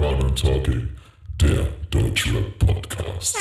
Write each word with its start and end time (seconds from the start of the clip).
Corner 0.00 0.34
Talking, 0.34 0.88
der 1.42 1.68
Deutschrap 1.90 2.58
Podcast. 2.58 3.36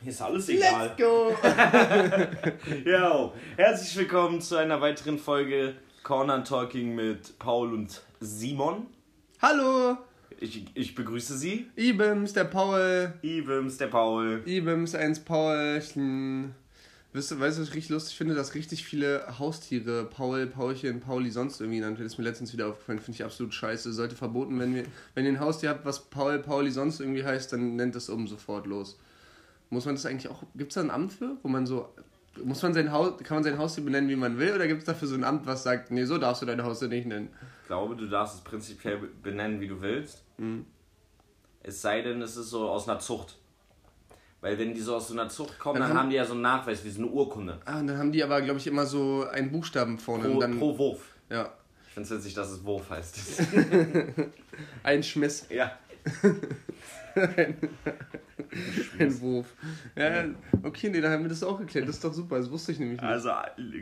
Mir 0.00 0.10
ist 0.10 0.22
alles 0.22 0.48
egal. 0.48 0.86
Let's 0.86 0.96
go! 0.96 1.36
Yo, 2.90 3.34
herzlich 3.58 3.94
willkommen 3.98 4.40
zu 4.40 4.56
einer 4.56 4.80
weiteren 4.80 5.18
Folge 5.18 5.74
Corner 6.02 6.42
Talking 6.42 6.94
mit 6.94 7.38
Paul 7.38 7.74
und 7.74 8.00
Simon. 8.18 8.86
Hallo! 9.42 9.98
Ich, 10.40 10.64
ich 10.72 10.94
begrüße 10.94 11.36
Sie. 11.36 11.66
Ibims, 11.76 12.32
der 12.32 12.44
Paul. 12.44 13.12
Ibims, 13.20 13.76
der 13.76 13.88
Paul. 13.88 14.42
Ibims, 14.46 14.94
eins 14.94 15.20
Paulchen. 15.20 16.54
Weißt 17.12 17.32
du, 17.32 17.40
weißt 17.40 17.58
du, 17.58 17.62
was 17.62 17.68
ich 17.70 17.74
richtig 17.74 17.90
lustig 17.90 18.16
finde, 18.16 18.34
dass 18.34 18.54
richtig 18.54 18.84
viele 18.84 19.38
Haustiere 19.38 20.04
Paul, 20.04 20.46
Paulchen, 20.46 21.00
Pauli 21.00 21.30
sonst 21.30 21.60
irgendwie 21.60 21.78
genannt 21.78 21.98
werden. 21.98 22.06
Das 22.06 22.12
ist 22.12 22.18
mir 22.18 22.24
letztens 22.24 22.52
wieder 22.52 22.68
aufgefallen. 22.68 23.00
Finde 23.00 23.16
ich 23.16 23.24
absolut 23.24 23.52
scheiße. 23.52 23.92
Sollte 23.92 24.14
verboten, 24.14 24.60
wenn, 24.60 24.74
wir, 24.74 24.84
wenn 25.14 25.24
ihr 25.24 25.32
ein 25.32 25.40
Haustier 25.40 25.70
habt, 25.70 25.84
was 25.84 26.04
Paul, 26.04 26.38
Pauli 26.38 26.70
sonst 26.70 27.00
irgendwie 27.00 27.24
heißt, 27.24 27.52
dann 27.52 27.74
nennt 27.74 27.96
das 27.96 28.08
um 28.08 28.28
sofort 28.28 28.66
los. 28.66 28.98
Muss 29.70 29.86
man 29.86 29.96
das 29.96 30.06
eigentlich 30.06 30.30
auch. 30.30 30.44
Gibt 30.54 30.70
es 30.70 30.74
da 30.76 30.82
ein 30.82 30.90
Amt 30.90 31.12
für, 31.12 31.36
wo 31.42 31.48
man 31.48 31.66
so. 31.66 31.92
Muss 32.44 32.62
man 32.62 32.72
sein 32.74 32.92
Haus, 32.92 33.20
kann 33.24 33.38
man 33.38 33.44
sein 33.44 33.58
Haustier 33.58 33.84
benennen, 33.84 34.08
wie 34.08 34.14
man 34.14 34.38
will, 34.38 34.54
oder 34.54 34.68
gibt 34.68 34.78
es 34.78 34.84
dafür 34.86 35.08
so 35.08 35.16
ein 35.16 35.24
Amt, 35.24 35.46
was 35.46 35.64
sagt, 35.64 35.90
nee, 35.90 36.04
so 36.04 36.16
darfst 36.16 36.42
du 36.42 36.46
dein 36.46 36.62
Haustier 36.62 36.86
nicht 36.86 37.06
nennen? 37.06 37.28
Ich 37.62 37.66
glaube, 37.66 37.96
du 37.96 38.06
darfst 38.06 38.36
es 38.36 38.40
prinzipiell 38.42 38.98
be- 38.98 39.08
benennen, 39.08 39.60
wie 39.60 39.66
du 39.66 39.80
willst. 39.80 40.22
Es 41.64 41.82
sei 41.82 42.02
denn, 42.02 42.22
es 42.22 42.36
ist 42.36 42.50
so 42.50 42.68
aus 42.68 42.88
einer 42.88 43.00
Zucht. 43.00 43.36
Weil 44.42 44.58
wenn 44.58 44.72
die 44.72 44.80
so 44.80 44.96
aus 44.96 45.08
so 45.08 45.14
einer 45.14 45.28
Zucht 45.28 45.58
kommen, 45.58 45.74
Dann 45.78 45.82
dann, 45.88 45.90
haben- 45.90 46.04
haben 46.04 46.10
die 46.10 46.16
ja 46.16 46.24
so 46.24 46.32
einen 46.32 46.42
Nachweis, 46.42 46.82
wie 46.84 46.90
so 46.90 47.02
eine 47.02 47.10
Urkunde. 47.10 47.58
Ah, 47.66 47.80
und 47.80 47.86
dann 47.88 47.98
haben 47.98 48.10
die 48.12 48.22
aber, 48.24 48.40
glaube 48.40 48.58
ich, 48.58 48.66
immer 48.66 48.86
so 48.86 49.26
einen 49.30 49.50
Buchstaben 49.52 49.98
vorne. 49.98 50.28
Pro, 50.28 50.40
dann, 50.40 50.58
pro 50.58 50.76
Wurf. 50.78 51.00
ja. 51.28 51.52
Ich 51.88 51.94
finde 51.94 52.08
es 52.08 52.14
witzig, 52.20 52.34
dass 52.34 52.50
es 52.52 52.64
Wurf 52.64 52.88
heißt. 52.88 53.18
Ein 54.84 55.02
Schmiss. 55.02 55.46
ja. 55.50 55.72
Ein 58.98 59.20
Wurf. 59.20 59.46
Ja, 59.96 60.24
okay, 60.62 60.88
nee, 60.90 61.00
dann 61.00 61.12
haben 61.12 61.22
wir 61.24 61.28
das 61.28 61.42
auch 61.42 61.58
geklärt. 61.58 61.88
Das 61.88 61.96
ist 61.96 62.04
doch 62.04 62.12
super, 62.12 62.38
das 62.38 62.50
wusste 62.50 62.72
ich 62.72 62.78
nämlich 62.78 63.00
nicht. 63.00 63.08
Also, 63.10 63.30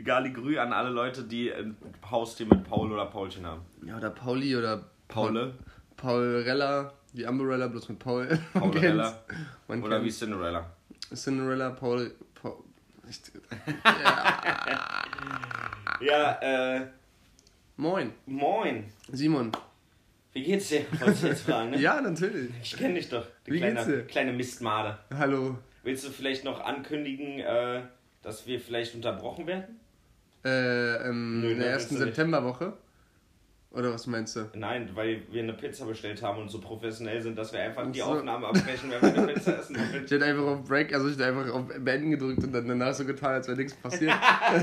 Galigrü 0.03 0.57
an 0.57 0.73
alle 0.73 0.89
Leute, 0.89 1.23
die 1.23 1.53
ein 1.53 1.75
Haustier 2.09 2.47
mit 2.47 2.63
Paul 2.63 2.91
oder 2.91 3.05
Paulchen 3.05 3.45
haben. 3.45 3.61
Ja, 3.85 3.97
oder 3.97 4.09
Pauli 4.09 4.55
oder 4.55 4.85
Paule, 5.07 5.53
Paulrella, 5.97 6.93
die 7.13 7.25
Umbrella, 7.25 7.67
bloß 7.67 7.89
mit 7.89 7.99
Paul. 7.99 8.27
Paulella 8.53 9.23
oder 9.67 10.03
wie. 10.03 10.09
Cinderella. 10.11 10.69
Cinderella, 11.13 11.71
Paul. 11.71 12.13
Paul 12.35 12.55
ich, 13.09 13.19
Ja, 16.01 16.77
äh, 16.77 16.87
moin, 17.77 18.11
moin. 18.25 18.85
Simon. 19.11 19.51
Wie 20.31 20.43
geht's 20.43 20.69
dir? 20.69 20.85
Wolltest 20.99 21.23
du 21.23 21.27
jetzt 21.27 21.41
fragen, 21.41 21.71
ne? 21.71 21.77
Ja, 21.81 21.99
natürlich. 21.99 22.51
Ich 22.61 22.77
kenn 22.77 22.93
dich 22.95 23.09
doch, 23.09 23.25
die 23.45 23.53
Wie 23.53 23.59
geht's 23.59 23.73
kleine, 23.83 23.97
dir? 23.97 24.05
kleine 24.07 24.31
Mistmade. 24.33 24.97
Hallo. 25.13 25.57
Willst 25.83 26.05
du 26.05 26.09
vielleicht 26.11 26.43
noch 26.45 26.61
ankündigen, 26.63 27.39
äh, 27.39 27.81
dass 28.21 28.45
wir 28.45 28.59
vielleicht 28.59 28.93
unterbrochen 28.95 29.47
werden? 29.47 29.79
Äh, 30.45 31.09
ähm, 31.09 31.41
Nö, 31.41 31.51
in 31.51 31.57
der 31.59 31.67
ne, 31.67 31.73
ersten 31.73 31.95
du. 31.95 32.01
Septemberwoche? 32.01 32.77
Oder 33.71 33.93
was 33.93 34.07
meinst 34.07 34.35
du? 34.35 34.49
Nein, 34.55 34.89
weil 34.95 35.21
wir 35.31 35.43
eine 35.43 35.53
Pizza 35.53 35.85
bestellt 35.85 36.23
haben 36.23 36.41
und 36.41 36.49
so 36.49 36.59
professionell 36.59 37.21
sind, 37.21 37.37
dass 37.37 37.53
wir 37.53 37.59
einfach 37.61 37.91
die 37.91 37.99
so. 37.99 38.05
Aufnahme 38.05 38.47
abbrechen, 38.47 38.89
wenn 38.89 39.01
wir 39.01 39.23
eine 39.23 39.33
Pizza 39.33 39.59
essen. 39.59 39.77
Ich 40.05 40.11
hätte 40.11 40.25
einfach 40.25 40.43
auf 40.43 40.63
Break, 40.67 40.91
also 40.91 41.07
ich 41.07 41.13
hätte 41.13 41.27
einfach 41.27 41.53
auf 41.53 41.65
Beenden 41.79 42.09
gedrückt 42.09 42.43
und 42.43 42.51
dann 42.51 42.67
danach 42.67 42.93
so 42.95 43.05
getan, 43.05 43.33
als 43.33 43.47
wäre 43.47 43.57
nichts 43.57 43.73
passiert. 43.73 44.13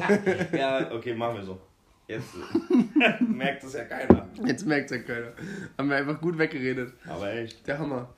Ja, 0.53 0.91
okay, 0.93 1.15
machen 1.15 1.37
wir 1.37 1.45
so. 1.45 1.61
Jetzt 2.09 2.35
äh, 2.35 3.23
merkt 3.23 3.63
es 3.63 3.75
ja 3.75 3.85
keiner. 3.85 4.29
Jetzt 4.45 4.67
merkt 4.67 4.91
ja 4.91 4.99
keiner. 4.99 5.33
Haben 5.79 5.89
wir 5.89 5.97
einfach 5.97 6.21
gut 6.21 6.39
weggeredet. 6.39 6.93
Aber 7.09 7.33
echt. 7.33 7.67
Der 7.67 7.79
Hammer. 7.79 8.09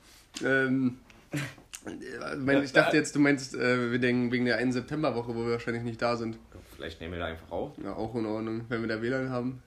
Ähm, 0.43 0.99
äh, 1.85 2.63
ich 2.63 2.71
dachte 2.71 2.97
jetzt, 2.97 3.15
du 3.15 3.19
meinst 3.19 3.55
äh, 3.55 3.91
wir 3.91 3.99
denken 3.99 4.31
wegen 4.31 4.45
der 4.45 4.57
1. 4.57 4.73
Septemberwoche, 4.73 5.35
wo 5.35 5.45
wir 5.45 5.53
wahrscheinlich 5.53 5.83
nicht 5.83 6.01
da 6.01 6.15
sind. 6.15 6.37
Vielleicht 6.75 7.01
nehmen 7.01 7.13
wir 7.13 7.19
da 7.19 7.25
einfach 7.25 7.51
auf. 7.51 7.71
Ja, 7.83 7.93
auch 7.93 8.13
in 8.15 8.25
Ordnung, 8.25 8.65
wenn 8.69 8.81
wir 8.81 8.87
da 8.87 9.01
WLAN 9.01 9.29
haben. 9.29 9.61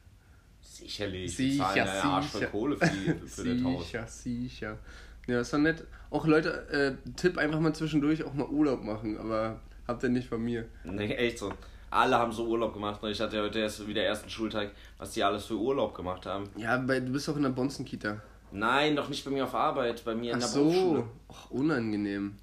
Sicherlich. 0.62 1.36
Sicher, 1.36 1.74
wir 1.74 1.84
zahlen 1.84 1.86
ja 1.86 2.02
Arsch 2.10 2.26
voll 2.26 2.40
sicher. 2.40 2.50
Kohle 2.50 2.76
für, 2.76 2.86
die, 2.86 3.28
für 3.28 3.54
das 3.54 3.64
Haus. 3.64 3.84
Sicher, 3.84 4.06
sicher. 4.06 4.78
Ja, 5.26 5.40
ist 5.40 5.52
doch 5.52 5.58
nett. 5.58 5.84
Auch 6.10 6.26
Leute, 6.26 6.68
äh, 6.70 7.10
Tipp 7.16 7.38
einfach 7.38 7.60
mal 7.60 7.74
zwischendurch 7.74 8.24
auch 8.24 8.34
mal 8.34 8.46
Urlaub 8.46 8.82
machen, 8.82 9.18
aber 9.18 9.60
habt 9.86 10.02
ihr 10.02 10.08
nicht 10.08 10.28
von 10.28 10.42
mir. 10.42 10.66
Nee, 10.84 11.14
echt 11.14 11.38
so. 11.38 11.52
Alle 11.90 12.18
haben 12.18 12.32
so 12.32 12.46
Urlaub 12.46 12.72
gemacht. 12.72 13.00
Ich 13.04 13.20
hatte 13.20 13.36
ja 13.36 13.42
heute 13.42 13.58
erst 13.58 13.86
wieder 13.86 14.02
ersten 14.02 14.30
Schultag, 14.30 14.70
was 14.98 15.12
die 15.12 15.22
alles 15.22 15.44
für 15.44 15.58
Urlaub 15.58 15.94
gemacht 15.94 16.24
haben. 16.24 16.48
Ja, 16.56 16.78
bei, 16.78 17.00
du 17.00 17.12
bist 17.12 17.28
doch 17.28 17.36
in 17.36 17.42
der 17.42 17.50
Bonzen-Kita. 17.50 18.20
Nein, 18.50 18.96
doch 18.96 19.08
nicht 19.08 19.24
bei 19.24 19.30
mir 19.30 19.44
auf 19.44 19.54
Arbeit, 19.54 20.02
bei 20.04 20.14
mir 20.14 20.32
in 20.32 20.36
Ach 20.36 20.40
der 20.40 20.48
so, 20.48 20.60
Berufsschule. 20.60 21.04
Ach, 21.28 21.50
unangenehm. 21.50 22.36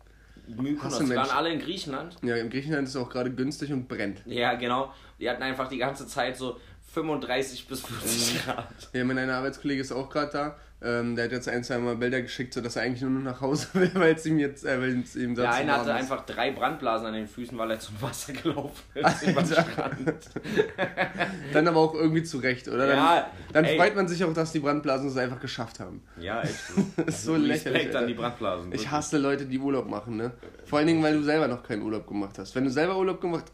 Mykonos, 0.47 0.99
die 0.99 1.09
waren 1.09 1.29
alle 1.29 1.51
in 1.51 1.59
Griechenland. 1.59 2.15
Ja, 2.23 2.35
in 2.35 2.49
Griechenland 2.49 2.87
ist 2.87 2.95
es 2.95 3.01
auch 3.01 3.09
gerade 3.09 3.31
günstig 3.31 3.71
und 3.71 3.87
brennt. 3.87 4.23
Ja, 4.25 4.55
genau. 4.55 4.91
Die 5.19 5.29
hatten 5.29 5.43
einfach 5.43 5.67
die 5.67 5.77
ganze 5.77 6.07
Zeit 6.07 6.37
so 6.37 6.57
35 7.03 7.67
bis 7.67 7.83
Mhm. 7.83 7.87
50 7.95 8.45
Grad. 8.45 8.67
Ja, 8.93 9.03
mein 9.05 9.17
einer 9.17 9.35
Arbeitskollege 9.35 9.81
ist 9.81 9.91
auch 9.91 10.09
gerade 10.09 10.31
da. 10.31 10.55
Ähm, 10.81 11.17
der 11.17 11.25
hat 11.25 11.33
jetzt 11.33 11.49
ein, 11.49 11.61
zwei 11.61 11.77
Mal 11.77 11.97
Bilder 11.97 12.21
geschickt, 12.21 12.53
sodass 12.53 12.77
er 12.77 12.83
eigentlich 12.83 13.01
nur 13.01 13.11
noch 13.11 13.21
nach 13.33 13.41
Hause 13.41 13.67
will, 13.73 13.91
weil 13.95 14.15
es 14.15 14.25
ihm 14.25 14.39
jetzt, 14.39 14.63
äh, 14.65 14.79
weil 14.79 14.99
es 15.01 15.13
ihm 15.17 15.35
Der 15.35 15.51
eine 15.51 15.73
hatte 15.73 15.89
ist. 15.89 15.95
einfach 15.95 16.25
drei 16.25 16.51
Brandblasen 16.51 17.07
an 17.07 17.13
den 17.15 17.27
Füßen, 17.27 17.57
weil 17.57 17.71
er 17.71 17.79
zum 17.81 18.01
Wasser 18.01 18.31
gelaufen 18.31 18.81
ist. 18.95 19.27
Dann 21.53 21.67
aber 21.67 21.79
auch 21.79 21.93
irgendwie 21.95 22.23
zurecht, 22.23 22.67
oder? 22.69 22.87
Dann, 22.87 22.97
Ja, 22.97 23.31
dann 23.51 23.65
ey. 23.65 23.75
freut 23.77 23.93
man 23.95 24.07
sich 24.07 24.23
auch, 24.23 24.31
dass 24.33 24.51
die 24.53 24.59
Brandblasen 24.59 25.09
es 25.09 25.17
einfach 25.17 25.39
geschafft 25.41 25.79
haben. 25.81 26.01
Ja, 26.17 26.41
echt. 26.43 26.55
Ist 27.07 27.23
so 27.23 27.33
Respekt 27.33 27.75
lächerlich. 27.75 27.97
an 27.97 28.07
die. 28.07 28.13
Brandblasen. 28.13 28.71
Ich 28.73 28.89
hasse 28.89 29.17
Leute, 29.17 29.45
die 29.45 29.59
Urlaub 29.59 29.87
machen, 29.89 30.15
ne? 30.17 30.31
Vor 30.65 30.79
allen 30.79 30.87
Dingen, 30.87 31.01
weil 31.03 31.13
du 31.13 31.23
selber 31.23 31.47
noch 31.47 31.63
keinen 31.63 31.81
Urlaub 31.81 32.07
gemacht 32.07 32.37
hast. 32.37 32.55
Wenn 32.55 32.63
du 32.65 32.69
selber 32.69 32.97
Urlaub 32.97 33.19
gemacht 33.21 33.45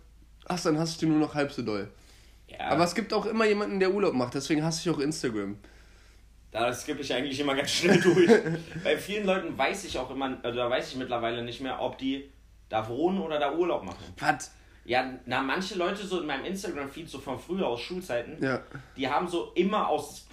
hast, 0.47 0.65
dann 0.67 0.77
hast 0.77 1.01
du 1.01 1.07
nur 1.07 1.17
noch 1.19 1.33
halb 1.33 1.51
so 1.51 1.61
doll. 1.63 1.87
Ja, 2.57 2.67
Aber 2.69 2.83
es 2.83 2.95
gibt 2.95 3.13
auch 3.13 3.25
immer 3.25 3.45
jemanden, 3.45 3.79
der 3.79 3.91
Urlaub 3.93 4.13
macht, 4.13 4.33
deswegen 4.33 4.63
hasse 4.63 4.81
ich 4.89 4.95
auch 4.95 4.99
Instagram. 4.99 5.57
da 6.51 6.73
skippe 6.73 7.01
ich 7.01 7.13
eigentlich 7.13 7.39
immer 7.39 7.55
ganz 7.55 7.71
schnell 7.71 7.99
durch. 7.99 8.29
Bei 8.83 8.97
vielen 8.97 9.25
Leuten 9.25 9.57
weiß 9.57 9.83
ich 9.85 9.97
auch 9.97 10.09
immer, 10.11 10.37
also 10.43 10.57
da 10.57 10.69
weiß 10.69 10.89
ich 10.89 10.95
mittlerweile 10.97 11.43
nicht 11.43 11.61
mehr, 11.61 11.81
ob 11.81 11.97
die 11.97 12.31
da 12.69 12.87
wohnen 12.87 13.19
oder 13.19 13.39
da 13.39 13.53
Urlaub 13.53 13.83
machen. 13.83 14.03
Was? 14.19 14.51
Ja, 14.85 15.13
na, 15.25 15.41
manche 15.41 15.75
Leute 15.75 16.05
so 16.05 16.19
in 16.21 16.27
meinem 16.27 16.45
Instagram-Feed, 16.45 17.09
so 17.09 17.19
von 17.19 17.39
früher 17.39 17.67
aus 17.67 17.81
Schulzeiten, 17.81 18.41
Ja. 18.43 18.61
die 18.95 19.09
haben 19.09 19.27
so 19.27 19.51
immer 19.55 19.87
aus 19.89 20.27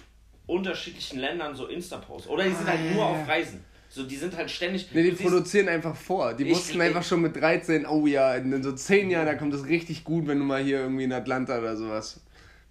unterschiedlichen 0.45 1.19
Ländern 1.19 1.55
so 1.55 1.67
Insta-Posts. 1.67 2.27
Oder 2.29 2.43
die 2.43 2.51
sind 2.51 2.67
halt 2.67 2.79
Ah, 2.79 2.93
nur 2.93 3.03
ja, 3.03 3.09
auf 3.09 3.17
ja. 3.27 3.33
Reisen. 3.33 3.63
So, 3.93 4.01
die 4.01 4.15
sind 4.15 4.35
halt 4.35 4.49
ständig. 4.49 4.87
Nee, 4.91 5.03
die 5.03 5.11
produzieren 5.11 5.67
einfach 5.69 5.95
vor. 5.95 6.33
Die 6.33 6.49
wussten 6.49 6.81
einfach 6.81 7.03
schon 7.03 7.21
mit 7.21 7.35
13, 7.35 7.85
oh 7.85 8.07
ja, 8.07 8.33
in 8.33 8.63
so 8.63 8.71
10 8.71 9.11
Jahren, 9.11 9.27
da 9.27 9.35
kommt 9.35 9.53
es 9.53 9.67
richtig 9.67 10.03
gut, 10.03 10.25
wenn 10.25 10.39
du 10.39 10.45
mal 10.45 10.63
hier 10.63 10.79
irgendwie 10.79 11.03
in 11.03 11.13
Atlanta 11.13 11.59
oder 11.59 11.77
sowas. 11.77 12.19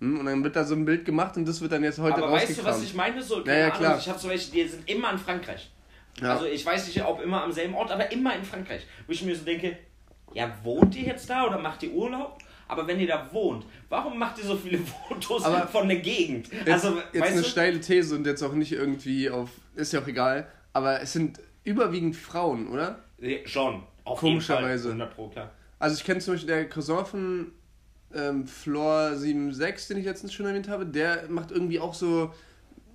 Hm? 0.00 0.18
Und 0.18 0.26
dann 0.26 0.42
wird 0.42 0.56
da 0.56 0.64
so 0.64 0.74
ein 0.74 0.84
Bild 0.84 1.04
gemacht 1.04 1.36
und 1.36 1.46
das 1.46 1.60
wird 1.60 1.70
dann 1.70 1.84
jetzt 1.84 2.00
heute 2.00 2.16
Aber 2.16 2.32
weißt 2.32 2.58
du, 2.58 2.64
was 2.64 2.82
ich 2.82 2.94
meine? 2.94 3.22
So, 3.22 3.44
Ja, 3.44 3.54
ja, 3.54 3.64
Ahnung, 3.66 3.78
klar. 3.78 3.98
Ich 4.00 4.08
habe 4.08 4.18
so 4.18 4.28
welche, 4.28 4.50
die 4.50 4.66
sind 4.66 4.90
immer 4.90 5.12
in 5.12 5.18
Frankreich. 5.18 5.70
Ja. 6.20 6.32
Also 6.32 6.46
ich 6.46 6.66
weiß 6.66 6.88
nicht, 6.88 7.04
ob 7.04 7.22
immer 7.22 7.44
am 7.44 7.52
selben 7.52 7.74
Ort, 7.74 7.92
aber 7.92 8.10
immer 8.10 8.34
in 8.34 8.42
Frankreich. 8.42 8.84
Wo 9.06 9.12
ich 9.12 9.22
mir 9.22 9.36
so 9.36 9.44
denke, 9.44 9.78
ja, 10.34 10.52
wohnt 10.64 10.96
ihr 10.96 11.04
jetzt 11.04 11.30
da 11.30 11.46
oder 11.46 11.58
macht 11.58 11.84
ihr 11.84 11.92
Urlaub? 11.92 12.38
Aber 12.66 12.84
wenn 12.88 12.98
ihr 12.98 13.06
da 13.06 13.28
wohnt, 13.32 13.64
warum 13.88 14.18
macht 14.18 14.38
ihr 14.38 14.44
so 14.44 14.56
viele 14.56 14.78
Fotos 15.08 15.44
Aber 15.44 15.68
von 15.68 15.86
der 15.86 15.98
Gegend? 15.98 16.48
Jetzt, 16.52 16.68
also, 16.68 16.98
jetzt 17.12 17.22
eine 17.22 17.42
du? 17.42 17.48
steile 17.48 17.80
These 17.80 18.16
und 18.16 18.26
jetzt 18.26 18.42
auch 18.42 18.54
nicht 18.54 18.72
irgendwie 18.72 19.30
auf, 19.30 19.50
ist 19.76 19.92
ja 19.92 20.00
auch 20.00 20.06
egal, 20.08 20.48
aber 20.72 21.00
es 21.00 21.12
sind 21.12 21.40
überwiegend 21.64 22.16
Frauen, 22.16 22.68
oder? 22.68 22.98
Nee, 23.18 23.42
Schon. 23.46 23.82
Auf 24.04 24.18
Komischerweise. 24.20 24.88
Jeden 24.88 24.98
Fall, 24.98 25.06
100 25.08 25.14
Pro, 25.14 25.28
klar. 25.28 25.50
Also 25.78 25.96
ich 25.96 26.04
kenne 26.04 26.20
zum 26.20 26.34
Beispiel 26.34 26.48
der 26.54 26.68
Cousin 26.68 27.04
von 27.06 27.52
ähm, 28.14 28.46
Floor 28.46 29.14
76, 29.16 29.88
den 29.88 29.98
ich 29.98 30.04
letztens 30.04 30.32
schon 30.32 30.46
erwähnt 30.46 30.68
habe, 30.68 30.86
der 30.86 31.28
macht 31.28 31.50
irgendwie 31.52 31.78
auch 31.78 31.94
so 31.94 32.32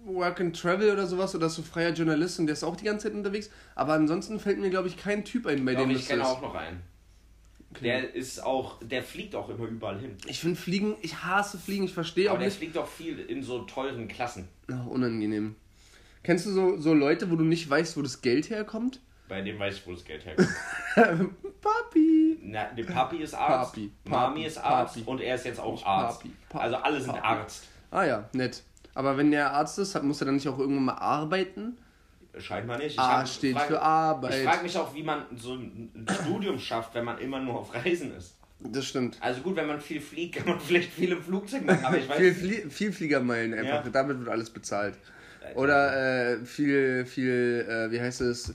Work 0.05 0.41
and 0.41 0.59
Travel 0.59 0.91
oder 0.91 1.07
sowas 1.07 1.33
oder 1.35 1.47
ist 1.47 1.55
so 1.55 1.63
freier 1.63 1.91
Journalist 1.93 2.39
und 2.39 2.47
der 2.47 2.53
ist 2.53 2.63
auch 2.63 2.75
die 2.75 2.85
ganze 2.85 3.07
Zeit 3.07 3.13
unterwegs. 3.17 3.49
Aber 3.75 3.93
ansonsten 3.93 4.39
fällt 4.39 4.59
mir, 4.59 4.69
glaube 4.69 4.87
ich, 4.89 4.97
kein 4.97 5.23
Typ 5.25 5.45
ein, 5.47 5.63
bei 5.65 5.73
Doch, 5.75 5.81
dem 5.81 5.91
ich 5.91 5.99
das 5.99 6.07
kenne 6.07 6.21
ist. 6.23 6.27
auch 6.27 6.41
noch 6.41 6.55
einen. 6.55 6.81
Der 7.81 8.15
ist 8.15 8.41
auch, 8.43 8.79
der 8.81 9.03
fliegt 9.03 9.35
auch 9.35 9.49
immer 9.49 9.65
überall 9.67 9.99
hin. 9.99 10.15
Ich 10.25 10.39
finde 10.39 10.59
Fliegen, 10.59 10.95
ich 11.01 11.23
hasse 11.23 11.57
Fliegen, 11.57 11.83
ich 11.85 11.93
verstehe 11.93 12.27
auch 12.29 12.31
Aber 12.31 12.39
der 12.39 12.47
nicht. 12.47 12.57
fliegt 12.57 12.77
auch 12.77 12.87
viel 12.87 13.19
in 13.19 13.43
so 13.43 13.59
teuren 13.63 14.07
Klassen. 14.07 14.47
Ach, 14.71 14.85
unangenehm. 14.87 15.55
Kennst 16.27 16.45
du 16.45 16.51
so, 16.51 16.75
so 16.77 16.93
Leute, 16.93 17.31
wo 17.31 17.37
du 17.37 17.45
nicht 17.45 17.69
weißt, 17.69 17.95
wo 17.95 18.01
das 18.01 18.21
Geld 18.21 18.49
herkommt? 18.49 18.99
Bei 19.29 19.41
dem 19.41 19.57
weiß 19.57 19.77
ich, 19.77 19.87
wo 19.87 19.93
das 19.93 20.03
Geld 20.03 20.25
herkommt. 20.25 20.49
Papi. 21.61 22.37
Na, 22.41 22.65
der 22.65 22.83
Papi 22.83 23.17
ist 23.23 23.33
Arzt, 23.33 23.71
Papi, 23.75 23.91
Mami 24.03 24.43
ist 24.45 24.57
Arzt 24.57 24.95
Papi. 24.95 25.07
und 25.09 25.21
er 25.21 25.35
ist 25.35 25.45
jetzt 25.45 25.59
auch 25.61 25.85
Arzt. 25.85 26.19
Papi, 26.19 26.33
Papi, 26.49 26.63
also 26.65 26.75
alle 26.75 26.99
sind. 26.99 27.11
Arzt. 27.15 27.63
Ah 27.91 28.03
ja, 28.03 28.29
nett. 28.33 28.61
Aber 28.93 29.15
wenn 29.15 29.31
der 29.31 29.53
Arzt 29.53 29.79
ist, 29.79 30.03
muss 30.03 30.21
er 30.21 30.25
dann 30.25 30.35
nicht 30.35 30.49
auch 30.49 30.59
irgendwann 30.59 30.83
mal 30.83 30.95
arbeiten? 30.95 31.77
Scheinbar 32.37 32.77
nicht. 32.77 32.91
Ich 32.95 32.99
A 32.99 33.19
hab- 33.19 33.27
steht 33.29 33.55
frag- 33.55 33.67
für 33.67 33.81
Arbeit. 33.81 34.33
Ich 34.35 34.43
frage 34.43 34.63
mich 34.63 34.77
auch, 34.77 34.93
wie 34.93 35.03
man 35.03 35.23
so 35.33 35.53
ein 35.53 36.05
Studium 36.23 36.59
schafft, 36.59 36.93
wenn 36.93 37.05
man 37.05 37.19
immer 37.19 37.39
nur 37.39 37.57
auf 37.59 37.73
Reisen 37.73 38.13
ist. 38.17 38.35
Das 38.59 38.85
stimmt. 38.85 39.17
Also 39.21 39.39
gut, 39.41 39.55
wenn 39.55 39.67
man 39.67 39.79
viel 39.79 40.01
fliegt, 40.01 40.35
kann 40.39 40.47
man 40.49 40.59
vielleicht 40.59 40.91
viel 40.91 41.13
im 41.13 41.21
Flugzeug 41.23 41.65
machen, 41.65 41.85
aber 41.85 41.97
ich 41.97 42.09
weiß 42.09 42.17
Viel, 42.17 42.33
Flie 42.33 42.69
viel 42.69 42.91
Fliegermeilen 42.91 43.53
einfach, 43.53 43.85
Ja. 43.85 43.91
damit 43.91 44.19
wird 44.19 44.29
alles 44.29 44.49
bezahlt. 44.49 44.95
Oder 45.55 46.33
äh, 46.33 46.45
viel, 46.45 47.05
viel, 47.05 47.65
äh, 47.69 47.91
wie 47.91 47.99
heißt 48.01 48.21
es, 48.21 48.53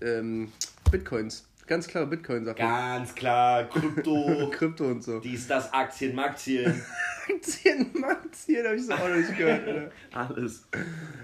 ähm, 0.00 0.52
Bitcoins. 0.90 1.46
Ganz 1.66 1.86
klare 1.86 2.06
Bitcoin-Sachen. 2.08 2.58
Ganz 2.58 3.14
klar, 3.14 3.64
Krypto, 3.68 4.50
Krypto 4.52 4.84
und 4.88 5.02
so. 5.02 5.20
dies, 5.20 5.46
das, 5.46 5.72
Aktien, 5.72 6.14
Maktien, 6.14 6.82
Aktien, 7.34 8.04
Aktien, 8.04 8.66
hab 8.66 8.74
ich 8.74 8.84
so 8.84 8.92
auch 8.92 9.08
noch 9.08 9.14
nicht 9.16 9.36
gehört, 9.38 9.66
Alter. 9.66 9.90
alles. 10.12 10.66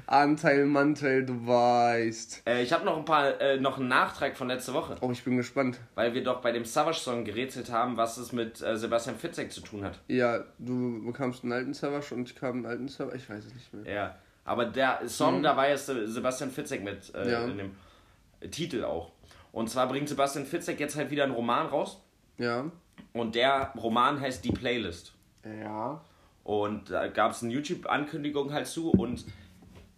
Anteil, 0.06 0.64
Manteil, 0.64 1.26
du 1.26 1.46
weißt. 1.46 2.42
Äh, 2.46 2.62
ich 2.62 2.72
habe 2.72 2.84
noch 2.84 2.96
ein 2.96 3.04
paar, 3.04 3.38
äh, 3.40 3.58
noch 3.60 3.78
einen 3.78 3.88
Nachtrag 3.88 4.36
von 4.36 4.46
letzter 4.48 4.74
Woche, 4.74 4.96
Oh, 5.00 5.10
ich 5.10 5.24
bin 5.24 5.36
gespannt. 5.36 5.80
weil 5.96 6.14
wir 6.14 6.22
doch 6.22 6.40
bei 6.40 6.52
dem 6.52 6.64
Savage-Song 6.64 7.24
gerätselt 7.24 7.70
haben, 7.72 7.96
was 7.96 8.16
es 8.16 8.32
mit 8.32 8.62
äh, 8.62 8.76
Sebastian 8.76 9.16
Fitzek 9.16 9.52
zu 9.52 9.60
tun 9.60 9.84
hat. 9.84 9.98
Ja, 10.06 10.44
du 10.58 11.04
bekamst 11.04 11.42
einen 11.42 11.52
alten 11.52 11.74
Savage 11.74 12.14
und 12.14 12.30
ich 12.30 12.36
kam 12.36 12.58
einen 12.58 12.66
alten 12.66 12.88
Savage. 12.88 13.16
Ich 13.16 13.28
weiß 13.28 13.44
es 13.44 13.54
nicht 13.54 13.74
mehr. 13.74 13.92
Ja, 13.92 14.16
aber 14.48 14.64
der 14.66 15.08
Song, 15.08 15.42
da 15.42 15.56
war 15.56 15.68
jetzt 15.68 15.86
Se- 15.86 16.08
Sebastian 16.08 16.50
Fitzek 16.50 16.82
mit 16.82 17.14
äh, 17.14 17.24
Mhm. 17.24 17.30
Ja. 17.30 17.44
in 17.44 17.58
dem 17.58 18.50
Titel 18.50 18.84
auch. 18.84 19.12
Und 19.52 19.68
zwar 19.70 19.88
bringt 19.88 20.08
Sebastian 20.08 20.44
Fitzek 20.46 20.78
jetzt 20.80 20.96
halt 20.96 21.10
wieder 21.10 21.24
einen 21.24 21.32
Roman 21.34 21.66
raus. 21.66 22.00
Ja. 22.38 22.70
Und 23.12 23.34
der 23.34 23.72
Roman 23.76 24.20
heißt 24.20 24.44
Die 24.44 24.52
Playlist. 24.52 25.14
Ja. 25.44 26.00
Und 26.44 26.90
da 26.90 27.08
gab 27.08 27.32
es 27.32 27.42
eine 27.42 27.52
YouTube-Ankündigung 27.52 28.52
halt 28.52 28.66
zu. 28.66 28.90
Und 28.90 29.24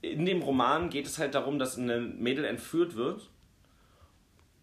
in 0.03 0.25
dem 0.25 0.43
Roman 0.43 0.89
geht 0.91 1.07
es 1.07 1.19
halt 1.19 1.35
darum, 1.35 1.59
dass 1.59 1.77
eine 1.79 2.01
Mädel 2.01 2.45
entführt 2.45 2.97
wird, 2.97 3.29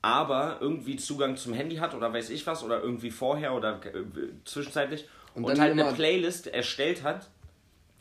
aber 0.01 0.57
irgendwie 0.61 0.95
Zugang 0.95 1.35
zum 1.37 1.53
Handy 1.53 1.77
hat 1.77 1.93
oder 1.93 2.11
weiß 2.13 2.29
ich 2.29 2.45
was, 2.47 2.63
oder 2.63 2.81
irgendwie 2.81 3.11
vorher 3.11 3.53
oder 3.53 3.79
äh, 3.85 4.03
zwischenzeitlich. 4.45 5.07
Und 5.35 5.45
Und, 5.45 5.59
halt 5.59 5.71
eine 5.73 5.85
Playlist 5.93 6.47
erstellt 6.47 7.03
hat, 7.03 7.29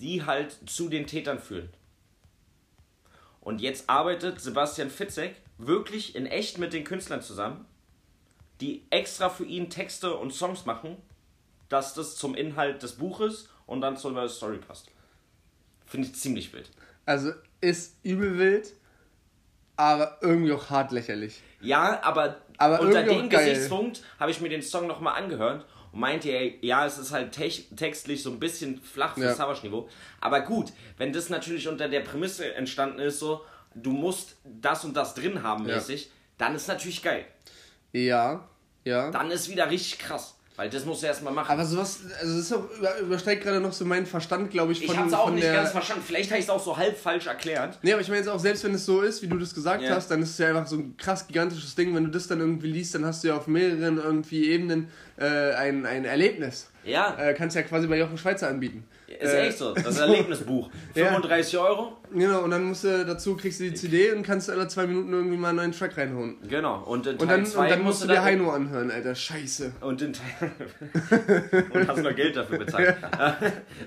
die 0.01 0.25
halt 0.25 0.57
zu 0.69 0.89
den 0.89 1.07
Tätern 1.07 1.39
führt. 1.39 1.71
Und 3.41 3.61
jetzt 3.61 3.89
arbeitet 3.89 4.41
Sebastian 4.41 4.91
Fitzek 4.91 5.37
wirklich 5.59 6.17
in 6.17 6.27
echt 6.27 6.59
mit 6.59 6.73
den 6.73 6.85
Künstlern 6.85 7.23
zusammen, 7.23 7.65
die 8.61 8.85
extra 8.91 9.29
für 9.29 9.45
ihn 9.45 9.71
Texte 9.71 10.17
und 10.17 10.33
Songs 10.33 10.67
machen, 10.67 10.97
dass 11.69 11.95
das 11.95 12.17
zum 12.17 12.35
Inhalt 12.35 12.83
des 12.83 12.97
Buches 12.97 13.49
und 13.67 13.81
dann 13.81 13.97
zur 13.97 14.13
neuen 14.13 14.29
Story 14.29 14.59
passt. 14.59 14.91
Finde 15.87 16.09
ich 16.09 16.15
ziemlich 16.15 16.53
wild. 16.53 16.71
Also 17.05 17.33
ist 17.61 17.97
übel 18.03 18.39
wild, 18.39 18.73
aber 19.77 20.19
irgendwie 20.21 20.53
auch 20.53 20.71
hart 20.71 20.91
lächerlich. 20.93 21.41
Ja, 21.61 22.03
aber, 22.03 22.39
Aber 22.59 22.81
unter 22.81 23.03
dem. 23.03 23.29
Gesichtspunkt 23.29 24.03
habe 24.19 24.31
ich 24.31 24.41
mir 24.41 24.49
den 24.49 24.63
Song 24.63 24.87
nochmal 24.87 25.23
angehört 25.23 25.67
und 25.97 26.01
meinte, 26.01 26.29
ja, 26.61 26.85
es 26.85 26.99
ist 26.99 27.11
halt 27.11 27.33
textlich 27.33 28.23
so 28.23 28.31
ein 28.31 28.39
bisschen 28.39 28.79
flach 28.83 29.15
für 29.15 29.23
Ja. 29.25 29.35
Savage-Niveau. 29.35 29.89
Aber 30.21 30.43
gut, 30.43 30.71
wenn 30.99 31.11
das 31.11 31.31
natürlich 31.31 31.67
unter 31.69 31.89
der 31.89 32.01
Prämisse 32.01 32.53
entstanden 32.55 32.99
ist, 32.99 33.19
so, 33.19 33.41
du 33.75 33.93
musst 33.93 34.37
das 34.45 34.85
und 34.85 34.95
das 34.95 35.15
drin 35.15 35.43
haben 35.43 35.67
Ja. 35.67 35.77
mäßig, 35.77 36.11
dann 36.37 36.55
ist 36.55 36.69
natürlich 36.69 37.03
geil. 37.03 37.25
Ja, 37.93 38.47
ja. 38.85 39.11
Dann 39.11 39.31
ist 39.31 39.49
wieder 39.49 39.71
richtig 39.71 39.99
krass. 39.99 40.36
Weil 40.57 40.71
das 40.71 40.87
musst 40.87 41.03
du 41.03 41.07
erstmal 41.07 41.35
machen. 41.35 41.51
Aber 41.53 41.67
sowas, 41.67 42.01
also 42.19 42.35
das 42.35 42.43
ist 42.47 42.53
auch, 42.55 42.65
über- 42.79 42.99
übersteigt 42.99 43.43
gerade 43.43 43.61
noch 43.61 43.75
so 43.75 43.85
meinen 43.85 44.07
Verstand, 44.07 44.51
glaube 44.51 44.73
ich, 44.73 44.79
von, 44.87 44.95
ich 44.95 44.97
habe 44.99 45.09
es 45.09 45.15
auch 45.15 45.31
nicht 45.31 45.45
der... 45.45 45.53
ganz 45.53 45.71
verstanden. 45.71 46.03
Vielleicht 46.07 46.31
habe 46.31 46.39
ich 46.39 46.47
es 46.47 46.51
auch 46.51 46.63
so 46.65 46.77
halb 46.77 46.99
falsch 46.99 47.27
erklärt. 47.27 47.79
Nee, 47.83 47.93
aber 47.93 48.01
ich 48.01 48.09
meine 48.09 48.21
jetzt 48.21 48.29
auch, 48.29 48.39
selbst 48.41 48.65
wenn 48.65 48.73
es 48.75 48.87
so 48.87 49.03
ist, 49.03 49.21
wie 49.23 49.27
du 49.27 49.37
das 49.39 49.55
gesagt 49.55 49.83
Ja. 49.83 49.95
hast, 49.95 50.11
dann 50.11 50.23
ist 50.23 50.31
es 50.31 50.39
ja 50.39 50.49
einfach 50.49 50.67
so 50.67 50.77
ein 50.77 50.97
krass 50.97 51.27
gigantisches 51.27 51.75
Ding. 51.75 51.95
Wenn 51.95 52.05
du 52.05 52.11
das 52.11 52.27
dann 52.27 52.41
irgendwie 52.41 52.69
liest, 52.73 52.95
dann 52.95 53.05
hast 53.05 53.23
du 53.23 53.29
ja 53.29 53.37
auf 53.37 53.47
mehreren 53.47 53.99
irgendwie 53.99 54.51
Ebenen 54.51 54.89
äh, 55.19 55.53
ein, 55.53 55.85
ein 55.85 56.05
Erlebnis. 56.07 56.69
Ja, 56.85 57.17
Äh, 57.19 57.35
kannst 57.35 57.55
ja 57.55 57.63
quasi 57.63 57.87
bei 57.87 57.99
Jochen 57.99 58.17
Schweizer 58.17 58.49
anbieten. 58.49 58.85
Ist 59.09 59.33
äh, 59.33 59.47
echt 59.49 59.59
so. 59.59 59.73
Das 59.75 59.87
ist 59.87 60.01
ein 60.01 60.11
Erlebnisbuch. 60.11 60.69
Ja. 60.95 61.07
35 61.09 61.59
Euro. 61.59 61.93
Genau, 62.13 62.41
und 62.43 62.51
dann 62.51 62.65
musst 62.65 62.85
du 62.85 63.05
dazu, 63.05 63.37
kriegst 63.37 63.61
du 63.61 63.65
die 63.65 63.75
CD 63.75 64.13
und 64.13 64.23
kannst 64.23 64.49
alle 64.51 64.67
zwei 64.69 64.87
Minuten 64.87 65.13
irgendwie 65.13 65.37
mal 65.37 65.49
einen 65.49 65.57
neuen 65.59 65.73
Track 65.73 65.97
reinhauen. 65.97 66.37
Genau. 66.49 66.83
Und 66.85 67.07
in 67.07 67.13
Und 67.17 67.19
Teil 67.21 67.29
dann, 67.29 67.41
und 67.41 67.47
2 67.47 67.69
dann 67.69 67.83
musst 67.83 68.03
du 68.03 68.09
dir 68.09 68.23
Heino 68.23 68.51
anhören, 68.51 68.91
Alter. 68.91 69.15
Scheiße. 69.15 69.73
Und 69.83 70.01
in 70.03 70.13
Teil. 70.15 70.51
und 71.73 71.89
hast 71.89 72.03
noch 72.03 72.15
Geld 72.17 72.37
dafür 72.37 72.59
bezahlt. 72.59 72.97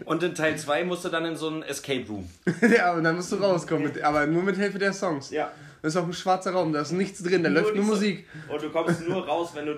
und 0.05 0.21
in 0.23 0.35
Teil 0.35 0.57
2 0.57 0.83
musst 0.83 1.03
du 1.05 1.09
dann 1.09 1.25
in 1.25 1.35
so 1.35 1.47
einen 1.47 1.63
Escape 1.63 2.05
Room. 2.07 2.29
ja, 2.73 2.93
und 2.93 3.03
dann 3.03 3.15
musst 3.15 3.31
du 3.31 3.37
rauskommen, 3.37 3.83
mit, 3.85 4.01
aber 4.03 4.27
nur 4.27 4.43
mit 4.43 4.55
Hilfe 4.57 4.77
der 4.79 4.93
Songs. 4.93 5.31
Ja. 5.31 5.51
Das 5.81 5.95
ist 5.95 5.97
auch 6.01 6.05
ein 6.05 6.13
schwarzer 6.13 6.51
Raum, 6.51 6.73
da 6.73 6.81
ist 6.81 6.91
nichts 6.91 7.23
drin, 7.23 7.41
da 7.41 7.49
läuft 7.49 7.67
nur 7.73 7.75
die 7.75 7.89
So- 7.89 7.95
Musik. 7.95 8.27
Und 8.51 8.61
du 8.61 8.69
kommst 8.69 9.07
nur 9.07 9.25
raus, 9.25 9.51
wenn 9.55 9.65
du 9.65 9.75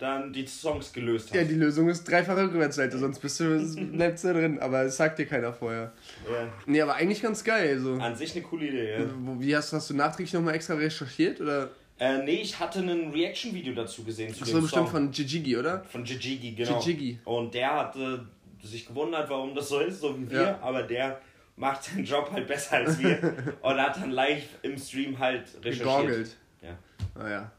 dann 0.00 0.32
die 0.32 0.46
Songs 0.46 0.92
gelöst 0.92 1.28
hast. 1.30 1.34
Ja, 1.36 1.44
die 1.44 1.54
Lösung 1.54 1.88
ist 1.88 2.04
dreifache 2.04 2.42
Rückwärtsseite, 2.44 2.98
sonst 2.98 3.18
bist 3.20 3.38
du, 3.40 3.76
bleibst 3.92 4.24
du 4.24 4.32
drin, 4.32 4.58
aber 4.58 4.84
das 4.84 4.96
sagt 4.96 5.18
dir 5.18 5.26
keiner 5.26 5.52
vorher. 5.52 5.92
Ja. 6.30 6.48
Nee, 6.66 6.80
aber 6.80 6.94
eigentlich 6.94 7.22
ganz 7.22 7.44
geil, 7.44 7.78
so. 7.78 7.94
An 7.94 8.16
sich 8.16 8.34
eine 8.34 8.42
coole 8.44 8.66
Idee, 8.66 8.92
ja. 8.98 9.04
Wie 9.38 9.54
hast, 9.56 9.72
hast 9.72 9.90
du 9.90 9.94
nachträglich 9.94 10.32
nochmal 10.32 10.54
extra 10.54 10.74
recherchiert, 10.74 11.40
oder? 11.40 11.70
Äh, 11.98 12.22
nee, 12.24 12.40
ich 12.40 12.58
hatte 12.58 12.80
ein 12.80 13.10
Reaction-Video 13.10 13.74
dazu 13.74 14.02
gesehen 14.04 14.32
zu 14.32 14.40
Das 14.40 14.54
war 14.54 14.62
bestimmt 14.62 14.84
Song. 14.88 14.90
von 14.92 15.12
Jijigi, 15.12 15.56
oder? 15.58 15.84
Von 15.84 16.04
Jijigi, 16.04 16.52
genau. 16.52 16.80
Jijigi. 16.80 17.18
Und 17.24 17.52
der 17.52 17.74
hatte 17.76 18.26
sich 18.62 18.86
gewundert, 18.86 19.28
warum 19.28 19.54
das 19.54 19.68
so 19.68 19.80
ist, 19.80 20.00
so 20.00 20.18
wie 20.18 20.30
wir, 20.30 20.40
Ja. 20.42 20.58
aber 20.62 20.82
der 20.82 21.20
macht 21.56 21.84
seinen 21.84 22.04
Job 22.04 22.30
halt 22.32 22.46
besser 22.46 22.76
als 22.76 22.98
wir 22.98 23.18
und 23.60 23.76
hat 23.78 23.96
dann 23.96 24.12
live 24.12 24.44
im 24.62 24.78
Stream 24.78 25.18
halt 25.18 25.44
recherchiert. 25.62 25.78
Gegorgelt. 25.78 26.36
Ja. 26.62 26.78
Ah 27.22 27.28
ja. 27.28 27.52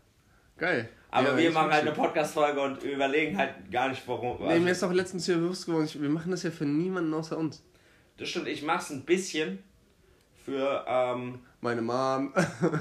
Geil. 0.58 0.90
Aber 1.14 1.32
ja, 1.32 1.38
wir 1.38 1.52
machen 1.52 1.72
halt 1.72 1.82
eine. 1.82 1.92
Podcast-Folge 1.92 2.62
und 2.62 2.84
überlegen 2.84 3.38
halt 3.38 3.70
gar 3.72 3.90
nicht, 3.90 4.02
warum. 4.08 4.38
Nee, 4.40 4.48
also, 4.54 4.62
mir 4.64 4.72
ist 4.72 4.84
auch 4.84 4.92
letztens 4.94 5.26
hier 5.26 5.36
bewusst 5.38 5.66
geworden, 5.66 5.86
ich, 5.86 6.02
wir 6.02 6.10
machen 6.10 6.32
das 6.32 6.44
ja 6.44 6.52
für 6.52 6.66
niemanden 6.66 7.14
außer 7.14 7.38
uns. 7.38 7.62
das 8.18 8.30
stimmt, 8.30 8.48
ich 8.48 8.64
mach's 8.64 8.90
ein 8.92 9.04
bisschen 9.04 9.60
für 10.46 10.84
ähm, 10.88 11.40
Meine 11.60 11.82
Mom, 11.82 12.34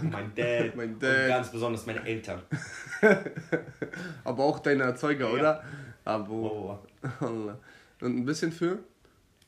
mein 0.03 0.33
Dad, 0.35 0.75
Mein 0.77 0.95
und 0.95 1.03
Dad. 1.03 1.29
ganz 1.29 1.51
besonders 1.53 1.85
meine 1.87 2.05
Eltern. 2.07 2.41
aber 4.25 4.45
auch 4.45 4.59
deine 4.61 4.85
Erzeuger, 4.85 5.27
Ja. 5.29 5.33
oder? 5.35 5.65
Abo. 6.05 6.79
Oh, 7.21 7.29
Und 8.01 8.17
ein 8.19 8.25
bisschen 8.25 8.53
für 8.53 8.79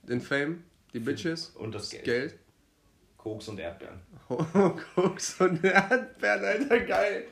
den 0.03 0.21
Fame, 0.21 0.65
die 0.93 0.99
Bitches, 0.99 1.51
und 1.51 1.75
das 1.75 1.89
Geld. 1.91 2.05
Geld. 2.05 2.35
Koks 3.17 3.49
und 3.49 3.59
Erdbeeren. 3.61 4.01
Koks 4.95 5.41
und 5.41 5.65
Erdbeeren, 5.65 6.45
Alter, 6.45 6.81
geil. 6.81 7.25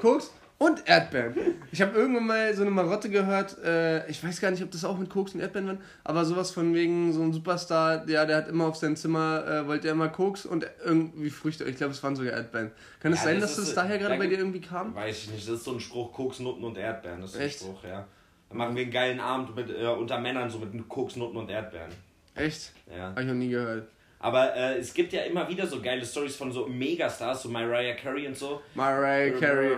Koks 0.00 0.32
und 0.58 0.88
Erdbeeren. 0.88 1.34
Ich 1.70 1.80
habe 1.80 1.96
irgendwann 1.96 2.26
mal 2.26 2.54
so 2.54 2.62
eine 2.62 2.70
Marotte 2.70 3.08
gehört, 3.10 3.56
äh, 3.62 4.08
ich 4.08 4.22
weiß 4.22 4.40
gar 4.40 4.50
nicht, 4.50 4.62
ob 4.62 4.70
das 4.72 4.84
auch 4.84 4.98
mit 4.98 5.08
Koks 5.08 5.34
und 5.34 5.40
Erdbeeren 5.40 5.68
war, 5.68 5.76
aber 6.04 6.24
sowas 6.24 6.50
von 6.50 6.74
wegen 6.74 7.12
so 7.12 7.22
ein 7.22 7.32
Superstar, 7.32 8.08
ja, 8.08 8.24
der 8.26 8.36
hat 8.38 8.48
immer 8.48 8.66
auf 8.66 8.76
sein 8.76 8.96
Zimmer, 8.96 9.46
äh, 9.46 9.66
wollte 9.66 9.86
er 9.88 9.92
immer 9.92 10.08
Koks 10.08 10.44
und 10.46 10.66
irgendwie 10.84 11.30
Früchte, 11.30 11.64
ich 11.64 11.76
glaube, 11.76 11.92
es 11.92 12.02
waren 12.02 12.16
sogar 12.16 12.32
Erdbeeren. 12.32 12.72
Kann 13.00 13.12
es 13.12 13.20
Ja, 13.20 13.24
sein, 13.26 13.40
das 13.40 13.56
dass 13.56 13.66
das 13.66 13.74
daher 13.74 13.98
gerade 13.98 14.18
bei 14.18 14.26
dir 14.26 14.38
irgendwie 14.38 14.60
kam? 14.60 14.94
Weiß 14.94 15.16
ich 15.24 15.30
nicht, 15.30 15.46
das 15.48 15.54
ist 15.56 15.64
so 15.64 15.72
ein 15.72 15.80
Spruch, 15.80 16.12
Koks, 16.12 16.40
Nutten 16.40 16.64
und 16.64 16.76
Erdbeeren. 16.76 17.20
Das 17.20 17.34
ist 17.34 17.40
Echt? 17.40 17.60
ein 17.62 17.66
Spruch, 17.66 17.84
ja. 17.84 18.06
Dann 18.48 18.58
machen 18.58 18.74
wir 18.74 18.82
einen 18.82 18.90
geilen 18.90 19.20
Abend 19.20 19.54
mit, 19.54 19.70
äh, 19.70 19.86
unter 19.86 20.18
Männern 20.18 20.50
so 20.50 20.58
mit 20.58 20.88
Koks, 20.88 21.16
Nutten 21.16 21.36
und 21.36 21.50
Erdbeeren. 21.50 21.90
Echt? 22.34 22.72
Ja. 22.90 23.10
Habe 23.10 23.22
ich 23.22 23.26
noch 23.28 23.34
nie 23.34 23.50
gehört. 23.50 23.88
Aber 24.20 24.54
äh, 24.54 24.78
es 24.78 24.92
gibt 24.92 25.12
ja 25.12 25.22
immer 25.22 25.48
wieder 25.48 25.66
so 25.66 25.80
geile 25.80 26.04
Stories 26.04 26.34
von 26.34 26.50
so 26.50 26.66
Megastars, 26.66 27.42
so 27.42 27.48
Mariah 27.48 27.94
Carey 27.94 28.26
und 28.26 28.36
so. 28.36 28.60
Mariah 28.74 29.38
Carey. 29.38 29.70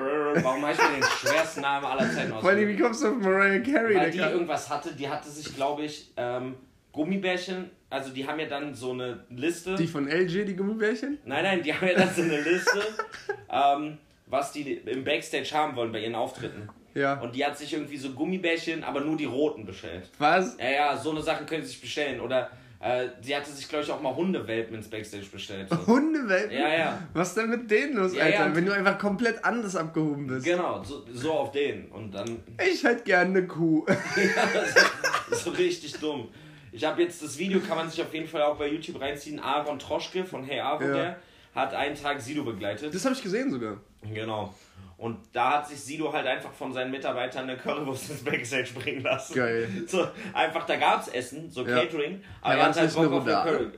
Warum 0.42 0.62
habe 0.62 0.73
ich 0.73 0.78
mir 0.78 1.00
den 1.00 1.02
schwersten 1.02 1.61
Namen 1.61 1.85
aller 1.85 2.11
Zeiten 2.11 2.32
Vor 2.32 2.49
allem, 2.49 2.68
wie 2.68 2.76
kommst 2.76 3.02
du 3.02 3.09
auf 3.09 3.16
Mariah 3.18 3.61
Carey, 3.61 3.97
Weil 3.97 4.11
die 4.11 4.18
irgendwas 4.18 4.70
hatte, 4.70 4.94
die 4.94 5.09
hatte 5.09 5.28
sich, 5.28 5.54
glaube 5.54 5.82
ich, 5.82 6.11
ähm, 6.16 6.54
Gummibärchen, 6.92 7.70
also 7.90 8.12
die 8.12 8.26
haben 8.26 8.40
ja 8.40 8.47
dann 8.47 8.75
so 8.75 8.92
eine 8.92 9.25
Liste. 9.30 9.75
Die 9.76 9.87
von 9.87 10.09
LG, 10.09 10.44
die 10.44 10.56
Gummibärchen? 10.56 11.18
Nein, 11.25 11.44
nein, 11.44 11.62
die 11.62 11.75
haben 11.75 11.87
ja 11.87 11.94
dann 11.94 12.14
so 12.14 12.23
eine 12.23 12.40
Liste, 12.40 12.80
ähm, 13.50 13.99
was 14.26 14.52
die 14.52 14.73
im 14.73 15.04
Backstage 15.04 15.50
haben 15.52 15.76
wollen 15.76 15.92
bei 15.92 16.00
ihren 16.00 16.14
Auftritten. 16.14 16.68
Ja. 16.94 17.20
Und 17.20 17.35
die 17.35 17.44
hat 17.44 17.56
sich 17.56 17.73
irgendwie 17.73 17.97
so 17.97 18.11
Gummibärchen, 18.11 18.82
aber 18.82 19.00
nur 19.00 19.16
die 19.16 19.25
roten 19.25 19.64
bestellt. 19.64 20.09
Was? 20.18 20.56
Ja, 20.59 20.70
ja, 20.70 20.97
so 20.97 21.11
eine 21.11 21.23
Sachen 21.23 21.47
können 21.47 21.62
sie 21.62 21.68
sich 21.68 21.80
bestellen. 21.80 22.20
Oder 22.20 22.50
Äh, 22.82 23.08
sie 23.20 23.37
hatte 23.37 23.50
sich, 23.50 23.68
glaube 23.68 23.84
ich, 23.84 23.90
auch 23.90 24.00
mal 24.00 24.14
Hundewelpen 24.16 24.75
ins 24.75 24.88
Backstage 24.88 25.26
bestellt. 25.30 25.68
So. 25.68 25.87
Hundewelpen? 25.87 26.50
Ja, 26.56 26.68
ja. 26.75 27.02
Was 27.12 27.28
ist 27.28 27.37
denn 27.37 27.50
mit 27.50 27.70
denen 27.70 27.94
los, 27.96 28.14
Ja, 28.14 28.25
Alter? 28.25 28.46
ja. 28.49 28.56
Wenn 28.56 28.64
du 28.64 28.72
einfach 28.72 28.99
komplett 28.99 29.44
anders 29.44 29.76
abgehoben 29.76 30.26
bist. 30.26 30.46
Genau, 30.46 30.82
so, 30.82 31.04
so 31.12 31.32
auf 31.32 31.52
den. 31.52 31.88
Und 31.90 32.12
dann 32.14 32.42
Ich 32.72 32.82
hätte 32.82 33.02
gerne 33.04 33.30
eine 33.38 33.46
Kuh. 33.46 33.84
so 35.32 35.50
richtig 35.50 35.92
dumm. 36.00 36.28
Ich 36.72 36.84
habe 36.84 37.02
jetzt 37.02 37.22
das 37.22 37.37
Video, 37.37 37.60
kann 37.60 37.76
man 37.76 37.90
sich 37.90 38.00
auf 38.00 38.14
jeden 38.14 38.26
Fall 38.28 38.42
auch 38.42 38.56
bei 38.56 38.68
YouTube 38.68 39.00
reinziehen. 39.00 39.40
Aaron 39.40 39.78
Troschke 39.78 40.25
von 40.25 40.42
Hey 40.44 40.60
Aaron, 40.60 40.87
Ja. 40.88 40.94
der 40.94 41.16
hat 41.54 41.75
einen 41.75 41.96
Tag 42.00 42.20
Sido 42.20 42.44
begleitet. 42.44 42.94
Das 42.94 43.04
habe 43.04 43.14
ich 43.14 43.22
gesehen 43.22 43.50
sogar. 43.50 43.76
Genau. 44.14 44.54
Und 45.00 45.16
da 45.33 45.54
hat 45.54 45.66
sich 45.66 45.80
Sido 45.80 46.12
halt 46.12 46.26
einfach 46.26 46.52
von 46.52 46.75
seinen 46.75 46.90
Mitarbeitern 46.90 47.45
eine 47.49 47.57
Currywurst 47.57 48.11
ins 48.11 48.23
Backstage 48.23 48.69
bringen 48.75 49.02
lassen. 49.02 49.35
Geil. 49.35 49.66
So, 49.87 50.07
einfach, 50.35 50.66
da 50.66 50.76
gab's 50.76 51.09
Essen, 51.09 51.50
so 51.50 51.66
Ja. 51.66 51.80
Catering. 51.80 52.21
Ja, 52.21 52.26
Aber 52.42 52.54
er 52.54 52.61
war's 52.66 52.76
hat 52.78 52.83
halt 52.83 52.95
Bock 52.95 53.12
auf 53.12 53.26
eine? 53.26 53.50
Curry. 53.50 53.71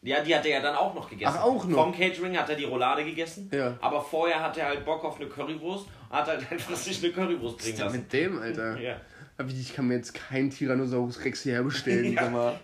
Ja, 0.00 0.22
die 0.22 0.34
hat 0.34 0.46
er 0.46 0.50
ja 0.52 0.62
dann 0.62 0.74
auch 0.74 0.94
noch 0.94 1.10
gegessen. 1.10 1.34
Ach, 1.38 1.42
auch 1.44 1.64
noch? 1.66 1.82
Vom 1.84 1.92
Catering 1.94 2.38
hat 2.38 2.48
er 2.48 2.56
die 2.56 2.64
Roulade 2.64 3.04
gegessen. 3.04 3.50
Ja. 3.52 3.76
Aber 3.82 4.00
vorher 4.00 4.40
hat 4.42 4.56
er 4.56 4.68
halt 4.68 4.86
Bock 4.86 5.04
auf 5.04 5.20
eine 5.20 5.28
Currywurst 5.28 5.86
und 6.08 6.16
hat 6.16 6.28
halt 6.28 6.50
einfach 6.50 6.74
sich 6.76 7.04
eine 7.04 7.12
Currywurst 7.12 7.56
Was 7.56 7.62
bringen 7.62 7.72
ist 7.74 7.78
denn 7.78 7.86
lassen. 7.86 7.98
mit 7.98 8.12
dem, 8.14 8.38
Alter? 8.38 8.80
Ja. 8.80 8.96
Aber 9.36 9.50
Ich 9.50 9.74
kann 9.74 9.88
mir 9.88 9.96
jetzt 9.96 10.14
keinen 10.14 10.50
Tyrannosaurus 10.50 11.24
Rex 11.24 11.42
hierher 11.42 11.62
bestellen. 11.64 12.12
Ja. 12.12 12.22
sag 12.24 12.32
mal. 12.32 12.60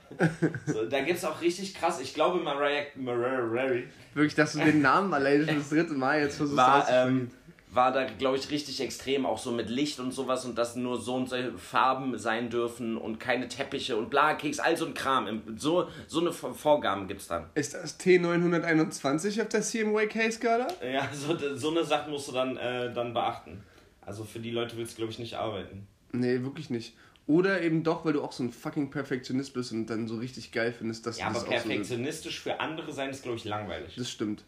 So, 0.66 0.86
da 0.86 1.00
gibt's 1.00 1.24
auch 1.24 1.40
richtig 1.40 1.74
krass, 1.74 2.00
ich 2.00 2.14
glaube 2.14 2.38
Mariah, 2.38 2.84
Mariah 2.94 3.82
Wirklich, 4.14 4.34
dass 4.34 4.52
du 4.52 4.60
den 4.60 4.80
Namen 4.80 5.12
alleine 5.12 5.46
schon 5.46 5.58
das 5.58 5.68
dritte 5.70 5.94
Mal 5.94 6.20
jetzt 6.20 6.36
versuchst 6.36 6.56
war, 6.56 6.86
ähm, 6.90 7.30
war 7.72 7.92
da, 7.92 8.04
glaube 8.04 8.36
ich, 8.36 8.50
richtig 8.50 8.80
extrem, 8.80 9.24
auch 9.24 9.38
so 9.38 9.52
mit 9.52 9.70
Licht 9.70 10.00
und 10.00 10.12
sowas 10.12 10.44
und 10.44 10.58
dass 10.58 10.74
nur 10.76 11.00
so 11.00 11.14
und 11.14 11.28
so 11.28 11.36
Farben 11.56 12.18
sein 12.18 12.50
dürfen 12.50 12.96
und 12.96 13.20
keine 13.20 13.46
Teppiche 13.48 13.96
und 13.96 14.10
bla, 14.10 14.34
Keks, 14.34 14.58
all 14.58 14.76
so 14.76 14.86
ein 14.86 14.94
Kram. 14.94 15.42
So, 15.56 15.88
so 16.08 16.20
eine 16.20 16.32
Vor- 16.32 16.52
Vorgaben 16.54 17.06
gibt's 17.06 17.28
dann. 17.28 17.46
Ist 17.54 17.74
das 17.74 17.98
T921 18.00 19.40
auf 19.42 19.48
der 19.48 19.62
CMYK-Skala? 19.62 20.66
Ja, 20.92 21.08
so, 21.12 21.36
so 21.56 21.70
eine 21.70 21.84
Sache 21.84 22.10
musst 22.10 22.28
du 22.28 22.32
dann, 22.32 22.56
äh, 22.56 22.92
dann 22.92 23.12
beachten. 23.14 23.62
Also 24.02 24.24
für 24.24 24.40
die 24.40 24.50
Leute 24.50 24.76
willst 24.76 24.94
du, 24.94 24.96
glaube 24.98 25.12
ich, 25.12 25.18
nicht 25.18 25.34
arbeiten. 25.34 25.86
Nee, 26.12 26.42
wirklich 26.42 26.70
nicht. 26.70 26.96
Oder 27.26 27.62
eben 27.62 27.84
doch, 27.84 28.04
weil 28.04 28.14
du 28.14 28.22
auch 28.22 28.32
so 28.32 28.42
ein 28.42 28.50
fucking 28.50 28.90
Perfektionist 28.90 29.54
bist 29.54 29.70
und 29.70 29.86
dann 29.86 30.08
so 30.08 30.16
richtig 30.16 30.50
geil 30.50 30.74
findest, 30.76 31.06
dass 31.06 31.18
Ja, 31.18 31.26
du 31.26 31.30
aber 31.30 31.34
das 31.38 31.44
auch 31.44 31.62
so 31.62 31.68
perfektionistisch 31.68 32.40
für 32.40 32.58
andere 32.58 32.92
sein 32.92 33.10
ist, 33.10 33.22
glaube 33.22 33.36
ich, 33.36 33.44
langweilig. 33.44 33.94
Das 33.96 34.10
stimmt. 34.10 34.42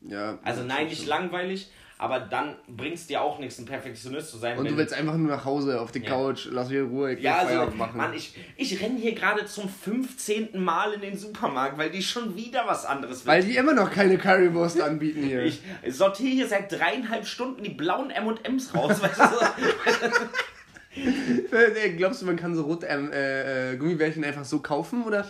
Ja. 0.00 0.38
Also 0.42 0.62
nein, 0.62 0.86
nicht 0.86 1.06
langweilig, 1.06 1.68
aber 2.00 2.18
dann 2.18 2.56
bringt's 2.66 3.06
dir 3.06 3.20
auch 3.20 3.38
nichts, 3.38 3.58
ein 3.58 3.66
Perfektionist 3.66 4.30
zu 4.30 4.38
sein. 4.38 4.56
Und 4.58 4.70
du 4.70 4.74
willst 4.74 4.94
einfach 4.94 5.18
nur 5.18 5.28
nach 5.28 5.44
Hause 5.44 5.78
auf 5.78 5.92
die 5.92 5.98
Ja. 5.98 6.08
Couch, 6.08 6.48
lass 6.50 6.70
mich 6.70 6.78
in 6.78 6.88
Ruhe, 6.88 7.12
ich 7.12 7.18
will 7.18 7.24
Ja, 7.24 7.40
also, 7.40 7.76
machen. 7.76 7.98
Mann, 7.98 8.14
ich, 8.14 8.34
ich 8.56 8.82
renne 8.82 8.98
hier 8.98 9.14
gerade 9.14 9.44
zum 9.44 9.68
15. 9.68 10.58
Mal 10.64 10.94
in 10.94 11.02
den 11.02 11.18
Supermarkt, 11.18 11.76
weil 11.76 11.90
die 11.90 12.02
schon 12.02 12.34
wieder 12.36 12.66
was 12.66 12.86
anderes 12.86 13.26
weil 13.26 13.44
die 13.44 13.54
immer 13.54 13.74
noch 13.74 13.90
keine 13.90 14.16
Currywurst 14.16 14.80
anbieten 14.80 15.22
hier. 15.24 15.44
Ich 15.44 15.60
sortiere 15.88 16.30
hier 16.30 16.48
seit 16.48 16.72
dreieinhalb 16.72 17.26
Stunden 17.26 17.62
die 17.62 17.70
blauen 17.70 18.10
M&M's 18.10 18.74
raus, 18.74 19.02
weißt 19.02 19.20
du? 19.20 19.24
Glaubst 21.96 22.22
du, 22.22 22.26
man 22.26 22.36
kann 22.36 22.54
so 22.54 22.62
rote 22.62 22.86
ähm, 22.86 23.12
äh, 23.12 23.72
äh, 23.72 23.76
Gummibärchen 23.76 24.24
einfach 24.24 24.44
so 24.44 24.58
kaufen? 24.58 25.04
Oder 25.04 25.24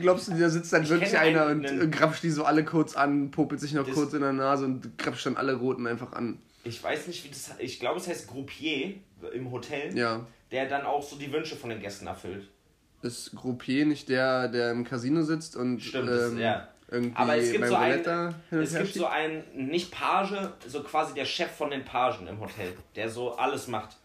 glaubst 0.00 0.28
du, 0.28 0.34
da 0.38 0.48
sitzt 0.48 0.72
dann 0.72 0.84
Ich 0.84 0.90
wirklich 0.90 1.18
einer 1.18 1.46
einen- 1.46 1.66
und 1.66 1.82
äh, 1.82 1.88
grapscht 1.88 2.22
die 2.22 2.30
so 2.30 2.44
alle 2.44 2.64
kurz 2.64 2.94
an, 2.94 3.30
popelt 3.30 3.60
sich 3.60 3.72
noch 3.72 3.88
kurz 3.90 4.12
in 4.12 4.20
der 4.20 4.32
Nase 4.32 4.64
und 4.66 4.96
grapscht 4.96 5.26
dann 5.26 5.36
alle 5.36 5.54
roten 5.54 5.86
einfach 5.86 6.12
an? 6.12 6.38
Ich 6.62 6.82
weiß 6.82 7.08
nicht, 7.08 7.24
wie 7.24 7.28
das 7.28 7.50
Ich 7.58 7.80
glaube, 7.80 7.98
es 7.98 8.08
heißt 8.08 8.28
Groupier 8.28 8.94
im 9.34 9.50
Hotel, 9.50 9.96
Ja. 9.96 10.26
der 10.52 10.68
dann 10.68 10.82
auch 10.82 11.02
so 11.02 11.16
die 11.16 11.32
Wünsche 11.32 11.56
von 11.56 11.70
den 11.70 11.80
Gästen 11.80 12.06
erfüllt. 12.06 12.48
Ist 13.02 13.34
Groupier 13.34 13.84
nicht 13.86 14.08
der, 14.08 14.48
der 14.48 14.70
im 14.70 14.84
Casino 14.84 15.22
sitzt 15.22 15.56
und 15.56 15.80
Stimmt, 15.80 16.08
ähm, 16.08 16.38
ja. 16.38 16.68
irgendwie 16.90 17.16
Aber 17.16 17.36
es 17.36 17.52
gibt 17.52 17.66
so 17.66 17.74
einen, 17.74 18.34
es 18.50 18.74
gibt 18.74 18.94
so 18.94 19.06
einen, 19.06 19.42
nicht 19.54 19.90
Page, 19.90 20.36
so 20.66 20.82
quasi 20.82 21.12
der 21.14 21.26
Chef 21.26 21.50
von 21.50 21.70
den 21.70 21.84
Pagen 21.84 22.26
im 22.28 22.40
Hotel, 22.40 22.72
der 22.96 23.10
so 23.10 23.32
alles 23.36 23.68
macht. 23.68 23.96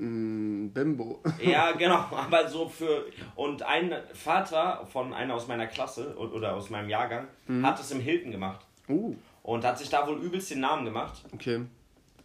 Mm, 0.00 0.68
Bimbo. 0.72 1.20
Ja, 1.42 1.72
genau, 1.72 1.96
aber 2.10 2.48
so 2.48 2.68
für. 2.68 3.04
Und 3.36 3.62
ein 3.62 3.92
Vater 4.14 4.86
von 4.90 5.12
einer 5.12 5.34
aus 5.34 5.46
meiner 5.46 5.66
Klasse 5.66 6.16
oder 6.16 6.54
aus 6.54 6.70
meinem 6.70 6.88
Jahrgang 6.88 7.28
Mhm. 7.46 7.66
hat 7.66 7.78
es 7.80 7.90
im 7.90 8.00
Hilton 8.00 8.30
gemacht. 8.32 8.60
Uh, 8.88 9.14
Und 9.42 9.64
hat 9.64 9.78
sich 9.78 9.88
da 9.90 10.06
wohl 10.06 10.16
übelst 10.18 10.50
den 10.50 10.60
Namen 10.60 10.84
gemacht. 10.84 11.22
okay. 11.34 11.60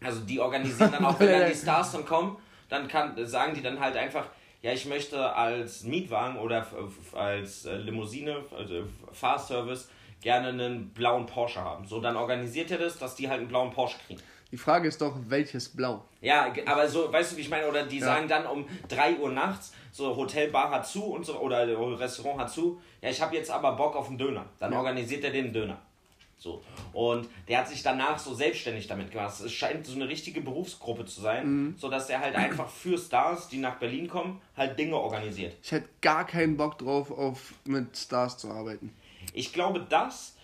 Also 0.03 0.21
die 0.21 0.39
organisieren 0.39 0.91
dann 0.91 1.05
auch, 1.05 1.19
wenn 1.19 1.31
dann 1.39 1.49
die 1.49 1.55
Stars 1.63 1.91
dann 1.93 2.05
kommen, 2.05 2.37
dann 2.69 2.87
kann, 2.87 3.13
sagen 3.25 3.53
die 3.55 3.61
dann 3.61 3.79
halt 3.79 3.95
einfach, 3.95 4.25
ja, 4.61 4.71
ich 4.71 4.85
möchte 4.85 5.33
als 5.35 5.83
Mietwagen 5.83 6.37
oder 6.37 6.65
als 7.13 7.65
äh, 7.65 7.77
Limousine, 7.77 8.37
also 8.55 8.83
Fahrservice, 9.11 9.89
gerne 10.21 10.49
einen 10.49 10.89
blauen 10.89 11.25
Porsche 11.25 11.61
haben. 11.61 11.85
So, 11.87 12.01
dann 12.01 12.15
organisiert 12.17 12.71
er 12.71 12.77
das, 12.79 12.97
dass 12.97 13.15
die 13.15 13.29
halt 13.29 13.39
einen 13.41 13.47
blauen 13.47 13.71
Porsche 13.71 13.97
kriegen. 14.07 14.21
Die 14.55 14.61
Frage 14.61 14.87
ist 14.87 15.01
doch, 15.01 15.13
welches 15.27 15.67
Blau? 15.67 16.05
Ja, 16.21 16.47
aber 16.65 16.87
so, 16.87 17.11
weißt 17.11 17.33
du, 17.33 17.35
wie 17.35 17.41
ich 17.41 17.49
meine? 17.49 17.67
Oder 17.67 17.85
die 17.85 17.99
sagen 17.99 18.29
dann 18.29 18.45
um 18.45 18.65
3 18.87 19.17
Uhr 19.17 19.29
nachts, 19.29 19.73
so 19.91 20.15
Hotelbar 20.15 20.71
hat 20.71 20.87
zu 20.87 21.03
und 21.03 21.25
so, 21.25 21.37
oder 21.39 21.67
Restaurant 21.99 22.39
hat 22.39 22.49
zu, 22.49 22.79
ja, 23.01 23.09
ich 23.09 23.21
habe 23.21 23.35
jetzt 23.35 23.51
aber 23.51 23.73
Bock 23.73 23.97
auf 23.97 24.07
einen 24.07 24.17
Döner. 24.17 24.45
Dann 24.59 24.71
organisiert 24.71 25.25
er 25.25 25.31
den 25.31 25.51
Döner. 25.51 25.77
So. 26.37 26.63
Und 26.93 27.27
der 27.49 27.57
hat 27.57 27.67
sich 27.67 27.83
danach 27.83 28.17
so 28.17 28.33
selbstständig 28.33 28.87
damit 28.87 29.11
gemacht. 29.11 29.37
Es 29.41 29.51
scheint 29.51 29.85
so 29.85 29.93
eine 29.93 30.07
richtige 30.07 30.39
Berufsgruppe 30.39 31.03
zu 31.03 31.19
sein, 31.19 31.45
Mhm. 31.47 31.75
sodass 31.77 32.09
er 32.09 32.21
halt 32.21 32.35
einfach 32.37 32.69
für 32.69 32.97
Stars, 32.97 33.49
die 33.49 33.57
nach 33.57 33.75
Berlin 33.75 34.07
kommen, 34.07 34.39
halt 34.55 34.79
Dinge 34.79 34.95
organisiert. 34.95 35.53
Ich 35.61 35.73
hätte 35.73 35.89
gar 36.01 36.25
keinen 36.25 36.55
Bock 36.55 36.77
drauf, 36.77 37.11
auf 37.11 37.55
mit 37.65 37.97
Stars 37.97 38.37
zu 38.37 38.49
arbeiten. 38.49 38.95
Ich 39.33 39.51
glaube, 39.51 39.85
das 39.89 40.37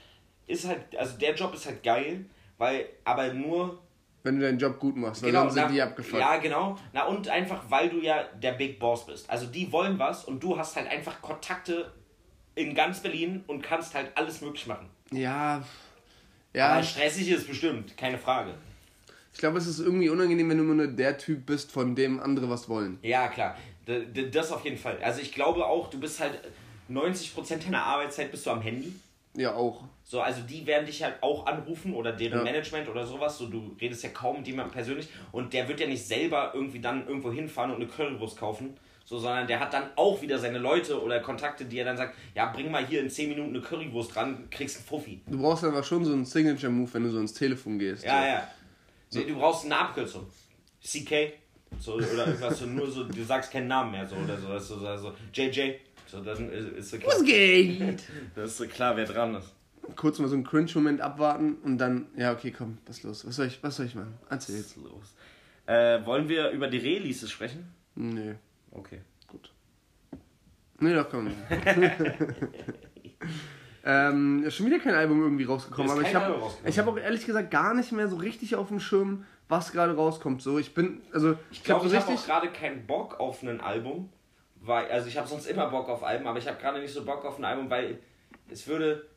ist 0.48 0.68
halt, 0.68 0.98
also 0.98 1.18
der 1.18 1.34
Job 1.34 1.53
ist 1.53 1.65
halt 1.65 1.82
geil, 1.82 2.25
weil, 2.58 2.89
aber 3.06 3.34
nur 3.34 3.80
Wenn 4.23 4.35
du 4.39 4.45
deinen 4.45 4.59
Job 4.59 4.79
gut 4.79 4.95
machst, 4.95 5.23
weil 5.23 5.31
Genau, 5.31 5.43
sonst 5.43 5.53
sind 5.55 5.63
na, 5.63 5.71
die 5.71 5.81
abgefuckt. 5.81 6.21
Ja, 6.21 6.37
genau. 6.37 6.77
Na 6.93 7.05
und 7.05 7.27
einfach, 7.27 7.63
weil 7.69 7.89
du 7.89 7.99
ja 8.01 8.23
der 8.41 8.51
Big 8.53 8.79
Boss 8.79 9.05
bist. 9.05 9.29
Also 9.29 9.47
die 9.47 9.71
wollen 9.71 9.97
was 9.97 10.25
und 10.25 10.41
du 10.43 10.57
hast 10.57 10.75
halt 10.75 10.87
einfach 10.87 11.21
Kontakte 11.21 11.91
in 12.55 12.75
ganz 12.75 12.99
Berlin 12.99 13.43
und 13.47 13.61
kannst 13.63 13.95
halt 13.95 14.11
alles 14.15 14.41
möglich 14.41 14.67
machen. 14.67 14.89
Ja, 15.11 15.63
ja 16.53 16.73
Aber 16.73 16.83
stressig 16.83 17.29
ist 17.29 17.47
bestimmt, 17.47 17.97
keine 17.97 18.17
Frage. 18.17 18.53
ich 19.33 19.39
glaube, 19.39 19.57
es 19.57 19.65
ist 19.65 19.79
irgendwie 19.79 20.09
unangenehm, 20.09 20.49
wenn 20.49 20.57
du 20.57 20.63
immer 20.63 20.75
nur 20.75 20.87
der 20.87 21.17
Typ 21.17 21.45
bist, 21.45 21.71
von 21.71 21.95
dem 21.95 22.19
andere 22.19 22.49
was 22.49 22.69
wollen. 22.69 22.99
Ja, 23.01 23.27
klar. 23.29 23.57
Das 24.31 24.51
auf 24.51 24.63
jeden 24.63 24.77
Fall. 24.77 24.99
Also 25.01 25.21
ich 25.21 25.33
glaube 25.33 25.65
auch, 25.65 25.89
du 25.89 25.99
bist 25.99 26.19
halt 26.19 26.39
90% 26.89 27.63
deiner 27.63 27.83
Arbeitszeit 27.83 28.29
bist 28.31 28.45
du 28.45 28.51
am 28.51 28.61
Handy. 28.61 28.93
Ja, 29.33 29.55
auch. 29.55 29.83
So, 30.12 30.20
also 30.20 30.41
die 30.41 30.68
werden 30.68 30.86
dich 30.86 31.01
halt 31.01 31.24
auch 31.24 31.46
anrufen 31.46 31.94
oder 31.94 32.12
deren 32.12 32.39
Ja. 32.39 32.44
Management 32.44 32.89
oder 32.89 33.08
sowas. 33.08 33.38
So, 33.38 33.48
du 33.48 33.77
redest 33.80 34.03
ja 34.03 34.10
kaum 34.10 34.39
mit 34.39 34.48
jemandem 34.48 34.74
persönlich 34.74 35.08
und 35.32 35.53
der 35.53 35.70
wird 35.70 35.80
ja 35.80 35.88
nicht 35.88 36.06
selber 36.06 36.51
irgendwie 36.53 36.82
dann 36.82 37.08
irgendwo 37.08 37.32
hinfahren 37.32 37.72
und 37.72 37.77
eine 37.77 37.88
Currywurst 37.88 38.38
kaufen. 38.38 38.75
So, 39.06 39.20
sondern 39.20 39.48
der 39.48 39.62
hat 39.62 39.74
dann 39.74 39.86
auch 39.96 40.22
wieder 40.22 40.38
seine 40.38 40.58
Leute 40.58 41.01
oder 41.01 41.22
Kontakte, 41.22 41.63
die 41.63 41.80
er 41.80 41.86
dann 41.86 41.96
sagt, 41.96 42.18
ja, 42.36 42.51
bring 42.51 42.70
mal 42.70 42.86
hier 42.86 43.00
in 43.00 43.10
10 43.10 43.30
Minuten 43.30 43.51
eine 43.51 43.62
Currywurst 43.62 44.13
ran, 44.18 44.50
kriegst 44.51 44.75
einen 44.75 44.86
Fuffi. 44.86 45.22
Du 45.27 45.41
brauchst 45.41 45.63
einfach 45.63 45.86
schon 45.86 46.03
so 46.03 46.12
einen 46.12 46.25
Signature-Move, 46.25 46.94
wenn 46.94 47.03
du 47.03 47.10
so 47.10 47.20
ins 47.22 47.34
Telefon 47.34 47.80
gehst. 47.80 48.03
Ja, 48.03 48.20
so. 48.20 48.27
ja. 48.27 48.48
Nee, 49.24 49.32
du 49.32 49.39
brauchst 49.39 49.63
eine 49.63 49.77
Abkürzung. 49.77 50.27
CK. 50.84 51.32
So, 51.80 51.94
oder 51.94 52.27
irgendwas, 52.27 52.60
so, 52.60 52.65
nur 52.65 52.91
so, 52.91 53.06
du 53.06 53.24
sagst 53.24 53.50
keinen 53.50 53.70
Namen 53.70 53.91
mehr 53.91 54.06
so 54.06 54.18
oder 54.18 54.38
so. 54.38 54.50
Das 54.50 54.68
so, 54.68 54.77
so 54.77 55.13
JJ. 55.34 55.75
So, 56.06 56.20
dann 56.22 56.51
ist, 56.51 56.68
ist 56.74 56.89
so 56.89 56.98
klar. 56.98 57.13
Was 57.15 57.24
geht? 57.24 58.03
Das 58.36 58.50
ist 58.51 58.58
so 58.58 58.68
klar, 58.68 58.98
wer 58.98 59.06
dran 59.06 59.36
ist. 59.36 59.56
Kurz 59.95 60.19
mal 60.19 60.27
so 60.27 60.35
einen 60.35 60.43
Cringe-Moment 60.43 61.01
abwarten 61.01 61.55
und 61.63 61.77
dann, 61.77 62.07
ja, 62.15 62.31
okay, 62.31 62.51
komm, 62.51 62.77
was 62.85 62.97
ist 62.97 63.03
los? 63.03 63.27
Was 63.27 63.35
soll 63.35 63.47
ich, 63.47 63.61
was 63.63 63.75
soll 63.75 63.85
ich 63.88 63.95
machen? 63.95 64.13
Erzähl 64.29 64.55
Was 64.55 64.61
jetzt. 64.61 64.77
ist 64.77 64.83
los? 64.83 65.15
Äh, 65.65 66.05
wollen 66.05 66.29
wir 66.29 66.50
über 66.51 66.67
die 66.67 66.77
Releases 66.77 67.29
sprechen? 67.31 67.73
Nee, 67.95 68.35
Okay. 68.71 69.01
gut. 69.27 69.51
Nee, 70.79 70.93
doch, 70.93 71.09
komm. 71.09 71.29
ähm, 73.83 74.43
ist 74.43 74.55
schon 74.55 74.65
wieder 74.67 74.79
kein 74.79 74.93
Album 74.95 75.21
irgendwie 75.21 75.43
rausgekommen, 75.43 75.91
aber 75.91 76.01
ich 76.01 76.13
habe 76.15 76.39
ich 76.65 76.79
hab 76.79 76.88
auch 76.88 76.97
ehrlich 76.97 77.25
gesagt 77.25 77.51
gar 77.51 77.73
nicht 77.73 77.91
mehr 77.91 78.07
so 78.07 78.15
richtig 78.17 78.55
auf 78.55 78.67
dem 78.69 78.79
Schirm, 78.79 79.25
was 79.50 79.71
gerade 79.71 79.95
rauskommt. 79.95 80.41
So, 80.41 80.57
ich 80.59 80.73
bin, 80.73 81.01
also, 81.13 81.38
Ich 81.51 81.63
glaube, 81.63 81.88
so 81.89 81.95
ich 81.95 82.01
habe 82.01 82.15
gerade 82.15 82.50
keinen 82.51 82.85
Bock 82.88 83.19
auf 83.19 83.43
ein 83.43 83.59
Album. 83.61 84.09
Weil, 84.63 84.91
also 84.91 85.07
ich 85.07 85.17
habe 85.17 85.27
sonst 85.27 85.47
immer 85.47 85.67
Bock 85.71 85.89
auf 85.89 86.03
Alben, 86.03 86.27
aber 86.27 86.38
ich 86.38 86.47
habe 86.47 86.59
gerade 86.61 86.79
nicht 86.79 86.93
so 86.93 87.03
Bock 87.03 87.25
auf 87.25 87.39
ein 87.39 87.45
Album, 87.45 87.67
weil 87.69 87.97
es 88.50 88.67
würde. 88.67 89.07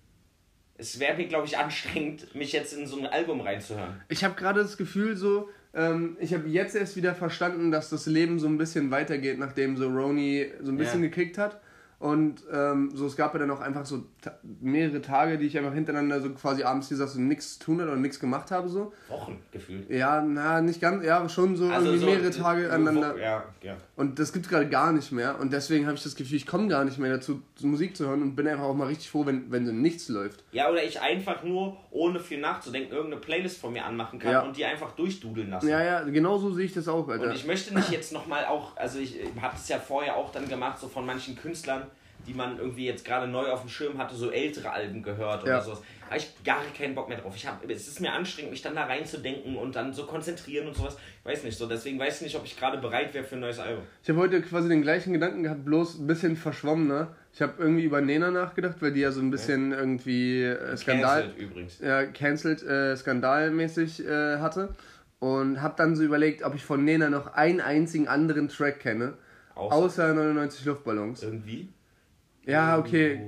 Es 0.77 0.99
wäre 0.99 1.17
mir, 1.17 1.27
glaube 1.27 1.47
ich, 1.47 1.57
anstrengend, 1.57 2.35
mich 2.35 2.53
jetzt 2.53 2.73
in 2.73 2.87
so 2.87 2.99
ein 2.99 3.07
Album 3.07 3.41
reinzuhören. 3.41 4.01
Ich 4.09 4.25
habe 4.25 4.35
gerade 4.35 4.61
das 4.61 4.77
Gefühl 4.77 5.17
so, 5.17 5.49
ähm, 5.73 6.17
ich 6.21 6.35
habe 6.35 6.49
jetzt 6.49 6.75
erst 6.75 6.97
wieder 6.97 7.15
verstanden, 7.15 7.71
dass 7.71 7.91
das 7.91 8.07
Leben 8.07 8.39
so 8.41 8.49
ein 8.49 8.59
bisschen 8.59 8.91
weitergeht, 8.91 9.39
nachdem 9.39 9.77
so 9.77 9.89
Roni 9.89 10.51
so 10.61 10.73
ein 10.73 10.77
bisschen 10.77 11.03
Ja. 11.03 11.09
gekickt 11.09 11.39
hat. 11.39 11.61
Und 12.05 12.43
ähm, 12.53 12.91
so, 12.93 13.07
es 13.07 13.17
gab 13.17 13.33
ja 13.33 13.41
dann 13.41 13.51
auch 13.51 13.63
einfach 13.63 13.87
so 13.87 14.05
ta 14.21 14.33
mehrere 14.61 15.01
Tage, 15.01 15.39
die 15.39 15.47
ich 15.47 15.57
einfach 15.57 15.73
hintereinander 15.73 16.21
so 16.21 16.29
quasi 16.35 16.63
abends 16.63 16.89
hier 16.89 16.99
saß 16.99 17.17
und 17.17 17.29
nichts 17.29 17.59
tun 17.59 17.81
hatte 17.81 17.93
oder 17.93 17.99
nichts 17.99 18.21
gemacht 18.21 18.51
habe. 18.51 18.69
so. 18.69 18.93
Wochen 19.09 19.41
gefühlt. 19.51 19.89
Ja, 19.89 20.21
na, 20.21 20.61
nicht 20.61 20.83
ganz, 20.83 21.03
ja, 21.03 21.27
schon 21.31 21.57
so 21.57 21.67
Also 21.71 21.97
so, 21.97 22.05
mehrere 22.05 22.29
Tage 22.31 22.71
aneinander. 22.71 23.17
Ja, 23.17 23.45
ja. 23.63 23.79
Und 23.97 24.19
das 24.19 24.35
gibt's 24.35 24.51
gerade 24.51 24.69
gar 24.69 24.93
nicht 24.93 25.13
mehr. 25.13 25.41
Und 25.41 25.55
deswegen 25.55 25.87
habe 25.87 25.97
ich 25.97 26.03
das 26.03 26.15
Gefühl, 26.15 26.37
ich 26.37 26.47
komme 26.47 26.69
gar 26.69 26.85
nicht 26.85 26.99
mehr 26.99 27.11
dazu, 27.11 27.41
Musik 27.63 27.97
zu 27.97 28.07
hören 28.07 28.21
und 28.21 28.37
bin 28.37 28.47
einfach 28.49 28.65
auch 28.65 28.75
mal 28.75 28.89
richtig 28.89 29.09
froh, 29.09 29.25
wenn, 29.25 29.51
wenn 29.51 29.65
so 29.65 29.73
nichts 29.73 30.11
läuft. 30.11 30.45
Ja, 30.53 30.71
oder 30.71 30.85
ich 30.85 31.01
einfach 31.01 31.43
nur, 31.43 31.79
ohne 31.91 32.21
viel 32.21 32.39
nachzudenken, 32.39 32.93
irgendeine 32.93 33.23
Playlist 33.23 33.59
von 33.59 33.73
mir 33.73 33.87
anmachen 33.87 34.19
kann 34.19 34.31
Ja. 34.31 34.41
und 34.43 34.59
die 34.59 34.67
einfach 34.67 34.93
durchdudeln 34.93 35.49
lassen. 35.49 35.71
Ja, 35.71 35.83
ja, 35.83 36.03
genau 36.03 36.37
so 36.37 36.53
sehe 36.53 36.67
ich 36.67 36.75
das 36.75 36.87
auch, 36.87 37.09
Alter. 37.09 37.29
Und 37.29 37.35
ich 37.35 37.47
möchte 37.47 37.75
nicht 37.75 37.91
jetzt 37.91 38.13
nochmal 38.13 38.45
auch, 38.45 38.77
also 38.77 38.99
ich 38.99 39.21
habe 39.41 39.57
es 39.57 39.67
ja 39.71 39.79
vorher 39.79 40.17
auch 40.17 40.31
dann 40.33 40.47
gemacht, 40.51 40.79
so 40.79 40.89
von 40.89 41.07
manchen 41.07 41.35
Künstlern, 41.35 41.85
die 42.27 42.35
man 42.35 42.59
irgendwie 42.59 42.87
jetzt 42.87 43.05
gerade 43.05 43.27
neu 43.27 43.47
auf 43.51 43.61
dem 43.61 43.69
Schirm 43.69 43.99
hatte, 43.99 44.15
so 44.15 44.31
ältere 44.31 44.71
Alben 44.71 45.03
gehört 45.03 45.43
oder 45.43 45.53
Ja. 45.53 45.61
sowas. 45.61 45.83
Habe 46.07 46.19
ich 46.19 46.33
gar 46.45 46.61
keinen 46.77 46.95
Bock 46.95 47.09
mehr 47.09 47.19
drauf. 47.19 47.35
Ich 47.35 47.47
hab, 47.47 47.69
es 47.69 47.89
ist 47.89 48.01
mir 48.01 48.13
anstrengend, 48.13 48.51
mich 48.53 48.61
dann 48.63 48.75
da 48.75 48.85
reinzudenken 48.85 49.57
und 49.57 49.75
dann 49.75 49.93
so 49.93 50.05
konzentrieren 50.07 50.69
und 50.69 50.77
sowas. 50.77 50.97
Ich 51.21 51.25
weiß 51.31 51.45
nicht 51.45 51.57
so, 51.57 51.67
deswegen 51.67 51.99
weiß 51.99 52.17
ich 52.17 52.23
nicht, 52.23 52.37
ob 52.37 52.45
ich 52.45 52.59
gerade 52.59 52.79
bereit 52.79 53.15
wäre 53.15 53.25
für 53.25 53.37
ein 53.37 53.41
neues 53.41 53.59
Album. 53.59 53.85
Ich 54.03 54.09
habe 54.11 54.21
heute 54.21 54.41
quasi 54.43 54.69
den 54.69 54.83
gleichen 54.83 55.13
Gedanken 55.13 55.43
gehabt, 55.43 55.65
bloß 55.65 55.99
ein 55.99 56.07
bisschen 56.07 56.37
verschwommener. 56.37 57.15
Ich 57.33 57.41
habe 57.43 57.55
irgendwie 57.59 57.85
über 57.85 58.01
Nena 58.01 58.31
nachgedacht, 58.31 58.77
weil 58.81 58.93
die 58.93 59.01
ja 59.01 59.11
so 59.11 59.21
ein 59.21 59.31
bisschen 59.31 59.73
irgendwie 59.73 60.43
äh, 60.45 60.77
Skandal, 60.77 61.23
Cancelled 61.23 61.39
übrigens. 61.39 61.79
ja, 61.81 62.05
cancelled, 62.07 62.63
äh, 62.63 62.97
skandalmäßig 62.97 64.07
äh, 64.07 64.39
hatte. 64.39 64.75
Und 65.21 65.63
habe 65.63 65.75
dann 65.79 65.97
so 65.97 66.03
überlegt, 66.03 66.43
ob 66.45 66.55
ich 66.55 66.63
von 66.65 66.85
Nena 66.85 67.09
noch 67.09 67.33
einen 67.35 67.61
einzigen 67.63 68.09
anderen 68.09 68.49
Track 68.49 68.81
kenne. 68.81 69.15
Außer- 69.57 69.73
Außer 69.73 70.15
99 70.15 70.65
Luftballons. 70.67 71.23
Irgendwie? 71.23 71.69
Ja, 72.47 72.79
okay. 72.79 73.21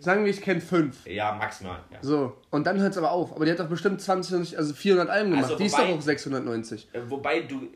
Sagen 0.00 0.24
wir, 0.24 0.30
ich 0.30 0.40
kenne 0.40 0.60
fünf. 0.60 1.06
Ja, 1.06 1.32
maximal. 1.34 1.78
Ja. 1.92 1.98
So, 2.00 2.36
und 2.50 2.66
dann 2.66 2.80
hört 2.80 2.92
es 2.92 2.98
aber 2.98 3.12
auf. 3.12 3.34
Aber 3.36 3.44
die 3.44 3.52
hat 3.52 3.60
doch 3.60 3.68
bestimmt 3.68 4.00
20, 4.00 4.58
also 4.58 4.74
400 4.74 5.08
Alben 5.08 5.30
gemacht. 5.30 5.44
Also 5.44 5.56
die 5.56 5.66
ist 5.66 5.72
wobei- 5.74 5.86
doch 5.90 5.98
auch 5.98 6.02
690. 6.02 6.88
Äh, 6.92 7.00
Wobei 7.08 7.40
du 7.42 7.68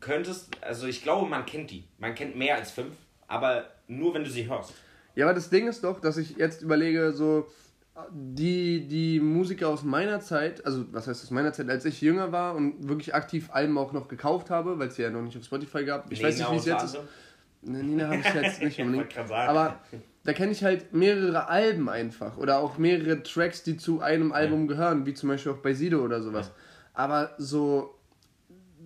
könntest, 0.00 0.50
also 0.60 0.86
ich 0.86 1.02
glaube, 1.02 1.28
man 1.28 1.44
kennt 1.44 1.70
die. 1.70 1.84
Man 1.98 2.14
kennt 2.14 2.36
mehr 2.36 2.56
als 2.56 2.70
fünf, 2.70 2.94
aber 3.26 3.64
nur 3.88 4.14
wenn 4.14 4.22
du 4.22 4.30
sie 4.30 4.48
hörst. 4.48 4.74
Ja, 5.16 5.26
aber 5.26 5.34
das 5.34 5.50
Ding 5.50 5.66
ist 5.66 5.82
doch, 5.82 6.00
dass 6.00 6.16
ich 6.18 6.36
jetzt 6.36 6.62
überlege, 6.62 7.12
so 7.12 7.46
die, 8.10 8.86
die 8.86 9.20
Musiker 9.20 9.68
aus 9.68 9.82
meiner 9.84 10.20
Zeit, 10.20 10.64
also 10.66 10.84
was 10.92 11.06
heißt 11.06 11.22
aus 11.22 11.30
meiner 11.30 11.52
Zeit, 11.52 11.68
als 11.70 11.84
ich 11.84 12.00
jünger 12.00 12.32
war 12.32 12.54
und 12.54 12.88
wirklich 12.88 13.14
aktiv 13.14 13.48
Alben 13.52 13.78
auch 13.78 13.92
noch 13.92 14.08
gekauft 14.08 14.50
habe, 14.50 14.78
weil 14.78 14.88
es 14.88 14.96
ja 14.98 15.10
noch 15.10 15.22
nicht 15.22 15.36
auf 15.36 15.44
Spotify 15.44 15.84
gab. 15.84 16.10
Ich 16.12 16.22
weiß 16.22 16.38
nicht, 16.38 16.50
wie 16.50 16.56
es 16.56 16.64
jetzt 16.64 16.84
ist. 16.84 16.98
Ne, 17.64 17.82
Nina 17.82 18.08
habe 18.08 18.16
ich 18.16 18.34
jetzt 18.34 18.62
nicht 18.62 18.78
Ja, 18.78 18.84
unbedingt. 18.84 19.16
Aber 19.30 19.80
da 20.24 20.32
kenne 20.32 20.52
ich 20.52 20.64
halt 20.64 20.92
mehrere 20.92 21.48
Alben 21.48 21.88
einfach 21.88 22.36
oder 22.38 22.58
auch 22.58 22.78
mehrere 22.78 23.22
Tracks, 23.22 23.62
die 23.62 23.76
zu 23.76 24.00
einem 24.00 24.32
Album 24.32 24.68
gehören, 24.68 25.06
wie 25.06 25.14
zum 25.14 25.28
Beispiel 25.28 25.52
auch 25.52 25.58
bei 25.58 25.74
Sido 25.74 26.02
oder 26.02 26.22
sowas. 26.22 26.50
Aber 26.94 27.34
so 27.38 27.94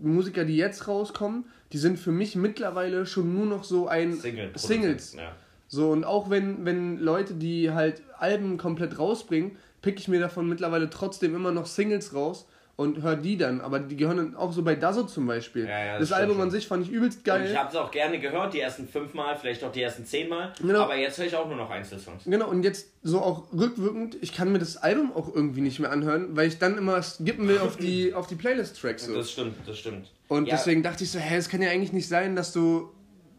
Musiker, 0.00 0.44
die 0.44 0.56
jetzt 0.56 0.88
rauskommen, 0.88 1.44
die 1.72 1.78
sind 1.78 1.98
für 1.98 2.12
mich 2.12 2.36
mittlerweile 2.36 3.06
schon 3.06 3.34
nur 3.34 3.46
noch 3.46 3.64
so 3.64 3.88
ein 3.88 4.14
Single 4.14 4.52
Singles. 4.54 5.14
Ja. 5.14 5.32
So, 5.66 5.90
und 5.90 6.04
auch 6.04 6.30
wenn, 6.30 6.64
wenn 6.64 6.98
Leute, 6.98 7.34
die 7.34 7.70
halt 7.72 8.02
Alben 8.16 8.56
komplett 8.56 8.98
rausbringen, 8.98 9.56
pick 9.82 10.00
ich 10.00 10.08
mir 10.08 10.18
davon 10.18 10.48
mittlerweile 10.48 10.88
trotzdem 10.88 11.34
immer 11.34 11.52
noch 11.52 11.66
Singles 11.66 12.14
raus 12.14 12.48
und 12.78 13.02
höre 13.02 13.16
die 13.16 13.36
dann. 13.36 13.60
Aber 13.60 13.80
die 13.80 13.96
gehören 13.96 14.18
dann 14.18 14.36
auch 14.36 14.52
so 14.52 14.62
bei 14.62 14.76
Dazo 14.76 15.02
zum 15.02 15.26
Beispiel. 15.26 15.64
Ja, 15.66 15.84
ja, 15.84 15.98
das 15.98 16.10
das 16.10 16.18
Album 16.18 16.40
an 16.40 16.52
sich 16.52 16.68
fand 16.68 16.86
ich 16.86 16.92
übelst 16.92 17.18
Und 17.18 17.24
geil. 17.24 17.50
ich 17.50 17.58
habe 17.58 17.68
es 17.70 17.74
auch 17.74 17.90
gerne 17.90 18.20
gehört, 18.20 18.54
die 18.54 18.60
ersten 18.60 18.86
fünfmal, 18.86 19.36
vielleicht 19.36 19.64
auch 19.64 19.72
die 19.72 19.82
ersten 19.82 20.06
zehnmal. 20.06 20.52
Genau. 20.60 20.82
Aber 20.82 20.94
jetzt 20.94 21.18
höre 21.18 21.26
ich 21.26 21.34
auch 21.34 21.48
nur 21.48 21.56
noch 21.56 21.70
Einzelsongs. 21.70 22.22
Genau, 22.24 22.48
und 22.48 22.62
jetzt 22.62 22.90
so 23.02 23.20
auch 23.20 23.52
rückwirkend, 23.52 24.16
ich 24.20 24.32
kann 24.32 24.52
mir 24.52 24.60
das 24.60 24.76
Album 24.76 25.12
auch 25.12 25.34
irgendwie 25.34 25.60
nicht 25.60 25.80
mehr 25.80 25.90
anhören, 25.90 26.36
weil 26.36 26.46
ich 26.46 26.60
dann 26.60 26.78
immer 26.78 27.02
skippen 27.02 27.48
will 27.48 27.58
auf 27.58 27.76
die, 27.76 28.14
auf 28.14 28.28
die 28.28 28.36
Playlist-Tracks. 28.36 29.06
So. 29.06 29.14
Das 29.16 29.32
stimmt, 29.32 29.56
das 29.66 29.76
stimmt. 29.76 30.12
Und 30.28 30.46
Ja, 30.46 30.54
deswegen 30.54 30.84
dachte 30.84 31.02
ich 31.02 31.10
so, 31.10 31.18
hä, 31.18 31.36
es 31.36 31.48
kann 31.48 31.60
ja 31.60 31.70
eigentlich 31.70 31.92
nicht 31.92 32.06
sein, 32.06 32.36
dass 32.36 32.52
du, 32.52 32.92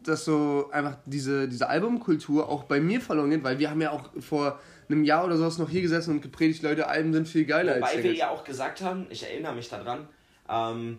dass 0.04 0.26
so 0.26 0.68
einfach 0.70 0.98
diese, 1.06 1.48
diese 1.48 1.66
Albumkultur 1.66 2.46
auch 2.46 2.64
bei 2.64 2.78
mir 2.78 3.00
verloren 3.00 3.30
geht, 3.30 3.42
weil 3.42 3.58
wir 3.58 3.70
haben 3.70 3.80
ja 3.80 3.90
auch 3.92 4.10
vor 4.20 4.60
einem 4.90 5.04
Jahr 5.04 5.24
oder 5.24 5.36
sowas 5.36 5.58
noch 5.58 5.70
hier 5.70 5.82
gesessen 5.82 6.12
und 6.16 6.20
gepredigt, 6.22 6.62
Leute, 6.62 6.88
Alben 6.88 7.12
sind 7.12 7.28
viel 7.28 7.44
geiler 7.44 7.72
als 7.74 7.82
Wobei 7.82 7.94
wir 7.96 8.02
Singles. 8.02 8.18
ja 8.18 8.30
auch 8.30 8.44
gesagt 8.44 8.80
haben, 8.82 9.06
ich 9.10 9.22
erinnere 9.22 9.54
mich 9.54 9.68
daran, 9.68 10.08
ähm, 10.48 10.98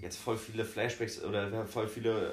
jetzt 0.00 0.18
voll 0.18 0.36
viele 0.36 0.64
Flashbacks 0.64 1.22
oder 1.24 1.64
voll 1.66 1.86
viele 1.88 2.32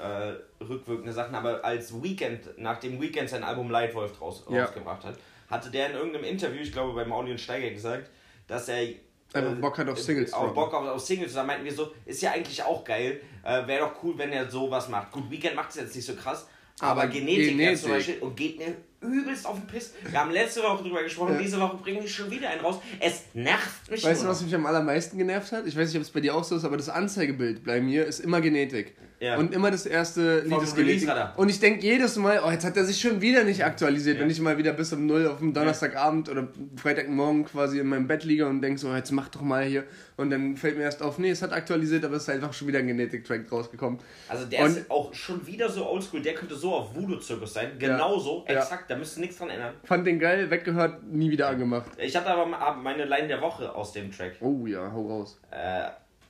äh, 0.60 0.64
rückwirkende 0.64 1.12
Sachen, 1.12 1.36
aber 1.36 1.64
als 1.66 2.02
Weekend, 2.02 2.42
nachdem 2.58 3.02
Weekend 3.02 3.30
sein 3.30 3.44
Album 3.44 3.70
Lightwolf 3.70 4.22
raus, 4.22 4.44
Ja. 4.50 4.64
rausgebracht 4.66 5.04
hat, 5.04 5.18
hatte 5.50 5.70
der 5.70 5.90
in 5.90 5.96
irgendeinem 5.96 6.26
Interview, 6.26 6.62
ich 6.62 6.72
glaube 6.72 6.94
bei 6.94 7.06
Mauli 7.06 7.32
und 7.32 7.40
Steiger 7.42 7.70
gesagt, 7.70 8.10
dass 8.48 8.70
er 8.70 8.88
Einfach 9.36 9.56
Bock 9.56 9.78
hat 9.80 9.90
auf 9.90 10.00
Singles 10.00 10.32
Auf 10.32 10.42
droppen. 10.42 10.54
Bock 10.56 10.74
auf, 10.76 10.88
auf 10.88 11.02
Singles. 11.02 11.34
Da 11.34 11.44
meinten 11.44 11.66
wir 11.66 11.74
so, 11.74 11.92
ist 12.06 12.22
ja 12.22 12.34
eigentlich 12.34 12.62
auch 12.62 12.84
geil. 12.84 13.20
Äh, 13.44 13.66
Wäre 13.66 13.80
doch 13.88 14.04
cool, 14.04 14.14
wenn 14.16 14.32
er 14.32 14.48
sowas 14.48 14.90
macht. 14.90 15.12
Gut, 15.12 15.30
Weekend 15.32 15.56
macht 15.56 15.72
es 15.72 15.78
jetzt 15.78 15.96
nicht 15.96 16.06
so 16.06 16.14
krass. 16.14 16.48
Aber, 16.80 17.02
Aber 17.02 17.08
Genetik, 17.12 17.50
Genetik. 17.50 17.80
zum 17.80 17.90
Beispiel 17.92 18.20
und 18.20 18.36
geht 18.38 18.60
mir 18.60 18.76
übelst 19.04 19.46
auf 19.46 19.60
den 19.60 19.68
Piss. 19.68 19.94
Wir 20.10 20.20
haben 20.20 20.32
letzte 20.32 20.62
Woche 20.64 20.84
drüber 20.84 21.04
gesprochen, 21.04 21.34
Ja. 21.34 21.40
diese 21.42 21.60
Woche 21.60 21.78
bringen 21.78 22.02
die 22.02 22.08
schon 22.10 22.32
wieder 22.32 22.50
einen 22.50 22.62
raus. 22.62 22.80
Es 23.00 23.24
nervt 23.34 23.90
mich 23.92 24.04
Weißt 24.04 24.24
du, 24.24 24.28
was 24.28 24.42
mich 24.42 24.54
am 24.56 24.66
allermeisten 24.66 25.18
genervt 25.18 25.52
hat? 25.52 25.68
Ich 25.68 25.78
weiß 25.78 25.88
nicht, 25.90 25.98
ob 25.98 26.02
es 26.04 26.10
bei 26.10 26.20
dir 26.22 26.34
auch 26.36 26.44
so 26.44 26.56
ist, 26.56 26.66
aber 26.66 26.78
das 26.78 26.90
Anzeigebild 26.90 27.64
bei 27.64 27.82
mir 27.82 28.06
ist 28.06 28.20
immer 28.20 28.42
Genetik. 28.42 28.96
Ja. 29.24 29.38
Und 29.38 29.54
immer 29.54 29.72
das 29.72 29.86
erste 29.86 30.42
Lied 30.42 30.62
ist. 30.62 30.76
Release-Radar. 30.76 31.34
Und 31.38 31.48
ich 31.48 31.60
denke 31.62 31.82
jedes 31.86 32.18
Mal, 32.18 32.42
oh, 32.46 32.52
jetzt 32.52 32.66
hat 32.66 32.76
er 32.76 32.84
sich 32.84 33.00
schon 33.00 33.22
wieder 33.22 33.46
nicht 33.46 33.64
aktualisiert, 33.64 34.20
wenn 34.20 34.30
ich 34.30 34.42
mal 34.42 34.58
wieder 34.58 34.74
bis 34.74 34.92
um 34.92 35.06
0 35.06 35.28
auf 35.28 35.38
dem 35.40 35.54
Donnerstagabend 35.54 36.28
oder 36.30 36.50
Freitagmorgen 36.76 37.46
quasi 37.46 37.80
in 37.80 37.88
meinem 37.88 38.06
Bett 38.06 38.26
liege 38.26 38.46
und 38.48 38.62
denke 38.62 38.80
so, 38.80 38.94
jetzt 38.94 39.12
mach 39.12 39.30
doch 39.30 39.42
mal 39.42 39.64
hier. 39.64 39.86
Und 40.18 40.30
dann 40.30 40.58
fällt 40.58 40.76
mir 40.78 40.84
erst 40.84 41.02
auf, 41.02 41.20
nee, 41.20 41.30
es 41.30 41.42
hat 41.42 41.54
aktualisiert, 41.54 42.04
aber 42.04 42.18
es 42.18 42.24
ist 42.24 42.30
einfach 42.30 42.52
schon 42.54 42.68
wieder 42.68 42.80
ein 42.80 42.88
Genetik-Track 42.88 43.50
rausgekommen. 43.52 44.00
Also 44.28 44.46
der 44.46 44.66
Und- 44.66 44.78
ist 44.78 44.92
auch 44.92 45.14
schon 45.14 45.48
wieder 45.48 45.70
so 45.70 45.90
oldschool. 45.90 46.22
Der 46.22 46.34
könnte 46.34 46.56
so 46.56 46.74
auf 46.76 46.94
Voodoo-Zirkus 46.94 47.54
sein. 47.54 47.72
Genauso, 47.80 48.44
Ja. 48.50 48.56
exakt. 48.56 48.92
Da 48.92 48.98
müsste 48.98 49.22
nichts 49.22 49.38
dran 49.38 49.50
ändern. 49.50 49.74
Fand 49.86 50.06
den 50.06 50.20
geil, 50.20 50.50
weggehört, 50.52 51.02
nie 51.04 51.32
wieder 51.32 51.48
angemacht. 51.48 51.90
Ich 51.98 52.14
hatte 52.16 52.28
aber 52.30 52.46
meine 52.76 53.06
Line 53.06 53.28
der 53.30 53.42
Woche 53.42 53.74
aus 53.74 53.94
dem 53.94 54.12
Track. 54.12 54.34
Oh 54.42 54.66
ja, 54.68 54.92
hau 54.92 55.08
raus. 55.08 55.40
Äh, 55.50 55.84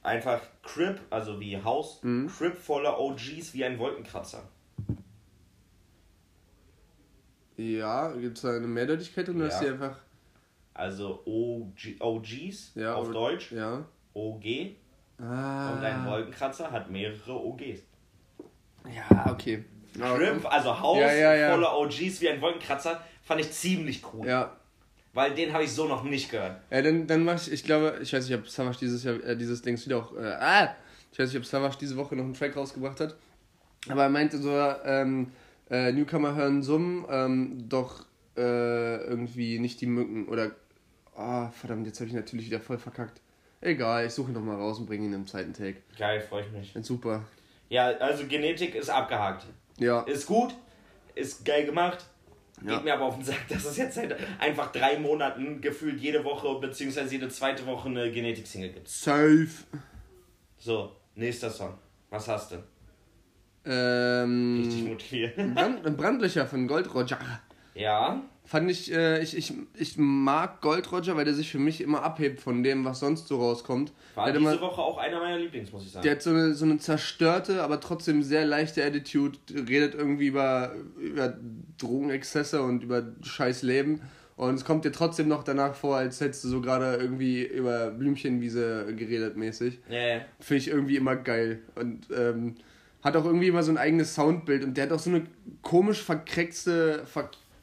einfach 0.03 0.41
Crip, 0.63 0.99
also 1.09 1.39
wie 1.39 1.61
Haus. 1.61 2.01
Mhm. 2.03 2.27
Crip 2.27 2.57
voller 2.57 2.99
OGs 2.99 3.53
wie 3.53 3.63
ein 3.65 3.77
Wolkenkratzer. 3.77 4.43
Ja, 7.57 8.11
gibt 8.13 8.37
es 8.37 8.41
da 8.43 8.55
eine 8.55 8.67
Mehrdeutigkeit 8.67 9.29
oder 9.29 9.41
Ja. 9.41 9.47
ist 9.47 9.59
die 9.59 9.67
einfach. 9.67 9.97
Also 10.73 11.21
OG, 11.25 11.97
OGs 11.99 12.71
Ja, 12.75 12.95
auf 12.95 13.09
O- 13.09 13.11
Deutsch. 13.11 13.51
Ja. 13.51 13.85
OG. 14.13 14.75
Ah. 15.19 15.73
Und 15.73 15.83
ein 15.83 16.05
Wolkenkratzer 16.07 16.71
hat 16.71 16.89
mehrere 16.89 17.33
OGs. 17.33 17.81
Ja, 18.91 19.31
okay. 19.31 19.63
Crip, 19.95 20.43
also 20.51 20.79
Haus 20.79 20.97
Ja, 20.97 21.13
ja, 21.13 21.35
ja. 21.35 21.51
voller 21.51 21.77
OGs 21.77 22.19
wie 22.21 22.29
ein 22.29 22.41
Wolkenkratzer, 22.41 23.03
fand 23.21 23.41
ich 23.41 23.51
ziemlich 23.51 24.01
cool. 24.11 24.25
Ja, 24.27 24.57
Weil 25.13 25.35
den 25.35 25.53
habe 25.53 25.63
ich 25.63 25.71
so 25.71 25.87
noch 25.87 26.03
nicht 26.03 26.31
gehört. 26.31 26.59
Ja, 26.71 26.81
dann, 26.81 27.05
dann 27.05 27.23
mach 27.23 27.35
ich, 27.35 27.51
ich 27.51 27.63
glaube, 27.63 27.99
ich 28.01 28.11
weiß 28.13 28.27
nicht, 28.27 28.37
ob 28.37 28.49
Savage 28.49 28.79
dieses 28.79 29.03
Jahr, 29.03 29.23
äh, 29.23 29.37
dieses 29.37 29.61
Dings 29.61 29.85
wieder 29.85 29.97
auch, 29.99 30.15
äh, 30.15 30.25
ah, 30.39 30.75
ich 31.11 31.19
weiß 31.19 31.29
nicht, 31.29 31.37
ob 31.37 31.45
Savage 31.45 31.77
diese 31.79 31.95
Woche 31.97 32.15
noch 32.15 32.23
einen 32.23 32.33
Track 32.33 32.55
rausgebracht 32.55 32.99
hat, 32.99 33.15
aber 33.87 34.03
er 34.03 34.09
meinte 34.09 34.39
so, 34.39 34.51
ähm, 34.85 35.31
äh, 35.69 35.91
Newcomer 35.91 36.33
hören 36.35 36.63
Summen, 36.63 37.05
ähm, 37.09 37.69
doch 37.69 38.05
äh, 38.35 38.97
irgendwie 39.03 39.59
nicht 39.59 39.81
die 39.81 39.85
Mücken 39.85 40.27
oder, 40.27 40.51
ah, 41.15 41.51
verdammt, 41.51 41.85
jetzt 41.85 41.99
habe 41.99 42.07
ich 42.07 42.15
natürlich 42.15 42.47
wieder 42.47 42.59
voll 42.59 42.79
verkackt. 42.79 43.21
Egal, 43.61 44.07
ich 44.07 44.13
suche 44.13 44.31
ihn 44.31 44.33
nochmal 44.33 44.57
raus 44.57 44.79
und 44.79 44.87
bringe 44.87 45.05
ihn 45.05 45.13
im 45.13 45.27
zweiten 45.27 45.53
Take. 45.53 45.77
Geil, 45.97 46.19
freue 46.21 46.41
ich 46.43 46.51
mich. 46.51 46.75
Ist 46.75 46.87
super. 46.87 47.23
Ja, 47.69 47.87
also 47.99 48.25
Genetik 48.25 48.75
ist 48.75 48.89
abgehakt. 48.89 49.45
Ja, 49.77 50.01
Ist 50.01 50.25
gut, 50.25 50.53
ist 51.15 51.45
geil 51.45 51.65
gemacht. 51.65 52.05
Ja. 52.65 52.75
Geht 52.75 52.83
mir 52.85 52.93
aber 52.93 53.05
auf 53.05 53.15
den 53.15 53.23
Sack, 53.23 53.45
dass 53.49 53.65
es 53.65 53.77
jetzt 53.77 53.95
seit 53.95 54.15
einfach 54.39 54.71
drei 54.71 54.97
Monaten 54.97 55.59
gefühlt 55.61 55.99
jede 55.99 56.23
Woche 56.23 56.59
bzw. 56.59 57.03
jede 57.09 57.29
zweite 57.29 57.65
Woche 57.65 57.89
eine 57.89 58.11
Genetik-Single 58.11 58.69
gibt. 58.69 58.87
safe. 58.87 59.49
So, 60.57 60.95
nächster 61.15 61.49
Song. 61.49 61.77
Was 62.09 62.27
hast 62.27 62.51
du? 62.53 62.63
Ähm, 63.65 64.61
Richtig 64.63 64.85
motiviert. 64.87 65.35
Brand, 65.55 65.97
Brandlöcher 65.97 66.45
von 66.45 66.67
Gold 66.67 66.93
Roger. 66.93 67.19
Ja, 67.75 68.21
Fand 68.45 68.69
ich, 68.69 68.91
äh, 68.91 69.21
ich, 69.23 69.37
ich, 69.37 69.53
ich 69.75 69.97
mag 69.97 70.59
Gold 70.61 70.91
Roger, 70.91 71.15
weil 71.15 71.23
der 71.23 71.33
sich 71.33 71.49
für 71.49 71.59
mich 71.59 71.79
immer 71.79 72.03
abhebt 72.03 72.41
von 72.41 72.61
dem, 72.61 72.83
was 72.83 72.99
sonst 72.99 73.27
so 73.27 73.39
rauskommt. 73.39 73.93
war 74.15 74.25
der, 74.25 74.37
diese 74.37 74.51
immer, 74.51 74.61
Woche 74.61 74.81
auch 74.81 74.97
einer 74.97 75.19
meiner 75.19 75.37
Lieblings, 75.37 75.71
muss 75.71 75.85
ich 75.85 75.91
sagen. 75.91 76.03
der 76.03 76.11
hat 76.13 76.21
so 76.21 76.31
eine, 76.31 76.53
so 76.53 76.65
eine 76.65 76.77
zerstörte, 76.77 77.63
aber 77.63 77.79
trotzdem 77.79 78.21
sehr 78.21 78.45
leichte 78.45 78.83
Attitude, 78.83 79.39
redet 79.49 79.95
irgendwie 79.95 80.27
über, 80.27 80.75
über 80.99 81.37
Drogenexzesse 81.77 82.61
und 82.61 82.83
über 82.83 83.03
scheiß 83.21 83.61
Leben. 83.61 84.01
Und 84.35 84.55
es 84.55 84.65
kommt 84.65 84.83
dir 84.83 84.91
trotzdem 84.91 85.27
noch 85.29 85.43
danach 85.43 85.75
vor, 85.75 85.95
als 85.95 86.19
hättest 86.19 86.43
du 86.43 86.49
so 86.49 86.59
gerade 86.59 86.95
irgendwie 86.95 87.43
über 87.43 87.91
Blümchenwiese 87.91 88.93
geredet 88.95 89.37
mäßig. 89.37 89.79
ja. 89.89 90.21
Finde 90.39 90.57
ich 90.57 90.67
irgendwie 90.67 90.97
immer 90.97 91.15
geil. 91.15 91.61
Und 91.75 92.07
ähm, 92.15 92.55
hat 93.03 93.15
auch 93.15 93.25
irgendwie 93.25 93.47
immer 93.47 93.63
so 93.63 93.71
ein 93.71 93.77
eigenes 93.77 94.15
Soundbild 94.15 94.63
und 94.63 94.75
der 94.75 94.85
hat 94.85 94.91
auch 94.91 94.99
so 94.99 95.09
eine 95.09 95.23
komisch 95.61 96.01
verkreckste, 96.01 97.03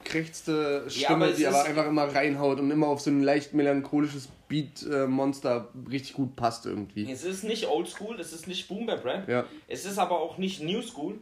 verkreckste 0.03 0.85
Stimme, 0.89 1.27
es 1.27 1.37
die 1.37 1.47
aber 1.47 1.65
einfach 1.65 1.87
immer 1.87 2.05
reinhaut 2.05 2.59
und 2.59 2.71
immer 2.71 2.89
auf 2.89 3.01
so 3.01 3.11
ein 3.11 3.23
leicht 3.23 3.55
melancholisches 3.55 4.29
Beat-Monster 4.49 5.69
richtig 5.91 6.15
gut 6.15 6.37
passt 6.37 6.67
irgendwie. 6.67 7.11
Es 7.11 7.25
ist 7.25 7.45
nicht 7.45 7.69
Oldschool, 7.69 8.19
es 8.19 8.33
ist 8.33 8.47
nicht 8.47 8.69
Boom 8.69 8.87
Bap 8.87 9.05
Rap. 9.05 9.29
Ja. 9.29 9.45
Es 9.69 9.85
ist 9.85 9.99
aber 9.99 10.21
auch 10.21 10.39
nicht 10.39 10.63
New 10.63 10.83
School. 10.83 11.19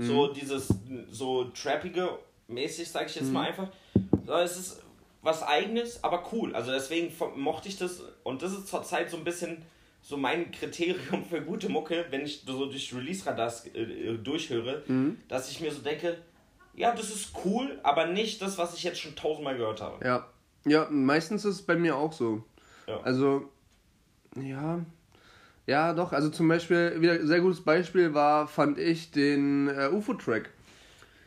So 0.00 0.32
dieses 0.32 0.68
so 1.10 1.46
trappige 1.46 2.08
mäßig, 2.46 2.88
sag 2.88 3.08
ich 3.08 3.16
jetzt 3.16 3.32
mal 3.32 3.48
einfach. 3.48 3.68
Es 4.44 4.56
ist 4.56 4.82
was 5.22 5.42
eigenes, 5.42 6.04
aber 6.04 6.22
cool. 6.32 6.54
Also 6.54 6.70
deswegen 6.70 7.12
mochte 7.34 7.68
ich 7.68 7.78
das 7.78 8.04
und 8.22 8.42
das 8.42 8.52
ist 8.52 8.68
zurzeit 8.68 9.10
so 9.10 9.16
ein 9.16 9.24
bisschen 9.24 9.58
so 10.00 10.16
mein 10.16 10.52
Kriterium 10.52 11.24
für 11.28 11.42
gute 11.42 11.68
Mucke, 11.68 12.06
wenn 12.10 12.24
ich 12.24 12.42
so 12.46 12.66
durch 12.66 12.94
Release-Radars 12.94 13.66
äh, 13.74 13.80
äh, 13.80 14.18
durchhöre, 14.18 14.84
dass 15.26 15.50
ich 15.50 15.60
mir 15.60 15.72
so 15.72 15.80
denke, 15.80 16.18
ja, 16.78 16.94
das 16.94 17.10
ist 17.10 17.32
cool, 17.44 17.78
aber 17.82 18.06
nicht 18.06 18.40
das, 18.40 18.56
was 18.58 18.74
ich 18.74 18.82
jetzt 18.84 19.00
schon 19.00 19.14
tausendmal 19.16 19.56
gehört 19.56 19.80
habe. 19.80 20.04
Ja. 20.04 20.26
Ja, 20.64 20.86
meistens 20.90 21.44
ist 21.44 21.54
es 21.56 21.62
bei 21.62 21.76
mir 21.76 21.96
auch 21.96 22.12
so. 22.12 22.42
Ja. 22.86 23.00
Also, 23.00 23.48
ja. 24.36 24.80
Ja, 25.66 25.92
doch. 25.92 26.12
Also 26.12 26.30
zum 26.30 26.48
Beispiel, 26.48 27.00
wieder 27.00 27.12
ein 27.12 27.26
sehr 27.26 27.40
gutes 27.40 27.60
Beispiel 27.62 28.12
war, 28.14 28.46
fand 28.48 28.78
ich, 28.78 29.10
den 29.10 29.68
äh, 29.68 29.88
UFO-Track. 29.92 30.50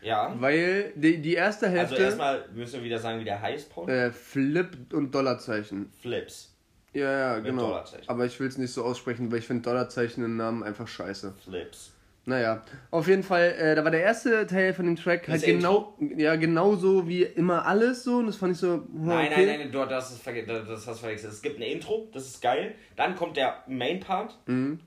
Ja. 0.02 0.34
Weil 0.40 0.92
die, 0.96 1.22
die 1.22 1.34
erste 1.36 1.68
Also 1.68 1.78
Hälfte. 1.78 2.02
erstmal 2.02 2.46
müssen 2.54 2.74
wir 2.76 2.84
wieder 2.84 2.98
sagen, 3.00 3.20
wie 3.20 3.24
der 3.24 3.40
heißt, 3.42 3.70
Paul. 3.72 3.90
äh, 3.90 4.12
Flip 4.12 4.70
und 4.94 5.14
Dollarzeichen. 5.14 5.92
Flips. 6.02 6.54
Ja, 6.94 7.12
ja, 7.12 7.40
genau. 7.40 7.68
Dollarzeichen. 7.68 8.10
Aber 8.10 8.26
ich 8.26 8.40
will 8.40 8.48
es 8.48 8.58
nicht 8.58 8.74
so 8.74 8.84
aussprechen, 8.84 9.32
weil 9.32 9.40
ich 9.40 9.48
finde 9.48 9.62
Dollarzeichen 9.62 10.24
im 10.26 10.38
Namen 10.38 10.64
einfach 10.64 10.88
scheiße. 10.88 11.34
Flips. 11.46 11.94
Naja, 12.32 12.62
auf 12.91 13.08
jeden 13.08 13.24
Fall, 13.24 13.54
äh, 13.60 13.76
da 13.76 13.84
war 13.84 13.91
der 13.91 14.02
erste 14.04 14.48
Teil 14.48 14.74
von 14.74 14.86
dem 14.86 14.96
Track 14.96 15.28
halt 15.28 15.44
genau, 15.44 15.98
ja, 16.15 16.36
genauso 16.38 17.08
wie 17.08 17.24
immer 17.24 17.65
alles 17.65 18.06
so 18.06 18.17
und 18.20 18.28
das 18.28 18.38
fand 18.38 18.54
ich 18.54 18.58
so. 18.60 18.67
hm, 18.76 18.88
Nein, 18.94 19.28
okay. 19.32 19.46
nein, 19.46 19.60
nein, 19.60 19.72
du 19.72 19.86
das, 19.86 20.12
ist 20.12 20.22
verge 20.24 20.46
das 20.46 20.88
hast 20.88 20.88
du 20.88 20.94
verwechselt. 20.94 21.34
Es 21.34 21.41
gibt 21.41 21.60
ein 21.60 21.63
Intro, 21.63 22.08
das 22.13 22.26
ist 22.28 22.41
geil. 22.41 22.74
Dann 22.96 23.15
kommt 23.15 23.36
der 23.36 23.56
Main 23.67 24.00
Part, 24.00 24.38
Mhm. 24.46 24.80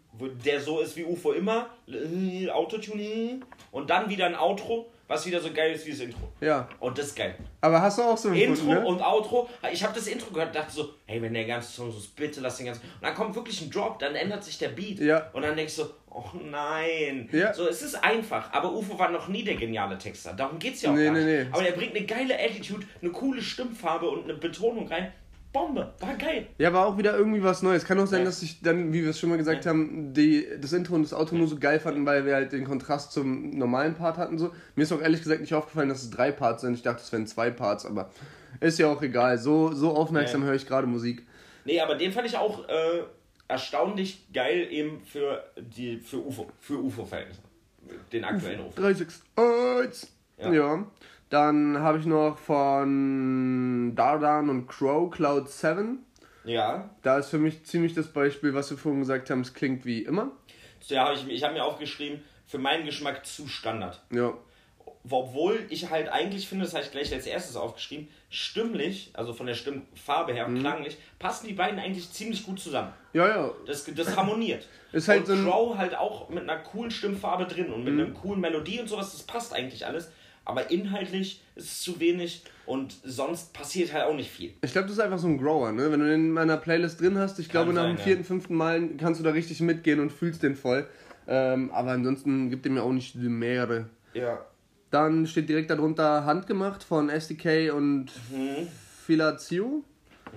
der 0.45 0.61
so 0.61 0.81
ist 0.81 0.97
wie 0.97 1.05
UFO 1.05 1.33
immer. 1.33 1.69
Autotune. 2.53 3.41
Und 3.71 3.91
dann 3.91 4.09
wieder 4.09 4.27
ein 4.27 4.37
Outro, 4.37 4.91
was 5.07 5.27
wieder 5.27 5.41
so 5.41 5.53
geil 5.53 5.73
ist 5.73 5.85
wie 5.87 5.91
das 5.91 6.01
Intro. 6.01 6.21
Ja, 6.41 6.69
Und 6.81 6.97
das 6.99 7.07
ist 7.07 7.17
geil. 7.17 7.35
aber 7.61 7.81
hast 7.83 7.99
du 7.99 8.03
auch 8.03 8.17
so 8.17 8.31
Intro 8.31 8.51
empfunden, 8.53 8.75
ne? 8.83 8.87
und 8.87 9.01
Outro. 9.03 9.49
Ich 9.73 9.83
habe 9.85 9.95
das 9.95 10.07
Intro 10.07 10.31
gehört 10.33 10.49
und 10.49 10.57
dachte 10.57 10.73
so, 10.73 10.95
hey, 11.07 11.21
wenn 11.21 11.35
der 11.35 11.45
ganze 11.45 11.71
Song 11.73 11.91
so 11.93 11.99
ist, 11.99 12.15
bitte 12.17 12.41
lass 12.41 12.57
den 12.57 12.67
ganzen. 12.67 12.83
Und 12.83 13.03
dann 13.03 13.15
kommt 13.15 13.35
wirklich 13.35 13.61
ein 13.61 13.71
Drop, 13.71 13.99
dann 13.99 14.15
ändert 14.15 14.43
sich 14.45 14.59
der 14.59 14.69
Beat. 14.71 14.99
Ja. 15.01 15.31
Und 15.33 15.43
dann 15.43 15.57
denkst 15.57 15.77
du, 15.77 15.85
oh 16.11 16.25
nein. 16.51 17.29
Ja. 17.33 17.53
So, 17.53 17.69
es 17.69 17.83
ist 17.83 18.03
einfach, 18.03 18.53
aber 18.53 18.73
UFO 18.73 18.99
war 18.99 19.11
noch 19.11 19.29
nie 19.29 19.45
der 19.45 19.57
geniale 19.57 19.99
Texter. 19.99 20.33
Darum 20.33 20.59
geht's 20.59 20.83
ja 20.83 20.91
auch 20.91 20.95
Nee, 20.95 21.05
gar 21.05 21.13
nee, 21.15 21.25
nicht. 21.25 21.49
nee. 21.49 21.53
Aber 21.53 21.67
er 21.67 21.73
bringt 21.73 21.95
eine 21.97 22.07
geile 22.07 22.35
Attitude, 22.39 22.87
eine 23.03 23.11
coole 23.11 23.43
Stimmfarbe 23.43 24.09
und 24.09 24.25
eine 24.25 24.35
Betonung 24.35 24.89
rein. 24.89 25.13
Bombe, 25.55 25.95
war 26.01 26.15
geil. 26.17 26.49
Ja, 26.59 26.73
war 26.75 26.85
auch 26.87 26.99
wieder 26.99 27.17
irgendwie 27.17 27.43
was 27.43 27.63
Neues. 27.63 27.85
Kann 27.87 27.99
auch 28.01 28.07
sein, 28.07 28.19
Ja. 28.21 28.25
dass 28.27 28.43
ich 28.43 28.61
dann, 28.61 28.93
wie 28.93 29.03
wir 29.05 29.11
es 29.11 29.19
schon 29.21 29.31
mal 29.31 29.39
gesagt 29.39 29.65
Ja. 29.65 29.71
haben, 29.71 30.13
die, 30.13 30.47
das 30.61 30.73
Intro 30.75 30.95
und 30.97 31.05
das 31.05 31.15
Auto 31.15 31.35
nur 31.37 31.47
so 31.47 31.57
geil 31.59 31.79
fanden, 31.81 32.05
weil 32.05 32.27
wir 32.27 32.35
halt 32.35 32.53
den 32.53 32.65
Kontrast 32.65 33.13
zum 33.13 33.51
normalen 33.57 33.95
Part 33.95 34.19
hatten. 34.19 34.37
So. 34.37 34.51
Mir 34.75 34.83
ist 34.83 34.93
auch 34.93 35.01
ehrlich 35.01 35.23
gesagt 35.23 35.41
nicht 35.41 35.55
aufgefallen, 35.55 35.89
dass 35.89 36.03
es 36.03 36.11
drei 36.11 36.33
Parts 36.33 36.63
sind. 36.63 36.75
Ich 36.75 36.83
dachte, 36.83 37.01
es 37.03 37.13
wären 37.13 37.27
zwei 37.29 37.51
Parts, 37.51 37.87
aber 37.87 38.11
ist 38.61 38.79
ja 38.81 38.89
auch 38.89 39.01
egal. 39.01 39.39
So, 39.39 39.73
so 39.73 39.93
aufmerksam 39.97 40.41
Ja. 40.43 40.49
höre 40.49 40.55
ich 40.57 40.67
gerade 40.67 40.87
Musik. 40.89 41.25
Nee, 41.65 41.81
aber 41.81 41.95
den 41.95 42.11
fand 42.13 42.27
ich 42.27 42.37
auch 42.37 42.69
äh, 42.69 43.05
erstaunlich 43.47 44.27
geil 44.35 44.67
eben 44.71 45.01
für 45.07 45.45
die 45.57 45.99
für 45.99 46.19
UFO, 46.19 46.51
für 46.61 46.83
UFO-Verhältnisse. 46.83 47.41
Den 48.13 48.25
aktuellen 48.25 48.61
UFO. 48.61 48.73
361. 48.81 50.11
Ja. 50.39 50.53
Ja. 50.53 50.85
Dann 51.39 51.81
habe 51.81 51.99
ich 51.99 52.07
noch 52.07 52.39
von 52.39 53.93
Dardan 53.97 54.49
und 54.49 54.69
Crow 54.69 55.11
Cloud 55.11 55.49
7. 55.51 55.99
Ja. 56.45 56.91
Da 57.03 57.19
ist 57.19 57.31
für 57.31 57.39
mich 57.39 57.65
ziemlich 57.65 57.93
das 57.93 58.07
Beispiel, 58.07 58.55
was 58.55 58.71
wir 58.71 58.79
vorhin 58.79 59.01
gesagt 59.01 59.31
haben, 59.31 59.41
es 59.41 59.53
klingt 59.53 59.85
wie 59.85 60.03
immer. 60.03 60.31
Ja, 60.87 61.07
hab 61.09 61.15
ich, 61.17 61.27
ich 61.29 61.43
habe 61.43 61.55
mir 61.55 61.65
aufgeschrieben, 61.65 62.23
für 62.47 62.59
meinen 62.59 62.85
Geschmack 62.87 63.27
zu 63.27 63.49
Standard. 63.49 64.01
Ja. 64.13 64.33
Obwohl 65.11 65.67
ich 65.71 65.91
halt 65.91 66.09
eigentlich 66.09 66.47
finde, 66.49 66.67
das 66.67 66.73
habe 66.75 66.85
ich 66.85 66.93
gleich 66.93 67.13
als 67.13 67.27
erstes 67.27 67.57
aufgeschrieben, 67.57 68.07
stimmlich, 68.31 69.11
also 69.15 69.33
von 69.35 69.47
der 69.47 69.55
Stimmfarbe 69.55 70.33
her 70.35 70.47
Mhm. 70.47 70.61
klanglich, 70.61 70.97
passen 71.19 71.49
die 71.49 71.55
beiden 71.55 71.81
eigentlich 71.81 72.13
ziemlich 72.13 72.47
gut 72.47 72.61
zusammen. 72.61 72.93
Ja, 73.13 73.27
ja. 73.27 73.51
Das, 73.67 73.85
das 73.93 74.17
harmoniert. 74.17 74.69
Ist 74.93 75.09
halt 75.09 75.21
und 75.23 75.27
so 75.27 75.33
ein- 75.33 75.43
Mhm. 75.43 75.49
Crow 75.51 75.77
halt 75.79 75.97
auch 75.97 76.29
mit 76.29 76.45
einer 76.49 76.59
coolen 76.63 76.93
Stimmfarbe 76.93 77.47
drin 77.47 77.73
und 77.73 77.83
mit 77.83 77.93
einer 77.95 78.15
coolen 78.15 78.41
Melodie 78.41 78.79
und 78.81 78.89
sowas, 78.89 79.11
das 79.11 79.25
passt 79.25 79.53
eigentlich 79.53 79.85
alles. 79.85 80.13
Aber 80.45 80.71
inhaltlich 80.71 81.43
ist 81.55 81.65
es 81.65 81.83
zu 81.83 82.01
wenig 82.01 82.43
und 82.67 82.97
sonst 83.03 83.53
passiert 83.55 83.93
halt 83.93 84.05
auch 84.05 84.15
nicht 84.15 84.31
viel. 84.31 84.53
Ich 84.63 84.73
glaube, 84.73 84.89
das 84.89 84.99
ist 84.99 85.03
einfach 85.03 85.19
so 85.19 85.27
ein 85.27 85.39
Grower, 85.39 85.73
ne? 85.73 85.91
Wenn 85.91 86.01
du 86.01 86.07
den 86.07 86.27
in 86.27 86.31
meiner 86.31 86.57
Playlist 86.57 87.01
drin 87.01 87.17
hast, 87.17 87.39
ich 87.39 87.49
glaube, 87.49 87.73
nach 87.73 87.83
sein, 87.83 87.95
dem 87.95 87.99
ja. 87.99 88.05
vierten, 88.05 88.25
fünften 88.25 88.55
Mal 88.55 88.91
kannst 88.99 89.21
du 89.21 89.25
da 89.25 89.31
richtig 89.31 89.61
mitgehen 89.61 90.01
und 90.01 90.13
fühlst 90.13 90.43
den 90.43 90.55
voll. 90.55 90.87
Ähm, 91.27 91.71
aber 91.73 91.93
ansonsten 91.93 92.51
gibt 92.51 92.67
er 92.67 92.73
mir 92.73 92.83
auch 92.83 92.93
nicht 92.93 93.15
die 93.15 93.29
mehrere. 93.29 93.89
Ja. 94.13 94.45
Dann 94.91 95.27
steht 95.27 95.49
direkt 95.49 95.71
darunter 95.71 96.25
Handgemacht 96.25 96.85
von 96.85 97.09
SDK 97.09 97.73
und 97.73 98.13
Filatio. 99.05 99.83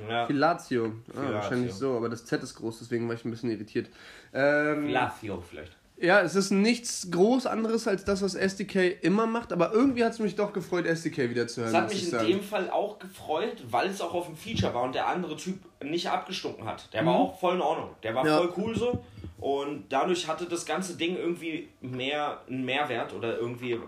ja. 0.09 0.25
Filatio. 0.25 0.85
Ah, 0.85 1.13
Filatio. 1.13 1.33
wahrscheinlich 1.33 1.73
so, 1.73 1.97
aber 1.97 2.09
das 2.09 2.25
Z 2.25 2.41
ist 2.41 2.55
groß, 2.55 2.79
deswegen 2.79 3.07
war 3.07 3.15
ich 3.15 3.25
ein 3.25 3.31
bisschen 3.31 3.51
irritiert. 3.51 3.89
Ähm, 4.33 4.89
Lafio 4.89 5.41
vielleicht. 5.41 5.76
Ja, 5.99 6.21
es 6.21 6.35
ist 6.35 6.51
nichts 6.51 7.09
groß 7.11 7.45
anderes 7.47 7.87
als 7.87 8.05
das, 8.05 8.21
was 8.21 8.35
SDK 8.35 8.97
immer 9.01 9.25
macht, 9.25 9.51
aber 9.51 9.71
irgendwie 9.73 10.03
hat 10.03 10.13
es 10.13 10.19
mich 10.19 10.35
doch 10.35 10.53
gefreut, 10.53 10.85
SDK 10.85 11.29
wieder 11.29 11.47
zu 11.47 11.61
hören. 11.61 11.73
Das 11.73 11.81
hat 11.81 11.89
mich 11.89 11.97
ich 11.99 12.05
in 12.05 12.11
sagen. 12.11 12.27
dem 12.27 12.41
Fall 12.41 12.69
auch 12.69 12.99
gefreut, 12.99 13.63
weil 13.69 13.89
es 13.89 13.99
auch 14.01 14.13
auf 14.13 14.27
dem 14.27 14.35
Feature 14.37 14.73
war 14.73 14.83
und 14.83 14.93
der 14.95 15.07
andere 15.07 15.35
Typ 15.37 15.57
nicht 15.83 16.09
abgestunken 16.09 16.65
hat. 16.65 16.91
Der 16.93 17.05
war 17.05 17.13
Mhm. 17.13 17.19
auch 17.19 17.39
voll 17.39 17.55
in 17.55 17.61
Ordnung. 17.61 17.89
Der 18.03 18.13
war 18.15 18.25
Ja. 18.25 18.37
voll 18.37 18.53
cool 18.57 18.75
so. 18.77 19.03
Und 19.39 19.85
dadurch 19.89 20.27
hatte 20.27 20.45
das 20.45 20.65
ganze 20.65 20.97
Ding 20.97 21.15
irgendwie 21.15 21.67
mehr 21.81 22.41
einen 22.49 22.65
Mehrwert 22.65 23.13
oder 23.13 23.37
irgendwie, 23.37 23.79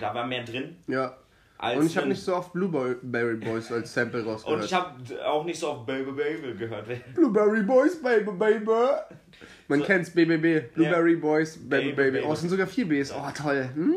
da 0.00 0.12
war 0.14 0.26
mehr 0.26 0.42
drin. 0.44 0.76
Ja. 0.88 1.16
Als 1.58 1.78
Und 1.80 1.86
ich 1.86 1.96
habe 1.96 2.08
nicht 2.08 2.22
so 2.22 2.36
oft 2.36 2.52
Blueberry 2.52 3.36
Boys 3.36 3.72
als 3.72 3.92
Sample 3.94 4.24
rausgehört. 4.24 4.60
Und 4.60 4.64
ich 4.66 4.74
habe 4.74 5.24
auch 5.26 5.44
nicht 5.44 5.58
so 5.58 5.68
auf 5.68 5.86
Baby 5.86 6.12
Baby 6.12 6.54
gehört. 6.54 6.86
Blueberry 7.14 7.62
Boys, 7.62 8.00
Baby 8.02 8.30
Baby. 8.32 8.72
Man 9.68 9.82
kennt's, 9.82 10.10
BBB. 10.10 10.72
Blueberry 10.74 11.16
Boys, 11.16 11.56
Baby 11.56 11.92
Baby, 11.92 12.10
Baby. 12.18 12.26
Oh, 12.26 12.32
es 12.34 12.40
sind 12.40 12.50
sogar 12.50 12.66
vier 12.66 12.86
Bs. 12.86 13.12
Oh, 13.12 13.28
toll. 13.34 13.68
Hm. 13.74 13.94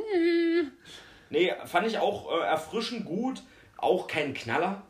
Nee, 1.29 1.53
fand 1.65 1.87
ich 1.87 1.97
auch 1.97 2.31
äh, 2.39 2.45
erfrischend 2.45 3.05
gut. 3.05 3.43
Auch 3.77 4.07
kein 4.07 4.33
Knaller. 4.33 4.81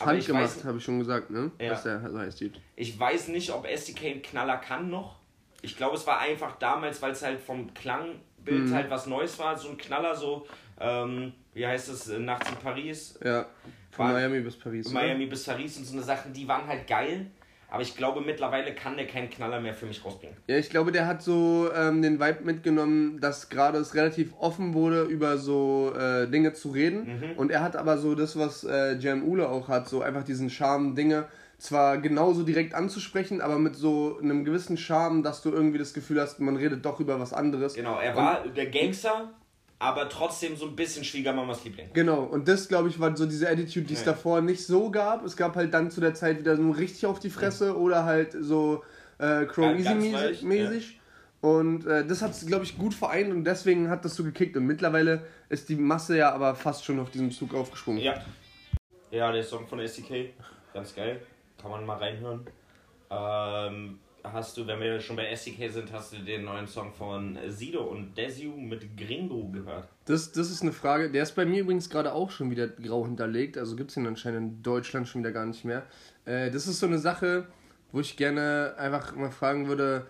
Aber 0.00 0.14
ich 0.14 0.32
weiß, 0.32 0.64
habe 0.64 0.78
ich 0.78 0.84
schon 0.84 0.98
gesagt, 0.98 1.30
ne? 1.30 1.50
Ja. 1.60 1.72
Was 1.72 1.84
der 1.84 2.00
so 2.10 2.18
heißt, 2.18 2.38
Typ. 2.38 2.54
ich 2.74 2.98
weiß 2.98 3.28
nicht, 3.28 3.52
ob 3.52 3.66
SDK 3.66 4.06
einen 4.06 4.22
Knaller 4.22 4.56
kann 4.56 4.90
noch. 4.90 5.16
Ich 5.62 5.76
glaube, 5.76 5.96
es 5.96 6.06
war 6.06 6.18
einfach 6.18 6.56
damals, 6.58 7.00
weil 7.00 7.12
es 7.12 7.22
halt 7.22 7.40
vom 7.40 7.72
Klangbild 7.74 8.64
Mhm. 8.64 8.74
halt 8.74 8.90
was 8.90 9.06
Neues 9.06 9.38
war. 9.38 9.56
So 9.56 9.68
ein 9.68 9.76
Knaller, 9.78 10.16
so, 10.16 10.46
ähm, 10.80 11.32
wie 11.54 11.66
heißt 11.66 11.88
es, 11.88 12.08
äh, 12.08 12.18
Nachts 12.18 12.50
in 12.50 12.56
Paris. 12.56 13.18
Ja. 13.24 13.46
Von 13.90 14.06
War- 14.06 14.12
Miami 14.14 14.40
bis 14.40 14.56
Paris. 14.56 14.86
oder? 14.86 14.94
Miami 15.00 15.26
bis 15.26 15.44
Paris 15.44 15.76
und 15.78 15.84
so 15.84 15.94
eine 15.94 16.02
Sachen, 16.02 16.32
die 16.32 16.46
waren 16.46 16.66
halt 16.66 16.86
geil. 16.86 17.26
Aber 17.70 17.82
ich 17.82 17.96
glaube, 17.96 18.20
mittlerweile 18.20 18.72
kann 18.72 18.96
der 18.96 19.06
keinen 19.08 19.28
Knaller 19.30 19.60
mehr 19.60 19.74
für 19.74 19.86
mich 19.86 20.04
rausbringen. 20.04 20.36
Ja, 20.46 20.56
ich 20.58 20.70
glaube, 20.70 20.92
der 20.92 21.08
hat 21.08 21.22
so 21.22 21.68
ähm, 21.74 22.02
den 22.02 22.20
Vibe 22.20 22.44
mitgenommen, 22.44 23.18
dass 23.20 23.48
gerade 23.48 23.78
es 23.78 23.96
relativ 23.96 24.32
offen 24.38 24.74
wurde, 24.74 25.02
über 25.02 25.38
so 25.38 25.92
äh, 25.98 26.28
Dinge 26.28 26.52
zu 26.52 26.70
reden. 26.70 27.18
Mhm. 27.32 27.36
Und 27.36 27.50
er 27.50 27.62
hat 27.62 27.74
aber 27.74 27.98
so 27.98 28.14
das, 28.14 28.38
was 28.38 28.62
äh, 28.62 28.94
Jan 28.98 29.22
Ule 29.24 29.48
auch 29.48 29.66
hat, 29.68 29.88
so 29.88 30.02
einfach 30.02 30.22
diesen 30.22 30.50
Charme, 30.50 30.94
Dinge 30.94 31.26
zwar 31.58 31.98
genauso 31.98 32.44
direkt 32.44 32.74
anzusprechen, 32.74 33.40
aber 33.40 33.58
mit 33.58 33.74
so 33.74 34.18
einem 34.22 34.44
gewissen 34.44 34.76
Charme, 34.76 35.22
dass 35.24 35.42
du 35.42 35.50
irgendwie 35.50 35.78
das 35.78 35.94
Gefühl 35.94 36.20
hast, 36.20 36.38
man 36.38 36.56
redet 36.56 36.84
doch 36.84 37.00
über 37.00 37.18
was 37.18 37.32
anderes. 37.32 37.74
Genau, 37.74 37.98
er 37.98 38.14
war 38.14 38.46
der 38.46 38.66
Gangster, 38.66 39.30
aber 39.84 40.08
trotzdem 40.08 40.56
so 40.56 40.66
ein 40.66 40.74
bisschen 40.74 41.04
Schwiegermamas 41.04 41.62
Liebling. 41.64 41.90
Genau, 41.92 42.22
und 42.22 42.48
das, 42.48 42.68
glaube 42.68 42.88
ich, 42.88 42.98
war 42.98 43.14
so 43.16 43.26
diese 43.26 43.48
Attitude, 43.48 43.86
die 43.86 43.94
es 43.94 44.00
Ja. 44.04 44.12
davor 44.12 44.40
nicht 44.40 44.64
so 44.64 44.90
gab. 44.90 45.24
Es 45.24 45.36
gab 45.36 45.56
halt 45.56 45.74
dann 45.74 45.90
zu 45.90 46.00
der 46.00 46.14
Zeit 46.14 46.38
wieder 46.38 46.56
so 46.56 46.70
richtig 46.70 47.04
auf 47.06 47.18
die 47.20 47.28
Fresse 47.30 47.76
oder 47.76 48.04
halt 48.04 48.34
so 48.38 48.82
äh, 49.18 49.44
Crow 49.44 49.76
Easy 49.76 49.94
mäßig. 50.42 51.00
Und 51.40 51.86
äh, 51.86 52.06
das 52.06 52.22
hat 52.22 52.30
es, 52.30 52.46
glaube 52.46 52.64
ich, 52.64 52.78
gut 52.78 52.94
vereint 52.94 53.30
und 53.30 53.44
deswegen 53.44 53.90
hat 53.90 54.04
das 54.06 54.14
so 54.14 54.24
gekickt. 54.24 54.56
Und 54.56 54.64
mittlerweile 54.64 55.26
ist 55.50 55.68
die 55.68 55.76
Masse 55.76 56.16
ja 56.16 56.32
aber 56.32 56.54
fast 56.54 56.86
schon 56.86 56.98
auf 56.98 57.10
diesem 57.10 57.30
Zug 57.30 57.54
aufgesprungen. 57.54 58.00
Ja. 58.00 58.14
Ja, 59.10 59.30
der 59.30 59.44
Song 59.44 59.66
von 59.68 59.78
SDK, 59.78 60.30
ganz 60.72 60.94
geil. 60.94 61.20
Kann 61.60 61.70
man 61.70 61.84
mal 61.84 61.98
reinhören. 61.98 62.46
Ähm, 63.10 63.98
hast 64.24 64.56
du, 64.56 64.66
wenn 64.66 64.80
wir 64.80 65.00
schon 65.00 65.16
bei 65.16 65.26
SDK 65.26 65.70
sind, 65.70 65.92
hast 65.92 66.12
du 66.12 66.18
den 66.18 66.44
neuen 66.44 66.66
Song 66.66 66.92
von 66.92 67.38
Sido 67.48 67.82
und 67.82 68.16
Desiu 68.16 68.56
mit 68.56 68.96
Gringo 68.96 69.48
gehört? 69.48 69.88
Das, 70.06 70.32
das 70.32 70.50
ist 70.50 70.62
eine 70.62 70.72
Frage. 70.72 71.10
Der 71.10 71.22
ist 71.22 71.32
bei 71.32 71.44
mir 71.44 71.60
übrigens 71.60 71.90
gerade 71.90 72.12
auch 72.12 72.30
schon 72.30 72.50
wieder 72.50 72.68
grau 72.68 73.04
hinterlegt. 73.04 73.58
Also 73.58 73.76
gibt 73.76 73.90
es 73.90 73.94
den 73.94 74.06
anscheinend 74.06 74.40
in 74.40 74.62
Deutschland 74.62 75.06
schon 75.06 75.22
wieder 75.22 75.32
gar 75.32 75.46
nicht 75.46 75.64
mehr. 75.64 75.84
Äh, 76.24 76.50
das 76.50 76.66
ist 76.66 76.80
so 76.80 76.86
eine 76.86 76.98
Sache, 76.98 77.46
wo 77.92 78.00
ich 78.00 78.16
gerne 78.16 78.74
einfach 78.78 79.14
mal 79.14 79.30
fragen 79.30 79.68
würde, 79.68 80.06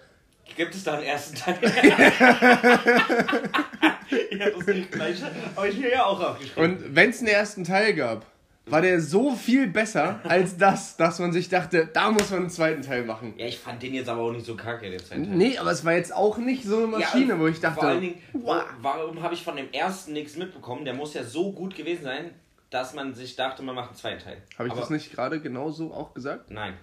Gibt 0.56 0.74
es 0.74 0.84
da 0.84 0.94
einen 0.94 1.04
ersten 1.04 1.36
Teil? 1.36 1.58
ja, 4.30 4.50
das 4.50 4.66
gleiche 4.90 5.30
habe 5.56 5.68
ich 5.68 5.78
mir 5.78 5.90
ja 5.90 6.04
auch 6.04 6.20
aufgeschrieben. 6.20 6.76
Und 6.76 6.94
wenn 6.94 7.10
es 7.10 7.20
einen 7.20 7.28
ersten 7.28 7.64
Teil 7.64 7.94
gab, 7.94 8.26
war 8.66 8.80
der 8.80 9.00
so 9.00 9.34
viel 9.34 9.66
besser 9.66 10.20
als 10.24 10.56
das, 10.56 10.96
dass 10.96 11.18
man 11.18 11.32
sich 11.32 11.48
dachte, 11.50 11.86
da 11.92 12.10
muss 12.10 12.30
man 12.30 12.40
einen 12.40 12.50
zweiten 12.50 12.82
Teil 12.82 13.04
machen. 13.04 13.34
ja, 13.36 13.46
ich 13.46 13.58
fand 13.58 13.82
den 13.82 13.92
jetzt 13.94 14.08
aber 14.08 14.22
auch 14.22 14.32
nicht 14.32 14.46
so 14.46 14.56
kacke, 14.56 14.88
den 14.90 14.98
zweiten 14.98 15.24
Teil. 15.24 15.36
Nee, 15.36 15.58
aber 15.58 15.70
es 15.70 15.84
war 15.84 15.92
jetzt 15.92 16.14
auch 16.14 16.38
nicht 16.38 16.64
so 16.64 16.78
eine 16.78 16.86
Maschine, 16.86 17.34
Ja, 17.34 17.38
wo 17.38 17.46
ich 17.46 17.60
dachte, 17.60 17.80
Vor 17.80 17.88
allen 17.88 18.00
Dingen, 18.00 18.22
wo, 18.32 18.46
wow. 18.46 18.62
warum 18.80 19.22
habe 19.22 19.34
ich 19.34 19.42
von 19.44 19.56
dem 19.56 19.70
ersten 19.72 20.14
nichts 20.14 20.36
mitbekommen? 20.36 20.84
Der 20.84 20.94
muss 20.94 21.12
ja 21.14 21.24
so 21.24 21.52
gut 21.52 21.76
gewesen 21.76 22.04
sein, 22.04 22.30
dass 22.70 22.94
man 22.94 23.14
sich 23.14 23.36
dachte, 23.36 23.62
man 23.62 23.74
macht 23.74 23.88
einen 23.90 23.96
zweiten 23.98 24.22
Teil. 24.24 24.38
habe 24.58 24.66
ich 24.68 24.72
aber 24.72 24.80
das 24.80 24.90
nicht 24.90 25.12
gerade 25.12 25.40
genauso 25.40 25.92
auch 25.92 26.14
gesagt? 26.14 26.50
Nein, 26.50 26.74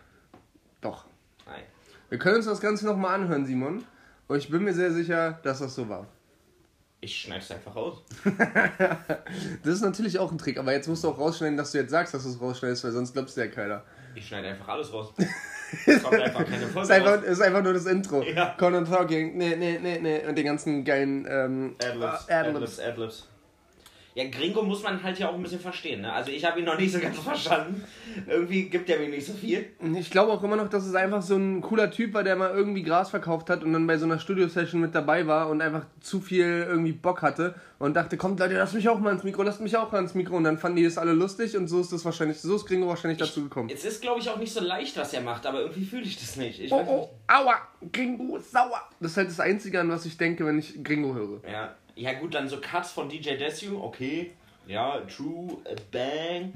Doch. 0.81 1.05
nein. 1.47 1.63
Wir 2.09 2.19
können 2.19 2.37
uns 2.37 2.45
das 2.45 2.61
Ganze 2.61 2.85
nochmal 2.85 3.15
anhören, 3.15 3.45
Simon. 3.45 3.83
Und 4.27 4.37
ich 4.37 4.49
bin 4.49 4.63
mir 4.63 4.73
sehr 4.73 4.91
sicher, 4.91 5.39
dass 5.43 5.59
das 5.59 5.73
so 5.75 5.89
war. 5.89 6.07
Ich 7.03 7.19
schneide 7.21 7.41
es 7.41 7.51
einfach 7.51 7.75
raus. 7.75 8.03
Das 9.63 9.73
ist 9.75 9.81
natürlich 9.81 10.19
auch 10.19 10.31
ein 10.31 10.37
Trick, 10.37 10.57
aber 10.59 10.71
jetzt 10.71 10.87
musst 10.87 11.03
du 11.03 11.09
auch 11.09 11.17
rausschneiden, 11.17 11.57
dass 11.57 11.71
du 11.71 11.79
jetzt 11.79 11.89
sagst, 11.91 12.13
dass 12.13 12.23
du 12.23 12.29
es 12.29 12.39
rausschneidest, 12.39 12.83
weil 12.83 12.91
sonst 12.91 13.13
glaubst 13.13 13.35
du 13.37 13.41
ja 13.41 13.47
keiner. 13.47 13.83
Ich 14.13 14.27
schneide 14.27 14.49
einfach 14.49 14.67
alles 14.69 14.91
raus. 14.93 15.13
Es 15.85 16.03
kommt 16.03 16.19
einfach 16.19 16.43
keine 16.43 16.65
Es 16.65 16.71
Folge 16.73 16.81
ist 16.81 16.91
einfach, 16.91 17.13
raus. 17.17 17.23
ist 17.23 17.41
einfach 17.41 17.63
nur 17.63 17.71
das 17.73 17.85
Intro. 17.85 18.21
Ja. 18.23 18.55
Conan 18.59 18.83
Talking, 18.83 19.37
nee, 19.37 19.55
nee, 19.55 19.79
nee, 19.81 19.99
nee. 20.01 20.27
Und 20.27 20.37
den 20.37 20.43
ganzen 20.43 20.83
geilen 20.83 21.25
ähm, 21.29 21.75
Adlibs, 21.81 22.25
äh, 22.27 22.33
Adlibs, 22.33 22.79
Adlibs. 22.79 23.27
Ja, 24.13 24.25
Gringo 24.29 24.61
muss 24.63 24.83
man 24.83 25.01
halt 25.01 25.19
ja 25.19 25.29
auch 25.29 25.35
ein 25.35 25.41
bisschen 25.41 25.59
verstehen. 25.59 26.01
Ne? 26.01 26.11
Also 26.11 26.31
ich 26.31 26.43
habe 26.43 26.59
ihn 26.59 26.65
noch 26.65 26.77
nicht 26.77 26.91
so 26.91 26.99
ganz 26.99 27.17
verstanden. 27.23 27.83
Irgendwie 28.27 28.63
gibt 28.63 28.89
er 28.89 28.99
mir 28.99 29.07
nicht 29.07 29.25
so 29.25 29.33
viel. 29.33 29.67
Ich 29.97 30.09
glaube 30.09 30.33
auch 30.33 30.43
immer 30.43 30.57
noch, 30.57 30.69
dass 30.69 30.85
es 30.85 30.95
einfach 30.95 31.21
so 31.21 31.35
ein 31.37 31.61
cooler 31.61 31.89
Typ 31.91 32.13
war, 32.13 32.23
der 32.23 32.35
mal 32.35 32.51
irgendwie 32.51 32.83
Gras 32.83 33.09
verkauft 33.09 33.49
hat 33.49 33.63
und 33.63 33.71
dann 33.71 33.87
bei 33.87 33.97
so 33.97 34.05
einer 34.05 34.19
Studio-Session 34.19 34.81
mit 34.81 34.93
dabei 34.93 35.27
war 35.27 35.49
und 35.49 35.61
einfach 35.61 35.85
zu 36.01 36.19
viel 36.19 36.65
irgendwie 36.67 36.91
Bock 36.91 37.21
hatte 37.21 37.55
und 37.81 37.95
dachte, 37.95 38.17
kommt 38.17 38.39
Leute, 38.39 38.55
lasst 38.55 38.73
mich 38.73 38.87
auch 38.87 38.99
mal 38.99 39.11
ins 39.11 39.23
Mikro, 39.23 39.43
lasst 39.43 39.59
mich 39.61 39.75
auch 39.75 39.91
mal 39.91 39.99
ins 39.99 40.13
Mikro. 40.13 40.37
Und 40.37 40.43
dann 40.43 40.57
fanden 40.57 40.77
die 40.77 40.83
das 40.83 40.97
alle 40.97 41.13
lustig 41.13 41.57
und 41.57 41.67
so 41.67 41.81
ist 41.81 41.91
das 41.91 42.05
wahrscheinlich, 42.05 42.39
so 42.39 42.55
ist 42.55 42.65
Gringo 42.65 42.87
wahrscheinlich 42.87 43.19
dazu 43.19 43.43
gekommen. 43.43 43.69
Es 43.73 43.83
ist, 43.83 44.01
glaube 44.01 44.19
ich, 44.19 44.29
auch 44.29 44.37
nicht 44.37 44.53
so 44.53 44.61
leicht, 44.61 44.95
was 44.97 45.13
er 45.13 45.21
macht, 45.21 45.45
aber 45.45 45.61
irgendwie 45.61 45.85
fühle 45.85 46.03
ich 46.03 46.19
das 46.19 46.35
nicht. 46.35 46.59
Ich 46.61 46.71
Oh, 46.71 46.83
oh, 46.87 47.09
aua, 47.27 47.55
Gringo 47.91 48.37
ist 48.37 48.51
sauer. 48.51 48.87
Das 48.99 49.11
ist 49.11 49.17
halt 49.17 49.29
das 49.29 49.39
Einzige, 49.39 49.79
an 49.79 49.89
was 49.89 50.05
ich 50.05 50.17
denke, 50.17 50.45
wenn 50.45 50.59
ich 50.59 50.83
Gringo 50.83 51.13
höre. 51.13 51.41
Ja. 51.49 51.75
ja, 51.95 52.13
gut, 52.13 52.35
dann 52.35 52.47
so 52.47 52.59
Cuts 52.61 52.91
von 52.91 53.09
DJ 53.09 53.37
Desu, 53.37 53.81
okay. 53.81 54.31
Ja, 54.67 55.01
True, 55.01 55.57
Bang. 55.91 56.53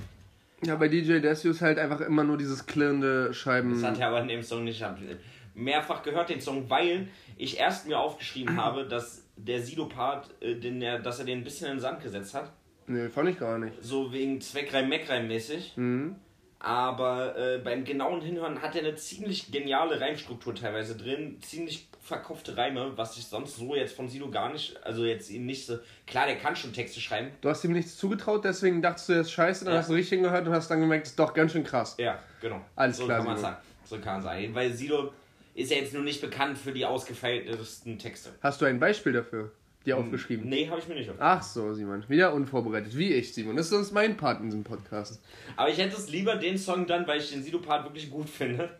Ja, 0.63 0.75
bei 0.75 0.87
DJ 0.87 1.19
Desio 1.19 1.51
ist 1.51 1.61
halt 1.61 1.77
einfach 1.77 2.01
immer 2.01 2.23
nur 2.23 2.37
dieses 2.37 2.65
klirrende 2.65 3.33
Scheiben. 3.33 3.73
Das 3.73 3.83
hat 3.83 3.99
er 3.99 4.07
aber 4.07 4.21
in 4.21 4.27
dem 4.27 4.41
Song 4.41 4.63
nicht. 4.63 4.81
Ich 4.81 5.17
mehrfach 5.53 6.03
gehört 6.03 6.29
den 6.29 6.41
Song, 6.41 6.69
weil 6.69 7.07
ich 7.37 7.59
erst 7.59 7.87
mir 7.87 7.99
aufgeschrieben 7.99 8.57
habe, 8.63 8.87
dass 8.87 9.24
der 9.37 9.61
Sido-Part, 9.61 10.29
äh, 10.41 10.55
den 10.55 10.81
er, 10.81 10.99
dass 10.99 11.19
er 11.19 11.25
den 11.25 11.39
ein 11.39 11.43
bisschen 11.43 11.67
in 11.67 11.73
den 11.75 11.79
Sand 11.81 12.01
gesetzt 12.01 12.33
hat. 12.33 12.51
Nee, 12.87 13.09
fand 13.09 13.29
ich 13.29 13.39
gar 13.39 13.57
nicht. 13.57 13.73
So 13.81 14.11
wegen 14.13 14.39
Zweckreim-Meckreim-mäßig. 14.41 15.75
Mhm. 15.77 16.15
Aber 16.59 17.37
äh, 17.37 17.59
beim 17.59 17.83
genauen 17.83 18.21
Hinhören 18.21 18.61
hat 18.61 18.75
er 18.75 18.81
eine 18.81 18.95
ziemlich 18.95 19.51
geniale 19.51 19.99
Reimstruktur 19.99 20.55
teilweise 20.55 20.95
drin. 20.97 21.37
Ziemlich 21.41 21.87
verkopfte 22.01 22.55
Reime, 22.57 22.93
was 22.95 23.17
ich 23.17 23.25
sonst 23.27 23.57
so 23.57 23.75
jetzt 23.75 23.95
von 23.95 24.07
Sido 24.07 24.29
gar 24.31 24.51
nicht, 24.51 24.77
also 24.83 25.05
jetzt 25.05 25.29
ihm 25.29 25.45
nicht 25.45 25.65
so. 25.65 25.77
Klar, 26.07 26.27
der 26.27 26.37
kann 26.37 26.55
schon 26.55 26.71
Texte 26.73 26.99
schreiben. 27.01 27.31
Du 27.41 27.49
hast 27.49 27.63
ihm 27.65 27.71
nichts 27.73 27.97
zugetraut, 27.97 28.45
deswegen 28.45 28.81
dachtest 28.81 29.09
du, 29.09 29.13
er 29.13 29.21
ist 29.21 29.31
scheiße, 29.31 29.65
dann 29.65 29.73
Ja. 29.73 29.79
hast 29.79 29.89
du 29.89 29.93
richtig 29.93 30.11
hingehört 30.11 30.47
und 30.47 30.53
hast 30.53 30.69
dann 30.69 30.79
gemerkt, 30.79 31.05
das 31.05 31.11
ist 31.11 31.19
doch 31.19 31.33
ganz 31.33 31.51
schön 31.51 31.63
krass. 31.63 31.95
Ja, 31.99 32.19
genau. 32.41 32.61
Alles 32.75 32.97
so 32.97 33.05
klar, 33.05 33.17
kann 33.17 33.27
man 33.27 33.37
sagen. 33.37 33.57
So 33.83 33.95
kann 33.97 34.13
man 34.15 34.21
sagen. 34.23 34.55
Weil 34.55 34.71
Sido 34.71 35.13
ist 35.55 35.71
ja 35.71 35.77
jetzt 35.77 35.93
nur 35.93 36.03
nicht 36.03 36.21
bekannt 36.21 36.57
für 36.57 36.71
die 36.71 36.85
ausgefeiltesten 36.85 37.97
Texte. 37.97 38.29
Hast 38.41 38.61
du 38.61 38.65
ein 38.65 38.79
Beispiel 38.79 39.13
dafür? 39.13 39.51
Dir 39.85 39.97
aufgeschrieben? 39.97 40.49
Nee, 40.49 40.67
habe 40.67 40.79
ich 40.79 40.87
mir 40.87 40.95
nicht 40.95 41.09
auf. 41.09 41.15
Ach 41.19 41.41
so, 41.43 41.71
Simon. 41.73 42.03
Wieder 42.07 42.33
unvorbereitet. 42.33 42.97
Wie 42.97 43.13
ich, 43.13 43.33
Simon. 43.33 43.55
Das 43.55 43.67
ist 43.67 43.71
sonst 43.71 43.91
mein 43.91 44.17
Part 44.17 44.39
in 44.39 44.47
diesem 44.47 44.63
Podcast. 44.63 45.21
Aber 45.55 45.69
ich 45.69 45.77
hätte 45.77 45.95
es 45.95 46.09
lieber 46.09 46.35
den 46.35 46.57
Song 46.57 46.87
dann, 46.87 47.07
weil 47.07 47.19
ich 47.19 47.31
den 47.31 47.43
Sido-Part 47.43 47.85
wirklich 47.85 48.09
gut 48.09 48.27
finde, 48.27 48.79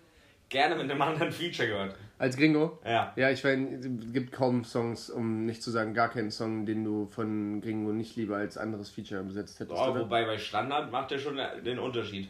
gerne 0.50 0.76
mit 0.76 0.90
einem 0.90 1.02
anderen 1.02 1.32
Feature 1.32 1.68
gehört. 1.68 1.96
Als 2.18 2.36
Gringo? 2.36 2.80
Ja. 2.84 3.14
Ja, 3.16 3.30
ich 3.30 3.44
meine, 3.44 3.76
es 3.76 4.14
gibt 4.14 4.32
kaum 4.32 4.64
Songs, 4.64 5.10
um 5.12 5.46
nicht 5.46 5.62
zu 5.62 5.70
sagen 5.70 5.94
gar 5.94 6.10
keinen 6.10 6.32
Song, 6.32 6.66
den 6.66 6.84
du 6.84 7.06
von 7.06 7.62
Gringo 7.62 7.94
nicht 7.94 8.16
lieber 8.16 8.38
als 8.38 8.58
anderes 8.58 8.90
Feature 8.90 9.24
besetzt 9.24 9.60
hättest, 9.60 9.80
Oh, 9.80 9.96
wobei 9.96 10.26
bei 10.26 10.38
Standard 10.40 10.92
macht 10.92 11.12
er 11.12 11.20
schon 11.20 11.38
den 11.64 11.78
Unterschied. 11.78 12.30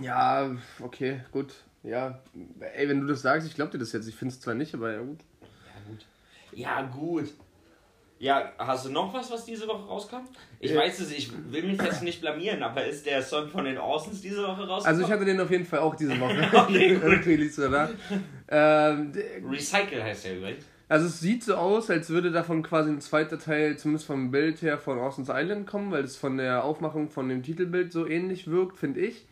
Ja, 0.00 0.50
okay, 0.80 1.20
gut. 1.32 1.54
Ja, 1.82 2.18
ey, 2.76 2.88
wenn 2.88 3.00
du 3.00 3.06
das 3.06 3.22
sagst, 3.22 3.46
ich 3.46 3.54
glaube 3.54 3.72
dir 3.72 3.78
das 3.78 3.92
jetzt. 3.92 4.06
Ich 4.08 4.14
finde 4.14 4.34
es 4.34 4.40
zwar 4.40 4.54
nicht, 4.54 4.74
aber 4.74 4.92
ja 4.92 4.98
gut. 5.00 5.20
Ja, 5.40 5.80
gut. 5.88 6.06
Ja, 6.52 6.82
gut. 6.82 7.32
Ja, 8.18 8.52
hast 8.58 8.84
du 8.84 8.90
noch 8.90 9.14
was, 9.14 9.30
was 9.30 9.46
diese 9.46 9.66
Woche 9.66 9.86
rauskam? 9.86 10.28
Ich 10.58 10.72
Äh. 10.72 10.76
weiß 10.76 11.00
es, 11.00 11.10
ich 11.10 11.32
will 11.50 11.62
mich 11.62 11.80
jetzt 11.80 12.02
nicht 12.02 12.20
blamieren, 12.20 12.62
aber 12.62 12.84
ist 12.84 13.06
der 13.06 13.22
Song 13.22 13.48
von 13.48 13.64
den 13.64 13.78
Orsons 13.78 14.20
diese 14.20 14.42
Woche 14.42 14.66
rausgekommen? 14.68 14.84
Also 14.84 15.02
ich 15.04 15.10
hatte 15.10 15.24
den 15.24 15.40
auf 15.40 15.50
jeden 15.50 15.64
Fall 15.64 15.78
auch 15.78 15.94
diese 15.94 16.20
Woche. 16.20 16.36
Okay, 16.52 16.96
gut. 16.96 17.58
Da. 17.72 17.88
Ähm, 18.48 19.12
Recycle 19.48 20.02
heißt 20.04 20.26
der 20.26 20.36
übrigens. 20.36 20.64
Also 20.86 21.06
es 21.06 21.20
sieht 21.20 21.44
so 21.44 21.54
aus, 21.54 21.88
als 21.88 22.10
würde 22.10 22.30
davon 22.30 22.62
quasi 22.62 22.90
ein 22.90 23.00
zweiter 23.00 23.38
Teil, 23.38 23.78
zumindest 23.78 24.06
vom 24.06 24.30
Bild 24.30 24.60
her, 24.60 24.76
von 24.76 24.98
Orson's 24.98 25.28
Island 25.32 25.66
kommen, 25.66 25.90
weil 25.90 26.04
es 26.04 26.16
von 26.16 26.36
der 26.36 26.64
Aufmachung 26.64 27.08
von 27.08 27.28
dem 27.28 27.42
Titelbild 27.42 27.90
so 27.92 28.06
ähnlich 28.06 28.48
wirkt, 28.48 28.76
finde 28.76 29.00
ich. 29.00 29.24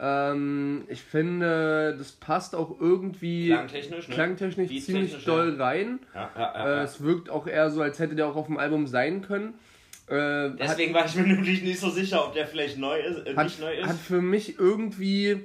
Ähm, 0.00 0.84
ich 0.88 1.02
finde, 1.02 1.94
das 1.96 2.12
passt 2.12 2.54
auch 2.54 2.80
irgendwie 2.80 3.48
Klangtechnisch, 3.48 4.08
ne? 4.08 4.14
klangtechnisch 4.14 4.84
ziemlich 4.84 5.12
ja. 5.12 5.18
doll 5.24 5.60
rein. 5.60 6.00
Ja, 6.14 6.30
ja, 6.34 6.40
ja, 6.40 6.66
Äh, 6.66 6.76
ja. 6.78 6.82
es 6.82 7.02
wirkt 7.02 7.30
auch 7.30 7.46
eher 7.46 7.70
so, 7.70 7.80
als 7.80 7.98
hätte 7.98 8.14
der 8.16 8.26
auch 8.26 8.36
auf 8.36 8.46
dem 8.46 8.58
Album 8.58 8.86
sein 8.86 9.22
können. 9.22 9.54
Äh, 10.08 10.14
hat, 10.50 10.58
Deswegen 10.60 10.92
war 10.94 11.06
ich 11.06 11.14
mir 11.14 11.22
nämlich 11.26 11.62
nicht 11.62 11.78
so 11.78 11.90
sicher, 11.90 12.24
ob 12.26 12.34
der 12.34 12.46
vielleicht 12.46 12.76
neu 12.76 12.98
ist, 12.98 13.26
äh, 13.26 13.36
hat, 13.36 13.44
nicht 13.44 13.60
neu 13.60 13.72
ist. 13.74 13.86
hat 13.86 13.96
für 13.96 14.20
mich 14.20 14.58
irgendwie 14.58 15.40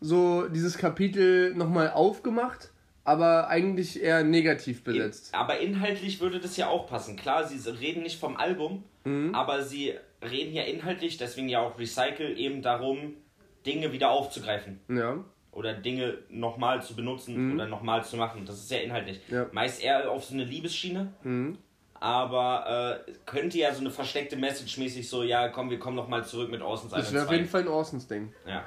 so 0.00 0.48
dieses 0.48 0.76
Kapitel 0.76 1.54
nochmal 1.54 1.90
aufgemacht, 1.90 2.70
aber 3.04 3.48
eigentlich 3.48 4.02
eher 4.02 4.24
negativ 4.24 4.82
besetzt. 4.82 5.32
Aber 5.32 5.60
inhaltlich 5.60 6.20
würde 6.20 6.40
das 6.40 6.56
ja 6.56 6.66
auch 6.68 6.88
passen. 6.88 7.16
Klar, 7.16 7.46
sie 7.46 7.56
reden 7.70 8.02
nicht 8.02 8.18
vom 8.18 8.36
Album, 8.36 8.82
Mhm. 9.04 9.32
aber 9.34 9.62
sie 9.62 9.94
reden 10.28 10.52
ja 10.52 10.64
inhaltlich, 10.64 11.16
deswegen 11.16 11.48
ja 11.48 11.60
auch 11.60 11.78
Recycle, 11.78 12.36
eben 12.36 12.60
darum, 12.62 13.14
Dinge 13.66 13.92
wieder 13.92 14.10
aufzugreifen. 14.10 14.80
Ja. 14.88 15.18
Oder 15.52 15.74
Dinge 15.74 16.18
nochmal 16.28 16.82
zu 16.82 16.94
benutzen 16.94 17.54
oder 17.54 17.66
nochmal 17.66 18.04
zu 18.04 18.16
machen. 18.16 18.44
Das 18.44 18.56
ist 18.58 18.70
ja 18.70 18.78
inhaltlich. 18.78 19.20
Mhm. 19.28 19.34
Ja. 19.34 19.46
Meist 19.52 19.82
eher 19.82 20.10
auf 20.10 20.24
so 20.24 20.34
eine 20.34 20.44
Liebesschiene. 20.44 21.12
Mhm. 21.22 21.58
Aber 21.98 23.02
äh, 23.06 23.12
könnte 23.24 23.56
ja 23.58 23.72
so 23.72 23.80
eine 23.80 23.90
versteckte 23.90 24.36
Message 24.36 24.76
mäßig 24.76 25.08
so, 25.08 25.22
ja 25.22 25.48
komm, 25.48 25.70
wir 25.70 25.78
kommen 25.78 25.96
nochmal 25.96 26.24
zurück 26.26 26.50
mit 26.50 26.60
Orsons 26.60 26.92
Das 26.92 27.12
wäre 27.12 27.24
auf 27.24 27.32
jeden 27.32 27.46
2. 27.46 27.50
Fall 27.50 27.60
ein 27.62 27.68
Orsons 27.68 28.06
Ding. 28.06 28.34
Ja. 28.46 28.64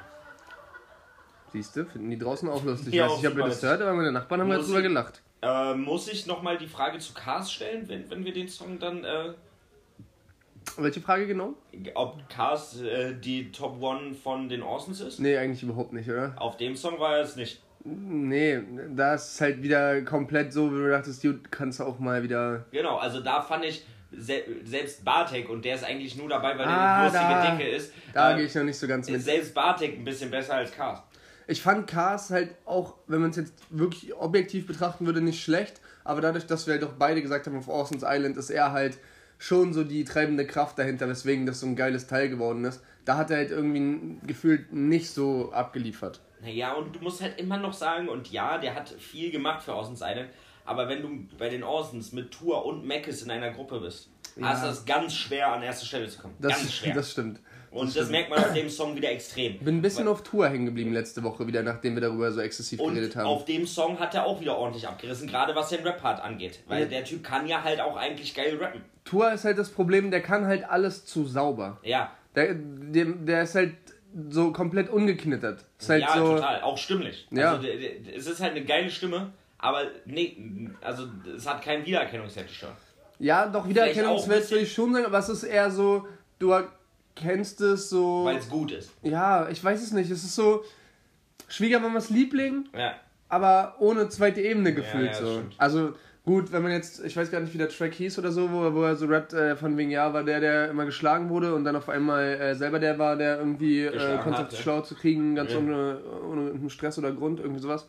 Siehst 1.52 1.76
du, 1.76 1.86
finden 1.86 2.10
die 2.10 2.18
draußen 2.18 2.50
auch 2.50 2.64
lustig. 2.64 2.94
Ja, 2.94 3.06
ich 3.06 3.12
weiß 3.12 3.22
nicht, 3.22 3.32
ob 3.32 3.38
ihr 3.38 3.44
auch 3.44 3.48
das 3.48 3.62
super. 3.62 3.72
hört, 3.72 3.82
aber 3.82 3.94
meine 3.94 4.12
Nachbarn 4.12 4.42
haben 4.42 4.52
halt 4.52 4.66
drüber 4.66 4.82
gelacht. 4.82 5.22
Äh, 5.42 5.74
muss 5.76 6.08
ich 6.08 6.26
nochmal 6.26 6.58
die 6.58 6.68
Frage 6.68 7.00
zu 7.00 7.14
Cars 7.14 7.52
stellen, 7.52 7.88
wenn, 7.88 8.10
wenn 8.10 8.26
wir 8.26 8.34
den 8.34 8.50
Song 8.50 8.78
dann, 8.80 9.04
äh, 9.04 9.34
Welche 10.82 11.02
Frage 11.02 11.28
genau? 11.28 11.54
ob 11.96 12.28
Cars 12.30 12.82
äh, 12.82 13.14
die 13.16 13.52
Top 13.52 13.82
One 13.82 14.14
von 14.14 14.50
den 14.50 14.62
Orsons 14.64 15.02
ist? 15.02 15.20
Nee, 15.20 15.38
eigentlich 15.38 15.64
überhaupt 15.64 15.94
nicht, 15.94 16.10
oder? 16.10 16.34
Auf 16.38 16.58
dem 16.58 16.76
Song 16.76 17.00
war 17.00 17.18
er 17.18 17.24
es 17.24 17.36
nicht. 17.36 17.62
Nee, 17.84 18.60
da 18.96 19.14
ist 19.16 19.36
es 19.36 19.42
halt 19.42 19.62
wieder 19.64 20.02
komplett 20.02 20.52
so, 20.52 20.72
wie 20.72 20.78
du 20.78 20.90
dachtest, 20.90 21.24
du 21.24 21.40
kannst 21.50 21.82
auch 21.82 21.98
mal 22.00 22.22
wieder. 22.24 22.66
Genau, 22.72 22.98
also 22.98 23.22
da 23.22 23.42
fand 23.42 23.66
ich 23.66 23.86
se 24.12 24.42
selbst 24.64 25.06
Bartek, 25.06 25.50
und 25.50 25.64
der 25.64 25.76
ist 25.76 25.84
eigentlich 25.86 26.18
nur 26.18 26.28
dabei, 26.28 26.58
weil 26.58 26.66
Ah, 26.68 27.10
der 27.10 27.22
eine 27.22 27.34
lustige 27.46 27.58
Dicke 27.64 27.76
ist, 27.76 27.94
Da 28.14 28.34
äh, 28.34 28.38
gehe 28.38 28.46
ich 28.46 28.56
noch 28.56 28.64
nicht 28.64 28.78
so 28.78 28.88
ganz 28.88 29.10
mit. 29.10 29.22
selbst 29.22 29.54
Bartek 29.54 29.98
ein 29.98 30.04
bisschen 30.04 30.30
besser 30.32 30.56
als 30.56 30.72
Cars. 30.72 31.02
Ich 31.48 31.62
fand 31.62 31.88
Cars 31.88 32.30
halt 32.30 32.54
auch, 32.66 32.96
wenn 33.08 33.22
man 33.22 33.30
es 33.32 33.38
jetzt 33.38 33.54
wirklich 33.70 34.14
objektiv 34.16 34.68
betrachten 34.68 35.06
würde, 35.06 35.22
nicht 35.22 35.42
schlecht. 35.44 35.82
Aber 36.04 36.22
dadurch, 36.22 36.46
dass 36.46 36.68
wir 36.68 36.74
halt 36.76 36.84
auch 36.84 36.94
beide 37.00 37.22
gesagt 37.22 37.48
haben, 37.48 37.58
auf 37.58 37.68
Orson's 37.68 38.04
Island 38.06 38.38
ist 38.38 38.50
er 38.50 38.72
halt 38.72 38.98
schon 39.40 39.74
so 39.74 39.84
die 39.84 40.04
treibende 40.04 40.46
Kraft 40.46 40.78
dahinter, 40.78 41.10
weswegen 41.10 41.48
das 41.48 41.62
so 41.62 41.66
ein 41.66 41.76
geiles 41.76 42.06
Teil 42.06 42.30
geworden 42.30 42.66
ist. 42.66 42.84
Da 43.06 43.18
hat 43.18 43.32
er 43.32 43.38
halt 43.38 43.50
irgendwie 43.50 44.18
gefühlt 44.28 44.72
nicht 44.72 45.10
so 45.10 45.52
abgeliefert. 45.52 46.20
Naja, 46.42 46.74
und 46.74 46.96
du 46.96 47.00
musst 47.00 47.22
halt 47.22 47.40
immer 47.40 47.58
noch 47.58 47.74
sagen, 47.74 48.08
und 48.08 48.32
ja, 48.32 48.58
der 48.60 48.76
hat 48.76 48.90
viel 48.90 49.32
gemacht 49.32 49.64
für 49.64 49.72
Island, 49.72 50.30
aber 50.66 50.88
wenn 50.88 51.02
du 51.02 51.38
bei 51.38 51.50
den 51.50 51.64
Orsons 51.64 52.12
mit 52.12 52.32
Tour 52.32 52.66
und 52.66 52.86
Mackes 52.86 53.24
in 53.24 53.32
einer 53.32 53.52
Gruppe 53.52 53.80
bist, 53.80 54.10
hast 54.42 54.64
du 54.64 54.70
es 54.70 54.86
ganz 54.86 55.16
schwer, 55.16 55.52
an 55.52 55.64
erste 55.64 55.86
Stelle 55.86 56.08
zu 56.08 56.22
kommen. 56.22 56.36
Das, 56.40 56.54
ganz 56.54 56.74
schwer. 56.74 56.94
das 56.96 57.12
stimmt. 57.12 57.40
Und 57.72 57.96
das 57.96 58.10
merkt 58.10 58.30
man 58.30 58.40
auf 58.40 58.54
dem 58.54 58.70
Song 58.70 58.96
wieder 58.96 59.12
extrem. 59.12 59.58
Bin 59.60 59.78
ein 59.78 59.82
bisschen 59.82 60.08
auf 60.08 60.24
Tour 60.24 60.48
hängen 60.50 60.66
geblieben 60.66 60.94
letzte 60.94 61.24
Woche 61.24 61.46
wieder, 61.48 61.62
nachdem 61.64 61.96
wir 61.96 62.02
darüber 62.02 62.32
so 62.32 62.42
exzessiv 62.42 62.80
geredet 62.80 63.16
haben. 63.16 63.26
auf 63.28 63.46
dem 63.46 63.66
Song 63.68 64.00
hat 64.00 64.16
er 64.16 64.26
auch 64.26 64.40
wieder 64.42 64.58
ordentlich 64.58 64.88
abgerissen, 64.88 65.28
gerade 65.28 65.56
was 65.56 65.70
den 65.70 65.82
Rap-Part 65.86 66.22
angeht. 66.24 66.60
Weil 66.68 66.82
Ja. 66.84 66.88
der 66.88 67.04
Typ 67.06 67.24
kann 67.24 67.48
ja 67.48 67.64
halt 67.64 67.80
auch 67.82 67.96
eigentlich 67.96 68.34
geil 68.36 68.58
rappen. 68.60 68.82
Tour 69.06 69.32
ist 69.32 69.46
halt 69.46 69.58
das 69.58 69.70
Problem, 69.70 70.12
der 70.12 70.22
kann 70.22 70.46
halt 70.46 70.64
alles 70.70 71.06
zu 71.06 71.26
sauber. 71.26 71.78
Ja, 71.84 72.12
Der, 72.36 72.54
der, 72.56 73.06
der 73.06 73.44
ist 73.44 73.56
halt 73.56 73.74
so 74.30 74.52
komplett 74.52 74.90
ungeknittert. 74.90 75.66
Ist 75.80 75.90
halt 75.90 76.02
ja, 76.04 76.18
so. 76.18 76.36
total. 76.36 76.62
Auch 76.62 76.78
stimmlich. 76.78 77.28
Ja. 77.32 77.54
Also 77.56 77.68
es 78.16 78.28
ist 78.28 78.40
halt 78.42 78.52
eine 78.56 78.66
geile 78.66 78.90
Stimme, 78.90 79.32
Aber 79.60 79.84
nee, 80.06 80.38
also 80.82 81.04
es 81.36 81.48
hat 81.48 81.62
keinen 81.62 81.86
Wiedererkennungswert. 81.86 82.48
Ja, 83.20 83.48
doch, 83.48 83.68
Wiedererkennungswert 83.68 84.50
würde 84.50 84.64
ich 84.64 84.74
schon 84.74 84.94
sagen, 84.94 85.06
aber 85.06 85.20
es 85.20 85.28
ist 85.30 85.44
eher 85.44 85.70
so, 85.70 86.08
du 86.40 86.54
erkennst 87.22 87.62
es 87.62 87.90
so. 87.90 88.26
Weil 88.26 88.38
es 88.38 88.50
gut 88.50 88.72
ist. 88.72 88.92
Ja, 89.04 89.50
ich 89.50 89.64
weiß 89.64 89.82
es 89.82 89.92
nicht. 89.92 90.10
Es 90.12 90.24
ist 90.24 90.36
so 90.36 90.64
Schwiegermamas 91.48 92.10
Liebling, 92.10 92.66
Ja. 92.78 92.94
aber 93.28 93.76
ohne 93.80 94.10
zweite 94.10 94.42
Ebene 94.42 94.74
gefühlt 94.74 95.06
ja, 95.06 95.12
das 95.12 95.20
so. 95.20 95.34
stimmt. 95.34 95.56
Also 95.58 95.94
gut, 96.26 96.52
wenn 96.52 96.62
man 96.62 96.72
jetzt, 96.72 97.04
ich 97.04 97.18
weiß 97.18 97.32
gar 97.32 97.40
nicht, 97.40 97.54
wie 97.54 97.58
der 97.58 97.70
Track 97.70 97.94
hieß 97.94 98.20
oder 98.20 98.32
so, 98.32 98.52
wo, 98.52 98.74
wo 98.74 98.84
er 98.84 98.96
so 98.96 99.08
rappt, 99.08 99.34
äh, 99.34 99.56
von 99.56 99.76
wegen, 99.78 99.90
ja, 99.90 100.14
war 100.14 100.24
der, 100.24 100.40
der 100.40 100.70
immer 100.70 100.86
geschlagen 100.86 101.30
wurde 101.30 101.56
und 101.56 101.64
dann 101.64 101.76
auf 101.76 101.90
einmal 101.90 102.24
äh, 102.24 102.56
selber 102.56 102.78
der 102.80 103.00
war, 103.00 103.16
der 103.16 103.40
irgendwie 103.40 103.82
äh, 103.86 103.96
ja. 103.98 104.50
schlau 104.52 104.82
zu 104.82 104.94
kriegen, 104.96 105.34
ganz 105.36 105.52
Ja. 105.54 105.58
ohne, 105.58 106.00
ohne 106.30 106.70
Stress 106.70 107.00
oder 107.00 107.12
Grund, 107.12 107.40
irgendwie 107.40 107.62
sowas. 107.62 107.88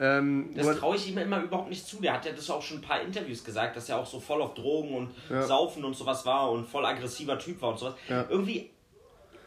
Ähm, 0.00 0.50
Das 0.54 0.78
traue 0.78 0.96
ich 0.96 1.08
ihm 1.08 1.18
immer 1.18 1.42
überhaupt 1.42 1.68
nicht 1.68 1.86
zu. 1.86 2.00
Der 2.00 2.14
hat 2.14 2.24
ja 2.24 2.32
das 2.32 2.48
auch 2.50 2.62
schon 2.62 2.78
ein 2.78 2.82
paar 2.82 3.00
Interviews 3.02 3.44
gesagt, 3.44 3.76
dass 3.76 3.88
er 3.88 3.98
auch 3.98 4.06
so 4.06 4.18
voll 4.18 4.42
auf 4.42 4.54
Drogen 4.54 4.94
und 4.94 5.10
Ja. 5.30 5.42
Saufen 5.46 5.84
und 5.84 5.94
sowas 5.94 6.24
war 6.26 6.50
und 6.50 6.66
voll 6.66 6.84
aggressiver 6.84 7.38
Typ 7.38 7.60
war 7.62 7.70
und 7.70 7.78
sowas. 7.78 7.94
Ja. 8.08 8.26
Irgendwie, 8.28 8.70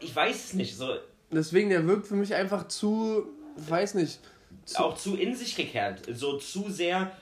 ich 0.00 0.14
weiß 0.14 0.46
es 0.46 0.52
nicht, 0.54 0.76
so 0.76 0.94
deswegen, 1.30 1.70
der 1.70 1.86
wirkt 1.86 2.06
für 2.06 2.14
mich 2.14 2.34
einfach 2.34 2.68
zu, 2.68 3.26
weiß 3.56 3.94
nicht, 3.94 4.20
zu, 4.64 4.78
auch 4.82 4.96
zu 4.96 5.16
in 5.16 5.34
sich 5.34 5.54
gekehrt, 5.56 6.02
so 6.12 6.38
zu 6.38 6.70
sehr 6.70 7.12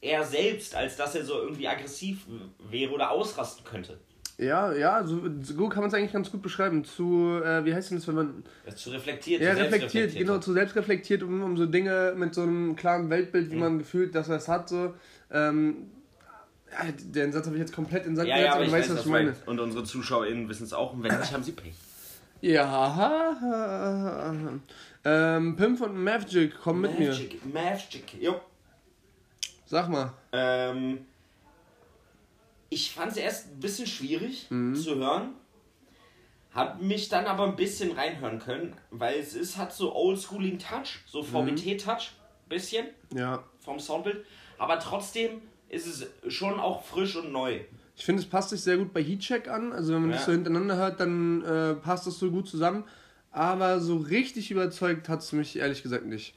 er 0.00 0.24
selbst, 0.24 0.74
als 0.74 0.96
dass 0.96 1.14
er 1.14 1.24
so 1.24 1.34
irgendwie 1.40 1.68
aggressiv 1.68 2.24
wäre 2.70 2.92
oder 2.92 3.10
ausrasten 3.10 3.64
könnte. 3.64 3.98
Ja, 4.40 4.72
ja, 4.72 5.04
so, 5.04 5.20
so 5.42 5.54
gut 5.54 5.70
kann 5.70 5.80
man 5.80 5.88
es 5.88 5.94
eigentlich 5.94 6.12
ganz 6.12 6.30
gut 6.30 6.40
beschreiben. 6.42 6.84
Zu, 6.84 7.40
äh, 7.44 7.64
wie 7.64 7.74
heißt 7.74 7.90
denn 7.90 7.98
das, 7.98 8.08
wenn 8.08 8.14
man 8.14 8.44
ist 8.66 8.78
zu 8.78 8.90
reflektiert, 8.90 9.42
Ja, 9.42 9.54
zu 9.54 9.60
reflektiert, 9.62 10.14
genau, 10.14 10.38
zu 10.38 10.52
selbstreflektiert, 10.52 11.22
um, 11.22 11.42
um 11.42 11.56
so 11.56 11.66
Dinge 11.66 12.14
mit 12.16 12.34
so 12.34 12.42
einem 12.42 12.74
klaren 12.74 13.10
Weltbild, 13.10 13.50
wie 13.50 13.54
Mhm. 13.56 13.60
man 13.60 13.78
gefühlt, 13.78 14.14
dass 14.14 14.28
er 14.28 14.36
es 14.36 14.48
hat, 14.48 14.68
so. 14.68 14.94
Ähm, 15.30 15.90
ja, 16.72 16.90
den 16.92 17.32
Satz 17.32 17.46
habe 17.46 17.56
ich 17.56 17.60
jetzt 17.60 17.74
komplett 17.74 18.06
in 18.06 18.16
Sand 18.16 18.28
Ja, 18.28 18.38
ja, 18.38 18.52
aber 18.54 18.62
ich 18.62 18.68
du 18.68 18.72
weiß, 18.76 18.82
weißt, 18.84 18.94
was 18.98 19.04
ich 19.04 19.10
meine. 19.10 19.34
Und 19.46 19.60
unsere 19.60 19.84
ZuschauerInnen 19.84 20.48
wissen 20.48 20.64
es 20.64 20.72
auch 20.72 20.92
und 20.94 21.02
wenn 21.02 21.18
nicht, 21.18 21.32
haben 21.32 21.42
sie 21.42 21.52
Pech. 21.52 21.74
Ja, 22.42 24.32
ähm, 25.04 25.56
Pimp 25.56 25.80
und 25.82 26.02
Magic, 26.02 26.54
komm 26.62 26.80
mit 26.82 26.98
mir. 26.98 27.10
Magic, 27.10 27.52
Magic, 27.52 28.14
jo. 28.20 28.40
Sag 29.66 29.88
mal. 29.88 30.12
Ähm, 30.32 30.98
ich 32.70 32.92
fand 32.92 33.12
es 33.12 33.18
erst 33.18 33.48
ein 33.52 33.60
bisschen 33.60 33.86
schwierig 33.86 34.46
zu 34.48 34.94
hören. 34.96 35.34
Hab 36.52 36.80
mich 36.82 37.08
dann 37.08 37.26
aber 37.26 37.44
ein 37.46 37.54
bisschen 37.54 37.92
reinhören 37.92 38.40
können, 38.40 38.74
weil 38.90 39.18
es 39.20 39.34
ist, 39.34 39.56
hat 39.56 39.72
so 39.72 39.94
oldschooling 39.94 40.58
Touch, 40.58 40.98
so 41.06 41.22
VBT-Touch, 41.22 42.10
bisschen 42.48 42.86
Ja. 43.14 43.44
vom 43.60 43.78
Soundbild. 43.78 44.24
Aber 44.58 44.78
trotzdem 44.80 45.42
ist 45.68 45.86
es 45.86 46.06
schon 46.34 46.58
auch 46.58 46.82
frisch 46.82 47.14
und 47.14 47.30
neu. 47.30 47.60
Ich 47.96 48.04
finde, 48.04 48.22
es 48.22 48.28
passt 48.28 48.50
sich 48.50 48.62
sehr 48.62 48.78
gut 48.78 48.92
bei 48.92 49.02
Heatcheck 49.02 49.46
an. 49.48 49.72
Also, 49.72 49.92
wenn 49.94 50.00
man 50.02 50.10
das 50.10 50.20
Ja. 50.22 50.26
so 50.26 50.32
hintereinander 50.32 50.76
hört, 50.76 50.98
dann 50.98 51.44
äh, 51.44 51.74
passt 51.74 52.06
das 52.08 52.18
so 52.18 52.30
gut 52.30 52.48
zusammen. 52.48 52.84
Aber 53.30 53.78
so 53.78 53.98
richtig 53.98 54.50
überzeugt 54.50 55.08
hat 55.08 55.20
es 55.20 55.30
mich 55.32 55.56
ehrlich 55.56 55.84
gesagt 55.84 56.06
nicht. 56.06 56.34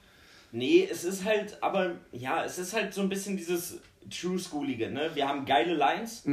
Nee, 0.56 0.88
es 0.90 1.04
ist 1.04 1.26
halt, 1.26 1.58
aber 1.62 1.96
ja, 2.12 2.46
es 2.46 2.60
ist 2.60 2.74
halt 2.74 2.94
so 2.94 3.02
ein 3.02 3.10
bisschen 3.10 3.36
dieses 3.36 3.82
True 4.10 4.38
Schoolige, 4.38 4.92
ne? 4.92 5.10
Wir 5.16 5.28
haben 5.28 5.46
geile 5.46 5.74
Lines, 5.74 6.24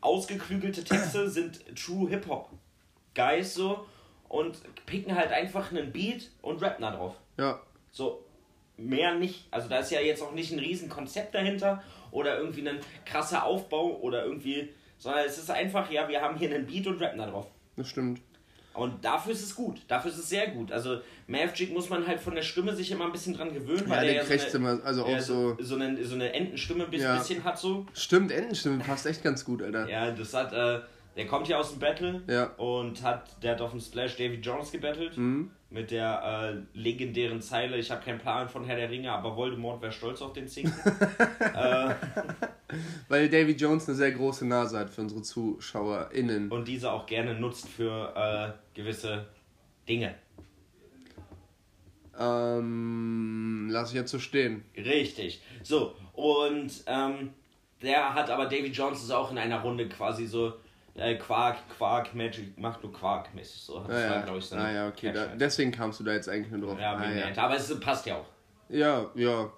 ausgeklügelte 0.00 0.82
Texte 0.82 1.28
sind 1.30 1.60
True 1.76 2.08
Hip-Hop. 2.08 2.48
Guys 3.14 3.54
so 3.54 3.84
und 4.28 4.58
picken 4.86 5.14
halt 5.14 5.32
einfach 5.32 5.70
einen 5.70 5.92
Beat 5.92 6.30
und 6.40 6.62
rappen 6.62 6.80
da 6.80 6.92
drauf. 6.92 7.14
Ja. 7.36 7.60
So, 7.90 8.24
mehr 8.78 9.14
nicht. 9.14 9.46
Also 9.50 9.68
da 9.68 9.80
ist 9.80 9.90
ja 9.90 10.00
jetzt 10.00 10.22
auch 10.22 10.32
nicht 10.32 10.50
ein 10.50 10.60
riesen 10.60 10.88
Konzept 10.88 11.34
dahinter 11.34 11.82
oder 12.10 12.38
irgendwie 12.38 12.66
ein 12.66 12.78
krasser 13.04 13.44
Aufbau 13.44 13.98
oder 14.00 14.24
irgendwie, 14.24 14.70
sondern 14.96 15.26
es 15.26 15.36
ist 15.36 15.50
einfach, 15.50 15.90
ja, 15.90 16.08
wir 16.08 16.22
haben 16.22 16.38
hier 16.38 16.54
einen 16.54 16.66
Beat 16.66 16.86
und 16.86 17.02
rappen 17.02 17.18
da 17.18 17.26
drauf. 17.26 17.46
Das 17.76 17.88
stimmt. 17.90 18.22
Und 18.78 19.04
dafür 19.04 19.32
ist 19.32 19.42
es 19.42 19.54
gut. 19.54 19.80
Dafür 19.88 20.10
ist 20.10 20.18
es 20.18 20.28
sehr 20.28 20.48
gut. 20.48 20.72
Also 20.72 21.00
Maverick 21.26 21.72
muss 21.72 21.90
man 21.90 22.06
halt 22.06 22.20
von 22.20 22.34
der 22.34 22.42
Stimme 22.42 22.74
sich 22.74 22.90
immer 22.90 23.04
ein 23.06 23.12
bisschen 23.12 23.34
dran 23.34 23.52
gewöhnen, 23.52 23.84
Ja, 23.86 23.90
weil 23.96 24.04
der 24.06 24.14
der 24.14 24.24
kriegt 24.24 24.50
so 24.50 24.58
eine, 24.58 24.70
immer, 24.72 24.84
also 24.84 25.04
auch 25.04 25.08
ja, 25.10 25.20
so. 25.20 25.56
so, 25.58 25.64
so, 25.64 25.74
eine, 25.76 26.04
so 26.04 26.14
eine 26.14 26.32
Entenstimme 26.32 26.84
ein 26.84 26.90
bisschen, 26.90 27.06
Ja. 27.08 27.18
bisschen 27.18 27.44
hat 27.44 27.58
so. 27.58 27.86
Stimmt, 27.94 28.30
Entenstimme 28.32 28.78
passt 28.84 29.06
echt 29.06 29.22
ganz 29.22 29.44
gut, 29.44 29.62
Alter. 29.62 29.88
Ja, 29.88 30.10
das 30.10 30.32
hat, 30.34 30.52
äh, 30.52 30.80
der 31.16 31.26
kommt 31.26 31.48
ja 31.48 31.58
aus 31.58 31.70
dem 31.70 31.80
Battle 31.80 32.22
Ja. 32.28 32.44
und 32.56 33.02
hat, 33.02 33.42
der 33.42 33.52
hat 33.52 33.60
auf 33.60 33.70
dem 33.72 33.80
Splash 33.80 34.16
Davy 34.16 34.36
Jones 34.36 34.70
gebattelt 34.70 35.16
Mhm. 35.18 35.50
Mit 35.70 35.90
der 35.90 36.64
äh, 36.74 36.78
legendären 36.78 37.42
Zeile, 37.42 37.76
ich 37.76 37.90
habe 37.90 38.02
keinen 38.02 38.18
Plan 38.18 38.48
von 38.48 38.64
Herr 38.64 38.76
der 38.76 38.90
Ringe, 38.90 39.12
aber 39.12 39.36
Voldemort 39.36 39.82
wäre 39.82 39.92
stolz 39.92 40.22
auf 40.22 40.32
den 40.32 40.48
Zinken. 40.48 40.72
äh, 41.54 41.94
Weil 43.08 43.28
Davy 43.28 43.52
Jones 43.52 43.86
eine 43.86 43.96
sehr 43.96 44.12
große 44.12 44.46
Nase 44.46 44.78
hat 44.78 44.90
für 44.90 45.02
unsere 45.02 45.22
ZuschauerInnen. 45.22 46.50
und 46.50 46.66
diese 46.66 46.90
auch 46.90 47.06
gerne 47.06 47.34
nutzt 47.34 47.68
für 47.68 48.14
äh, 48.16 48.76
gewisse 48.78 49.26
Dinge. 49.88 50.14
Ähm, 52.18 53.68
lass 53.70 53.90
ich 53.90 53.96
jetzt 53.96 54.10
so 54.10 54.18
stehen. 54.18 54.64
Richtig. 54.76 55.42
So, 55.62 55.94
und 56.14 56.82
ähm, 56.86 57.30
der 57.82 58.14
hat 58.14 58.30
aber, 58.30 58.46
Davy 58.46 58.68
Jones 58.68 59.02
ist 59.02 59.10
auch 59.10 59.30
in 59.30 59.38
einer 59.38 59.60
Runde 59.60 59.88
quasi 59.88 60.26
so 60.26 60.54
äh, 60.98 61.14
Quark, 61.16 61.56
Quark, 61.76 62.14
Magic, 62.14 62.58
macht 62.58 62.82
nur 62.82 62.92
Quark 62.92 63.34
mäßig. 63.34 63.60
So, 63.62 63.80
das 63.80 63.90
Ah, 63.90 63.92
war, 63.92 64.16
ja, 64.16 64.20
glaube 64.22 64.38
ich, 64.38 64.44
seine 64.44 64.62
ah, 64.62 64.72
ja 64.72 64.88
okay. 64.88 65.12
Da, 65.12 65.26
deswegen 65.26 65.72
kamst 65.72 66.00
du 66.00 66.04
da 66.04 66.12
jetzt 66.12 66.28
eigentlich 66.28 66.50
nur 66.50 66.68
drauf. 66.68 66.80
Ja, 66.80 66.96
ah, 66.96 67.10
ja. 67.10 67.42
Aber 67.42 67.56
es 67.56 67.80
passt 67.80 68.06
ja 68.06 68.16
auch. 68.16 68.26
ja, 68.68 69.06
ja. 69.14 69.50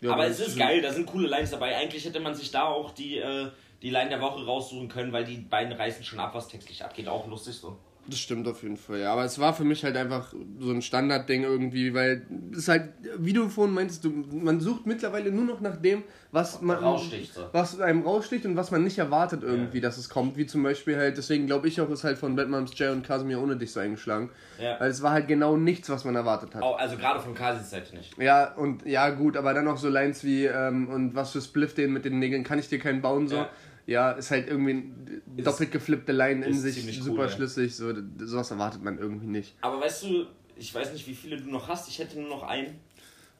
ja. 0.00 0.12
aber 0.12 0.26
es 0.26 0.40
ist 0.40 0.58
geil, 0.58 0.82
da 0.82 0.92
sind 0.92 1.06
coole 1.06 1.28
Lines 1.28 1.50
dabei. 1.50 1.76
Eigentlich 1.76 2.04
hätte 2.04 2.20
man 2.20 2.34
sich 2.34 2.50
da 2.50 2.64
auch 2.64 2.90
die, 2.90 3.18
äh, 3.18 3.50
die 3.80 3.90
Line 3.90 4.10
der 4.10 4.20
Woche 4.20 4.44
raussuchen 4.44 4.88
können, 4.88 5.12
weil 5.12 5.24
die 5.24 5.38
beiden 5.38 5.72
reißen 5.72 6.04
schon 6.04 6.20
ab, 6.20 6.34
was 6.34 6.48
textlich 6.48 6.84
abgeht. 6.84 7.08
Auch 7.08 7.26
lustig 7.26 7.54
so. 7.54 7.78
Das 8.08 8.18
stimmt 8.18 8.48
auf 8.48 8.64
jeden 8.64 8.76
Fall, 8.76 8.98
ja. 8.98 9.12
Aber 9.12 9.24
es 9.24 9.38
war 9.38 9.54
für 9.54 9.62
mich 9.62 9.84
halt 9.84 9.96
einfach 9.96 10.34
so 10.58 10.70
ein 10.72 10.82
Standardding 10.82 11.44
irgendwie, 11.44 11.94
weil 11.94 12.26
es 12.56 12.66
halt, 12.66 12.88
wie 13.18 13.32
du 13.32 13.48
vorhin 13.48 13.74
meintest, 13.74 14.04
du, 14.04 14.10
man 14.10 14.60
sucht 14.60 14.86
mittlerweile 14.86 15.30
nur 15.30 15.44
noch 15.44 15.60
nach 15.60 15.76
dem, 15.76 16.02
was 16.32 16.60
man 16.62 16.78
Raussticht, 16.78 17.32
so. 17.34 17.48
was 17.52 17.80
einem 17.80 18.02
raussticht 18.02 18.44
und 18.44 18.56
was 18.56 18.72
man 18.72 18.82
nicht 18.82 18.98
erwartet 18.98 19.44
irgendwie, 19.44 19.78
Ja. 19.78 19.82
dass 19.82 19.98
es 19.98 20.08
kommt. 20.08 20.36
Wie 20.36 20.46
zum 20.46 20.64
Beispiel 20.64 20.96
halt, 20.96 21.16
deswegen 21.16 21.46
glaube 21.46 21.68
ich 21.68 21.80
auch, 21.80 21.88
ist 21.90 22.02
halt 22.02 22.18
von 22.18 22.34
Batman's 22.34 22.72
Jay 22.76 22.88
und 22.90 23.06
Casimir 23.06 23.40
ohne 23.40 23.56
dich 23.56 23.72
so 23.72 23.78
eingeschlagen. 23.78 24.30
Ja. 24.60 24.80
Weil 24.80 24.90
es 24.90 25.00
war 25.02 25.12
halt 25.12 25.28
genau 25.28 25.56
nichts, 25.56 25.88
was 25.88 26.04
man 26.04 26.16
erwartet 26.16 26.56
hat. 26.56 26.62
Auch, 26.62 26.78
also 26.78 26.96
gerade 26.96 27.20
von 27.20 27.34
Kasis 27.34 27.70
Seite 27.70 27.94
nicht. 27.94 28.18
Ja, 28.18 28.52
und 28.54 28.84
ja, 28.84 29.10
gut, 29.10 29.36
aber 29.36 29.54
dann 29.54 29.68
auch 29.68 29.78
so 29.78 29.88
Lines 29.88 30.24
wie, 30.24 30.46
ähm, 30.46 30.88
und 30.88 31.14
was 31.14 31.30
für 31.30 31.40
Spliff 31.40 31.74
den 31.74 31.92
mit 31.92 32.04
den 32.04 32.18
Nägeln, 32.18 32.42
kann 32.42 32.58
ich 32.58 32.68
dir 32.68 32.80
keinen 32.80 33.00
bauen, 33.00 33.28
so. 33.28 33.36
Ja. 33.36 33.48
Ja, 33.86 34.12
ist 34.12 34.30
halt 34.30 34.48
irgendwie 34.48 34.74
ein 34.74 35.22
doppelt 35.38 35.72
geflippte 35.72 36.12
Line 36.12 36.44
in 36.46 36.52
ist 36.52 36.62
sich, 36.62 37.00
super 37.02 37.22
cool, 37.22 37.26
ja. 37.26 37.30
schlüssig, 37.30 37.74
so, 37.74 37.92
sowas 38.18 38.50
erwartet 38.50 38.82
man 38.82 38.98
irgendwie 38.98 39.26
nicht. 39.26 39.54
Aber 39.60 39.80
weißt 39.80 40.04
du, 40.04 40.26
ich 40.56 40.72
weiß 40.74 40.92
nicht, 40.92 41.06
wie 41.08 41.14
viele 41.14 41.36
du 41.36 41.50
noch 41.50 41.68
hast. 41.68 41.88
Ich 41.88 41.98
hätte 41.98 42.18
nur 42.20 42.28
noch 42.28 42.42
einen. 42.44 42.78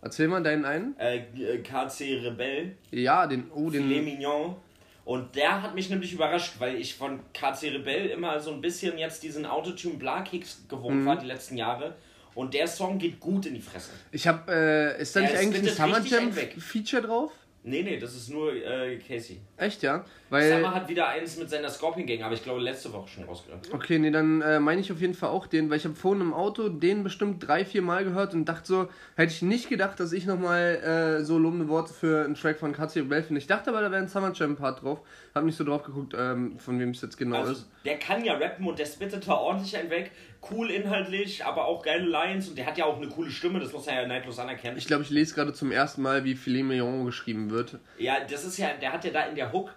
Erzähl 0.00 0.26
mal 0.26 0.42
deinen 0.42 0.64
einen. 0.64 0.98
Äh, 0.98 1.58
KC 1.62 2.20
Rebell. 2.24 2.76
Ja, 2.90 3.26
den, 3.26 3.50
oh, 3.54 3.70
Filet 3.70 3.98
den, 3.98 4.04
Mignon. 4.04 4.56
Und 5.04 5.34
der 5.34 5.62
hat 5.62 5.74
mich 5.74 5.90
nämlich 5.90 6.12
überrascht, 6.12 6.54
weil 6.58 6.76
ich 6.76 6.94
von 6.94 7.20
KC 7.32 7.70
Rebell 7.70 8.06
immer 8.06 8.38
so 8.40 8.52
ein 8.52 8.60
bisschen 8.60 8.98
jetzt 8.98 9.22
diesen 9.22 9.46
Autotune 9.46 9.96
Bla 9.96 10.22
Kicks 10.22 10.64
gewohnt 10.68 11.02
Mhm. 11.02 11.06
war 11.06 11.18
die 11.18 11.26
letzten 11.26 11.56
Jahre. 11.56 11.94
Und 12.34 12.54
der 12.54 12.66
Song 12.66 12.98
geht 12.98 13.20
gut 13.20 13.46
in 13.46 13.54
die 13.54 13.60
Fresse. 13.60 13.90
ich 14.10 14.26
hab, 14.26 14.48
äh, 14.48 15.00
ist 15.00 15.14
da 15.14 15.20
nicht 15.20 15.36
eigentlich 15.36 15.68
ein 15.68 15.76
Summer 15.76 16.00
Jam. 16.00 16.32
Feature 16.32 17.02
drauf? 17.02 17.32
Nee, 17.64 17.82
nee, 17.84 17.96
das 17.96 18.16
ist 18.16 18.28
nur 18.28 18.52
äh, 18.52 18.96
Casey. 18.98 19.40
Echt, 19.56 19.84
ja? 19.84 20.04
Weil, 20.30 20.50
Summer 20.50 20.74
hat 20.74 20.88
wieder 20.88 21.06
eins 21.06 21.38
mit 21.38 21.48
seiner 21.48 21.68
Scorpion 21.70 22.06
Gang, 22.08 22.22
aber 22.22 22.34
ich 22.34 22.42
glaube 22.42 22.60
letzte 22.60 22.92
Woche 22.92 23.06
schon 23.08 23.22
rausgebracht. 23.24 23.72
okay, 23.72 24.00
nee, 24.00 24.10
dann 24.10 24.40
äh, 24.42 24.58
meine 24.58 24.80
ich 24.80 24.90
auf 24.90 25.00
jeden 25.00 25.14
Fall 25.14 25.28
auch 25.28 25.46
den, 25.46 25.70
weil 25.70 25.76
ich 25.76 25.84
habe 25.84 25.94
vorhin 25.94 26.22
im 26.22 26.34
Auto 26.34 26.68
den 26.68 27.04
bestimmt 27.04 27.46
drei, 27.46 27.64
vier 27.64 27.82
Mal 27.82 28.02
gehört 28.04 28.34
und 28.34 28.46
dachte 28.46 28.66
so, 28.66 28.88
hätte 29.14 29.32
ich 29.32 29.42
nicht 29.42 29.68
gedacht, 29.68 30.00
dass 30.00 30.12
ich 30.12 30.26
nochmal 30.26 31.20
äh, 31.20 31.24
so 31.24 31.38
lobende 31.38 31.68
Worte 31.68 31.92
für 31.94 32.24
einen 32.24 32.34
Track 32.34 32.58
von 32.58 32.72
Katja 32.72 33.02
Rebell 33.02 33.22
finde. 33.22 33.38
Ich 33.38 33.46
dachte 33.46 33.70
aber, 33.70 33.80
da 33.80 33.92
wäre 33.92 34.02
ein 34.02 34.08
Summer 34.08 34.32
Jam 34.34 34.56
Part 34.56 34.82
drauf. 34.82 35.00
Hab 35.32 35.44
nicht 35.44 35.56
so 35.56 35.62
drauf 35.62 35.84
geguckt, 35.84 36.14
ähm, 36.18 36.58
von 36.58 36.80
wem 36.80 36.90
es 36.90 37.00
jetzt 37.00 37.16
genau 37.16 37.36
Also 37.36 37.52
ist. 37.52 37.68
der 37.84 37.98
kann 37.98 38.24
ja 38.24 38.34
rappen 38.34 38.66
und 38.66 38.76
der 38.78 38.86
spittet 38.86 39.28
da 39.28 39.34
ordentlich 39.34 39.76
einen 39.76 39.88
weg. 39.88 40.10
Cool 40.50 40.70
inhaltlich, 40.70 41.44
aber 41.44 41.66
auch 41.66 41.82
geile 41.82 42.04
Lines 42.04 42.48
und 42.48 42.58
der 42.58 42.66
hat 42.66 42.76
ja 42.76 42.84
auch 42.84 42.96
eine 42.96 43.08
coole 43.08 43.30
Stimme, 43.30 43.60
das 43.60 43.72
muss 43.72 43.86
er 43.86 44.02
ja 44.02 44.08
neidlos 44.08 44.40
anerkennen. 44.40 44.76
Ich 44.76 44.86
glaube, 44.86 45.04
ich 45.04 45.10
lese 45.10 45.34
gerade 45.34 45.52
zum 45.52 45.70
ersten 45.70 46.02
Mal, 46.02 46.24
wie 46.24 46.34
Filet 46.34 46.64
Mignon 46.64 47.04
geschrieben 47.06 47.50
wird. 47.50 47.78
Ja, 47.98 48.16
das 48.28 48.44
ist 48.44 48.58
ja, 48.58 48.74
der 48.74 48.92
hat 48.92 49.04
ja 49.04 49.12
da 49.12 49.22
in 49.26 49.36
der 49.36 49.52
Hook. 49.52 49.72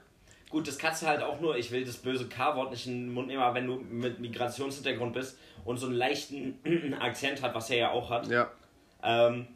Gut, 0.49 0.67
das 0.67 0.77
kannst 0.77 1.03
du 1.03 1.07
halt 1.07 1.21
auch 1.21 1.39
nur, 1.39 1.57
ich 1.57 1.71
will 1.71 1.85
das 1.85 1.97
böse 1.97 2.27
K-Wort 2.27 2.71
nicht 2.71 2.87
in 2.87 3.07
den 3.07 3.13
Mund 3.13 3.27
nehmen, 3.27 3.41
aber 3.41 3.55
wenn 3.55 3.67
du 3.67 3.75
mit 3.75 4.19
Migrationshintergrund 4.19 5.13
bist 5.13 5.37
und 5.65 5.77
so 5.77 5.87
einen 5.87 5.95
leichten 5.95 6.59
Akzent 6.99 7.41
hat, 7.41 7.53
was 7.53 7.69
er 7.69 7.77
ja 7.77 7.91
auch 7.91 8.09
hat. 8.09 8.27
Ja. 8.27 8.49
Ähm, 9.03 9.47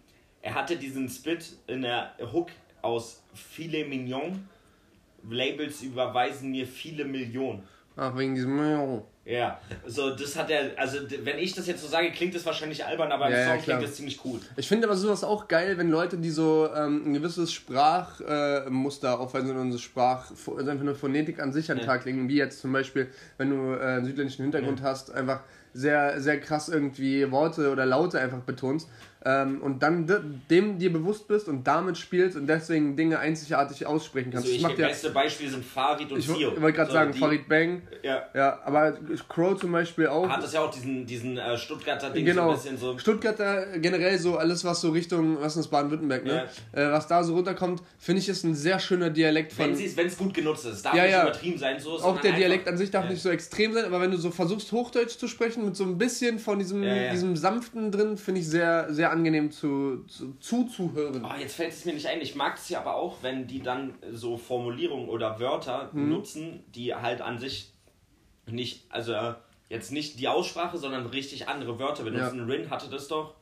er 0.41 0.56
hatte 0.56 0.76
diesen 0.78 1.10
Split 1.10 1.58
in 1.67 1.82
der 1.82 2.13
Hook 2.32 2.50
aus 2.82 3.24
Filet 3.34 3.88
Mignon. 3.88 4.48
Labels 5.30 5.82
überweisen 5.82 6.51
mir 6.51 6.66
viele 6.66 7.05
Millionen. 7.05 7.64
Ach, 7.95 8.16
wegen 8.18 8.36
diesem. 8.36 9.03
Ja, 9.26 9.59
so 9.86 10.15
das 10.15 10.36
hat 10.36 10.49
er, 10.49 10.72
also 10.78 10.97
wenn 11.24 11.38
ich 11.38 11.53
das 11.53 11.67
jetzt 11.67 11.82
so 11.84 11.88
sage, 11.88 12.09
klingt 12.11 12.34
das 12.34 12.45
wahrscheinlich 12.45 12.84
albern, 12.86 13.11
aber 13.11 13.28
im 13.28 13.34
Ja, 13.34 13.38
ja, 13.39 13.45
Song 13.45 13.53
klar. 13.61 13.78
klingt 13.78 13.84
das 13.89 13.95
ziemlich 13.97 14.20
cool. 14.26 14.39
Ich 14.55 14.67
finde 14.67 14.88
aber 14.88 14.95
sowas 14.95 15.24
auch 15.24 15.47
geil, 15.47 15.78
wenn 15.78 15.91
Leute, 15.91 16.17
die 16.17 16.32
so 16.32 16.67
ähm, 16.76 17.03
ein 17.05 17.13
gewisses 17.13 17.51
Sprachmuster 17.53 19.09
äh, 19.09 19.15
aufweisen 19.15 19.51
und 19.51 19.57
unsere 19.57 19.82
Sprach, 19.82 20.32
also 20.32 20.55
einfach 20.72 20.82
eine 20.82 20.95
Phonetik 20.95 21.39
an 21.39 21.53
sich 21.53 21.70
an 21.70 21.78
den 21.78 21.86
Ja. 21.86 21.93
Tag 21.93 22.05
legen, 22.05 22.28
wie 22.28 22.38
jetzt 22.38 22.59
zum 22.61 22.72
Beispiel, 22.72 23.07
wenn 23.38 23.49
du 23.51 23.74
äh, 23.76 23.80
einen 23.84 24.05
südländischen 24.05 24.43
Hintergrund 24.43 24.82
hast, 24.82 25.11
einfach 25.11 25.41
sehr, 25.74 26.20
sehr 26.20 26.39
krass 26.39 26.67
irgendwie 26.70 27.30
Worte 27.30 27.72
oder 27.72 27.86
Laute 27.86 28.20
einfach 28.20 28.39
betonst 28.39 28.89
ähm, 29.26 29.61
und 29.61 29.84
dann 29.84 30.07
de 30.07 30.20
dem 30.49 30.80
dir 30.80 30.93
bewusst 30.93 31.28
bist 31.28 31.47
und 31.49 31.67
damit 31.67 31.97
spielst 31.97 32.38
und 32.38 32.47
deswegen 32.47 32.95
Dinge 32.95 33.20
einzigartig 33.20 33.86
aussprechen 33.86 34.32
kannst. 34.32 34.45
Also 34.47 34.49
das 34.49 34.55
ich, 34.57 34.61
macht 34.63 34.74
das 34.74 34.80
ja, 34.80 34.88
beste 34.88 35.09
Beispiel 35.11 35.49
sind 35.49 35.65
Farid 35.65 36.11
und 36.11 36.20
ich 36.20 36.26
Zio. 36.26 36.51
wollte 36.61 36.74
gerade 36.78 36.88
So, 36.89 36.93
sagen, 36.93 37.11
die- 37.11 37.20
Farid 37.20 37.49
Bang, 37.49 37.82
Ja, 38.01 38.24
ja, 38.34 38.59
aber 38.63 38.97
Crow 39.28 39.59
zum 39.59 39.74
Beispiel 39.74 40.07
auch. 40.07 40.30
hat 40.30 40.41
das 40.41 40.53
ja 40.53 40.61
auch 40.61 40.72
diesen, 40.72 41.05
diesen 41.05 41.38
äh, 41.38 41.57
Stuttgarter 41.57 42.11
Ding 42.11 42.26
so 42.26 42.32
Genau. 42.32 42.49
ein 42.51 42.55
bisschen 42.55 42.78
so. 42.78 42.97
Stuttgarter 42.97 43.78
generell 43.80 44.17
so 44.17 44.38
alles, 44.38 44.63
was 44.63 44.80
so 44.80 44.91
Richtung, 44.91 45.38
was 45.41 45.47
ist 45.55 45.65
das, 45.65 45.67
Baden-Württemberg, 45.67 46.24
ne? 46.24 46.47
Äh, 46.72 46.89
was 46.91 47.07
da 47.07 47.22
so 47.24 47.36
runterkommt, 47.36 47.82
finde 47.97 48.22
ich 48.22 48.30
ist 48.30 48.43
ein 48.45 48.55
sehr 48.55 48.80
schöner 48.80 49.09
Dialekt 49.09 49.51
von. 49.51 49.78
Wenn 49.78 50.07
es 50.07 50.17
gut 50.17 50.34
genutzt 50.34 50.65
ist, 50.65 50.86
darf 50.86 50.93
Ja, 50.95 51.03
nicht 51.03 51.11
ja. 51.11 51.24
übertrieben 51.24 51.57
sein. 51.57 51.78
So, 51.80 51.91
Auch 51.99 52.22
der 52.22 52.32
Dialekt 52.32 52.67
an 52.70 52.78
sich 52.78 52.89
darf 52.89 53.03
Ja. 53.03 53.11
nicht 53.11 53.22
so 53.22 53.30
extrem 53.30 53.74
sein, 53.74 53.84
aber 53.84 53.99
wenn 53.99 54.11
du 54.11 54.17
so 54.17 54.32
versuchst, 54.32 54.72
Hochdeutsch 54.72 55.17
zu 55.17 55.28
sprechen, 55.28 55.65
mit 55.65 55.76
so 55.76 55.84
ein 55.84 55.97
bisschen 55.97 56.39
von 56.39 56.57
diesem, 56.59 56.84
Ja, 56.84 56.95
ja. 56.95 57.11
diesem 57.11 57.36
Sanften 57.36 57.91
drin, 57.91 58.17
finde 58.17 58.39
ich 58.41 58.47
sehr, 58.47 58.88
sehr 58.93 59.09
angenehm 59.10 59.51
zu, 59.51 60.03
zu, 60.07 60.34
zuzuhören. 60.39 61.24
Oh, 61.26 61.39
jetzt 61.39 61.55
fällt 61.55 61.72
es 61.74 61.86
mir 61.86 61.93
nicht 61.93 62.07
ein. 62.07 62.22
Ich 62.22 62.36
mag 62.36 62.55
es 62.55 62.70
ja 62.70 62.80
aber 62.82 62.95
auch, 62.95 63.18
wenn 63.22 63.47
die 63.47 63.62
dann 63.62 63.95
so 64.12 64.38
Formulierungen 64.38 65.10
oder 65.10 65.39
Wörter 65.39 65.89
Mhm. 65.93 66.10
nutzen, 66.10 66.64
die 66.76 66.93
halt 66.95 67.22
an 67.22 67.38
sich 67.39 67.72
nicht, 68.45 68.86
also 68.89 69.14
äh, 69.14 69.34
jetzt 69.70 69.91
nicht 69.91 70.20
die 70.20 70.28
Aussprache, 70.28 70.78
sondern 70.78 71.05
richtig 71.07 71.47
andere 71.47 71.78
Wörter 71.80 72.03
benutzen. 72.03 72.49
Rin 72.49 72.70
hatte 72.70 72.89
das 72.89 73.07
doch 73.07 73.36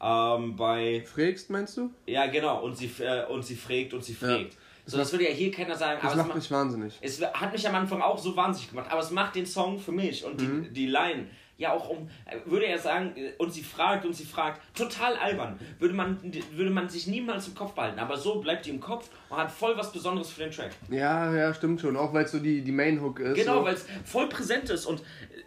ähm, 0.00 0.56
bei, 0.56 1.02
Frägst, 1.06 1.50
meinst 1.50 1.76
du? 1.76 1.90
ja 2.06 2.26
genau, 2.26 2.62
und 2.62 2.76
sie, 2.76 2.90
äh, 3.00 3.26
und 3.26 3.42
sie 3.44 3.56
fragt 3.56 3.94
und 3.94 4.04
sie 4.04 4.14
fragt. 4.14 4.56
So, 4.88 4.96
das 4.98 5.10
würde 5.12 5.24
ja 5.28 5.30
hier 5.34 5.50
keiner 5.50 5.74
sagen, 5.74 5.98
Das 6.00 6.14
macht 6.14 6.28
macht, 6.28 6.36
mich 6.36 6.50
wahnsinnig. 6.50 6.94
es 7.00 7.20
hat 7.20 7.52
mich 7.52 7.66
am 7.68 7.74
Anfang 7.74 8.00
auch 8.02 8.16
so 8.18 8.36
wahnsinnig 8.36 8.70
gemacht, 8.70 8.88
aber 8.90 9.00
es 9.00 9.10
macht 9.10 9.34
den 9.34 9.44
Song 9.46 9.78
für 9.78 9.90
mich 9.92 10.24
und 10.24 10.40
die, 10.40 10.44
Mhm. 10.46 10.72
die 10.72 10.86
Line 10.86 11.26
ja 11.58 11.72
auch 11.72 11.88
um, 11.88 12.08
äh, 12.26 12.38
würde 12.44 12.66
er 12.66 12.78
sagen, 12.78 13.12
äh, 13.16 13.32
und 13.38 13.52
sie 13.52 13.62
fragt 13.62 14.04
und 14.04 14.14
sie 14.14 14.24
fragt, 14.24 14.60
total 14.76 15.16
albern, 15.16 15.58
würde 15.78 15.94
man, 15.94 16.18
würde 16.52 16.70
man 16.70 16.88
sich 16.88 17.06
niemals 17.06 17.48
im 17.48 17.54
Kopf 17.54 17.72
behalten, 17.72 17.98
aber 17.98 18.16
so 18.16 18.40
bleibt 18.40 18.66
die 18.66 18.70
im 18.70 18.80
Kopf 18.80 19.08
und 19.28 19.36
hat 19.36 19.50
voll 19.50 19.76
was 19.76 19.92
Besonderes 19.92 20.30
für 20.30 20.42
den 20.42 20.50
Track. 20.50 20.72
Ja, 20.90 21.34
ja, 21.34 21.54
stimmt 21.54 21.80
schon. 21.80 21.96
Auch 21.96 22.12
weil 22.12 22.24
es 22.24 22.32
so 22.32 22.38
die, 22.38 22.62
die 22.62 22.72
Main 22.72 23.00
Hook 23.00 23.20
ist. 23.20 23.36
Genau, 23.36 23.60
so. 23.60 23.64
weil 23.64 23.74
es 23.74 23.86
voll 24.04 24.28
präsent 24.28 24.70
ist 24.70 24.86
und 24.86 25.02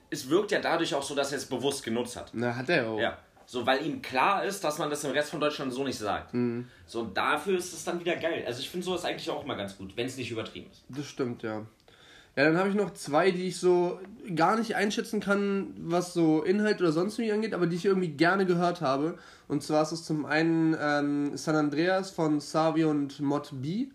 es 0.09 0.29
wirkt 0.29 0.51
ja 0.51 0.59
dadurch 0.59 0.93
auch 0.95 1.03
so, 1.03 1.15
dass 1.15 1.31
er 1.31 1.37
es 1.37 1.45
bewusst 1.45 1.83
genutzt 1.83 2.15
hat. 2.15 2.31
Na, 2.33 2.55
hat 2.55 2.69
er 2.69 2.89
auch. 2.89 2.99
Ja. 2.99 3.17
So, 3.45 3.65
weil 3.65 3.83
ihm 3.83 3.99
klar 4.03 4.43
ist, 4.45 4.63
dass 4.63 4.77
man 4.77 4.91
das 4.91 5.03
im 5.03 5.11
Rest 5.11 5.31
von 5.31 5.39
Deutschland 5.39 5.73
so 5.73 5.83
nicht 5.83 5.97
sagt. 5.97 6.35
Mhm. 6.35 6.67
So, 6.85 7.05
dafür 7.05 7.57
ist 7.57 7.73
es 7.73 7.83
dann 7.83 7.99
wieder 7.99 8.15
geil. 8.15 8.43
Also 8.45 8.59
ich 8.59 8.69
finde 8.69 8.85
sowas 8.85 9.05
eigentlich 9.05 9.27
auch 9.27 9.43
mal 9.43 9.55
ganz 9.55 9.75
gut, 9.75 9.97
wenn 9.97 10.05
es 10.05 10.17
nicht 10.17 10.29
übertrieben 10.29 10.69
ist. 10.69 10.83
Das 10.87 11.07
stimmt, 11.07 11.41
ja. 11.41 11.65
Ja, 12.35 12.45
dann 12.45 12.57
habe 12.57 12.69
ich 12.69 12.75
noch 12.75 12.93
zwei, 12.93 13.31
die 13.31 13.47
ich 13.47 13.57
so 13.57 13.99
gar 14.35 14.57
nicht 14.57 14.75
einschätzen 14.75 15.19
kann, 15.19 15.73
was 15.77 16.13
so 16.13 16.43
Inhalt 16.43 16.79
oder 16.79 16.91
sonst 16.91 17.17
wie 17.17 17.31
angeht, 17.31 17.53
aber 17.53 17.67
die 17.67 17.75
ich 17.75 17.85
irgendwie 17.85 18.09
gerne 18.09 18.45
gehört 18.45 18.81
habe. 18.81 19.17
Und 19.47 19.63
zwar 19.63 19.81
ist 19.81 19.91
es 19.91 20.05
zum 20.05 20.25
einen 20.25 20.75
ähm, 20.79 21.35
San 21.35 21.55
Andreas 21.55 22.11
von 22.11 22.39
Savi 22.39 22.85
und 22.85 23.19
Mod 23.19 23.49
B. 23.61 23.87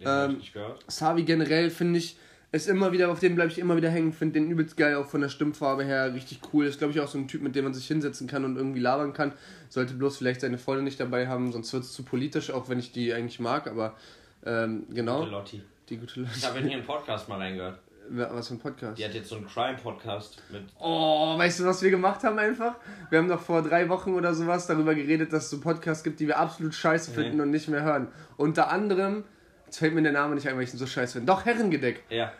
Den 0.00 0.06
Ähm, 0.06 0.30
ich 0.30 0.36
nicht 0.38 0.54
gehört. 0.54 0.84
Savi 0.88 1.24
generell 1.24 1.70
finde 1.70 1.98
ich, 1.98 2.16
ist 2.52 2.68
immer 2.68 2.92
wieder, 2.92 3.10
auf 3.10 3.18
den 3.18 3.34
bleibe 3.34 3.50
ich 3.50 3.58
immer 3.58 3.76
wieder 3.76 3.90
hängen, 3.90 4.12
finde 4.12 4.40
den 4.40 4.50
übelst 4.50 4.76
geil, 4.76 4.94
auch 4.94 5.06
von 5.06 5.20
der 5.20 5.28
Stimmfarbe 5.28 5.84
her 5.84 6.14
richtig 6.14 6.40
cool. 6.52 6.66
Ist, 6.66 6.78
glaube 6.78 6.92
ich, 6.92 7.00
auch 7.00 7.08
so 7.08 7.18
ein 7.18 7.28
Typ, 7.28 7.42
mit 7.42 7.56
dem 7.56 7.64
man 7.64 7.74
sich 7.74 7.86
hinsetzen 7.86 8.26
kann 8.26 8.44
und 8.44 8.56
irgendwie 8.56 8.80
labern 8.80 9.12
kann. 9.12 9.32
Sollte 9.68 9.94
bloß 9.94 10.16
vielleicht 10.16 10.40
seine 10.40 10.58
Freunde 10.58 10.82
nicht 10.84 11.00
dabei 11.00 11.28
haben, 11.28 11.52
sonst 11.52 11.72
wird 11.72 11.82
es 11.82 11.92
zu 11.92 12.04
politisch, 12.04 12.50
auch 12.50 12.68
wenn 12.68 12.78
ich 12.78 12.92
die 12.92 13.12
eigentlich 13.12 13.40
mag, 13.40 13.66
aber 13.66 13.96
ähm, 14.44 14.84
genau. 14.90 15.24
Lotti. 15.24 15.62
Die 15.88 15.96
gute 15.96 16.20
Leute. 16.20 16.32
Ich 16.36 16.44
habe 16.44 16.58
in 16.58 16.68
ihren 16.68 16.84
Podcast 16.84 17.28
mal 17.28 17.38
reingehört. 17.38 17.78
Was 18.08 18.48
für 18.48 18.54
ein 18.54 18.58
Podcast? 18.60 18.98
Die 18.98 19.04
hat 19.04 19.14
jetzt 19.14 19.28
so 19.28 19.36
einen 19.36 19.46
Crime-Podcast 19.46 20.40
mit. 20.52 20.62
Oh, 20.78 21.36
weißt 21.36 21.60
du, 21.60 21.64
was 21.64 21.82
wir 21.82 21.90
gemacht 21.90 22.22
haben 22.22 22.38
einfach? 22.38 22.76
Wir 23.10 23.18
haben 23.18 23.28
doch 23.28 23.40
vor 23.40 23.62
drei 23.62 23.88
Wochen 23.88 24.14
oder 24.14 24.32
sowas 24.32 24.66
darüber 24.66 24.94
geredet, 24.94 25.32
dass 25.32 25.44
es 25.44 25.50
so 25.50 25.60
Podcasts 25.60 26.04
gibt, 26.04 26.20
die 26.20 26.28
wir 26.28 26.38
absolut 26.38 26.72
scheiße 26.74 27.10
finden 27.10 27.36
Nee. 27.36 27.42
und 27.42 27.50
nicht 27.50 27.68
mehr 27.68 27.82
hören. 27.82 28.08
Unter 28.36 28.70
anderem, 28.70 29.24
jetzt 29.64 29.78
fällt 29.78 29.94
mir 29.94 30.02
der 30.02 30.12
Name 30.12 30.36
nicht 30.36 30.48
ein, 30.48 30.56
weil 30.56 30.62
ich 30.64 30.72
ihn 30.72 30.78
so 30.78 30.86
scheiße 30.86 31.14
finde. 31.14 31.26
Doch, 31.26 31.44
Herrengedeck. 31.44 32.04
Ja. 32.08 32.32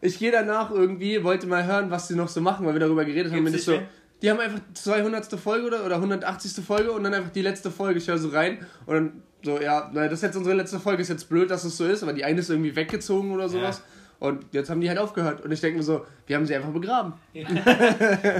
Ich 0.00 0.18
gehe 0.18 0.30
danach 0.30 0.70
irgendwie, 0.70 1.24
wollte 1.24 1.46
mal 1.48 1.64
hören, 1.64 1.90
was 1.90 2.06
die 2.06 2.14
noch 2.14 2.28
so 2.28 2.40
machen, 2.40 2.64
weil 2.66 2.74
wir 2.74 2.80
darüber 2.80 3.04
geredet 3.04 3.32
haben. 3.32 3.44
Gibt's 3.44 3.62
ich 3.62 3.66
nicht 3.68 3.80
so, 3.80 3.86
die 4.22 4.30
haben 4.30 4.38
einfach 4.38 4.60
200. 4.74 5.26
Folge 5.40 5.66
oder, 5.66 5.84
oder 5.84 5.96
180. 5.96 6.64
Folge 6.64 6.92
und 6.92 7.02
dann 7.02 7.14
einfach 7.14 7.32
die 7.32 7.42
letzte 7.42 7.70
Folge. 7.72 7.98
Ich 7.98 8.06
höre 8.06 8.18
so 8.18 8.28
rein 8.28 8.64
und 8.86 8.94
dann 8.94 9.22
so, 9.44 9.60
ja, 9.60 9.90
na, 9.92 10.04
das 10.04 10.14
ist 10.14 10.22
jetzt 10.22 10.36
unsere 10.36 10.56
letzte 10.56 10.80
Folge, 10.80 11.02
ist 11.02 11.08
jetzt 11.10 11.28
blöd, 11.28 11.50
dass 11.50 11.62
es 11.64 11.76
so 11.76 11.84
ist, 11.86 12.02
aber 12.02 12.12
die 12.12 12.24
eine 12.24 12.40
ist 12.40 12.50
irgendwie 12.50 12.74
weggezogen 12.74 13.30
oder 13.32 13.48
sowas. 13.48 13.82
Und 14.20 14.44
jetzt 14.52 14.70
haben 14.70 14.80
die 14.80 14.88
halt 14.88 14.98
aufgehört. 14.98 15.42
Und 15.42 15.52
ich 15.52 15.60
denke 15.60 15.78
mir 15.78 15.82
so, 15.82 16.06
wir 16.26 16.36
haben 16.36 16.46
sie 16.46 16.54
einfach 16.54 16.70
begraben. 16.72 17.12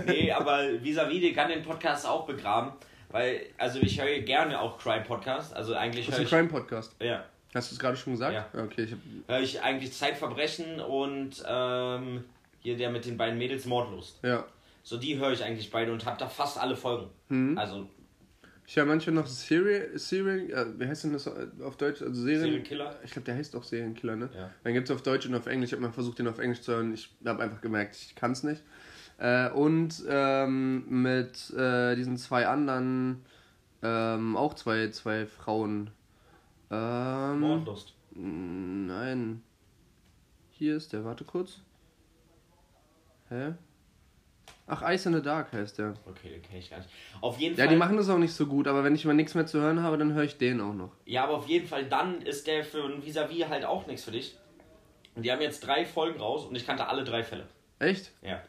Nee, 0.06 0.32
aber 0.32 0.60
vis-à-vis, 0.82 1.20
die 1.20 1.32
kann 1.32 1.48
den 1.50 1.62
Podcast 1.62 2.06
auch 2.06 2.26
begraben. 2.26 2.72
Weil, 3.10 3.42
also 3.58 3.78
ich 3.80 4.00
höre 4.00 4.20
gerne 4.20 4.58
auch 4.60 4.78
Crime-Podcast. 4.78 5.54
Also 5.54 5.74
eigentlich 5.74 6.06
höre 6.06 6.14
ist 6.14 6.18
ein 6.20 6.24
ich. 6.24 6.30
Crime-Podcast. 6.30 6.96
Ja. 7.00 7.24
Hast 7.54 7.70
du 7.70 7.74
es 7.74 7.78
gerade 7.78 7.96
schon 7.96 8.14
gesagt? 8.14 8.34
Ja. 8.34 8.46
Okay, 8.64 8.82
ich 8.84 8.92
hab, 8.92 8.98
Höre 9.28 9.40
ich 9.40 9.62
eigentlich 9.62 9.92
Zeitverbrechen 9.92 10.80
und 10.80 11.44
ähm, 11.46 12.24
hier 12.60 12.76
der 12.76 12.90
mit 12.90 13.04
den 13.04 13.16
beiden 13.16 13.38
Mädels 13.38 13.66
Mordlust. 13.66 14.18
ja. 14.22 14.44
So 14.86 14.98
die 14.98 15.16
höre 15.16 15.32
ich 15.32 15.42
eigentlich 15.42 15.70
beide 15.70 15.92
und 15.92 16.04
habe 16.04 16.18
da 16.18 16.28
fast 16.28 16.58
alle 16.60 16.76
Folgen. 16.76 17.06
Mhm. 17.30 17.56
Also 17.56 17.88
Ich 18.66 18.76
höre 18.76 18.86
manchmal 18.86 19.14
noch 19.14 19.26
Serial, 19.26 19.98
Serial 19.98 20.50
äh, 20.50 20.80
wie 20.80 20.86
heißt 20.86 21.04
denn 21.04 21.12
das 21.12 21.28
auf 21.28 21.76
Deutsch? 21.76 22.00
Also 22.00 22.22
Serien, 22.22 22.40
Serienkiller. 22.40 22.98
Ich 23.04 23.10
glaube, 23.10 23.26
der 23.26 23.36
heißt 23.36 23.54
auch 23.56 23.62
Serienkiller, 23.62 24.16
ne? 24.16 24.30
Ja. 24.34 24.50
Dann 24.62 24.72
gibt 24.72 24.88
es 24.88 24.94
auf 24.94 25.02
Deutsch 25.02 25.26
und 25.26 25.34
auf 25.34 25.46
Englisch. 25.46 25.68
Ich 25.68 25.72
habe 25.74 25.82
mal 25.82 25.92
versucht, 25.92 26.18
den 26.18 26.28
auf 26.28 26.38
Englisch 26.38 26.62
zu 26.62 26.72
hören. 26.72 26.94
Ich 26.94 27.14
habe 27.26 27.42
einfach 27.42 27.60
gemerkt, 27.60 27.96
ich 27.96 28.14
kann 28.14 28.32
es 28.32 28.42
nicht. 28.42 28.62
Äh, 29.18 29.50
und 29.50 30.02
ähm, 30.08 31.02
mit 31.02 31.50
äh, 31.50 31.94
diesen 31.94 32.16
zwei 32.16 32.46
anderen, 32.46 33.22
ähm, 33.82 34.36
auch 34.36 34.54
zwei, 34.54 34.88
zwei 34.88 35.26
Frauen. 35.26 35.90
Ähm, 36.70 37.40
Mordlust. 37.40 37.94
nein. 38.14 39.42
Hier 40.50 40.76
ist 40.76 40.92
der, 40.92 41.04
warte 41.04 41.24
kurz. 41.24 41.60
Hä? 43.28 43.54
Ach, 44.66 44.82
Ice 44.90 45.08
in 45.08 45.14
the 45.14 45.20
Dark 45.22 45.52
heißt 45.52 45.78
der. 45.78 45.94
Okay, 46.06 46.30
den 46.30 46.42
kenne 46.42 46.58
ich 46.58 46.70
gar 46.70 46.78
nicht. 46.78 46.88
Auf 47.20 47.38
jeden 47.38 47.54
Ja, 47.56 47.64
Fall. 47.64 47.74
die 47.74 47.76
machen 47.78 47.96
das 47.98 48.08
auch 48.08 48.16
nicht 48.18 48.32
so 48.32 48.46
gut, 48.46 48.66
aber 48.66 48.82
wenn 48.82 48.94
ich 48.94 49.04
mal 49.04 49.12
nichts 49.12 49.34
mehr 49.34 49.44
zu 49.46 49.60
hören 49.60 49.82
habe, 49.82 49.98
dann 49.98 50.14
höre 50.14 50.24
ich 50.24 50.38
den 50.38 50.60
auch 50.60 50.72
noch. 50.72 50.92
Ja, 51.04 51.24
aber 51.24 51.34
auf 51.34 51.46
jeden 51.48 51.66
Fall 51.66 51.84
dann 51.84 52.22
ist 52.22 52.46
der 52.46 52.64
für 52.64 52.82
ein 52.84 53.04
Vis-a-vis 53.04 53.48
halt 53.48 53.64
auch 53.66 53.86
nichts 53.86 54.04
für 54.04 54.10
dich. 54.12 54.36
Und 55.14 55.22
die 55.24 55.30
haben 55.30 55.42
jetzt 55.42 55.60
drei 55.66 55.84
Folgen 55.84 56.18
raus 56.18 56.46
und 56.46 56.54
ich 56.56 56.66
kannte 56.66 56.86
alle 56.88 57.04
drei 57.04 57.22
Fälle. 57.22 57.46
Echt? 57.78 58.10
Ja. 58.22 58.40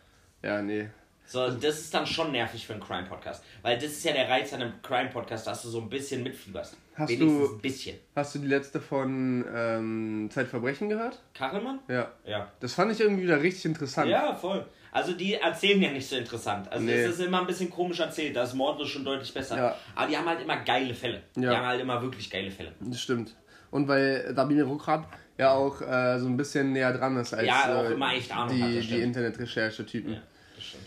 Ja, 0.41 0.61
nee. 0.61 0.89
So, 1.27 1.49
das 1.49 1.79
ist 1.79 1.93
dann 1.93 2.05
schon 2.05 2.31
nervig 2.31 2.65
für 2.67 2.73
einen 2.73 2.83
Crime-Podcast. 2.83 3.43
Weil 3.63 3.75
das 3.77 3.85
ist 3.85 4.05
ja 4.05 4.13
der 4.13 4.29
Reiz 4.29 4.53
an 4.53 4.61
einem 4.61 4.73
Crime-Podcast, 4.83 5.47
dass 5.47 5.63
du 5.63 5.69
so 5.69 5.81
ein 5.81 5.89
bisschen 5.89 6.21
mitfieberst. 6.23 6.77
Hast 6.95 7.09
Wenigstens 7.09 7.49
du- 7.49 7.55
ein 7.55 7.61
bisschen. 7.61 7.97
Hast 8.15 8.35
du 8.35 8.39
die 8.39 8.47
letzte 8.47 8.79
von 8.79 9.43
ähm, 9.53 10.29
Zeitverbrechen 10.31 10.87
gehört? 10.87 11.21
Kachelmann? 11.33 11.79
Ja. 11.87 12.11
Ja. 12.25 12.51
Das 12.59 12.73
fand 12.73 12.91
ich 12.91 13.01
irgendwie 13.01 13.23
wieder 13.23 13.41
richtig 13.41 13.65
interessant. 13.65 14.07
Ja, 14.09 14.33
voll. 14.35 14.65
Also 14.95 15.11
die 15.11 15.33
erzählen 15.35 15.81
ja 15.81 15.91
nicht 15.91 16.07
so 16.07 16.15
interessant. 16.15 16.71
Also 16.71 16.85
Nee. 16.85 16.93
es 17.03 17.15
ist 17.19 17.25
immer 17.25 17.41
ein 17.41 17.47
bisschen 17.47 17.69
komisch 17.69 17.99
erzählt. 17.99 18.33
Da 18.35 18.43
ist 18.43 18.53
Mordlos 18.53 18.87
schon 18.87 19.03
deutlich 19.03 19.33
besser. 19.33 19.57
Ja. 19.57 19.75
Aber 19.93 20.07
die 20.07 20.15
haben 20.17 20.25
halt 20.25 20.41
immer 20.41 20.55
geile 20.63 20.93
Fälle. 20.93 21.21
Die 21.35 21.41
Ja. 21.41 21.57
haben 21.57 21.65
halt 21.65 21.81
immer 21.81 22.01
wirklich 22.01 22.29
geile 22.29 22.49
Fälle. 22.49 22.71
Das 22.79 23.01
stimmt. 23.01 23.35
Und 23.71 23.89
weil 23.89 24.31
Sabine 24.33 24.63
Ruckrab 24.63 25.11
ja 25.37 25.51
auch 25.51 25.81
äh, 25.81 26.17
so 26.19 26.27
ein 26.27 26.37
bisschen 26.37 26.71
näher 26.71 26.93
dran 26.93 27.17
ist 27.17 27.33
als 27.33 27.45
Ja, 27.45 27.77
auch 27.77 27.89
äh, 27.89 27.93
immer 27.93 28.13
echt 28.13 28.33
Ahnung 28.33 28.55
die, 28.55 28.63
hat, 28.63 28.83
die. 28.89 29.01
Internetrecherche-Typen. 29.01 30.13
Ja, 30.13 30.21
das 30.55 30.63
stimmt. 30.63 30.83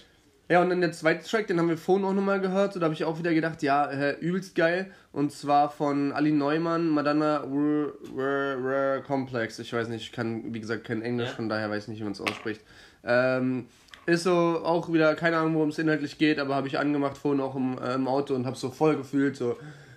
Ja, 0.48 0.62
und 0.62 0.70
dann 0.70 0.80
der 0.80 0.92
zweite 0.92 1.28
Track, 1.28 1.46
den 1.48 1.58
haben 1.58 1.68
wir 1.68 1.76
vorhin 1.76 2.06
auch 2.06 2.14
nochmal 2.14 2.40
gehört. 2.40 2.72
So, 2.72 2.80
da 2.80 2.84
habe 2.84 2.94
ich 2.94 3.04
auch 3.04 3.18
wieder 3.18 3.34
gedacht, 3.34 3.62
ja, 3.62 3.90
äh, 3.90 4.12
übelst 4.20 4.54
geil. 4.54 4.90
Und 5.12 5.30
zwar 5.32 5.70
von 5.70 6.12
Ali 6.12 6.32
Neumann, 6.32 6.88
Madonna 6.88 7.44
R 7.44 7.92
R 8.16 8.70
R 8.96 9.00
Complex. 9.02 9.58
Ich 9.58 9.70
weiß 9.74 9.88
nicht, 9.88 10.04
ich 10.04 10.12
kann, 10.12 10.54
wie 10.54 10.60
gesagt, 10.60 10.84
kein 10.84 11.02
Englisch, 11.02 11.28
Ja. 11.28 11.34
von 11.34 11.50
daher 11.50 11.68
weiß 11.68 11.82
ich 11.82 11.88
nicht, 11.88 12.00
wie 12.00 12.04
man 12.04 12.12
es 12.12 12.22
ausspricht. 12.22 12.62
Ähm, 13.04 13.66
ist 14.08 14.24
so 14.24 14.32
auch 14.64 14.90
wieder, 14.92 15.14
keine 15.14 15.36
Ahnung, 15.36 15.54
worum 15.54 15.68
es 15.68 15.78
inhaltlich 15.78 16.16
geht, 16.18 16.38
aber 16.38 16.54
habe 16.54 16.66
ich 16.66 16.78
angemacht 16.78 17.18
vorhin 17.18 17.40
auch 17.40 17.54
im, 17.54 17.78
äh, 17.78 17.94
im 17.94 18.08
Auto 18.08 18.34
und 18.34 18.46
habe 18.46 18.56
so 18.56 18.70
voll 18.70 18.96
gefühlt, 18.96 19.36
so, 19.36 19.56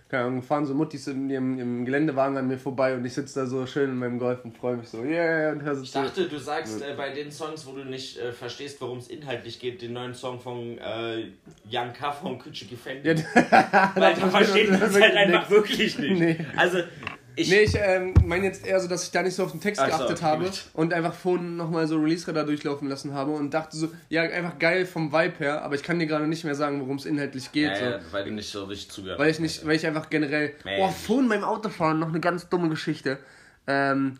keine 0.09 0.25
Ahnung, 0.25 0.43
fahren 0.43 0.65
so 0.65 0.73
Muttis 0.73 1.07
in 1.07 1.29
ihrem, 1.29 1.57
im 1.57 1.85
Geländewagen 1.85 2.35
an 2.35 2.47
mir 2.49 2.57
vorbei 2.57 2.93
und 2.93 3.05
ich 3.05 3.13
sitze 3.13 3.39
da 3.39 3.45
so 3.45 3.65
schön 3.65 3.89
in 3.89 3.97
meinem 3.97 4.19
Golf 4.19 4.43
und 4.43 4.57
freue 4.57 4.75
mich 4.75 4.89
so, 4.89 5.01
yeah, 5.01 5.53
und 5.53 5.63
hör 5.63 5.75
so 5.75 5.83
Ich 5.83 5.91
dachte, 5.93 6.27
du 6.27 6.37
sagst 6.37 6.81
äh, 6.81 6.93
bei 6.97 7.11
den 7.11 7.31
Songs, 7.31 7.65
wo 7.65 7.71
du 7.71 7.85
nicht 7.85 8.17
äh, 8.17 8.33
verstehst, 8.33 8.81
worum 8.81 8.97
es 8.97 9.07
inhaltlich 9.07 9.59
geht, 9.59 9.81
den 9.81 9.93
neuen 9.93 10.13
Song 10.13 10.41
von 10.41 10.77
äh, 10.77 11.27
Young 11.71 11.93
K 11.93 12.11
von 12.11 12.37
Küçük 12.37 12.73
Efendi. 12.73 13.07
Ja, 13.07 13.91
Weil 13.95 14.13
da 14.15 14.27
versteht 14.27 14.71
man 14.71 14.81
es 14.81 14.99
halt 14.99 15.15
einfach 15.15 15.49
nix. 15.49 15.51
wirklich 15.51 15.97
nicht. 15.97 16.19
Nee. 16.19 16.45
Also, 16.57 16.79
Ich- 17.35 17.49
nee, 17.49 17.61
ich 17.61 17.75
ähm, 17.75 18.13
meine 18.25 18.45
jetzt 18.45 18.65
eher 18.65 18.79
so, 18.79 18.87
dass 18.87 19.03
ich 19.03 19.11
da 19.11 19.23
nicht 19.23 19.35
so 19.35 19.43
auf 19.43 19.51
den 19.51 19.61
Text 19.61 19.81
Ach 19.81 19.85
so, 19.85 19.97
geachtet 19.97 20.17
okay, 20.17 20.25
habe 20.25 20.43
gut. 20.45 20.65
und 20.73 20.93
einfach 20.93 21.13
vorhin 21.13 21.55
nochmal 21.57 21.87
so 21.87 21.97
Release-Radar 21.97 22.45
durchlaufen 22.45 22.87
lassen 22.89 23.13
habe 23.13 23.31
und 23.31 23.53
dachte 23.53 23.77
so, 23.77 23.89
ja, 24.09 24.23
einfach 24.23 24.59
geil 24.59 24.85
vom 24.85 25.11
Vibe 25.11 25.35
her, 25.39 25.61
aber 25.63 25.75
ich 25.75 25.83
kann 25.83 25.99
dir 25.99 26.07
gerade 26.07 26.27
nicht 26.27 26.43
mehr 26.43 26.55
sagen, 26.55 26.81
worum 26.81 26.97
es 26.97 27.05
inhaltlich 27.05 27.51
geht. 27.51 27.69
Ja, 27.69 27.75
so. 27.75 27.85
ja, 27.85 27.99
weil 28.11 28.25
du 28.25 28.31
nicht 28.31 28.49
so 28.49 28.65
richtig 28.65 28.91
zugehört 28.91 29.19
Weil 29.19 29.29
ich 29.31 29.39
nicht, 29.39 29.65
weil 29.65 29.75
ich 29.75 29.85
einfach 29.87 30.09
generell. 30.09 30.53
Oh, 30.79 30.89
vorhin 30.89 31.29
beim 31.29 31.43
Autofahren 31.43 31.99
noch 31.99 32.09
eine 32.09 32.19
ganz 32.19 32.49
dumme 32.49 32.69
Geschichte. 32.69 33.17
Ähm, 33.67 34.17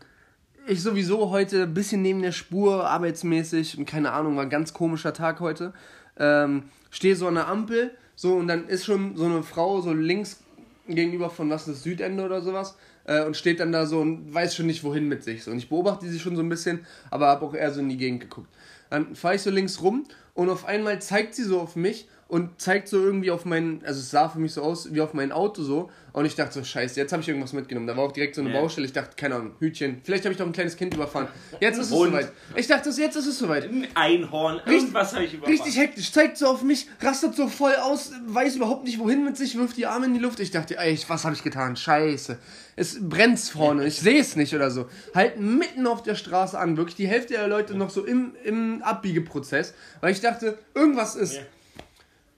ich 0.66 0.82
sowieso 0.82 1.30
heute 1.30 1.64
ein 1.64 1.74
bisschen 1.74 2.02
neben 2.02 2.22
der 2.22 2.32
Spur, 2.32 2.88
arbeitsmäßig, 2.88 3.78
und 3.78 3.86
keine 3.86 4.12
Ahnung, 4.12 4.36
war 4.36 4.44
ein 4.44 4.50
ganz 4.50 4.72
komischer 4.72 5.12
Tag 5.12 5.40
heute. 5.40 5.72
Ähm, 6.18 6.64
stehe 6.90 7.16
so 7.16 7.26
an 7.26 7.34
der 7.34 7.48
Ampel, 7.48 7.90
so 8.14 8.34
und 8.34 8.46
dann 8.48 8.68
ist 8.68 8.84
schon 8.84 9.16
so 9.16 9.24
eine 9.24 9.42
Frau 9.42 9.80
so 9.80 9.92
links 9.92 10.40
gegenüber 10.86 11.30
von 11.30 11.48
was 11.50 11.66
ist 11.68 11.76
das 11.76 11.82
Südende 11.84 12.24
oder 12.24 12.42
sowas 12.42 12.76
äh, 13.04 13.24
und 13.24 13.36
steht 13.36 13.60
dann 13.60 13.72
da 13.72 13.86
so 13.86 14.00
und 14.00 14.32
weiß 14.32 14.54
schon 14.54 14.66
nicht 14.66 14.84
wohin 14.84 15.08
mit 15.08 15.22
sich 15.22 15.44
so 15.44 15.50
und 15.50 15.58
ich 15.58 15.68
beobachte 15.68 16.08
sie 16.08 16.18
schon 16.18 16.36
so 16.36 16.42
ein 16.42 16.48
bisschen, 16.48 16.86
aber 17.10 17.28
habe 17.28 17.44
auch 17.44 17.54
eher 17.54 17.72
so 17.72 17.80
in 17.80 17.88
die 17.88 17.96
Gegend 17.96 18.20
geguckt. 18.20 18.48
Dann 18.90 19.14
fahre 19.14 19.36
ich 19.36 19.42
so 19.42 19.50
links 19.50 19.80
rum 19.80 20.04
und 20.34 20.50
auf 20.50 20.64
einmal 20.64 21.00
zeigt 21.00 21.34
sie 21.34 21.44
so 21.44 21.60
auf 21.60 21.76
mich 21.76 22.08
und 22.32 22.58
zeigt 22.62 22.88
so 22.88 22.96
irgendwie 22.96 23.30
auf 23.30 23.44
mein, 23.44 23.82
also 23.84 24.00
es 24.00 24.10
sah 24.10 24.26
für 24.26 24.38
mich 24.38 24.54
so 24.54 24.62
aus 24.62 24.94
wie 24.94 25.02
auf 25.02 25.12
mein 25.12 25.32
Auto 25.32 25.62
so 25.62 25.90
und 26.14 26.24
ich 26.24 26.34
dachte 26.34 26.54
so, 26.54 26.64
scheiße, 26.64 26.98
jetzt 26.98 27.12
habe 27.12 27.20
ich 27.20 27.28
irgendwas 27.28 27.52
mitgenommen. 27.52 27.86
Da 27.86 27.94
war 27.94 28.04
auch 28.04 28.12
direkt 28.12 28.36
so 28.36 28.40
eine 28.40 28.50
Ja. 28.54 28.58
Baustelle, 28.58 28.86
ich 28.86 28.94
dachte, 28.94 29.10
keine 29.16 29.34
Ahnung, 29.34 29.50
Hütchen, 29.58 30.00
vielleicht 30.02 30.24
habe 30.24 30.32
ich 30.32 30.38
doch 30.38 30.46
ein 30.46 30.52
kleines 30.52 30.78
Kind 30.78 30.94
überfahren. 30.94 31.28
Jetzt 31.60 31.76
ist 31.76 31.88
es 31.88 31.92
Hund. 31.92 32.12
soweit. 32.12 32.32
Ich 32.56 32.66
dachte, 32.66 32.88
jetzt 32.88 33.16
ist 33.16 33.26
es 33.26 33.38
soweit. 33.38 33.64
Ein 33.64 33.86
Einhorn, 33.94 34.62
irgendwas 34.64 35.12
habe 35.12 35.24
ich 35.26 35.34
überfahren. 35.34 35.58
Richtig 35.58 35.78
hektisch, 35.78 36.10
zeigt 36.10 36.38
so 36.38 36.46
auf 36.46 36.62
mich, 36.62 36.86
rastet 37.02 37.34
so 37.34 37.48
voll 37.48 37.74
aus, 37.74 38.12
weiß 38.26 38.56
überhaupt 38.56 38.84
nicht 38.84 38.98
wohin 38.98 39.24
mit 39.26 39.36
sich, 39.36 39.58
wirft 39.58 39.76
die 39.76 39.84
Arme 39.84 40.06
in 40.06 40.14
die 40.14 40.20
Luft. 40.20 40.40
Ich 40.40 40.50
dachte, 40.50 40.78
ey, 40.78 40.98
was 41.08 41.26
habe 41.26 41.34
ich 41.34 41.42
getan? 41.42 41.76
Scheiße. 41.76 42.38
Es 42.76 42.96
brennt 43.06 43.38
vorne, 43.40 43.84
ich 43.84 43.96
sehe 44.00 44.18
es 44.18 44.36
nicht 44.36 44.54
oder 44.54 44.70
so. 44.70 44.88
Halt 45.14 45.38
mitten 45.38 45.86
auf 45.86 46.02
der 46.02 46.14
Straße 46.14 46.58
an, 46.58 46.78
wirklich 46.78 46.96
die 46.96 47.06
Hälfte 47.06 47.34
der 47.34 47.46
Leute 47.46 47.74
noch 47.74 47.90
so 47.90 48.06
im, 48.06 48.32
im 48.42 48.80
Abbiegeprozess, 48.82 49.74
weil 50.00 50.12
ich 50.12 50.22
dachte, 50.22 50.56
irgendwas 50.74 51.14
ist. 51.14 51.34
Ja. 51.34 51.42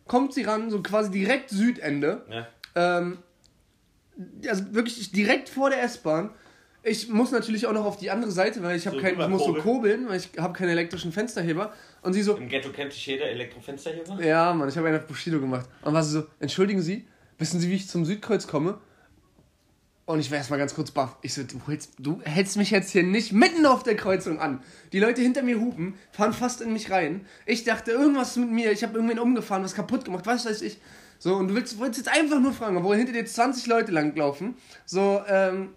Kommt 0.07 0.35
sie 0.35 0.43
ran, 0.43 0.71
so 0.71 0.83
quasi 0.83 1.11
direkt 1.11 1.51
Südende. 1.51 2.25
Ja. 2.31 2.47
Ähm, 2.75 3.19
also 4.49 4.75
wirklich 4.75 5.13
direkt 5.13 5.49
vor 5.49 5.71
der 5.71 5.83
S-Bahn. 5.83 6.31
Ich 6.83 7.09
muss 7.09 7.31
natürlich 7.31 7.67
auch 7.67 7.73
noch 7.73 7.87
auf 7.87 7.97
die 7.97 8.11
andere 8.11 8.31
Seite, 8.31 8.63
weil 8.63 8.77
ich 8.77 8.87
habe 8.87 8.97
So 8.97 9.03
kein, 9.03 9.19
ich 9.19 9.29
muss 9.29 9.45
so 9.45 9.55
kurbeln, 9.55 10.07
weil 10.07 10.19
ich 10.19 10.29
habe 10.39 10.53
keinen 10.53 10.69
elektrischen 10.69 11.13
Fensterheber. 11.13 11.73
Und 12.03 12.13
sie 12.13 12.23
so, 12.23 12.37
Im 12.37 12.49
Ghetto 12.49 12.69
kennt 12.71 12.93
dich 12.93 13.07
jeder 13.07 13.25
Elektrofensterheber. 13.25 14.23
ja, 14.23 14.53
Mann, 14.53 14.69
ich 14.69 14.77
habe 14.77 14.89
einen 14.89 14.99
auf 14.99 15.07
Bushido 15.07 15.41
gemacht. 15.41 15.67
Und 15.81 15.95
war 15.95 16.03
sie 16.03 16.13
so, 16.13 16.27
entschuldigen 16.41 16.83
Sie, 16.83 17.07
wissen 17.39 17.59
Sie, 17.59 17.71
wie 17.71 17.77
ich 17.77 17.89
zum 17.89 18.05
Südkreuz 18.05 18.47
komme? 18.47 18.79
Und 20.07 20.21
ich 20.21 20.31
war 20.31 20.37
erstmal 20.37 20.59
ganz 20.59 20.75
kurz 20.75 20.91
baff. 20.91 21.17
Ich 21.23 21.33
so, 21.33 21.43
du 21.45 21.61
hältst, 21.67 21.93
du 21.99 22.21
hältst 22.25 22.59
mich 22.59 22.71
jetzt 22.71 22.91
hier 22.91 23.03
nicht 23.03 23.33
mitten 23.33 23.65
auf 23.65 23.83
der 23.83 23.97
Kreuzung 23.97 24.39
an. 24.39 24.63
Die 24.93 25.01
Leute 25.01 25.23
hinter 25.23 25.43
mir 25.43 25.59
hupen, 25.59 25.95
fahren 26.13 26.35
fast 26.35 26.61
in 26.61 26.75
mich 26.75 26.91
rein. 26.91 27.25
Ich 27.47 27.65
dachte, 27.65 27.93
irgendwas 27.93 28.31
ist 28.33 28.37
mit 28.37 28.51
mir, 28.51 28.71
ich 28.71 28.83
habe 28.83 28.95
irgendwen 28.95 29.19
umgefahren, 29.19 29.65
was 29.65 29.75
kaputt 29.75 30.05
gemacht, 30.05 30.27
was 30.27 30.45
weiß 30.45 30.61
ich. 30.61 30.79
So, 31.19 31.37
und 31.37 31.49
du 31.49 31.55
willst, 31.55 31.79
wolltest 31.79 32.07
jetzt 32.07 32.15
einfach 32.15 32.39
nur 32.39 32.53
fragen, 32.53 32.77
obwohl 32.77 32.97
hinter 32.97 33.15
dir 33.15 33.25
20 33.25 33.67
Leute 33.67 33.93
langlaufen. 33.93 34.57
So, 34.85 35.23
ähm, 35.27 35.71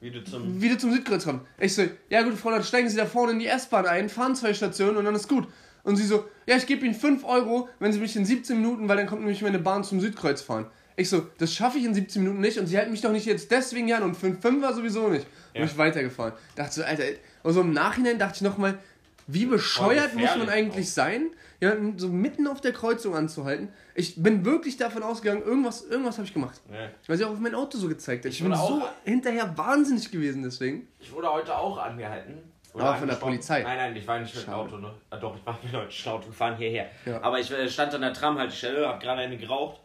Wie 0.00 0.10
du 0.10 0.22
zum. 0.22 0.60
wie 0.60 0.68
du 0.68 0.76
zum 0.76 0.92
Südkreuz 0.92 1.24
kommst. 1.24 1.46
Ich 1.58 1.74
so, 1.74 1.84
ja 2.10 2.22
gut, 2.22 2.34
Frau, 2.34 2.50
dann 2.50 2.62
steigen 2.62 2.90
Sie 2.90 2.96
da 2.96 3.06
vorne 3.06 3.32
in 3.32 3.38
die 3.38 3.46
S-Bahn 3.46 3.86
ein, 3.86 4.10
fahren 4.10 4.36
zwei 4.36 4.52
Stationen 4.52 4.98
und 4.98 5.06
dann 5.06 5.14
ist 5.14 5.28
gut. 5.28 5.48
Und 5.82 5.96
sie 5.96 6.04
so, 6.04 6.24
ja, 6.46 6.56
ich 6.56 6.66
gebe 6.66 6.84
Ihnen 6.84 6.94
5 6.94 7.24
Euro, 7.24 7.70
wenn 7.78 7.92
Sie 7.92 8.00
mich 8.00 8.16
in 8.16 8.26
17 8.26 8.60
Minuten, 8.60 8.88
weil 8.88 8.98
dann 8.98 9.06
kommt 9.06 9.22
nämlich 9.22 9.40
meine 9.40 9.60
Bahn 9.60 9.82
zum 9.82 10.00
Südkreuz 10.00 10.42
fahren. 10.42 10.66
Ich 10.96 11.10
so, 11.10 11.26
das 11.38 11.52
schaffe 11.52 11.76
ich 11.78 11.84
in 11.84 11.94
17 11.94 12.22
Minuten 12.22 12.40
nicht 12.40 12.58
und 12.58 12.66
sie 12.66 12.76
halten 12.78 12.90
mich 12.90 13.02
doch 13.02 13.12
nicht 13.12 13.26
jetzt 13.26 13.50
deswegen 13.50 13.92
an 13.92 14.02
und 14.02 14.14
5 14.16 14.42
war 14.62 14.72
sowieso 14.74 15.08
nicht. 15.08 15.26
Und 15.54 15.60
Ja. 15.60 15.64
ich 15.66 15.76
weitergefahren. 15.76 16.32
Dachte 16.54 16.72
so, 16.72 16.82
Alter, 16.84 17.02
also 17.44 17.60
im 17.60 17.72
Nachhinein 17.72 18.18
dachte 18.18 18.36
ich 18.36 18.42
nochmal, 18.42 18.78
wie 19.26 19.44
bescheuert 19.46 20.14
muss 20.14 20.36
man 20.36 20.48
eigentlich 20.48 20.90
sein, 20.92 21.30
jemanden 21.60 21.98
so 21.98 22.08
mitten 22.08 22.46
auf 22.46 22.60
der 22.60 22.72
Kreuzung 22.72 23.14
anzuhalten. 23.16 23.68
Ich 23.94 24.22
bin 24.22 24.44
wirklich 24.44 24.76
davon 24.76 25.02
ausgegangen, 25.02 25.42
irgendwas, 25.42 25.82
irgendwas 25.84 26.16
habe 26.16 26.26
ich 26.26 26.32
gemacht. 26.32 26.60
Ja. 26.72 26.88
Weil 27.06 27.16
sie 27.18 27.24
auch 27.24 27.30
auf 27.32 27.40
mein 27.40 27.54
Auto 27.54 27.76
so 27.76 27.88
gezeigt 27.88 28.24
hat. 28.24 28.30
Ich, 28.32 28.38
Ich 28.40 28.42
bin 28.46 28.54
so 28.54 28.58
auch- 28.60 28.88
hinterher 29.04 29.56
wahnsinnig 29.58 30.10
gewesen 30.10 30.42
deswegen. 30.44 30.88
Ich 31.00 31.12
wurde 31.12 31.30
heute 31.32 31.56
auch 31.56 31.76
angehalten. 31.78 32.38
Oder 32.72 32.84
Aber 32.84 32.98
von 32.98 33.08
der. 33.08 33.14
Polizei? 33.16 33.62
Nein, 33.62 33.76
nein, 33.78 33.96
ich 33.96 34.06
war 34.06 34.18
nicht 34.20 34.34
mit 34.34 34.46
dem. 34.46 34.52
Auto. 34.52 34.76
Ne? 34.76 34.92
Ah, 35.10 35.16
doch, 35.16 35.34
ich 35.34 35.44
war 35.46 35.58
mit 35.62 35.72
dem 35.72 36.12
Auto 36.12 36.26
gefahren 36.28 36.56
hierher. 36.58 36.90
Ja. 37.06 37.22
Aber 37.22 37.40
ich 37.40 37.50
äh, 37.50 37.68
stand 37.70 37.94
an 37.94 38.02
der 38.02 38.12
Tramhaltestelle, 38.12 38.86
habe 38.86 38.98
gerade 39.02 39.22
eine 39.22 39.38
geraucht 39.38 39.80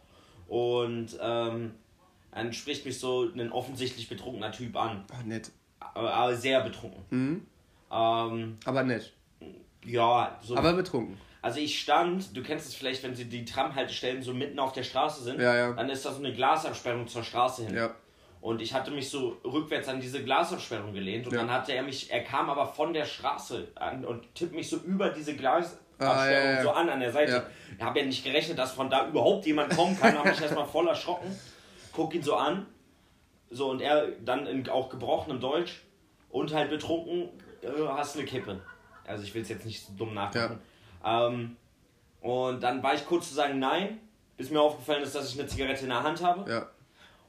und 0.52 1.16
ähm, 1.18 1.72
dann 2.30 2.52
spricht 2.52 2.84
mich 2.84 2.98
so 3.00 3.26
ein 3.34 3.50
offensichtlich 3.50 4.06
betrunkener 4.10 4.52
Typ 4.52 4.76
an. 4.76 5.02
Oh, 5.10 5.26
nett. 5.26 5.50
Aber, 5.80 6.12
aber 6.12 6.34
sehr 6.36 6.60
betrunken. 6.60 7.02
Mhm. 7.08 7.46
Ähm, 7.90 8.58
Aber 8.66 8.82
nett. 8.82 9.12
ja, 9.84 10.38
so. 10.42 10.54
Aber 10.56 10.74
betrunken. 10.74 11.16
Also 11.40 11.58
ich 11.58 11.80
stand, 11.80 12.36
du 12.36 12.42
kennst 12.42 12.68
es 12.68 12.74
vielleicht, 12.74 13.02
wenn 13.02 13.14
sie 13.14 13.24
die 13.24 13.46
Tramhaltestellen 13.46 14.22
so 14.22 14.34
mitten 14.34 14.58
auf 14.58 14.72
der 14.72 14.82
Straße 14.82 15.22
sind, 15.24 15.40
Ja, 15.40 15.56
ja. 15.56 15.72
dann 15.72 15.88
ist 15.88 16.04
da 16.04 16.12
so 16.12 16.18
eine 16.18 16.34
Glasabsperrung 16.34 17.08
zur 17.08 17.24
Straße 17.24 17.64
hin. 17.66 17.74
Ja. 17.74 17.94
Und 18.42 18.60
ich 18.60 18.74
hatte 18.74 18.90
mich 18.90 19.08
so 19.08 19.38
rückwärts 19.44 19.88
an 19.88 20.00
diese 20.00 20.22
Glasabsperrung 20.22 20.92
gelehnt 20.92 21.26
und 21.26 21.32
Ja. 21.32 21.40
dann 21.40 21.50
hatte 21.50 21.72
er 21.72 21.82
mich, 21.82 22.10
er 22.10 22.22
kam 22.24 22.50
aber 22.50 22.66
von 22.66 22.92
der 22.92 23.06
Straße 23.06 23.68
an 23.76 24.04
und 24.04 24.22
tippt 24.34 24.54
mich 24.54 24.68
so 24.68 24.76
über 24.78 25.08
diese 25.08 25.34
Glasabsperrung 26.02 26.42
Ah, 26.42 26.50
ja, 26.50 26.56
ja. 26.56 26.62
so 26.62 26.70
an 26.70 26.88
an 26.88 27.00
der 27.00 27.12
Seite. 27.12 27.32
Ja. 27.32 27.42
Ich 27.78 27.82
habe 27.84 28.00
ja 28.00 28.06
nicht 28.06 28.24
gerechnet, 28.24 28.58
dass 28.58 28.72
von 28.72 28.90
da 28.90 29.08
überhaupt 29.08 29.46
jemand 29.46 29.74
kommen 29.74 29.98
kann, 29.98 30.16
habe 30.16 30.28
mich 30.28 30.40
erstmal 30.40 30.66
voll 30.66 30.86
erschrocken, 30.88 31.36
guck 31.92 32.14
ihn 32.14 32.22
so 32.22 32.36
an, 32.36 32.66
so 33.50 33.70
und 33.70 33.80
er 33.80 34.08
dann 34.24 34.46
in 34.46 34.68
auch 34.68 34.88
gebrochenem 34.88 35.40
Deutsch 35.40 35.82
und 36.30 36.52
halt 36.54 36.70
betrunken, 36.70 37.28
äh, 37.62 37.68
hast 37.88 38.16
eine 38.16 38.24
Kippe. 38.26 38.60
Also 39.06 39.24
ich 39.24 39.34
will 39.34 39.42
es 39.42 39.48
jetzt 39.48 39.66
nicht 39.66 39.84
so 39.84 39.92
dumm 39.96 40.14
nachmachen. 40.14 40.60
Ähm, 41.04 41.56
und 42.20 42.62
dann 42.62 42.82
war 42.82 42.94
ich 42.94 43.04
kurz 43.06 43.28
zu 43.28 43.34
sagen 43.34 43.58
nein, 43.58 43.98
bis 44.36 44.50
mir 44.50 44.60
aufgefallen 44.60 45.02
ist, 45.02 45.14
dass 45.14 45.32
ich 45.32 45.38
eine 45.38 45.48
Zigarette 45.48 45.82
in 45.82 45.88
der 45.88 46.02
Hand 46.02 46.22
habe. 46.22 46.50
Ja. 46.50 46.68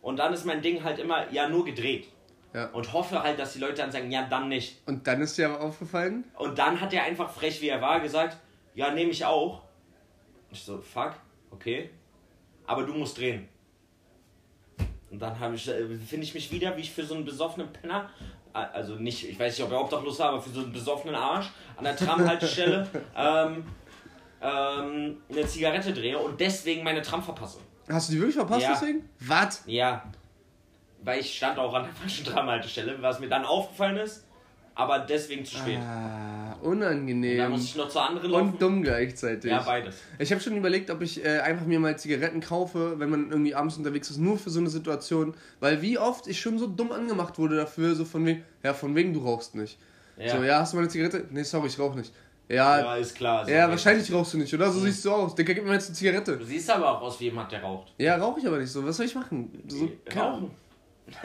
Und 0.01 0.17
dann 0.17 0.33
ist 0.33 0.45
mein 0.45 0.61
Ding 0.61 0.83
halt 0.83 0.99
immer, 0.99 1.31
ja, 1.31 1.47
nur 1.47 1.65
gedreht. 1.65 2.07
Ja. 2.53 2.67
Und 2.67 2.93
hoffe 2.93 3.23
halt, 3.23 3.39
dass 3.39 3.53
die 3.53 3.59
Leute 3.59 3.75
dann 3.75 3.91
sagen, 3.91 4.11
ja, 4.11 4.27
dann 4.29 4.47
nicht. 4.47 4.77
Und 4.85 5.07
dann 5.07 5.21
ist 5.21 5.37
dir 5.37 5.49
aber 5.49 5.61
aufgefallen? 5.61 6.25
Und 6.37 6.59
dann 6.59 6.79
hat 6.79 6.93
er 6.93 7.03
einfach 7.03 7.31
frech, 7.31 7.61
wie 7.61 7.69
er 7.69 7.81
war, 7.81 7.99
gesagt, 7.99 8.37
ja, 8.75 8.91
nehme 8.91 9.11
ich 9.11 9.23
auch. 9.25 9.63
Ich 10.51 10.63
so, 10.63 10.79
fuck, 10.81 11.13
okay. 11.51 11.89
Aber 12.65 12.83
du 12.83 12.93
musst 12.93 13.17
drehen. 13.17 13.47
Und 15.09 15.19
dann 15.19 15.53
ich, 15.53 15.67
äh, 15.67 15.85
finde 15.97 16.25
ich 16.25 16.33
mich 16.33 16.51
wieder, 16.51 16.75
wie 16.75 16.81
ich 16.81 16.91
für 16.91 17.05
so 17.05 17.13
einen 17.15 17.25
besoffenen 17.25 17.71
Penner, 17.71 18.09
äh, 18.53 18.57
also 18.57 18.95
nicht, 18.95 19.27
ich 19.29 19.39
weiß 19.39 19.57
nicht, 19.57 19.65
ob 19.65 19.71
er 19.71 19.81
obdachlos 19.81 20.19
war, 20.19 20.29
aber 20.29 20.41
für 20.41 20.49
so 20.49 20.61
einen 20.61 20.71
besoffenen 20.71 21.15
Arsch 21.15 21.51
an 21.77 21.83
der 21.83 21.95
Tramhaltestelle 21.95 22.87
ähm, 23.15 23.65
ähm, 24.41 25.17
eine 25.29 25.47
Zigarette 25.47 25.93
drehe 25.93 26.17
und 26.17 26.39
deswegen 26.39 26.83
meine 26.83 27.01
Tram 27.01 27.21
verpasse. 27.23 27.59
Hast 27.87 28.09
du 28.09 28.13
die 28.13 28.19
wirklich 28.19 28.35
verpasst 28.35 28.61
Ja. 28.63 28.71
deswegen? 28.71 29.09
Was? 29.19 29.63
Ja, 29.65 30.03
weil 31.03 31.19
ich 31.19 31.35
stand 31.35 31.59
auch 31.59 31.73
an 31.73 31.83
der 31.83 31.93
falschen 31.93 32.25
Tramhaltestelle, 32.25 33.01
was 33.01 33.19
mir 33.19 33.29
dann 33.29 33.45
aufgefallen 33.45 33.97
ist, 33.97 34.25
aber 34.75 34.99
deswegen 34.99 35.45
zu 35.45 35.57
spät. 35.57 35.79
Ah, 35.79 36.42
Unangenehm. 36.63 37.51
muss 37.51 37.63
ich 37.65 37.75
noch 37.75 37.89
zur 37.89 38.07
anderen 38.07 38.31
laufen. 38.31 38.49
Und 38.51 38.61
dumm 38.61 38.83
gleichzeitig. 38.83 39.51
Ja, 39.51 39.61
beides. 39.61 39.95
Ich 40.19 40.31
habe 40.31 40.41
schon 40.41 40.55
überlegt, 40.57 40.89
ob 40.89 41.01
ich 41.01 41.23
äh, 41.23 41.39
einfach 41.39 41.65
mir 41.65 41.79
mal 41.79 41.97
Zigaretten 41.97 42.41
kaufe, 42.41 42.99
wenn 42.99 43.09
man 43.09 43.29
irgendwie 43.29 43.55
abends 43.55 43.77
unterwegs 43.77 44.09
ist, 44.09 44.17
nur 44.17 44.37
für 44.37 44.49
so 44.49 44.59
eine 44.59 44.69
Situation. 44.69 45.33
Weil 45.59 45.81
wie 45.81 45.97
oft 45.97 46.27
ich 46.27 46.39
schon 46.39 46.57
so 46.59 46.67
dumm 46.67 46.91
angemacht 46.91 47.37
wurde 47.37 47.57
dafür, 47.57 47.95
so 47.95 48.05
von 48.05 48.25
wegen, 48.25 48.43
ja, 48.63 48.73
von 48.73 48.95
wegen, 48.95 49.13
du 49.13 49.21
rauchst 49.21 49.55
nicht. 49.55 49.77
Ja. 50.17 50.29
So, 50.37 50.43
ja, 50.43 50.59
hast 50.59 50.73
du 50.73 50.77
mal 50.77 50.83
eine 50.83 50.89
Zigarette? 50.91 51.25
Nee, 51.31 51.43
sorry, 51.43 51.67
ich 51.67 51.79
rauche 51.79 51.97
nicht. 51.97 52.13
Ja, 52.49 52.79
Ja, 52.79 52.95
ist 52.97 53.15
klar. 53.15 53.45
so 53.45 53.51
ja, 53.51 53.69
wahrscheinlich 53.69 54.11
rauchst 54.13 54.33
du 54.33 54.37
nicht, 54.37 54.53
oder? 54.53 54.69
So 54.69 54.79
siehst 54.81 55.03
du 55.05 55.11
aus. 55.11 55.33
Dicker, 55.33 55.53
gib 55.53 55.65
mir 55.65 55.73
jetzt 55.73 55.87
eine 55.87 55.95
Zigarette. 55.95 56.37
Du 56.37 56.43
siehst 56.45 56.69
aber 56.69 56.91
auch 56.97 57.01
aus 57.01 57.19
wie 57.19 57.25
jemand, 57.25 57.51
der 57.51 57.61
raucht. 57.61 57.93
Ja, 57.97 58.17
rauche 58.17 58.39
ich 58.41 58.45
aber 58.47 58.59
nicht 58.59 58.69
so. 58.69 58.85
Was 58.85 58.97
soll 58.97 59.05
ich 59.05 59.15
machen? 59.15 59.63
So. 59.67 59.89
Rauchen. 60.15 60.51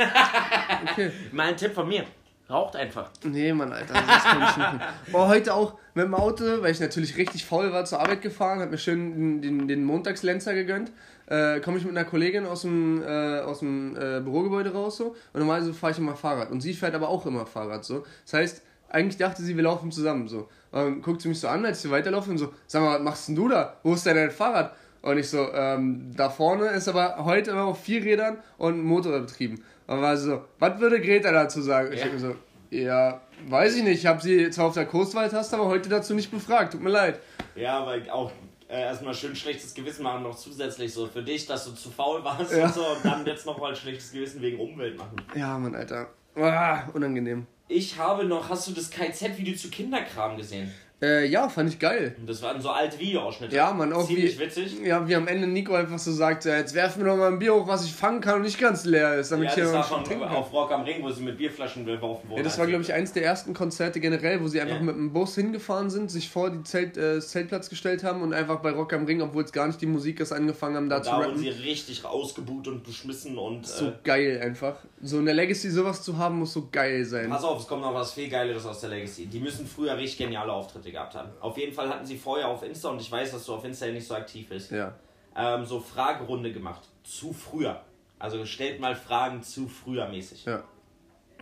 Okay. 0.92 1.10
Mal 1.32 1.48
ein 1.48 1.56
Tipp 1.56 1.72
von 1.72 1.88
mir. 1.88 2.04
Raucht 2.50 2.76
einfach. 2.76 3.10
Nee, 3.24 3.52
Mann, 3.52 3.72
Alter, 3.72 3.92
das 3.92 4.24
kann 4.24 4.40
ich 4.40 4.46
nicht 4.46 4.56
machen. 4.56 4.80
Boah, 5.12 5.28
heute 5.28 5.52
auch 5.52 5.74
mit 5.92 6.06
dem 6.06 6.14
Auto, 6.14 6.44
weil 6.62 6.72
ich 6.72 6.80
natürlich 6.80 7.16
richtig 7.18 7.44
faul 7.44 7.70
war, 7.72 7.84
zur 7.84 8.00
Arbeit 8.00 8.22
gefahren, 8.22 8.60
hab 8.60 8.70
mir 8.70 8.78
schön 8.78 9.12
den, 9.12 9.42
den, 9.42 9.68
den 9.68 9.84
Montagslenzer 9.84 10.54
gegönnt. 10.54 10.90
Äh, 11.26 11.60
Komme 11.60 11.76
ich 11.76 11.84
mit 11.84 11.94
einer 11.94 12.08
Kollegin 12.08 12.46
aus 12.46 12.62
dem, 12.62 13.02
äh, 13.02 13.40
aus 13.40 13.58
dem 13.58 13.94
äh, 13.96 14.20
Bürogebäude 14.20 14.72
raus 14.72 14.96
so 14.96 15.08
und 15.08 15.40
normalerweise 15.40 15.74
fahre 15.74 15.92
ich 15.92 15.98
immer 15.98 16.16
Fahrrad. 16.16 16.50
Und 16.50 16.62
sie 16.62 16.72
fährt 16.72 16.94
aber 16.94 17.10
auch 17.10 17.26
immer 17.26 17.44
Fahrrad 17.44 17.84
so. 17.84 18.06
Das 18.24 18.32
heißt, 18.32 18.62
eigentlich 18.88 19.18
dachte 19.18 19.42
sie, 19.42 19.54
wir 19.54 19.64
laufen 19.64 19.92
zusammen 19.92 20.26
so. 20.26 20.48
Und 20.70 20.80
dann 20.80 21.02
guckt 21.02 21.20
sie 21.20 21.28
mich 21.28 21.40
so 21.40 21.48
an, 21.48 21.66
als 21.66 21.84
ich 21.84 21.90
weiterlaufe 21.90 22.30
und 22.30 22.38
so, 22.38 22.54
sag 22.66 22.80
mal, 22.80 22.94
was 22.94 23.02
machst 23.02 23.28
denn 23.28 23.36
du 23.36 23.48
da? 23.48 23.76
Wo 23.82 23.92
ist 23.92 24.06
denn 24.06 24.16
dein 24.16 24.30
Fahrrad? 24.30 24.74
Und 25.02 25.18
ich 25.18 25.28
so, 25.28 25.52
ähm, 25.52 26.12
da 26.16 26.28
vorne 26.28 26.68
ist 26.68 26.88
aber 26.88 27.24
heute 27.24 27.52
immer 27.52 27.64
auf 27.64 27.82
vier 27.82 28.02
Rädern 28.02 28.38
und 28.56 28.82
Motorrad 28.82 29.26
betrieben. 29.26 29.62
Und 29.88 30.00
war 30.02 30.16
so, 30.16 30.44
was 30.60 30.78
würde 30.78 31.00
Greta 31.00 31.32
dazu 31.32 31.60
sagen? 31.60 31.92
Ich 31.92 31.98
Ja. 31.98 32.04
denke 32.06 32.20
so, 32.20 32.36
ja, 32.70 33.20
weiß 33.48 33.76
ich 33.76 33.82
nicht. 33.82 33.98
Ich 34.00 34.06
habe 34.06 34.20
sie 34.22 34.48
zwar 34.50 34.66
auf 34.66 34.74
der 34.74 34.86
Kurswahltaste, 34.86 35.56
aber 35.56 35.66
heute 35.66 35.88
dazu 35.88 36.14
nicht 36.14 36.30
befragt. 36.30 36.72
Tut 36.74 36.82
mir 36.82 36.90
leid. 36.90 37.20
Ja, 37.56 37.84
weil 37.86 38.08
auch 38.10 38.30
äh, 38.68 38.82
erstmal 38.82 39.14
schön 39.14 39.34
schlechtes 39.34 39.72
Gewissen 39.74 40.02
machen, 40.02 40.22
noch 40.22 40.36
zusätzlich 40.36 40.92
so 40.92 41.06
für 41.06 41.22
dich, 41.22 41.46
dass 41.46 41.64
du 41.64 41.72
zu 41.72 41.90
faul 41.90 42.22
warst 42.22 42.52
Ja. 42.52 42.66
und 42.66 42.74
so 42.74 42.86
und 42.86 43.02
dann 43.04 43.24
jetzt 43.26 43.46
noch 43.46 43.58
mal 43.58 43.74
schlechtes 43.74 44.12
Gewissen 44.12 44.42
wegen 44.42 44.60
Umwelt 44.60 44.96
machen. 44.98 45.16
Ja, 45.34 45.58
Mann, 45.58 45.74
Alter. 45.74 46.08
Ah, 46.36 46.82
unangenehm. 46.92 47.46
Ich 47.66 47.98
habe 47.98 48.24
noch, 48.24 48.48
hast 48.50 48.68
du 48.68 48.72
das 48.72 48.90
KZ-Video 48.90 49.54
zu 49.56 49.70
Kinderkram 49.70 50.36
gesehen? 50.36 50.70
Äh, 51.00 51.26
ja, 51.28 51.48
fand 51.48 51.70
ich 51.70 51.78
geil. 51.78 52.16
Das 52.26 52.42
waren 52.42 52.60
so 52.60 52.70
alte 52.70 52.98
Videoausschnitte. 52.98 53.54
Ja, 53.54 53.72
Mann, 53.72 53.92
auch 53.92 54.04
Ziemlich 54.04 54.36
wie, 54.36 54.42
witzig. 54.44 54.80
Ja, 54.84 55.06
wie 55.06 55.14
am 55.14 55.28
Ende 55.28 55.46
Nico 55.46 55.72
einfach 55.74 55.98
so 55.98 56.10
sagt, 56.10 56.44
ja, 56.44 56.56
jetzt 56.56 56.74
werfen 56.74 57.04
wir 57.04 57.10
doch 57.12 57.16
mal 57.16 57.28
ein 57.28 57.38
Bier 57.38 57.54
hoch, 57.54 57.68
was 57.68 57.84
ich 57.84 57.92
fangen 57.92 58.20
kann 58.20 58.36
und 58.36 58.42
nicht 58.42 58.58
ganz 58.58 58.84
leer 58.84 59.14
ist, 59.14 59.30
damit 59.30 59.46
Ja, 59.50 59.54
ich 59.56 59.62
das 59.62 59.72
war 59.72 59.78
noch 59.78 59.88
von 59.88 60.04
trinken 60.04 60.24
auf 60.24 60.52
Rock 60.52 60.72
am 60.72 60.82
Ring, 60.82 61.00
wo 61.04 61.10
sie 61.10 61.22
mit 61.22 61.38
Bierflaschen 61.38 61.84
beworfen 61.84 62.28
wurden. 62.28 62.38
Ja, 62.38 62.42
das 62.42 62.58
war, 62.58 62.66
glaube 62.66 62.82
ich, 62.82 62.92
eins 62.92 63.12
der 63.12 63.22
ersten 63.24 63.54
Konzerte 63.54 64.00
generell, 64.00 64.42
wo 64.42 64.48
sie 64.48 64.60
einfach 64.60 64.74
Ja. 64.78 64.82
mit 64.82 64.96
dem 64.96 65.12
Bus 65.12 65.36
hingefahren 65.36 65.88
sind, 65.88 66.10
sich 66.10 66.28
vor 66.28 66.50
die 66.50 66.64
Zelt, 66.64 66.96
äh, 66.96 67.20
Zeltplatz 67.20 67.68
gestellt 67.70 68.02
haben 68.02 68.20
und 68.22 68.32
einfach 68.34 68.56
bei 68.58 68.70
Rock 68.72 68.92
am 68.92 69.04
Ring, 69.04 69.22
obwohl 69.22 69.44
es 69.44 69.52
gar 69.52 69.68
nicht 69.68 69.80
die 69.80 69.86
Musik 69.86 70.18
ist, 70.18 70.32
angefangen 70.32 70.74
haben, 70.74 70.88
da 70.88 71.00
zu 71.00 71.10
Da 71.10 71.18
wurden 71.18 71.38
sie 71.38 71.50
richtig 71.50 72.04
ausgebuht 72.04 72.66
und 72.66 72.82
beschmissen 72.82 73.38
und. 73.38 73.64
So 73.64 73.86
äh, 73.86 73.92
geil 74.02 74.40
einfach. 74.42 74.74
So 75.00 75.20
in 75.20 75.26
der 75.26 75.34
Legacy 75.34 75.70
sowas 75.70 76.02
zu 76.02 76.18
haben, 76.18 76.40
muss 76.40 76.52
so 76.52 76.68
geil 76.72 77.04
sein. 77.04 77.30
Pass 77.30 77.44
auf, 77.44 77.60
es 77.60 77.68
kommt 77.68 77.82
noch 77.82 77.94
was 77.94 78.14
viel 78.14 78.28
Geileres 78.28 78.66
aus 78.66 78.80
der 78.80 78.90
Legacy. 78.90 79.26
Die 79.26 79.38
müssen 79.38 79.64
früher 79.64 79.96
richtig 79.96 80.18
geniale 80.18 80.52
Auftritte 80.52 80.87
gehabt 80.92 81.14
haben. 81.14 81.30
Auf 81.40 81.56
jeden 81.58 81.72
Fall 81.72 81.88
hatten 81.88 82.04
sie 82.06 82.16
vorher 82.18 82.48
auf 82.48 82.62
Insta, 82.62 82.88
und 82.90 83.00
ich 83.00 83.10
weiß, 83.10 83.32
dass 83.32 83.44
du 83.46 83.54
auf 83.54 83.64
Insta 83.64 83.86
nicht 83.86 84.06
so 84.06 84.14
aktiv 84.14 84.48
bist, 84.48 84.70
Ja. 84.70 84.94
ähm, 85.36 85.64
so 85.64 85.80
Fragerunde 85.80 86.52
gemacht. 86.52 86.82
Zu 87.04 87.32
früher. 87.32 87.80
Also 88.18 88.44
stellt 88.44 88.80
mal 88.80 88.94
Fragen 88.96 89.42
zu 89.42 89.68
früher 89.68 90.08
mäßig. 90.08 90.44
Ja. 90.44 90.62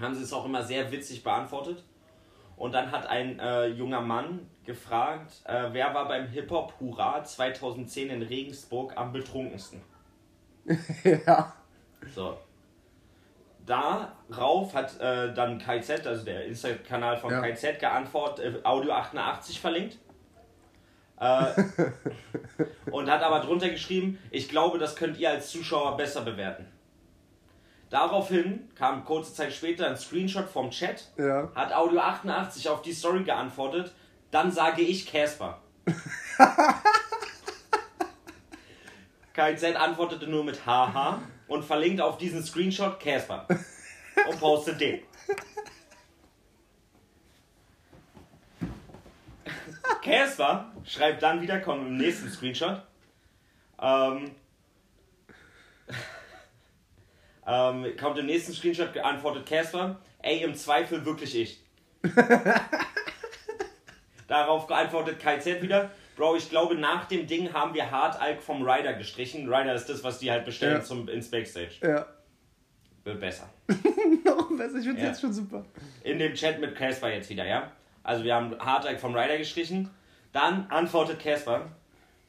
Haben 0.00 0.14
sie 0.14 0.22
es 0.22 0.32
auch 0.32 0.44
immer 0.44 0.62
sehr 0.62 0.90
witzig 0.92 1.22
beantwortet. 1.24 1.82
Und 2.56 2.72
dann 2.72 2.90
hat 2.90 3.06
ein 3.06 3.38
äh, 3.38 3.66
junger 3.66 4.00
Mann 4.00 4.48
gefragt, 4.64 5.32
äh, 5.44 5.68
wer 5.72 5.92
war 5.94 6.08
beim 6.08 6.26
Hip-Hop 6.28 6.74
Hurra 6.80 7.22
2010 7.22 8.10
in 8.10 8.22
Regensburg 8.22 8.96
am 8.96 9.12
betrunkensten? 9.12 9.80
ja. 11.26 11.52
So. 12.14 12.38
Darauf 13.66 14.74
hat 14.74 14.98
äh, 15.00 15.34
dann 15.34 15.58
KZ, 15.58 16.06
also 16.06 16.24
der 16.24 16.46
Insta-Kanal 16.46 17.16
von 17.16 17.32
Ja. 17.32 17.40
KZ, 17.42 17.80
geantwortet, 17.80 18.56
äh, 18.56 18.64
Audio 18.64 18.92
88 18.92 19.60
verlinkt. 19.60 19.98
Äh, 21.18 21.46
und 22.92 23.10
hat 23.10 23.22
aber 23.22 23.40
drunter 23.40 23.68
geschrieben, 23.68 24.18
ich 24.30 24.48
glaube, 24.48 24.78
das 24.78 24.94
könnt 24.94 25.18
ihr 25.18 25.30
als 25.30 25.50
Zuschauer 25.50 25.96
besser 25.96 26.20
bewerten. 26.22 26.66
Daraufhin 27.90 28.68
kam 28.74 29.04
kurze 29.04 29.34
Zeit 29.34 29.52
später 29.52 29.86
ein 29.88 29.96
Screenshot 29.96 30.48
vom 30.48 30.70
Chat, 30.70 31.04
Ja. 31.18 31.50
hat 31.54 31.72
Audio 31.72 32.00
88 32.00 32.68
auf 32.68 32.82
die 32.82 32.92
Story 32.92 33.24
geantwortet, 33.24 33.92
dann 34.30 34.50
sage 34.52 34.82
ich 34.82 35.06
Casper. 35.10 35.60
KZ 39.34 39.76
antwortete 39.76 40.26
nur 40.26 40.44
mit 40.44 40.64
Haha 40.66 41.20
und 41.48 41.64
verlinkt 41.64 42.00
auf 42.00 42.18
diesen 42.18 42.42
Screenshot 42.42 43.00
Casper 43.00 43.46
und 44.28 44.40
postet 44.40 44.80
den. 44.80 45.00
Casper 50.02 50.72
schreibt 50.84 51.22
dann 51.22 51.40
wieder, 51.42 51.60
kommt 51.60 51.86
im 51.86 51.96
nächsten 51.96 52.30
Screenshot. 52.30 52.80
Ähm, 53.80 54.30
ähm, 57.46 57.96
kommt 57.98 58.18
im 58.18 58.26
nächsten 58.26 58.52
Screenshot 58.52 58.92
geantwortet 58.92 59.46
Casper, 59.46 60.00
ey, 60.20 60.42
im 60.42 60.54
Zweifel 60.54 61.04
wirklich 61.04 61.36
ich. 61.36 61.60
Darauf 64.28 64.66
geantwortet 64.66 65.20
KZ 65.20 65.62
wieder, 65.62 65.90
Bro, 66.16 66.36
ich 66.36 66.48
glaube, 66.48 66.74
nach 66.76 67.04
dem 67.06 67.26
Ding 67.26 67.52
haben 67.52 67.74
wir 67.74 67.90
Hard 67.90 68.18
Alk 68.20 68.42
vom 68.42 68.62
Rider 68.66 68.94
gestrichen. 68.94 69.52
Rider 69.52 69.74
ist 69.74 69.86
das, 69.90 70.02
was 70.02 70.18
die 70.18 70.30
halt 70.30 70.44
bestellen 70.46 70.78
Ja. 70.78 70.82
zum, 70.82 71.08
ins 71.08 71.30
Backstage. 71.30 71.72
Ja. 71.82 72.06
Wird 73.04 73.20
besser. 73.20 73.48
Noch 74.24 74.48
besser, 74.56 74.78
ich 74.78 74.84
find's 74.86 75.02
Ja. 75.02 75.08
jetzt 75.08 75.20
schon 75.20 75.32
super. 75.32 75.64
In 76.02 76.18
dem 76.18 76.34
Chat 76.34 76.58
mit 76.60 76.74
Casper 76.74 77.10
jetzt 77.12 77.28
wieder, 77.28 77.46
ja? 77.46 77.70
Also 78.02 78.24
wir 78.24 78.34
haben 78.34 78.58
Hard 78.58 78.86
Alk 78.86 78.98
vom 78.98 79.14
Rider 79.14 79.36
gestrichen. 79.36 79.90
Dann 80.32 80.66
antwortet 80.70 81.20
Casper, 81.20 81.66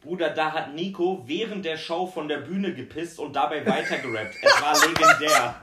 Bruder, 0.01 0.29
da 0.31 0.51
hat 0.51 0.73
Nico 0.75 1.23
während 1.25 1.63
der 1.65 1.77
Show 1.77 2.05
von 2.07 2.27
der 2.27 2.37
Bühne 2.37 2.73
gepisst 2.73 3.19
und 3.19 3.35
dabei 3.35 3.65
weitergerappt. 3.65 4.35
Es 4.41 4.61
war 4.61 4.75
legendär. 4.87 5.55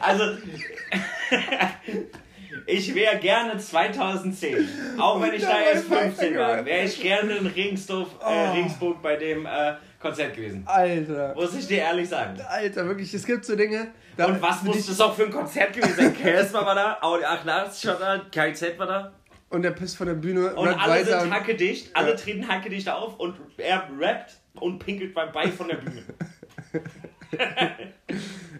also, 0.00 0.24
ich 2.66 2.94
wäre 2.94 3.18
gerne 3.18 3.58
2010, 3.58 4.68
auch 4.98 5.20
wenn 5.20 5.32
ich 5.34 5.42
da 5.42 5.60
erst 5.60 5.86
15 5.86 6.36
war, 6.36 6.64
wäre 6.64 6.84
ich 6.84 7.00
gerne 7.00 7.36
in 7.36 7.46
Ringsdorf, 7.46 8.08
äh, 8.20 8.24
Oh. 8.24 8.52
Ringsburg 8.52 9.02
bei 9.02 9.16
dem 9.16 9.46
äh, 9.46 9.74
Konzert 10.00 10.34
gewesen. 10.34 10.62
Alter. 10.66 11.34
Muss 11.34 11.54
ich 11.54 11.66
dir 11.66 11.78
ehrlich 11.78 12.08
sagen. 12.08 12.38
Alter, 12.48 12.86
wirklich, 12.86 13.12
es 13.14 13.24
gibt 13.26 13.44
so 13.44 13.54
Dinge. 13.56 13.88
Und 14.18 14.42
was 14.42 14.62
muss 14.62 14.86
das 14.86 15.00
auch 15.00 15.14
für 15.14 15.24
ein 15.24 15.30
Konzert 15.30 15.72
gewesen 15.72 15.94
sein? 15.96 16.16
Casper 16.20 16.66
war 16.66 16.74
da, 16.74 16.98
Audi 17.00 17.24
88 17.24 17.86
war 17.88 17.98
da, 17.98 18.20
KZ 18.30 18.78
war 18.78 18.86
da. 18.86 19.12
Und 19.48 19.62
der 19.62 19.70
pisst 19.72 19.96
von 19.96 20.06
der 20.06 20.14
Bühne, 20.14 20.54
Und 20.54 20.68
alle 20.68 21.04
sind 21.04 21.30
hackedicht, 21.32 21.94
alle 21.94 22.10
Ja. 22.10 22.16
treten 22.16 22.48
hackedicht 22.48 22.88
auf 22.88 23.18
und 23.20 23.36
er 23.58 23.86
rappt 24.00 24.36
und 24.54 24.78
pinkelt 24.78 25.12
beim 25.14 25.30
Bein 25.32 25.52
von 25.52 25.68
der 25.68 25.76
Bühne. 25.76 26.02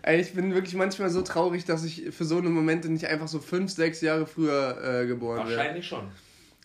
Ey, 0.02 0.20
ich 0.20 0.34
bin 0.34 0.52
wirklich 0.54 0.74
manchmal 0.74 1.10
so 1.10 1.22
traurig, 1.22 1.64
dass 1.64 1.84
ich 1.84 2.10
für 2.10 2.24
so 2.24 2.38
eine 2.38 2.50
Momente 2.50 2.88
nicht 2.88 3.06
einfach 3.06 3.28
so 3.28 3.38
fünf, 3.38 3.70
sechs 3.70 4.00
Jahre 4.00 4.26
früher 4.26 5.02
äh, 5.02 5.06
geboren 5.06 5.46
wäre. 5.46 5.56
Wahrscheinlich 5.58 5.86
schon. 5.86 6.08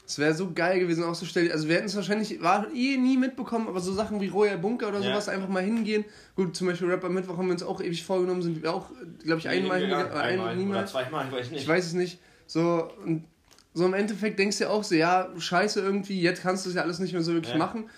Es 0.07 0.17
wäre 0.19 0.33
so 0.33 0.53
geil 0.53 0.79
gewesen, 0.79 1.03
auch 1.03 1.13
so 1.15 1.25
stell, 1.25 1.51
also 1.51 1.67
wir 1.67 1.75
hätten 1.75 1.88
es 1.88 1.95
wahrscheinlich 1.95 2.41
war 2.41 2.67
eh 2.73 2.97
nie 2.97 3.17
mitbekommen, 3.17 3.67
aber 3.67 3.81
so 3.81 3.93
Sachen 3.93 4.21
wie 4.21 4.29
Royal 4.29 4.57
Bunker 4.57 4.88
oder 4.88 4.99
Ja. 5.01 5.09
sowas 5.09 5.27
einfach 5.27 5.49
mal 5.49 5.61
hingehen. 5.61 6.05
Gut, 6.35 6.55
zum 6.55 6.67
Beispiel 6.67 6.89
Rapper 6.89 7.09
Mittwoch 7.09 7.38
haben 7.38 7.47
wir 7.47 7.51
uns 7.51 7.61
auch 7.63 7.81
ewig 7.81 8.03
vorgenommen, 8.05 8.41
sind 8.41 8.63
wir 8.63 8.73
auch, 8.73 8.89
glaube 9.23 9.39
ich, 9.39 9.49
einmal 9.49 9.79
hingegangen, 9.81 10.11
äh, 10.13 10.15
einmal 10.15 10.47
ein, 10.47 10.55
oder 10.55 10.55
niemals. 10.55 10.91
zweimal, 10.91 11.29
weiß 11.31 11.47
ich 11.47 11.51
nicht. 11.51 11.61
Ich 11.63 11.67
weiß 11.67 11.85
es 11.88 11.93
nicht. 11.93 12.19
So, 12.47 12.89
und 13.03 13.25
so 13.73 13.85
im 13.85 13.93
Endeffekt 13.93 14.39
denkst 14.39 14.57
du 14.59 14.63
ja 14.63 14.69
auch 14.69 14.83
so, 14.85 14.95
ja, 14.95 15.29
scheiße 15.38 15.81
irgendwie, 15.81 16.21
jetzt 16.21 16.41
kannst 16.41 16.65
du 16.65 16.69
es 16.69 16.75
ja 16.75 16.83
alles 16.83 16.99
nicht 16.99 17.11
mehr 17.13 17.21
so 17.21 17.33
wirklich 17.33 17.51
Ja. 17.53 17.59
machen. 17.59 17.89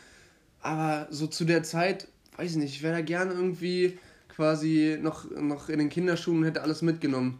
Aber 0.61 1.07
so 1.11 1.27
zu 1.27 1.45
der 1.45 1.61
Zeit, 1.63 2.07
weiß 2.37 2.51
ich 2.51 2.57
nicht, 2.57 2.73
ich 2.75 2.81
wäre 2.83 2.95
da 2.95 3.01
gerne 3.01 3.33
irgendwie 3.33 3.99
quasi 4.39 4.97
noch, 5.01 5.29
noch 5.31 5.67
in 5.67 5.79
den 5.79 5.89
Kinderschuhen 5.89 6.37
und 6.37 6.45
hätte 6.45 6.61
alles 6.61 6.81
mitgenommen. 6.81 7.39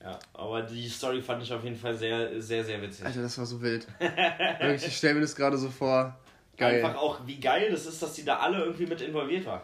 Ja, 0.00 0.16
aber 0.34 0.62
die 0.62 0.88
Story 0.88 1.20
fand 1.20 1.42
ich 1.42 1.52
auf 1.52 1.64
jeden 1.64 1.74
Fall 1.74 1.96
sehr, 1.96 2.40
sehr, 2.40 2.64
sehr 2.64 2.80
witzig. 2.80 3.04
Alter, 3.04 3.22
das 3.22 3.36
war 3.36 3.46
so 3.46 3.60
wild. 3.60 3.84
Wirklich, 3.98 4.86
ich 4.86 4.96
stelle 4.96 5.14
mir 5.14 5.22
das 5.22 5.34
gerade 5.34 5.58
so 5.58 5.68
vor. 5.68 6.16
Geil. 6.56 6.84
Einfach 6.84 7.00
auch, 7.00 7.18
wie 7.26 7.40
geil 7.40 7.68
das 7.72 7.86
ist, 7.86 8.00
dass 8.00 8.12
die 8.12 8.24
da 8.24 8.36
alle 8.36 8.62
irgendwie 8.62 8.86
mit 8.86 9.00
involviert 9.00 9.44
waren. 9.44 9.60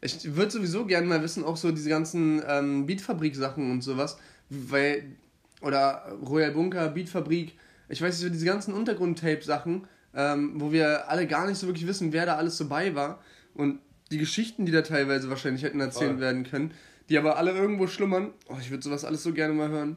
Ich 0.00 0.36
würde 0.36 0.52
sowieso 0.52 0.86
gerne 0.86 1.08
mal 1.08 1.20
wissen, 1.20 1.42
auch 1.42 1.56
so 1.56 1.72
diese 1.72 1.88
ganzen 1.88 2.40
ähm, 2.46 2.86
Beatfabrik-Sachen 2.86 3.68
und 3.68 3.82
sowas, 3.82 4.16
weil, 4.50 5.16
oder 5.62 6.16
Royal 6.24 6.52
Bunker, 6.52 6.90
Beatfabrik, 6.90 7.58
ich 7.88 8.00
weiß 8.00 8.14
nicht, 8.14 8.22
so 8.22 8.28
diese 8.28 8.46
ganzen 8.46 8.72
Untergrund-Tape-Sachen, 8.72 9.88
ähm, 10.14 10.52
wo 10.60 10.70
wir 10.70 11.10
alle 11.10 11.26
gar 11.26 11.48
nicht 11.48 11.58
so 11.58 11.66
wirklich 11.66 11.88
wissen, 11.88 12.12
wer 12.12 12.24
da 12.24 12.36
alles 12.36 12.56
so 12.56 12.68
bei 12.68 12.94
war 12.94 13.18
und 13.54 13.80
die 14.10 14.18
Geschichten, 14.18 14.66
die 14.66 14.72
da 14.72 14.82
teilweise 14.82 15.30
wahrscheinlich 15.30 15.62
hätten 15.62 15.80
erzählt 15.80 16.12
Voll. 16.12 16.20
werden 16.20 16.44
können, 16.44 16.74
die 17.08 17.18
aber 17.18 17.36
alle 17.36 17.52
irgendwo 17.52 17.86
schlummern. 17.86 18.32
Oh, 18.48 18.56
ich 18.60 18.70
würde 18.70 18.82
sowas 18.82 19.04
alles 19.04 19.22
so 19.22 19.32
gerne 19.32 19.54
mal 19.54 19.68
hören. 19.68 19.96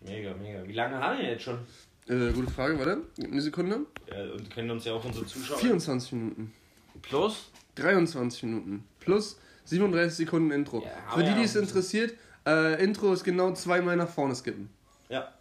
Mega, 0.00 0.34
mega. 0.34 0.66
Wie 0.66 0.72
lange 0.72 0.98
haben 0.98 1.18
wir 1.18 1.30
jetzt 1.30 1.42
schon? 1.42 1.58
Äh, 2.06 2.32
gute 2.32 2.50
Frage, 2.50 2.78
warte, 2.78 3.02
Gib 3.16 3.26
mir 3.26 3.32
eine 3.32 3.40
Sekunde. 3.40 3.86
Äh, 4.06 4.30
und 4.30 4.50
können 4.50 4.70
uns 4.70 4.84
ja 4.84 4.92
auch 4.92 5.04
unsere 5.04 5.24
Zuschauer. 5.24 5.58
24 5.58 6.12
Minuten. 6.12 6.52
Plus? 7.00 7.50
23 7.76 8.42
Minuten. 8.44 8.84
Plus 9.00 9.38
37 9.64 10.16
Sekunden 10.16 10.50
Intro. 10.50 10.82
Ja, 10.82 11.14
Für 11.14 11.22
die, 11.22 11.30
ja, 11.30 11.36
die 11.36 11.44
es 11.44 11.56
interessiert, 11.56 12.14
äh, 12.46 12.82
Intro 12.82 13.12
ist 13.12 13.24
genau 13.24 13.52
zweimal 13.54 13.96
nach 13.96 14.08
vorne 14.08 14.34
skippen. 14.34 14.68
Ja. 15.08 15.32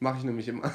Mache 0.00 0.18
ich 0.18 0.24
nämlich 0.24 0.48
immer. 0.48 0.62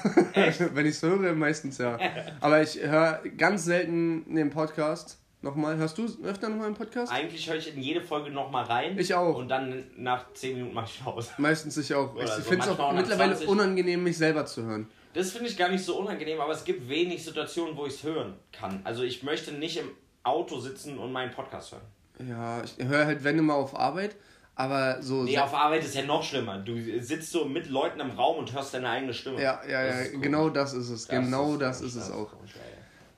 Wenn 0.74 0.86
ich 0.86 0.96
es 0.96 1.02
höre, 1.02 1.34
meistens 1.34 1.78
ja. 1.80 1.98
Aber 2.40 2.62
ich 2.62 2.80
höre 2.80 3.22
ganz 3.38 3.66
selten 3.66 4.36
den 4.36 4.50
Podcast 4.50 5.18
nochmal. 5.44 5.78
Hörst 5.78 5.98
du 5.98 6.06
öfter 6.24 6.50
nochmal 6.50 6.68
einen 6.68 6.76
Podcast? 6.76 7.12
Eigentlich 7.12 7.48
höre 7.50 7.58
ich 7.58 7.74
in 7.76 7.82
jede 7.82 8.02
Folge 8.02 8.32
nochmal 8.32 8.66
rein. 8.66 8.98
Ich 8.98 9.14
auch. 9.14 9.36
Und 9.36 9.50
dann 9.50 9.84
nach 9.98 10.34
10 10.34 10.56
Minuten 10.56 10.74
mache 10.74 10.90
ich 10.94 11.04
Pause. 11.04 11.30
Meistens 11.38 11.78
ich 11.78 11.94
auch. 11.94 12.14
Oder 12.16 12.24
ich 12.24 12.30
so, 12.32 12.42
finde 12.42 12.66
es 12.70 12.80
auch 12.80 12.94
mittlerweile 12.94 13.32
20. 13.32 13.48
unangenehm, 13.48 14.04
mich 14.04 14.18
selber 14.18 14.46
zu 14.46 14.64
hören. 14.64 14.88
Das 15.14 15.32
finde 15.32 15.50
ich 15.50 15.58
gar 15.58 15.70
nicht 15.70 15.84
so 15.84 15.98
unangenehm, 16.00 16.42
aber 16.42 16.54
es 16.54 16.64
gibt 16.64 16.90
wenig 16.90 17.24
Situationen, 17.24 17.78
wo 17.78 17.86
ich 17.86 17.94
es 17.94 18.04
hören 18.04 18.34
kann. 18.52 18.82
Also 18.84 19.04
ich 19.04 19.22
möchte 19.22 19.52
nicht 19.52 19.78
im 19.78 19.90
Auto 20.24 20.60
sitzen 20.60 20.98
und 20.98 21.12
meinen 21.12 21.32
Podcast 21.32 21.74
hören. 21.74 22.30
Ja, 22.30 22.62
ich 22.64 22.84
höre 22.84 23.06
halt, 23.06 23.24
wenn 23.24 23.38
immer 23.38 23.56
auf 23.56 23.78
Arbeit. 23.78 24.16
Aber 24.56 25.02
so. 25.02 25.24
Nee, 25.24 25.38
auf 25.40 25.54
Arbeit 25.54 25.84
ist 25.84 25.96
ja 25.96 26.04
noch 26.04 26.22
schlimmer. 26.24 26.60
Du 26.60 26.76
sitzt 27.02 27.32
so 27.32 27.46
mit 27.46 27.68
Leuten 27.70 28.00
im 28.00 28.12
Raum 28.12 28.38
und 28.38 28.54
hörst 28.54 28.74
deine 28.74 28.88
eigene 28.90 29.14
Stimme. 29.14 29.42
ja, 29.42 29.60
ja, 29.68 29.84
Das 29.84 29.96
ja, 29.96 30.02
ist 30.02 30.12
komisch. 30.12 30.24
genau 30.24 30.50
das 30.50 30.74
ist 30.74 30.90
es. 30.90 31.08
genau 31.08 31.58
das 31.58 31.80
komisch, 31.80 31.96
ist 31.96 32.02
es 32.04 32.12
auch. 32.12 32.30
komisch. 32.32 32.52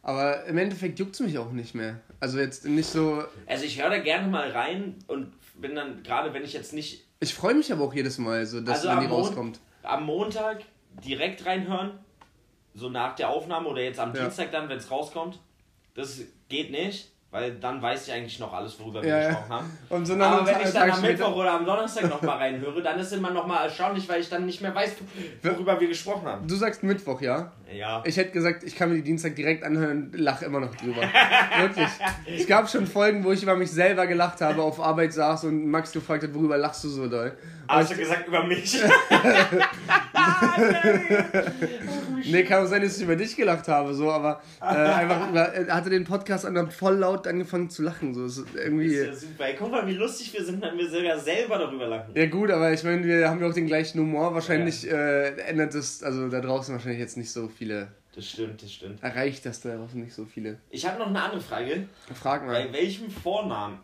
Aber 0.06 0.46
im 0.46 0.58
Endeffekt 0.60 1.00
juckt 1.00 1.16
es 1.16 1.20
mich 1.20 1.36
auch 1.40 1.52
nicht 1.52 1.74
mehr. 1.74 2.00
Also 2.20 2.38
jetzt 2.38 2.64
nicht 2.66 2.86
so. 2.88 3.24
Also 3.48 3.66
ich 3.66 3.82
höre 3.82 3.90
da 3.90 3.98
gerne 3.98 4.28
mal 4.28 4.52
rein 4.52 5.00
und 5.08 5.34
bin 5.60 5.74
dann, 5.74 6.04
gerade 6.04 6.32
wenn 6.32 6.44
ich 6.44 6.54
jetzt 6.54 6.74
nicht 6.74 7.06
Ich 7.20 7.34
freue 7.34 7.56
mich 7.56 7.72
aber 7.74 7.84
auch 7.86 7.94
jedes 7.94 8.20
Mal, 8.20 8.46
so, 8.46 8.62
dass 8.62 8.78
Also 8.86 8.90
wenn 8.90 9.00
die 9.00 9.06
am 9.06 9.12
Mon- 9.12 9.22
rauskommt. 9.22 9.60
am 9.82 10.06
Montag 10.06 10.62
direkt 11.04 11.44
reinhören, 11.48 11.98
so 12.76 12.88
nach 12.90 13.16
der 13.16 13.30
Aufnahme 13.30 13.68
oder 13.68 13.82
jetzt 13.82 14.00
am 14.00 14.14
Ja. 14.14 14.22
Dienstag 14.26 14.52
dann, 14.52 14.70
wenn 14.70 14.78
es 14.78 14.92
rauskommt. 14.92 15.40
Das 15.96 16.22
geht 16.50 16.70
nicht, 16.70 17.10
weil 17.36 17.52
dann 17.56 17.82
weiß 17.82 18.08
ich 18.08 18.14
eigentlich 18.14 18.40
noch 18.40 18.54
alles, 18.54 18.80
worüber 18.80 19.04
wir 19.04 19.10
Ja, 19.10 19.28
gesprochen 19.28 19.50
haben. 19.50 19.78
Und 19.90 20.06
so 20.06 20.14
Aber 20.14 20.38
einem 20.38 20.48
wenn 20.48 20.66
ich 20.66 20.74
dann 20.74 20.90
am 20.90 21.02
Mittwoch 21.02 21.36
oder 21.36 21.52
am 21.52 21.66
Donnerstag 21.66 22.10
nochmal 22.10 22.38
reinhöre, 22.38 22.82
dann 22.82 22.98
ist 22.98 23.12
immer 23.12 23.30
nochmal 23.30 23.66
erstaunlich, 23.66 24.08
weil 24.08 24.22
ich 24.22 24.30
dann 24.30 24.46
nicht 24.46 24.62
mehr 24.62 24.74
weiß, 24.74 24.96
worüber 25.44 25.78
wir 25.78 25.90
gesprochen 25.90 26.26
haben. 26.26 26.48
Du 26.48 26.56
sagst 26.56 26.82
Mittwoch, 26.84 27.20
ja? 27.20 27.52
Ja. 27.74 28.02
Ich 28.06 28.16
hätte 28.16 28.32
gesagt, 28.32 28.64
ich 28.64 28.74
kann 28.74 28.88
mir 28.88 28.96
die 28.96 29.02
Dienstag 29.02 29.36
direkt 29.36 29.66
anhören 29.66 30.12
und 30.14 30.18
lache 30.18 30.46
immer 30.46 30.62
noch 30.62 30.74
drüber. 30.76 31.02
Wirklich. 31.60 31.90
Es 32.26 32.48
gab 32.48 32.70
schon 32.70 32.88
Folgen, 32.88 33.26
wo 33.26 33.34
ich 33.34 33.44
über 33.44 33.58
mich 33.58 33.70
selber 33.70 34.08
gelacht 34.08 34.40
habe, 34.40 34.62
auf 34.62 34.80
Arbeit 34.80 35.12
saß 35.12 35.44
und 35.44 35.68
Max 35.68 35.92
gefragt 35.92 36.24
hat, 36.24 36.34
worüber 36.34 36.58
lachst 36.58 36.86
du 36.86 36.88
so 36.88 37.10
doll? 37.10 37.34
Aber 37.68 37.82
Hast 37.82 37.92
du 37.92 37.98
gesagt 37.98 38.30
über 38.30 38.46
mich? 38.46 38.80
Nee, 42.26 42.44
kann 42.44 42.64
auch 42.64 42.68
sein, 42.68 42.82
dass 42.82 42.98
ich 42.98 43.04
über 43.04 43.16
dich 43.16 43.36
gelacht 43.36 43.68
habe, 43.68 43.94
so, 43.94 44.12
aber 44.12 44.42
äh, 44.62 44.66
einfach 44.66 45.30
über, 45.30 45.54
er 45.54 45.76
hatte 45.76 45.90
den 45.90 46.04
Podcast 46.04 46.46
an, 46.46 46.58
hab 46.58 46.74
voll 46.74 46.96
laut 46.96 47.25
angefangen 47.28 47.70
zu 47.70 47.82
lachen. 47.84 48.14
So. 48.14 48.26
Ist 48.26 48.40
Das 48.40 48.56
irgendwie. 48.56 48.88
ist 48.88 49.06
ja 49.08 49.14
super. 49.16 49.46
Guck 49.58 49.72
mal, 49.72 49.88
wie 49.88 49.94
lustig 49.94 50.34
wir 50.34 50.44
sind, 50.44 50.62
wenn 50.62 50.78
wir 50.78 50.90
sogar 50.90 51.18
selber 51.20 51.58
darüber 51.58 51.88
lachen. 51.88 52.14
Ja 52.16 52.26
gut, 52.28 52.50
aber 52.52 52.72
ich 52.74 52.84
meine, 52.84 53.04
wir 53.04 53.30
haben 53.30 53.40
ja 53.42 53.48
auch 53.48 53.54
den 53.54 53.68
gleichen 53.68 54.00
Humor. 54.00 54.34
Wahrscheinlich 54.34 54.90
äh, 54.90 55.36
ändert 55.42 55.74
es, 55.76 56.04
also 56.04 56.30
da 56.30 56.42
draußen 56.42 56.74
wahrscheinlich 56.74 57.00
jetzt 57.00 57.18
nicht 57.18 57.32
so 57.32 57.48
viele, 57.48 57.90
Das 58.16 58.30
stimmt, 58.30 58.62
das 58.64 58.72
stimmt. 58.74 59.02
erreicht 59.04 59.46
das 59.46 59.62
da 59.62 59.76
draußen 59.76 60.00
nicht 60.02 60.14
so 60.14 60.26
viele. 60.26 60.60
Ich 60.70 60.86
habe 60.86 61.00
noch 61.00 61.08
eine 61.08 61.22
andere 61.22 61.42
Frage. 61.42 61.88
Frag 62.14 62.46
mal. 62.46 62.66
Bei 62.66 62.74
welchem 62.74 63.10
Vornamen 63.10 63.80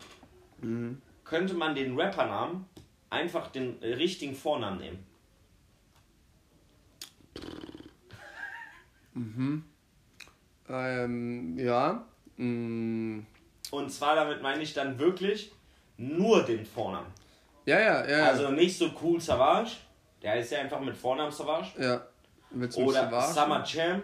Mhm. 0.60 0.98
könnte 1.24 1.54
man 1.54 1.74
den 1.74 1.98
Rappernamen 1.98 2.64
einfach 3.10 3.50
den 3.50 3.74
richtigen 3.82 4.34
Vornamen 4.34 4.78
nehmen? 4.78 4.98
Ähm, 10.68 11.58
ja. 11.58 12.06
Mm, 12.36 13.20
Und 13.72 13.90
zwar 13.90 14.14
damit 14.14 14.42
meine 14.42 14.62
ich 14.62 14.74
dann 14.74 14.98
wirklich 14.98 15.50
nur 15.96 16.44
den 16.44 16.64
Vornamen. 16.64 17.06
ja, 17.66 17.80
ja, 17.80 18.06
ja. 18.08 18.26
Also 18.26 18.50
nicht 18.50 18.76
so 18.76 18.90
cool 19.02 19.20
Savage, 19.20 19.72
der 20.22 20.32
heißt 20.32 20.52
ja 20.52 20.60
einfach 20.60 20.80
mit 20.80 20.96
Vornamen 20.96 21.32
Savage. 21.32 21.68
ja. 21.82 22.06
Willst 22.54 22.76
du 22.76 22.82
Oder 22.82 23.08
verarschen? 23.08 23.34
Summer 23.34 23.64
Cham, 23.64 24.02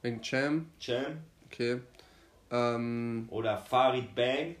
Wegen 0.00 0.22
Cham. 0.22 0.70
Cham. 0.80 1.18
Okay. 1.46 1.80
Ähm, 2.50 3.28
Oder 3.30 3.58
Farid 3.58 4.14
Bang. 4.14 4.56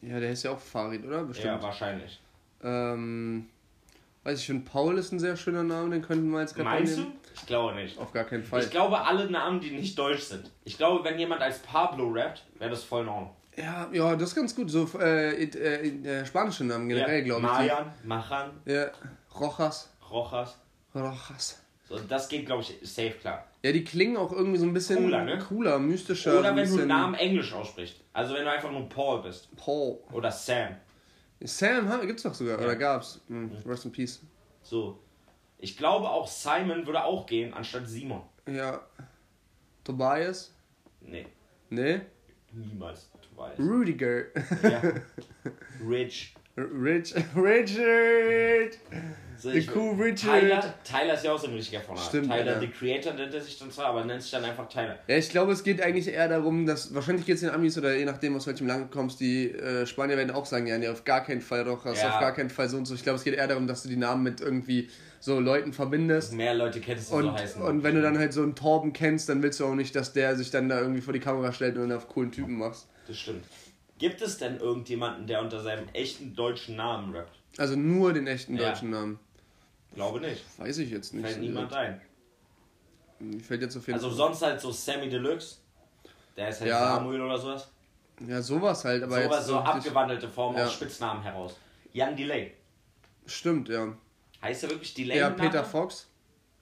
ja, 0.00 0.20
der 0.20 0.30
ist 0.30 0.44
ja 0.44 0.52
auch 0.52 0.60
Farid, 0.60 1.04
oder? 1.04 1.24
Bestimmt. 1.24 1.46
Ja, 1.56 1.60
wahrscheinlich. 1.62 2.20
Ähm, 2.62 3.48
weiß 4.22 4.38
ich, 4.38 4.46
finde 4.46 4.64
Paul 4.70 4.96
ist 4.96 5.10
ein 5.10 5.18
sehr 5.18 5.36
schöner 5.36 5.64
Name, 5.64 5.90
den 5.90 6.02
könnten 6.02 6.30
wir 6.30 6.38
als 6.38 6.52
Rapper 6.56 6.70
Meinst 6.70 6.98
du? 6.98 7.06
Ich 7.40 7.46
glaube 7.46 7.74
nicht. 7.74 7.98
Auf 7.98 8.12
gar 8.12 8.24
keinen 8.24 8.44
Fall. 8.44 8.62
Ich 8.62 8.70
glaube 8.70 9.00
alle 9.00 9.30
Namen, 9.30 9.60
die 9.60 9.70
nicht 9.70 9.98
deutsch 9.98 10.22
sind. 10.22 10.50
Ich 10.64 10.76
glaube, 10.76 11.04
wenn 11.04 11.18
jemand 11.18 11.40
als 11.42 11.58
Pablo 11.60 12.08
rappt, 12.10 12.44
wäre 12.58 12.70
das 12.70 12.84
voll 12.84 13.02
in 13.02 13.08
Ordnung. 13.08 13.34
ja, 13.56 13.88
ja, 13.92 14.16
das 14.16 14.30
ist 14.30 14.34
ganz 14.34 14.54
gut. 14.54 14.70
So 14.70 14.88
äh, 15.00 15.42
äh, 15.44 15.88
äh, 16.20 16.26
spanische 16.26 16.64
Namen 16.64 16.88
generell, 16.88 17.18
Ja, 17.20 17.24
glaube 17.24 17.46
ich. 17.46 17.52
Mayan, 17.52 17.92
Machan, 18.04 18.50
Ja, 18.66 18.86
Rojas. 19.38 19.92
Rojas. 20.10 20.58
Rojas. 20.94 21.62
So, 21.88 21.98
das 21.98 22.28
geht, 22.28 22.44
glaube 22.46 22.62
ich, 22.62 22.76
safe 22.82 23.12
klar. 23.12 23.44
Ja, 23.62 23.72
die 23.72 23.82
klingen 23.82 24.16
auch 24.18 24.30
irgendwie 24.32 24.58
so 24.58 24.66
ein 24.66 24.74
bisschen 24.74 24.96
Cooler, 24.98 25.24
ne? 25.24 25.38
cooler 25.38 25.78
mystischer. 25.78 26.38
Oder 26.38 26.54
wenn 26.54 26.68
du 26.68 26.78
einen 26.78 26.88
Namen 26.88 27.14
englisch 27.14 27.52
aussprichst. 27.52 27.96
Also 28.12 28.34
wenn 28.34 28.44
du 28.44 28.50
einfach 28.50 28.70
nur 28.70 28.88
Paul 28.88 29.22
bist. 29.22 29.48
Paul. 29.56 29.98
Oder 30.12 30.30
Sam. 30.30 30.76
Sam 31.40 31.88
ha, 31.88 31.96
gibt's 32.04 32.22
doch 32.24 32.34
sogar, 32.34 32.58
Ja. 32.58 32.64
oder 32.64 32.76
gab's? 32.76 33.20
Hm, 33.28 33.50
Rest 33.64 33.84
in 33.86 33.92
Peace. 33.92 34.20
So. 34.62 34.98
Ich 35.58 35.76
glaube 35.76 36.08
auch 36.08 36.26
Simon 36.28 36.86
würde 36.86 37.04
auch 37.04 37.26
gehen, 37.26 37.52
anstatt 37.52 37.88
Simon. 37.88 38.22
Ja. 38.46 38.80
Tobias? 39.84 40.54
Nee, 41.00 41.26
Nee. 41.70 42.00
niemals. 42.52 43.10
Weißt. 43.36 43.58
Rudiger. 43.60 44.24
Ja. 44.62 44.82
Rich. 45.88 46.34
Rich. 46.56 47.14
Richard! 47.36 48.78
So, 49.40 49.52
The 49.52 49.68
cool 49.72 49.94
Richard. 49.94 50.40
Tyler, 50.40 50.74
Tyler 50.82 51.14
ist 51.14 51.24
ja 51.24 51.32
auch 51.32 51.38
so 51.38 51.46
ein 51.46 51.54
richtiger 51.54 51.80
Vorname. 51.80 52.06
Stimmt, 52.08 52.26
Tyler, 52.28 52.52
ja. 52.54 52.60
the 52.60 52.66
Creator 52.66 53.12
nennt 53.14 53.32
er 53.32 53.40
sich 53.40 53.56
dann 53.56 53.70
zwar, 53.70 53.86
aber 53.86 54.04
nennt 54.04 54.20
sich 54.20 54.32
dann 54.32 54.44
einfach 54.44 54.68
Tyler. 54.68 54.98
Ja, 55.06 55.16
ich 55.16 55.28
glaube, 55.30 55.52
es 55.52 55.62
geht 55.62 55.80
eigentlich 55.80 56.08
eher 56.08 56.28
darum, 56.28 56.66
dass 56.66 56.92
wahrscheinlich 56.92 57.24
geht 57.24 57.36
es 57.36 57.42
den 57.42 57.50
Amis 57.50 57.78
oder 57.78 57.94
je 57.96 58.04
nachdem, 58.04 58.34
aus 58.34 58.48
welchem 58.48 58.66
Land 58.66 58.86
du 58.92 58.96
kommst, 58.98 59.20
die 59.20 59.52
äh, 59.52 59.86
Spanier 59.86 60.16
werden 60.16 60.32
auch 60.32 60.44
sagen, 60.44 60.66
ja, 60.66 60.76
nee, 60.76 60.88
auf 60.88 61.04
gar 61.04 61.22
keinen 61.24 61.40
Fall 61.40 61.62
Rojas, 61.62 62.02
Ja. 62.02 62.14
auf 62.14 62.20
gar 62.20 62.34
keinen 62.34 62.50
Fall 62.50 62.68
so 62.68 62.76
und 62.78 62.86
so. 62.86 62.94
Ich 62.96 63.04
glaube, 63.04 63.16
es 63.18 63.22
geht 63.24 63.34
eher 63.34 63.46
darum, 63.46 63.68
dass 63.68 63.84
du 63.84 63.88
die 63.88 63.96
Namen 63.96 64.24
mit 64.24 64.40
irgendwie 64.40 64.90
so 65.20 65.38
Leuten 65.38 65.72
verbindest. 65.72 66.32
Mehr 66.32 66.54
Leute 66.54 66.80
kennst 66.80 67.12
du 67.12 67.16
Und, 67.16 67.22
so 67.24 67.32
heißen. 67.32 67.62
und 67.62 67.84
wenn 67.84 67.94
du 67.94 68.02
dann 68.02 68.18
halt 68.18 68.32
so 68.32 68.42
einen 68.42 68.56
Torben 68.56 68.92
kennst, 68.92 69.28
dann 69.28 69.40
willst 69.42 69.60
du 69.60 69.66
auch 69.66 69.74
nicht, 69.76 69.94
dass 69.94 70.12
der 70.12 70.34
sich 70.34 70.50
dann 70.50 70.68
da 70.68 70.80
irgendwie 70.80 71.00
vor 71.00 71.12
die 71.12 71.20
Kamera 71.20 71.52
stellt 71.52 71.76
und 71.76 71.92
auf 71.92 72.08
coolen 72.08 72.32
Typen 72.32 72.58
machst. 72.58 72.88
Das 73.06 73.16
stimmt. 73.16 73.44
Gibt 73.98 74.20
es 74.20 74.38
denn 74.38 74.58
irgendjemanden, 74.58 75.26
der 75.28 75.40
unter 75.42 75.60
seinem 75.60 75.84
echten 75.92 76.34
deutschen 76.34 76.74
Namen 76.76 77.14
rappt? 77.14 77.36
Also 77.56 77.74
nur 77.74 78.12
den 78.12 78.28
echten 78.28 78.56
Ja. 78.56 78.68
deutschen 78.70 78.90
Namen. 78.90 79.18
Glaube 79.98 80.20
nicht. 80.20 80.44
Weiß 80.58 80.78
ich 80.78 80.90
jetzt 80.90 81.12
nicht. 81.12 81.26
Fällt 81.26 81.40
niemand 81.40 81.72
ein. 81.72 82.00
Mir 83.18 83.40
fällt 83.40 83.62
jetzt 83.62 83.76
auf 83.76 83.84
jeden 83.86 83.94
Also 83.94 84.08
Fall. 84.10 84.16
sonst 84.16 84.42
halt 84.42 84.60
so 84.60 84.70
Sammy 84.70 85.08
Deluxe. 85.08 85.56
Der 86.36 86.50
ist 86.50 86.60
halt 86.60 86.70
Ja. 86.70 86.94
Samuel 86.94 87.20
oder 87.20 87.36
sowas. 87.36 87.68
Ja, 88.26 88.40
sowas 88.40 88.84
halt, 88.84 89.02
aber 89.02 89.20
Sowas 89.22 89.36
jetzt 89.38 89.46
so 89.48 89.56
richtig- 89.58 89.74
abgewandelte 89.74 90.28
Form 90.28 90.56
Ja. 90.56 90.66
aus 90.66 90.74
Spitznamen 90.74 91.20
heraus. 91.22 91.56
Jan 91.92 92.14
Delay. 92.16 92.52
Stimmt, 93.26 93.68
ja. 93.68 93.92
Heißt 94.40 94.62
er 94.62 94.70
wirklich 94.70 94.94
Delay? 94.94 95.18
Ja, 95.18 95.30
mit 95.30 95.38
Peter 95.38 95.46
Nachnamen? 95.62 95.70
Fox. 95.70 96.06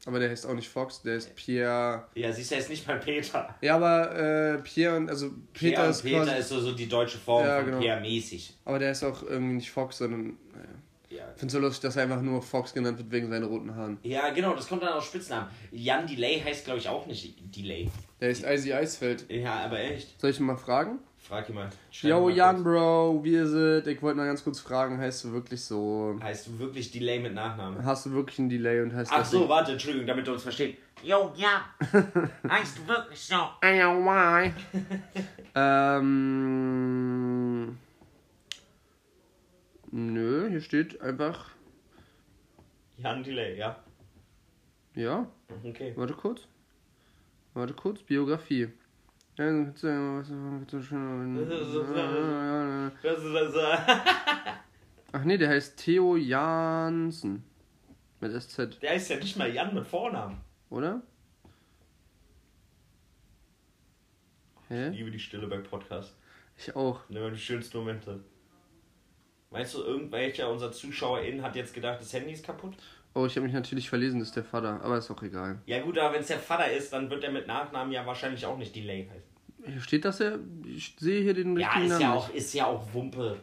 Aber 0.06 0.18
der 0.18 0.30
heißt 0.30 0.46
auch 0.46 0.54
nicht 0.54 0.68
Fox, 0.68 1.02
der 1.02 1.16
ist 1.16 1.34
Pierre. 1.36 2.06
Ja, 2.14 2.32
siehst 2.32 2.50
du, 2.50 2.54
er 2.54 2.60
ist 2.62 2.70
nicht 2.70 2.86
mal 2.86 2.98
Peter. 3.00 3.54
Ja, 3.60 3.76
aber 3.76 4.14
äh, 4.16 4.58
Pierre 4.62 4.96
und 4.96 5.10
also 5.10 5.28
Peter 5.52 5.76
Peter, 5.82 5.88
ist 5.90 6.02
Peter 6.02 6.24
quasi, 6.24 6.38
ist 6.38 6.48
so, 6.48 6.60
so 6.60 6.72
die 6.72 6.88
deutsche 6.88 7.18
Form 7.18 7.44
Ja, 7.44 7.56
von 7.56 7.66
genau. 7.66 7.78
Pierre 7.80 8.00
mäßig. 8.00 8.54
aber 8.64 8.78
der 8.78 8.92
ist 8.92 9.02
auch 9.04 9.22
irgendwie 9.24 9.56
nicht 9.56 9.70
Fox, 9.70 9.98
sondern 9.98 10.38
naja. 10.54 10.68
Ja. 11.08 11.24
Ich 11.34 11.38
finde 11.38 11.52
so 11.52 11.60
lustig, 11.60 11.82
dass 11.82 11.96
er 11.96 12.04
einfach 12.04 12.20
nur 12.20 12.42
Fox 12.42 12.74
genannt 12.74 12.98
wird 12.98 13.10
wegen 13.10 13.30
seinen 13.30 13.44
roten 13.44 13.74
Haaren. 13.74 13.98
ja, 14.02 14.30
genau, 14.30 14.54
das 14.54 14.68
kommt 14.68 14.82
dann 14.82 14.94
aus 14.94 15.04
Spitznamen. 15.04 15.48
Jan 15.70 16.06
Delay 16.06 16.40
heißt, 16.40 16.64
glaube 16.64 16.80
ich, 16.80 16.88
auch 16.88 17.06
nicht 17.06 17.34
Delay. 17.54 17.88
Der 18.20 18.30
ist 18.30 18.44
Icy 18.44 18.72
Eisfeld. 18.72 19.30
Ja, 19.30 19.64
aber 19.64 19.78
echt. 19.78 20.20
Soll 20.20 20.30
ich 20.30 20.40
ihn 20.40 20.46
mal 20.46 20.56
fragen? 20.56 20.98
Frag 21.18 21.48
ihn 21.48 21.56
mal. 21.56 21.68
Schreib 21.90 22.10
Yo, 22.10 22.28
mal 22.28 22.36
Jan, 22.36 22.54
kurz. 22.56 22.64
Bro, 22.64 23.24
wie 23.24 23.36
ist 23.36 23.50
es? 23.50 23.86
Ich 23.86 24.02
wollte 24.02 24.18
mal 24.18 24.26
ganz 24.26 24.44
kurz 24.44 24.60
fragen, 24.60 24.98
heißt 24.98 25.24
du 25.24 25.32
wirklich 25.32 25.60
so? 25.60 26.16
Heißt 26.22 26.46
du 26.46 26.58
wirklich 26.58 26.90
Delay 26.92 27.18
mit 27.18 27.34
Nachnamen? 27.34 27.84
Hast 27.84 28.06
du 28.06 28.12
wirklich 28.12 28.38
einen 28.38 28.48
Delay 28.48 28.80
und 28.80 28.94
heißt 28.94 29.10
Ach 29.12 29.24
so, 29.24 29.48
warte, 29.48 29.72
Entschuldigung, 29.72 30.06
damit 30.06 30.26
du 30.26 30.32
uns 30.32 30.42
verstehst. 30.42 30.78
Yo, 31.02 31.32
ja. 31.36 31.66
Heißt 32.48 32.78
du 32.78 32.88
wirklich 32.88 33.20
so? 33.20 33.36
why? 33.60 34.52
ähm. 36.94 37.76
Nö, 39.90 40.48
hier 40.48 40.60
steht 40.60 41.00
einfach. 41.00 41.50
Jan 42.98 43.22
Delay, 43.22 43.56
ja. 43.58 43.82
Ja, 44.94 45.28
Okay. 45.64 45.92
warte 45.96 46.14
kurz. 46.14 46.48
Warte 47.54 47.74
kurz, 47.74 48.02
Biografie. 48.02 48.68
Ja, 49.36 49.44
was- 49.44 49.80
so 50.70 50.80
schön- 50.82 51.46
Das 53.02 53.18
ist 53.18 53.34
also. 53.34 53.60
Ach 55.12 55.24
nee, 55.24 55.36
der 55.38 55.50
heißt 55.50 55.76
Theo 55.78 56.16
Jansen. 56.16 57.44
Mit 58.20 58.32
SZ, 58.32 58.80
Der 58.82 58.94
ist 58.94 59.08
ja 59.10 59.16
nicht 59.16 59.36
mal 59.36 59.52
Jan 59.52 59.74
mit 59.74 59.86
Vornamen. 59.86 60.38
oder? 60.70 61.02
Ich 64.64 64.70
Hä? 64.70 64.88
liebe 64.88 65.10
die 65.10 65.18
Stille 65.18 65.46
bei 65.46 65.58
Podcast. 65.58 66.16
Ich 66.56 66.74
auch. 66.74 67.00
Das 67.00 67.08
sind 67.08 67.16
immer 67.18 67.30
die 67.30 67.38
schönsten 67.38 67.76
Momente. 67.78 68.20
Meinst 69.50 69.74
du, 69.74 69.82
irgendwelcher 69.82 70.50
unserer 70.50 70.72
ZuschauerInnen 70.72 71.42
hat 71.42 71.56
jetzt 71.56 71.72
gedacht, 71.72 72.00
das 72.00 72.12
Handy 72.12 72.32
ist 72.32 72.44
kaputt? 72.44 72.74
Oh, 73.14 73.24
ich 73.26 73.36
habe 73.36 73.46
mich 73.46 73.54
natürlich 73.54 73.88
verlesen, 73.88 74.18
das 74.18 74.28
ist 74.28 74.36
der 74.36 74.44
Vater, 74.44 74.80
aber 74.82 74.98
ist 74.98 75.10
auch 75.10 75.22
egal. 75.22 75.58
Ja 75.66 75.80
gut, 75.80 75.96
aber 75.98 76.14
wenn 76.14 76.20
es 76.20 76.26
der 76.26 76.38
Vater 76.38 76.70
ist, 76.70 76.92
dann 76.92 77.08
wird 77.08 77.24
er 77.24 77.30
mit 77.32 77.46
Nachnamen 77.46 77.92
ja 77.92 78.04
wahrscheinlich 78.04 78.44
auch 78.44 78.58
nicht 78.58 78.74
Delay 78.76 79.08
heißen. 79.08 79.72
Hier 79.72 79.80
steht 79.80 80.04
das 80.04 80.18
ja, 80.18 80.36
ich 80.66 80.94
sehe 80.98 81.22
hier 81.22 81.32
den 81.34 81.56
Ja, 81.56 81.68
richtigen 81.68 81.86
ist 81.86 81.90
Namen. 81.92 82.02
ja, 82.02 82.14
auch, 82.14 82.34
ist 82.34 82.52
ja 82.54 82.66
auch 82.66 82.92
Wumpe. 82.92 83.38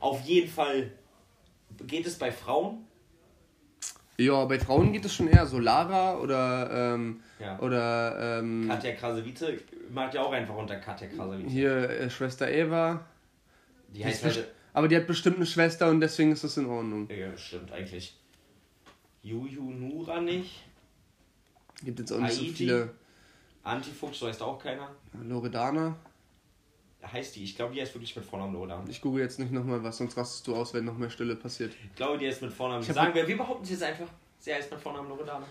Auf 0.00 0.20
jeden 0.22 0.48
Fall 0.50 0.90
geht 1.86 2.06
es 2.06 2.18
bei 2.18 2.30
Frauen. 2.30 2.84
Ja, 4.18 4.44
bei 4.44 4.60
Frauen 4.60 4.92
geht 4.92 5.04
es 5.04 5.14
schon 5.14 5.26
eher 5.28 5.46
so 5.46 5.58
Lara 5.58 6.18
oder 6.18 6.94
ähm, 6.94 7.20
Ja. 7.40 7.58
oder 7.58 8.38
ähm, 8.40 8.66
Katja 8.68 8.92
Krasavice 8.92 9.44
macht 9.90 10.14
ja 10.14 10.22
auch 10.22 10.32
einfach 10.32 10.54
unter 10.54 10.76
Katja 10.76 11.08
Krasavice. 11.08 11.50
hier 11.50 11.90
äh, 11.90 12.10
Schwester 12.10 12.48
Eva. 12.48 13.04
Die 13.88 13.98
Die 13.98 14.04
heißt 14.04 14.22
best- 14.22 14.44
aber 14.74 14.88
die 14.88 14.96
hat 14.96 15.06
bestimmt 15.06 15.36
eine 15.36 15.46
Schwester 15.46 15.88
und 15.88 16.00
deswegen 16.00 16.32
ist 16.32 16.44
das 16.44 16.58
in 16.58 16.66
Ordnung. 16.66 17.08
Ja, 17.08 17.34
stimmt 17.38 17.72
eigentlich. 17.72 18.14
Juju 19.22 19.62
Nura 19.62 20.20
nicht. 20.20 20.64
Gibt 21.82 22.00
jetzt 22.00 22.12
auch 22.12 22.18
nicht 22.18 22.34
so 22.34 22.42
Haiti? 22.42 22.52
viele. 22.52 22.94
Antifuchs, 23.62 24.18
so 24.18 24.26
heißt 24.26 24.42
auch 24.42 24.58
keiner. 24.58 24.90
Loredana. 25.22 25.96
Heißt 27.02 27.36
die? 27.36 27.44
Ich 27.44 27.54
glaube, 27.56 27.74
die 27.74 27.80
heißt 27.80 27.94
wirklich 27.94 28.14
mit 28.16 28.24
Vornamen 28.24 28.52
Loredana. 28.52 28.84
Ich 28.88 29.00
google 29.00 29.22
jetzt 29.22 29.38
nicht 29.38 29.52
nochmal 29.52 29.82
was, 29.82 29.96
sonst 29.98 30.16
rastest 30.16 30.46
du 30.46 30.56
aus, 30.56 30.74
wenn 30.74 30.84
noch 30.84 30.98
mehr 30.98 31.10
Stille 31.10 31.36
passiert. 31.36 31.72
Ich 31.84 31.94
glaube, 31.94 32.18
die 32.18 32.26
heißt 32.26 32.42
mit 32.42 32.52
Vornamen. 32.52 32.82
Sagen 32.82 33.14
wir, 33.14 33.26
wir 33.26 33.36
behaupten 33.36 33.64
es 33.64 33.70
jetzt 33.70 33.82
einfach. 33.82 34.08
Sie 34.38 34.52
heißt 34.52 34.70
mit 34.70 34.80
Vornamen 34.80 35.08
Loredana. 35.08 35.46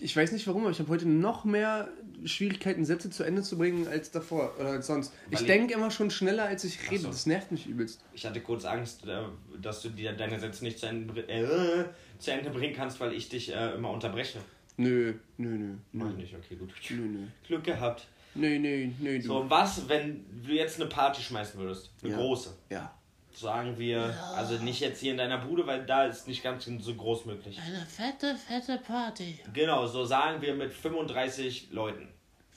Ich 0.00 0.16
weiß 0.16 0.32
nicht 0.32 0.46
warum, 0.48 0.62
aber 0.62 0.70
ich 0.72 0.80
habe 0.80 0.88
heute 0.88 1.08
noch 1.08 1.44
mehr 1.44 1.88
Schwierigkeiten, 2.24 2.84
Sätze 2.84 3.10
zu 3.10 3.22
Ende 3.22 3.42
zu 3.42 3.56
bringen 3.56 3.86
als 3.86 4.10
davor 4.10 4.54
oder 4.58 4.70
als 4.70 4.88
sonst. 4.88 5.12
Weil 5.30 5.40
ich 5.40 5.46
denke 5.46 5.74
immer 5.74 5.90
schon 5.90 6.10
schneller, 6.10 6.44
als 6.44 6.64
ich 6.64 6.90
rede. 6.90 7.02
so. 7.02 7.08
Das 7.08 7.26
nervt 7.26 7.52
mich 7.52 7.66
übelst. 7.66 8.00
Ich 8.12 8.26
hatte 8.26 8.40
kurz 8.40 8.64
Angst, 8.64 9.06
äh, 9.06 9.22
dass 9.60 9.82
du 9.82 9.90
dir 9.90 10.12
deine 10.14 10.40
Sätze 10.40 10.64
nicht 10.64 10.78
zu 10.78 10.86
Ende, 10.86 11.20
äh, 11.28 11.84
zu 12.18 12.32
Ende 12.32 12.50
bringen 12.50 12.74
kannst, 12.74 12.98
weil 13.00 13.12
ich 13.12 13.28
dich 13.28 13.54
äh, 13.54 13.74
immer 13.74 13.90
unterbreche. 13.90 14.38
Nö, 14.76 15.14
nö, 15.36 15.48
nö. 15.48 15.74
Mach 15.92 16.10
ich 16.10 16.16
nicht, 16.16 16.34
okay, 16.34 16.56
gut. 16.56 16.72
nö, 16.90 16.96
nö. 16.96 17.26
Glück 17.46 17.64
gehabt. 17.64 18.06
Nö, 18.34 18.58
nö, 18.58 18.88
nö, 18.98 19.18
du. 19.18 19.26
So, 19.26 19.50
was, 19.50 19.88
wenn 19.88 20.24
du 20.44 20.52
jetzt 20.52 20.80
eine 20.80 20.88
Party 20.88 21.22
schmeißen 21.22 21.60
würdest? 21.60 21.90
Eine 22.02 22.12
Ja. 22.12 22.16
große. 22.18 22.56
Ja. 22.70 22.98
Sagen 23.34 23.78
wir, 23.78 24.14
also 24.36 24.54
nicht 24.62 24.80
jetzt 24.80 25.00
hier 25.00 25.12
in 25.12 25.18
deiner 25.18 25.38
Bude, 25.38 25.66
weil 25.66 25.84
da 25.86 26.04
ist 26.04 26.28
nicht 26.28 26.42
ganz 26.42 26.64
so 26.64 26.94
groß 26.94 27.24
möglich. 27.24 27.58
Eine 27.64 27.84
fette, 27.86 28.36
fette 28.36 28.78
Party. 28.78 29.38
Genau, 29.52 29.86
so 29.86 30.04
sagen 30.04 30.40
wir 30.42 30.54
mit 30.54 30.72
35 30.72 31.70
Leuten. 31.72 32.08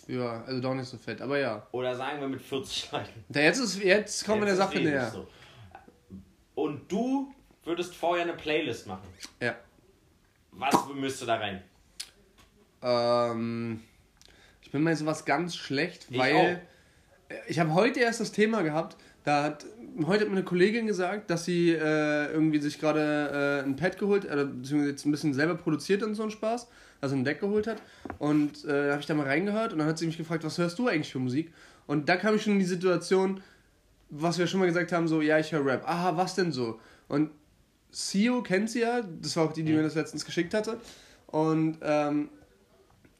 Ja, 0.07 0.43
also 0.43 0.61
doch 0.61 0.73
nicht 0.73 0.87
so 0.87 0.97
fett, 0.97 1.21
aber 1.21 1.39
ja. 1.39 1.65
Oder 1.71 1.95
sagen 1.95 2.19
wir 2.21 2.27
mit 2.27 2.41
40 2.41 2.91
Leuten. 2.91 3.25
Da 3.29 3.39
jetzt, 3.39 3.59
ist, 3.59 3.81
jetzt 3.81 4.25
kommen 4.25 4.41
wir 4.41 4.47
der 4.47 4.55
Sache 4.55 4.73
riesig 4.73 4.85
näher. 4.85 5.09
so. 5.11 5.27
Und 6.53 6.91
du 6.91 7.33
würdest 7.63 7.95
vorher 7.95 8.23
eine 8.23 8.33
Playlist 8.33 8.85
machen. 8.85 9.07
Ja. 9.41 9.55
Was 10.51 10.75
müsste 10.93 11.25
da 11.25 11.35
rein? 11.35 11.63
Ähm, 12.81 13.81
ich 14.61 14.71
bin 14.71 14.83
mal 14.83 14.95
sowas 14.95 15.25
ganz 15.25 15.55
schlecht, 15.55 16.07
Ich 16.09 16.17
weil 16.17 16.61
ich 17.47 17.59
habe 17.59 17.73
heute 17.73 17.99
erst 17.99 18.19
das 18.19 18.31
Thema 18.31 18.61
gehabt. 18.61 18.97
Da 19.23 19.43
hat 19.43 19.65
heute 20.03 20.21
hat 20.21 20.29
mir 20.29 20.37
eine 20.37 20.43
Kollegin 20.43 20.87
gesagt, 20.87 21.29
dass 21.29 21.45
sie 21.45 21.71
äh, 21.71 22.31
irgendwie 22.31 22.59
sich 22.59 22.79
gerade 22.79 23.61
äh, 23.63 23.67
ein 23.67 23.75
Pad 23.75 23.97
geholt, 23.97 24.25
äh, 24.25 24.45
beziehungsweise 24.45 24.89
jetzt 24.89 25.05
ein 25.05 25.11
bisschen 25.11 25.33
selber 25.33 25.55
produziert 25.55 26.03
und 26.03 26.15
so 26.15 26.23
einen 26.23 26.31
Spaß, 26.31 26.67
also 27.01 27.15
ein 27.15 27.23
Deck 27.23 27.39
geholt 27.39 27.67
hat. 27.67 27.81
Und 28.19 28.65
äh, 28.65 28.87
da 28.87 28.91
habe 28.91 29.01
ich 29.01 29.07
da 29.07 29.13
mal 29.13 29.25
reingehört 29.25 29.73
und 29.73 29.79
dann 29.79 29.87
hat 29.87 29.97
sie 29.97 30.05
mich 30.05 30.17
gefragt, 30.17 30.43
was 30.43 30.57
hörst 30.57 30.77
du 30.79 30.87
eigentlich 30.87 31.11
für 31.11 31.19
Musik? 31.19 31.53
Und 31.87 32.09
da 32.09 32.17
kam 32.17 32.35
ich 32.35 32.43
schon 32.43 32.53
in 32.53 32.59
die 32.59 32.65
Situation, 32.65 33.41
was 34.09 34.37
wir 34.37 34.47
schon 34.47 34.59
mal 34.59 34.65
gesagt 34.65 34.91
haben, 34.91 35.07
so, 35.07 35.21
ja, 35.21 35.39
ich 35.39 35.51
höre 35.51 35.65
Rap. 35.65 35.87
Aha, 35.87 36.17
was 36.17 36.35
denn 36.35 36.51
so? 36.51 36.79
Und 37.07 37.31
Sio 37.91 38.41
kennt 38.41 38.69
sie 38.69 38.81
ja, 38.81 39.01
das 39.01 39.37
war 39.37 39.45
auch 39.45 39.53
die, 39.53 39.63
die 39.63 39.73
mir 39.73 39.83
das 39.83 39.95
letztens 39.95 40.25
geschickt 40.25 40.53
hatte. 40.53 40.77
Und 41.27 41.77
ähm, 41.81 42.29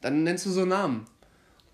dann 0.00 0.22
nennst 0.22 0.46
du 0.46 0.50
so 0.50 0.64
Namen. 0.64 1.06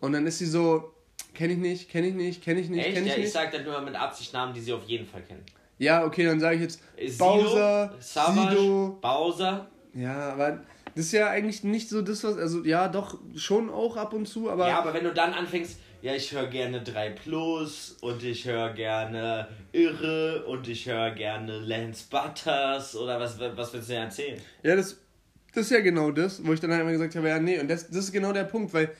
Und 0.00 0.12
dann 0.12 0.26
ist 0.26 0.38
sie 0.38 0.46
so, 0.46 0.92
kenne 1.34 1.52
ich 1.54 1.58
nicht, 1.58 1.90
kenne 1.90 2.08
ich 2.08 2.14
nicht, 2.14 2.42
kenne 2.42 2.60
ich 2.60 2.68
nicht, 2.68 2.84
kenne 2.84 3.00
ich 3.00 3.06
Ja, 3.06 3.12
ich 3.14 3.18
nicht. 3.20 3.32
sag 3.32 3.50
dann 3.52 3.64
immer 3.64 3.80
mit 3.80 3.94
Absicht 3.94 4.32
Namen, 4.32 4.52
die 4.54 4.60
sie 4.60 4.72
auf 4.72 4.84
jeden 4.84 5.06
Fall 5.06 5.22
kennen. 5.22 5.44
Ja, 5.78 6.04
okay, 6.04 6.24
dann 6.24 6.38
sage 6.40 6.56
ich 6.56 6.62
jetzt 6.62 6.80
Sido, 6.96 7.24
Bowser, 7.24 7.94
Savage, 7.98 8.50
Sido. 8.58 8.98
Bowser. 9.00 9.66
Ja, 9.94 10.32
aber 10.32 10.62
das 10.94 11.06
ist 11.06 11.12
ja 11.12 11.28
eigentlich 11.28 11.64
nicht 11.64 11.88
so 11.88 12.02
das, 12.02 12.22
was, 12.24 12.36
also 12.36 12.62
ja, 12.64 12.88
doch, 12.88 13.18
schon 13.36 13.68
auch 13.70 13.96
ab 13.96 14.12
und 14.12 14.26
zu, 14.26 14.50
aber 14.50 14.68
Ja, 14.68 14.78
aber 14.78 14.94
wenn 14.94 15.04
du 15.04 15.12
dann 15.12 15.32
anfängst, 15.32 15.78
ja, 16.02 16.14
ich 16.14 16.32
höre 16.32 16.46
gerne 16.48 16.82
3 16.82 17.10
Plus 17.10 17.96
und 18.00 18.22
ich 18.24 18.44
höre 18.46 18.70
gerne 18.70 19.48
Irre 19.72 20.44
und 20.46 20.66
ich 20.68 20.86
höre 20.86 21.10
gerne 21.12 21.58
Lance 21.60 22.04
Butters 22.10 22.96
oder 22.96 23.18
was, 23.20 23.38
was 23.38 23.72
willst 23.72 23.88
du 23.88 23.92
denn 23.94 24.02
erzählen? 24.04 24.40
Ja, 24.62 24.76
das, 24.76 24.98
das 25.54 25.64
ist 25.66 25.70
ja 25.70 25.80
genau 25.80 26.10
das, 26.10 26.44
wo 26.44 26.52
ich 26.52 26.60
dann 26.60 26.70
halt 26.72 26.80
immer 26.82 26.92
gesagt 26.92 27.14
habe, 27.16 27.28
ja, 27.28 27.38
nee, 27.38 27.58
und 27.58 27.68
das, 27.68 27.88
das 27.88 27.98
ist 28.04 28.12
genau 28.12 28.32
der 28.32 28.44
Punkt, 28.44 28.72
weil 28.74 28.90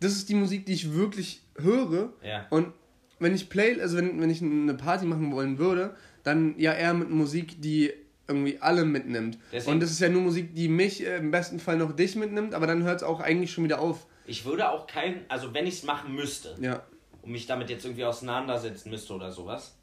das 0.00 0.12
ist 0.12 0.28
die 0.28 0.34
Musik, 0.34 0.66
die 0.66 0.72
ich 0.74 0.92
wirklich 0.94 1.42
höre. 1.56 2.12
Ja. 2.22 2.46
Und 2.50 2.72
wenn 3.18 3.34
ich 3.34 3.48
Play, 3.48 3.80
also 3.80 3.96
wenn, 3.96 4.20
wenn 4.20 4.30
ich 4.30 4.42
eine 4.42 4.74
Party 4.74 5.06
machen 5.06 5.32
wollen 5.32 5.58
würde, 5.58 5.96
dann 6.24 6.58
ja 6.58 6.72
eher 6.72 6.94
mit 6.94 7.10
Musik, 7.10 7.60
die 7.60 7.92
irgendwie 8.26 8.58
alle 8.60 8.84
mitnimmt. 8.84 9.38
Deswegen- 9.52 9.72
und 9.74 9.80
das 9.80 9.90
ist 9.90 10.00
ja 10.00 10.08
nur 10.08 10.22
Musik, 10.22 10.54
die 10.54 10.68
mich 10.68 11.04
äh, 11.06 11.18
im 11.18 11.30
besten 11.30 11.60
Fall 11.60 11.76
noch 11.76 11.92
dich 11.92 12.16
mitnimmt, 12.16 12.54
aber 12.54 12.66
dann 12.66 12.82
hört 12.82 12.96
es 12.96 13.02
auch 13.02 13.20
eigentlich 13.20 13.52
schon 13.52 13.64
wieder 13.64 13.80
auf. 13.80 14.06
Ich 14.26 14.44
würde 14.46 14.70
auch 14.70 14.86
kein, 14.86 15.24
also 15.28 15.52
wenn 15.52 15.66
ich 15.66 15.74
es 15.74 15.82
machen 15.82 16.14
müsste 16.14 16.56
Ja. 16.60 16.82
und 17.22 17.32
mich 17.32 17.46
damit 17.46 17.68
jetzt 17.68 17.84
irgendwie 17.84 18.04
auseinandersetzen 18.04 18.88
müsste 18.90 19.12
oder 19.12 19.30
sowas, 19.30 19.76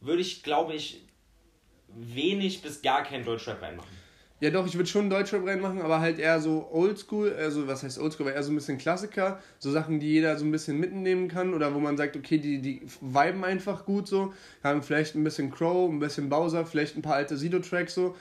würde 0.00 0.22
ich, 0.22 0.42
glaube 0.42 0.72
ich, 0.74 1.04
wenig 1.88 2.62
bis 2.62 2.80
gar 2.80 3.02
kein 3.02 3.24
Deutschrap 3.24 3.60
reinmachen. 3.60 3.90
Ja 4.40 4.50
doch, 4.50 4.66
ich 4.66 4.74
würde 4.74 4.88
schon 4.88 5.10
Deutschrap 5.10 5.46
reinmachen, 5.46 5.82
aber 5.82 6.00
halt 6.00 6.18
eher 6.18 6.40
so 6.40 6.68
Oldschool, 6.72 7.34
also 7.34 7.66
was 7.66 7.82
heißt 7.82 7.98
Oldschool, 7.98 8.26
aber 8.26 8.34
eher 8.34 8.42
so 8.42 8.50
ein 8.50 8.54
bisschen 8.54 8.78
Klassiker, 8.78 9.38
so 9.58 9.70
Sachen, 9.70 10.00
die 10.00 10.08
jeder 10.08 10.38
so 10.38 10.46
ein 10.46 10.50
bisschen 10.50 10.80
mitnehmen 10.80 11.28
kann 11.28 11.52
oder 11.52 11.74
wo 11.74 11.78
man 11.78 11.98
sagt, 11.98 12.16
okay, 12.16 12.38
die, 12.38 12.62
die 12.62 12.82
viben 13.02 13.44
einfach 13.44 13.84
gut 13.84 14.08
so, 14.08 14.32
haben 14.64 14.82
vielleicht 14.82 15.14
ein 15.14 15.24
bisschen 15.24 15.50
Crow, 15.50 15.90
ein 15.90 15.98
bisschen 15.98 16.30
Bowser, 16.30 16.64
vielleicht 16.64 16.96
ein 16.96 17.02
paar 17.02 17.16
alte 17.16 17.36
Sido-Tracks 17.36 17.94
so, 17.94 18.16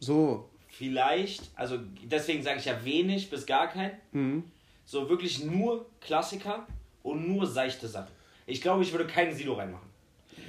so, 0.00 0.50
Vielleicht, 0.78 1.50
also 1.54 1.78
deswegen 2.04 2.42
sage 2.42 2.58
ich 2.58 2.66
ja 2.66 2.84
wenig 2.84 3.30
bis 3.30 3.46
gar 3.46 3.66
kein. 3.66 3.92
Mhm. 4.12 4.44
So 4.84 5.08
wirklich 5.08 5.42
nur 5.42 5.86
Klassiker 6.02 6.66
und 7.02 7.26
nur 7.26 7.46
seichte 7.46 7.88
Sachen. 7.88 8.12
Ich 8.44 8.60
glaube, 8.60 8.82
ich 8.82 8.92
würde 8.92 9.06
keinen 9.06 9.34
Sido 9.34 9.54
reinmachen. 9.54 9.85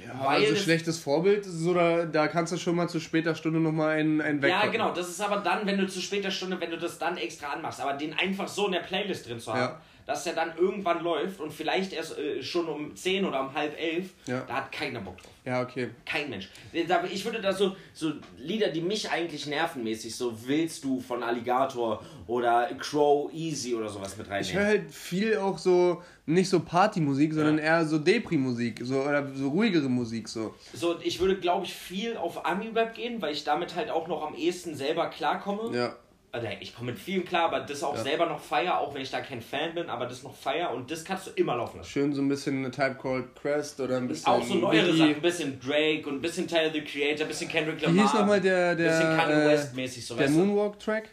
Ja, 0.08 0.24
Weil 0.26 0.42
also 0.44 0.56
schlechtes 0.56 0.98
Vorbild, 0.98 1.44
so 1.44 1.74
da, 1.74 2.04
da 2.06 2.28
kannst 2.28 2.52
du 2.52 2.56
schon 2.56 2.74
mal 2.76 2.88
zu 2.88 2.98
später 3.00 3.34
Stunde 3.34 3.60
nochmal 3.60 3.98
einen, 3.98 4.20
einen 4.20 4.38
Ja, 4.40 4.48
wegpacken. 4.48 4.72
genau, 4.72 4.92
das 4.94 5.08
ist 5.08 5.20
aber 5.20 5.36
dann, 5.38 5.66
wenn 5.66 5.78
du 5.78 5.86
zu 5.86 6.00
später 6.00 6.30
Stunde, 6.30 6.58
wenn 6.60 6.70
du 6.70 6.78
das 6.78 6.98
dann 6.98 7.16
extra 7.16 7.48
anmachst, 7.52 7.80
aber 7.80 7.92
den 7.92 8.14
einfach 8.18 8.48
so 8.48 8.66
in 8.66 8.72
der 8.72 8.80
Playlist 8.80 9.28
drin 9.28 9.38
zu 9.38 9.52
haben, 9.52 9.60
Ja. 9.60 9.80
Dass 10.08 10.24
der 10.24 10.32
dann 10.32 10.56
irgendwann 10.56 11.04
läuft 11.04 11.38
und 11.38 11.52
vielleicht 11.52 11.92
erst 11.92 12.18
äh, 12.18 12.42
schon 12.42 12.66
um 12.66 12.96
10 12.96 13.24
oder 13.26 13.40
um 13.40 13.52
halb 13.54 13.78
elf, 13.78 14.06
Ja. 14.26 14.40
da 14.48 14.54
hat 14.56 14.72
keiner 14.72 15.00
Bock 15.00 15.18
drauf. 15.18 15.30
Ja, 15.44 15.62
okay. 15.62 15.90
Kein 16.04 16.28
Mensch. 16.30 16.48
Ich 16.72 17.24
würde 17.24 17.40
da 17.40 17.52
so, 17.52 17.76
so 17.94 18.12
Lieder, 18.38 18.68
die 18.68 18.80
mich 18.80 19.10
eigentlich 19.10 19.46
nervenmäßig, 19.46 20.14
so 20.16 20.32
Willst 20.46 20.82
du 20.82 20.98
von 21.00 21.22
Alligator 21.22 22.02
oder 22.26 22.68
Crow 22.78 23.30
Easy 23.32 23.74
oder 23.74 23.88
sowas 23.88 24.16
mit 24.16 24.26
Ich 24.40 24.52
höre 24.54 24.62
reinnehmen. 24.62 24.66
halt 24.84 24.90
viel 24.94 25.36
auch 25.38 25.58
so, 25.58 26.02
nicht 26.26 26.48
so 26.48 26.60
Partymusik, 26.60 27.32
sondern 27.34 27.58
eher 27.58 27.84
so 27.86 27.98
Depri-Musik, 27.98 28.80
so, 28.82 29.00
oder 29.02 29.26
so 29.34 29.48
ruhigere 29.48 29.88
Musik, 29.88 30.28
so. 30.28 30.54
So, 30.74 30.98
ich 31.02 31.20
würde, 31.20 31.36
glaube 31.36 31.66
ich, 31.66 31.74
viel 31.74 32.16
auf 32.16 32.44
Ami-Rap 32.46 32.94
gehen, 32.94 33.20
weil 33.22 33.32
ich 33.32 33.44
damit 33.44 33.74
halt 33.76 33.90
auch 33.90 34.08
noch 34.08 34.26
am 34.26 34.34
ehesten 34.34 34.74
selber 34.74 35.08
klarkomme. 35.08 35.76
Ja. 35.76 35.94
Also, 36.30 36.46
ich 36.60 36.76
komme 36.76 36.92
mit 36.92 37.00
vielen 37.00 37.24
klar, 37.24 37.46
aber 37.46 37.60
das 37.60 37.82
auch 37.82 37.96
selber 37.96 38.26
noch 38.26 38.38
feier, 38.38 38.78
auch 38.78 38.92
wenn 38.92 39.00
ich 39.00 39.10
da 39.10 39.22
kein 39.22 39.40
Fan 39.40 39.74
bin, 39.74 39.88
aber 39.88 40.04
das 40.04 40.22
noch 40.22 40.34
feier 40.34 40.70
und 40.72 40.90
das 40.90 41.02
kannst 41.02 41.26
du 41.26 41.30
immer 41.30 41.56
laufen 41.56 41.78
lassen. 41.78 41.88
Schön 41.88 42.12
so 42.12 42.20
ein 42.20 42.28
bisschen 42.28 42.58
eine 42.58 42.70
Type 42.70 42.96
Called 43.00 43.34
Crest 43.34 43.80
oder 43.80 43.96
ein 43.96 44.08
bisschen. 44.08 44.26
Auch 44.26 44.44
so 44.44 44.54
neuere. 44.54 44.94
Sachen, 44.94 45.14
ein 45.14 45.22
bisschen 45.22 45.58
Drake 45.58 46.06
und 46.06 46.16
ein 46.16 46.20
bisschen 46.20 46.46
Tyler 46.46 46.70
the 46.70 46.82
Creator, 46.82 47.24
ein 47.24 47.28
bisschen 47.28 47.48
Kendrick 47.48 47.80
Lamar. 47.80 47.96
Wie 47.96 48.02
hieß 48.02 48.12
nochmal 48.12 48.40
der, 48.42 48.74
bisschen 48.74 49.08
der, 49.08 49.16
Kanye 49.16 49.32
äh, 49.32 49.48
West 49.48 49.74
mäßig, 49.74 50.06
so 50.06 50.16
der? 50.16 50.28
Moonwalk-Track 50.28 51.08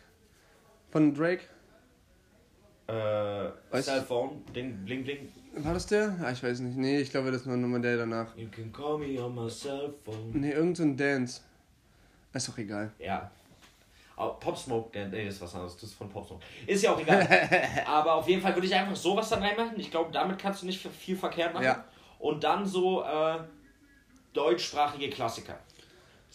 von 0.91 1.13
Drake? 1.13 1.43
Äh, 2.87 3.81
Cellphone, 3.81 4.43
Ding, 4.53 4.83
Bling 4.83 5.03
Bling. 5.05 5.29
War 5.57 5.73
das 5.73 5.87
der? 5.87 6.13
Ah, 6.21 6.31
ich 6.31 6.43
weiß 6.43 6.59
nicht. 6.59 6.77
Nee, 6.77 6.99
ich 6.99 7.09
glaube, 7.09 7.31
das 7.31 7.47
war 7.47 7.55
nochmal 7.55 7.79
der 7.79 7.97
danach. 7.97 8.35
You 8.35 8.49
can 8.49 8.71
call 8.73 8.97
me 8.97 9.17
on 9.23 9.33
my 9.33 9.49
cell 9.49 9.93
phone. 10.03 10.31
Nee, 10.33 10.51
irgend 10.51 10.75
so 10.75 10.83
Dance. 10.85 11.41
Ist 12.33 12.49
doch 12.49 12.57
egal. 12.57 12.91
Ja. 12.99 13.31
Aber 14.17 14.33
Pop 14.39 14.57
Smoke, 14.57 14.91
der, 14.93 15.07
nee, 15.07 15.25
das 15.25 15.35
ist 15.35 15.41
was 15.41 15.55
anderes, 15.55 15.75
das 15.75 15.83
ist 15.83 15.95
von 15.95 16.09
Pop 16.09 16.25
Smoke. 16.25 16.43
Ist 16.65 16.83
ja 16.83 16.93
auch 16.93 16.99
egal. 16.99 17.27
Aber 17.85 18.15
auf 18.15 18.27
jeden 18.27 18.41
Fall 18.41 18.55
würde 18.55 18.67
ich 18.67 18.73
einfach 18.73 18.95
sowas 18.95 19.29
dann 19.29 19.43
reinmachen. 19.43 19.77
Ich 19.79 19.91
glaube, 19.91 20.11
damit 20.11 20.37
kannst 20.37 20.61
du 20.61 20.65
nicht 20.65 20.81
viel 20.87 21.17
verkehrt 21.17 21.53
machen. 21.53 21.65
Ja. 21.65 21.83
Und 22.19 22.43
dann 22.43 22.65
so 22.65 23.03
äh, 23.03 23.39
deutschsprachige 24.33 25.09
Klassiker. 25.09 25.59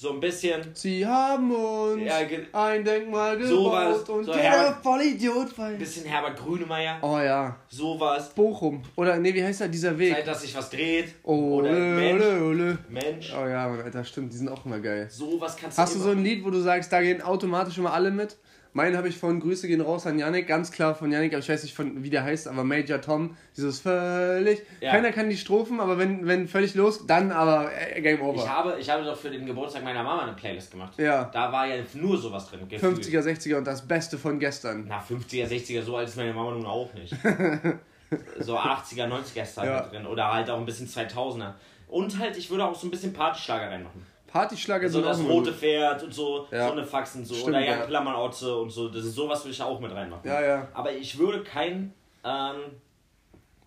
So 0.02 0.12
ein 0.14 0.20
bisschen. 0.20 0.62
Sie 0.72 1.04
haben 1.04 1.54
uns 1.54 2.02
Ja, 2.02 2.20
ein 2.54 2.82
Denkmal 2.82 3.36
gebaut 3.36 3.50
Sowas, 3.50 4.08
und 4.08 4.24
so 4.24 4.30
jeder 4.32 4.42
Herbert- 4.44 4.82
Vollidiot 4.82 5.58
weil. 5.58 5.74
Bisschen 5.76 6.06
Herbert 6.06 6.38
Grünemeyer. 6.38 6.96
Oh 7.02 7.18
ja. 7.18 7.54
Sowas. 7.68 8.30
Bochum. 8.30 8.80
Oder, 8.96 9.18
nee, 9.18 9.34
wie 9.34 9.44
heißt 9.44 9.60
der, 9.60 9.68
dieser 9.68 9.98
Weg? 9.98 10.14
Zeit, 10.14 10.26
dass 10.26 10.40
sich 10.40 10.56
was 10.56 10.70
dreht. 10.70 11.16
Oh, 11.22 11.58
Oder 11.58 11.68
ole, 11.68 11.80
Mensch. 11.80 12.24
ole, 12.24 12.42
ole. 12.44 12.78
Mensch. 12.88 13.34
Oh 13.38 13.46
ja, 13.46 13.68
Mann, 13.68 13.82
Alter, 13.82 14.02
stimmt, 14.02 14.32
die 14.32 14.38
sind 14.38 14.48
auch 14.48 14.64
immer 14.64 14.78
geil. 14.80 15.06
Sowas 15.10 15.54
kannst 15.54 15.76
du 15.76 15.82
Hast 15.82 15.94
du 15.94 15.98
so 15.98 16.10
ein 16.12 16.24
Lied, 16.24 16.42
wo 16.46 16.48
du 16.50 16.60
sagst, 16.60 16.90
da 16.90 17.02
gehen 17.02 17.20
automatisch 17.20 17.76
immer 17.76 17.92
alle 17.92 18.10
mit? 18.10 18.38
Meinen 18.72 18.96
habe 18.96 19.08
ich 19.08 19.18
von 19.18 19.40
Grüße 19.40 19.66
gehen 19.66 19.80
raus 19.80 20.06
an 20.06 20.18
Yannick, 20.18 20.46
ganz 20.46 20.70
klar 20.70 20.94
von 20.94 21.10
Yannick, 21.10 21.32
aber 21.32 21.40
ich 21.40 21.48
weiß 21.48 21.64
nicht, 21.64 21.74
von, 21.74 22.04
wie 22.04 22.10
der 22.10 22.22
heißt, 22.22 22.46
aber 22.46 22.62
Major 22.62 23.00
Tom, 23.00 23.36
dieses 23.56 23.80
völlig. 23.80 24.62
Ja. 24.80 24.92
Keiner 24.92 25.10
kann 25.10 25.28
die 25.28 25.36
Strophen, 25.36 25.80
aber 25.80 25.98
wenn, 25.98 26.24
wenn 26.26 26.46
völlig 26.46 26.74
los, 26.76 27.04
dann 27.06 27.32
aber 27.32 27.70
äh, 27.72 28.00
Game 28.00 28.18
Ich 28.18 28.22
Over. 28.22 28.48
habe, 28.48 28.76
ich 28.78 28.88
habe 28.88 29.04
doch 29.04 29.16
für 29.16 29.30
den 29.30 29.44
Geburtstag 29.44 29.82
meiner 29.82 30.04
Mama 30.04 30.22
eine 30.22 30.34
Playlist 30.34 30.70
gemacht. 30.70 30.92
Ja. 30.98 31.24
Da 31.32 31.50
war 31.50 31.66
ja 31.66 31.82
nur 31.94 32.16
sowas 32.16 32.48
drin. 32.48 32.60
gefühlt. 32.68 32.98
50er, 33.04 33.22
60er 33.22 33.56
und 33.56 33.66
das 33.66 33.86
Beste 33.88 34.18
von 34.18 34.38
gestern. 34.38 34.84
Na, 34.86 35.00
50er, 35.00 35.46
60er, 35.48 35.82
so 35.82 35.96
alt 35.96 36.08
ist 36.08 36.16
meine 36.16 36.32
Mama 36.32 36.52
nun 36.52 36.66
auch 36.66 36.94
nicht. 36.94 37.12
so 38.40 38.56
80er, 38.58 39.06
90er 39.08 39.42
ist 39.42 39.56
da 39.58 39.64
Ja. 39.64 39.80
drin. 39.82 40.06
Oder 40.06 40.32
halt 40.32 40.48
auch 40.50 40.58
ein 40.58 40.66
bisschen 40.66 40.86
2000er. 40.86 41.54
Und 41.88 42.18
halt, 42.18 42.36
ich 42.36 42.48
würde 42.50 42.64
auch 42.64 42.74
so 42.74 42.86
ein 42.86 42.90
bisschen 42.90 43.12
Partyschlager 43.12 43.68
reinmachen. 43.70 44.06
Partyschlager 44.32 44.88
So 44.88 45.00
sind 45.00 45.06
das 45.08 45.20
rote. 45.20 45.52
Pferd 45.52 46.02
und 46.02 46.12
so, 46.14 46.46
Ja. 46.50 46.66
so 46.66 46.72
eine 46.72 46.84
Faxen 46.84 47.24
so. 47.24 47.34
Stimmt, 47.34 47.48
oder 47.50 47.60
Jan 47.64 47.78
ja. 47.80 47.84
Pillermann 47.86 48.14
Otze 48.16 48.56
und 48.56 48.70
so. 48.70 48.88
Das 48.88 49.04
ist 49.04 49.14
sowas 49.14 49.40
würde 49.44 49.50
ich 49.52 49.58
da 49.58 49.64
auch 49.64 49.80
mit 49.80 49.92
reinmachen. 49.92 50.28
Ja, 50.28 50.40
ja. 50.40 50.68
Aber 50.74 50.92
ich 50.92 51.18
würde 51.18 51.42
kein. 51.42 51.92
Ähm, 52.24 52.56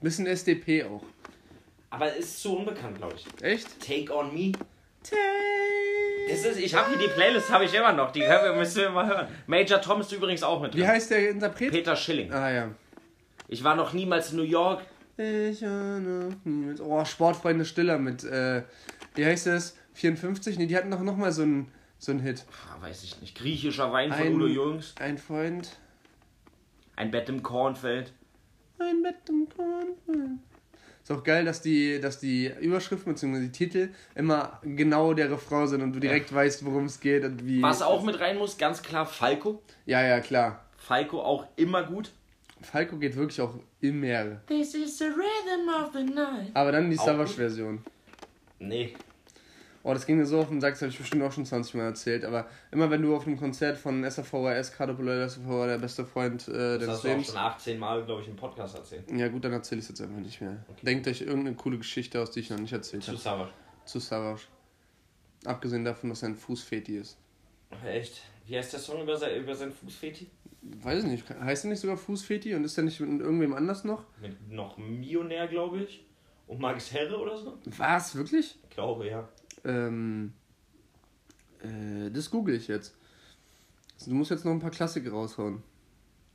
Bisschen 0.01 0.25
SDP 0.27 0.83
auch. 0.83 1.01
aber 1.89 2.13
ist 2.13 2.41
zu 2.41 2.57
unbekannt, 2.57 2.97
glaube 2.97 3.15
ich. 3.15 3.43
Echt? 3.43 3.67
Take 3.79 4.13
on 4.15 4.33
me. 4.33 4.51
Take 5.03 5.17
Das 6.29 6.45
ist, 6.45 6.59
ich 6.59 6.73
habe 6.75 6.89
hier 6.89 7.07
die 7.07 7.13
Playlist, 7.13 7.49
habe 7.51 7.65
ich 7.65 7.73
immer 7.73 7.91
noch. 7.93 8.11
Die 8.11 8.21
wir, 8.21 8.53
müssen 8.53 8.81
wir 8.81 8.89
mal 8.89 9.07
hören. 9.07 9.27
Major 9.47 9.81
Tom 9.81 10.01
ist 10.01 10.11
übrigens 10.11 10.43
auch 10.43 10.61
mit 10.61 10.73
drin. 10.73 10.81
Wie 10.81 10.87
heißt 10.87 11.11
der 11.11 11.29
Interpret? 11.29 11.71
Peter 11.71 11.95
Schilling. 11.95 12.31
Ah 12.31 12.49
ja. 12.51 12.67
Ich 13.47 13.63
war 13.63 13.75
noch 13.75 13.93
niemals 13.93 14.31
in 14.31 14.37
New 14.37 14.43
York. 14.43 14.81
Ich 15.17 15.61
war 15.61 15.99
noch 15.99 16.33
niemals- 16.43 16.81
Oh, 16.81 17.03
Sportfreunde 17.05 17.65
Stiller 17.65 17.97
mit, 17.97 18.23
äh, 18.23 18.63
wie 19.15 19.25
heißt 19.25 19.47
das? 19.47 19.77
54? 19.93 20.57
Nee, 20.57 20.67
die 20.67 20.75
hatten 20.75 20.91
doch 20.91 21.01
nochmal 21.01 21.31
so 21.31 21.43
einen 21.43 21.71
so 21.97 22.11
einen 22.11 22.19
Hit. 22.21 22.45
Ah, 22.51 22.81
weiß 22.81 23.03
ich 23.03 23.21
nicht. 23.21 23.37
Griechischer 23.37 23.91
Wein 23.93 24.11
von 24.11 24.21
Ein- 24.21 24.35
Udo 24.35 24.47
Jürgens. 24.47 24.93
Ein 24.99 25.17
Freund. 25.17 25.77
Ein 26.95 27.11
Bett 27.11 27.29
im 27.29 27.41
Kornfeld. 27.41 28.11
Ein 28.77 29.01
Bett 29.01 29.15
im 29.29 29.47
Kornfeld. 29.47 30.39
Ist 31.01 31.11
auch 31.11 31.23
geil, 31.23 31.43
dass 31.43 31.61
die, 31.61 31.99
dass 31.99 32.19
die 32.19 32.51
Überschriften 32.61 33.13
bzw. 33.13 33.39
die 33.41 33.51
Titel 33.51 33.89
immer 34.15 34.59
genau 34.63 35.13
der 35.13 35.31
Refrain 35.31 35.67
sind 35.67 35.81
und 35.81 35.93
du 35.93 35.99
direkt 35.99 36.33
weißt, 36.33 36.63
worum 36.65 36.85
es 36.85 36.99
geht 36.99 37.23
und 37.25 37.45
wie. 37.45 37.61
Was 37.61 37.81
auch 37.81 38.03
mit 38.03 38.19
rein 38.19 38.37
muss, 38.37 38.57
ganz 38.57 38.81
klar 38.81 39.05
Falco. 39.05 39.61
Ja, 39.85 40.01
ja, 40.01 40.19
klar. 40.21 40.65
Falco 40.77 41.21
auch 41.21 41.47
immer 41.55 41.83
gut. 41.83 42.11
Falco 42.61 42.97
geht 42.97 43.15
wirklich 43.15 43.41
auch 43.41 43.55
im 43.81 43.99
Meer. 43.99 44.41
This 44.47 44.73
is 44.75 44.97
the 44.97 45.05
rhythm 45.05 45.69
of 45.69 45.91
the 45.93 46.03
night. 46.03 46.51
Aber 46.53 46.71
dann 46.71 46.89
die 46.89 46.95
Savage-Version. 46.95 47.83
Nee. 48.59 48.93
Oh, 49.85 49.93
das 49.93 50.05
ging 50.05 50.17
mir 50.17 50.25
so 50.25 50.39
auf 50.39 50.47
den 50.47 50.61
Sack, 50.61 50.75
das 50.75 50.81
habe 50.83 50.91
ich 50.91 50.97
bestimmt 50.97 51.23
auch 51.23 51.31
schon 51.33 51.45
20 51.45 51.73
Mal 51.75 51.83
erzählt. 51.83 52.23
Aber 52.23 52.47
immer 52.71 52.89
wenn 52.89 53.01
du 53.01 53.13
auf 53.13 53.27
einem 53.27 53.37
Konzert 53.37 53.77
von 53.77 54.09
SAVRS, 54.09 54.71
Kader 54.71 54.93
Populär 54.93 55.27
SAV, 55.27 55.65
der 55.67 55.77
beste 55.77 56.05
Freund 56.05 56.47
äh, 56.47 56.79
Das 56.79 56.79
deines 56.79 56.89
hast 56.89 57.03
du 57.03 57.09
auch 57.09 57.25
schon 57.25 57.37
18 57.37 57.79
Mal, 57.79 58.05
glaube 58.05 58.21
ich, 58.21 58.29
im 58.29 58.37
Podcast 58.37 58.75
erzählt. 58.75 59.11
Ja 59.11 59.27
gut, 59.27 59.43
dann 59.43 59.51
erzähle 59.51 59.79
ich 59.79 59.85
es 59.85 59.89
jetzt 59.89 60.01
einfach 60.01 60.21
nicht 60.21 60.39
mehr. 60.39 60.63
Denkt 60.83 61.05
euch 61.09 61.21
irgendeine 61.21 61.57
coole 61.57 61.77
Geschichte 61.77 62.21
aus, 62.21 62.31
die 62.31 62.39
ich 62.39 62.49
noch 62.49 62.59
nicht 62.59 62.71
erzählt 62.71 63.03
Zu 63.03 63.11
habe. 63.11 63.19
Savage. 63.19 63.51
Zu 63.83 63.99
Savage. 63.99 64.43
Abgesehen 65.43 65.83
davon, 65.83 66.09
dass 66.09 66.23
er 66.23 66.29
ein 66.29 66.35
Fußfeti 66.35 66.97
ist. 66.97 67.17
Echt? 67.85 68.21
Wie 68.45 68.57
heißt 68.57 68.71
der 68.71 68.79
Song 68.79 69.01
über, 69.01 69.17
sein, 69.17 69.41
über 69.41 69.53
seinen 69.53 69.73
Fußfeti? 69.73 70.29
Weiß 70.61 71.03
ich 71.03 71.09
nicht, 71.09 71.29
heißt 71.29 71.65
er 71.65 71.71
nicht 71.71 71.81
sogar 71.81 71.97
Fußfeti 71.97 72.55
und 72.55 72.63
ist 72.63 72.77
er 72.77 72.85
nicht 72.85 73.01
mit 73.01 73.19
irgendwem 73.19 73.53
anders 73.53 73.83
noch? 73.83 74.05
Mit 74.21 74.49
noch 74.49 74.77
Millionär, 74.77 75.47
glaube 75.49 75.83
ich. 75.83 76.05
Und 76.47 76.59
Max 76.59 76.93
Herre 76.93 77.17
oder 77.17 77.37
so? 77.37 77.57
Was, 77.65 78.15
wirklich? 78.15 78.57
Ich 78.63 78.69
glaube, 78.69 79.07
ja. 79.07 79.27
Ähm, 79.63 80.33
äh, 81.61 82.09
das 82.11 82.29
google 82.29 82.55
ich 82.55 82.67
jetzt. 82.67 82.95
Also, 83.95 84.11
du 84.11 84.17
musst 84.17 84.31
jetzt 84.31 84.45
noch 84.45 84.51
ein 84.51 84.59
paar 84.59 84.71
Klassiker 84.71 85.11
raushauen. 85.11 85.63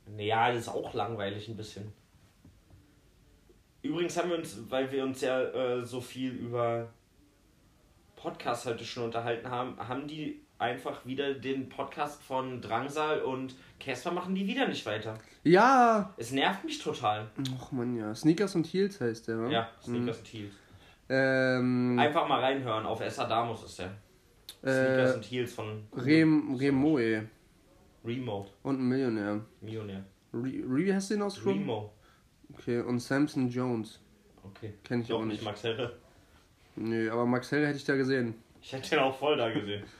Naja, 0.07 0.51
das 0.51 0.61
ist 0.61 0.69
auch 0.69 0.93
langweilig 0.93 1.47
ein 1.47 1.57
bisschen. 1.57 1.91
Übrigens 3.81 4.17
haben 4.17 4.29
wir 4.29 4.37
uns, 4.37 4.57
weil 4.69 4.91
wir 4.91 5.03
uns 5.03 5.21
ja 5.21 5.41
äh, 5.41 5.85
so 5.85 6.01
viel 6.01 6.31
über 6.31 6.89
Podcasts 8.15 8.65
heute 8.65 8.83
schon 8.83 9.05
unterhalten 9.05 9.49
haben, 9.49 9.77
haben 9.77 10.07
die 10.07 10.41
einfach 10.57 11.05
wieder 11.05 11.33
den 11.33 11.69
Podcast 11.69 12.21
von 12.21 12.61
Drangsal 12.61 13.21
und 13.21 13.55
Casper 13.79 14.11
machen 14.11 14.35
die 14.35 14.45
wieder 14.45 14.67
nicht 14.67 14.85
weiter. 14.85 15.17
Ja! 15.43 16.13
Es 16.17 16.31
nervt 16.31 16.65
mich 16.65 16.79
total. 16.79 17.29
Och 17.55 17.71
man, 17.71 17.95
ja. 17.95 18.13
Sneakers 18.13 18.55
und 18.55 18.67
Heels 18.67 18.99
heißt 18.99 19.29
der, 19.29 19.39
wa? 19.39 19.49
Ja, 19.49 19.69
Sneakers 19.81 20.17
und 20.17 20.27
Heels. 20.27 20.53
Ähm, 21.09 21.97
Einfach 21.97 22.27
mal 22.27 22.39
reinhören, 22.39 22.85
auf 22.85 23.01
Esadamus 23.01 23.63
ist 23.63 23.79
der. 23.79 23.95
Sneakers 24.61 25.11
äh, 25.11 25.15
und 25.15 25.23
Heels 25.23 25.53
von 25.53 25.83
Rem, 25.95 26.55
Remoe 26.55 27.23
Remote. 28.05 28.49
und 28.63 28.79
ein 28.79 28.87
Millionär. 28.87 29.41
Millionär. 29.61 30.03
Re, 30.33 30.39
Re 30.43 30.75
wie 30.85 30.93
heißt 30.93 31.11
den 31.11 31.21
ausgesprochen? 31.21 31.59
Remo. 31.59 31.93
Okay, 32.53 32.79
und 32.81 32.99
Samson 32.99 33.49
Jones. 33.49 33.99
Okay. 34.43 34.73
Kenn 34.83 35.01
ich 35.01 35.07
Doch 35.07 35.19
auch 35.19 35.25
nicht 35.25 35.33
nicht. 35.33 35.43
Max 35.43 35.63
Herre. 35.63 35.93
Nö, 36.75 37.11
aber 37.11 37.25
Max 37.25 37.51
Hell 37.51 37.65
hätte 37.65 37.77
ich 37.77 37.85
da 37.85 37.95
gesehen. 37.95 38.35
Ich 38.61 38.73
hätte 38.73 38.89
den 38.89 38.99
auch 38.99 39.17
voll 39.17 39.37
da 39.37 39.49
gesehen. 39.49 39.83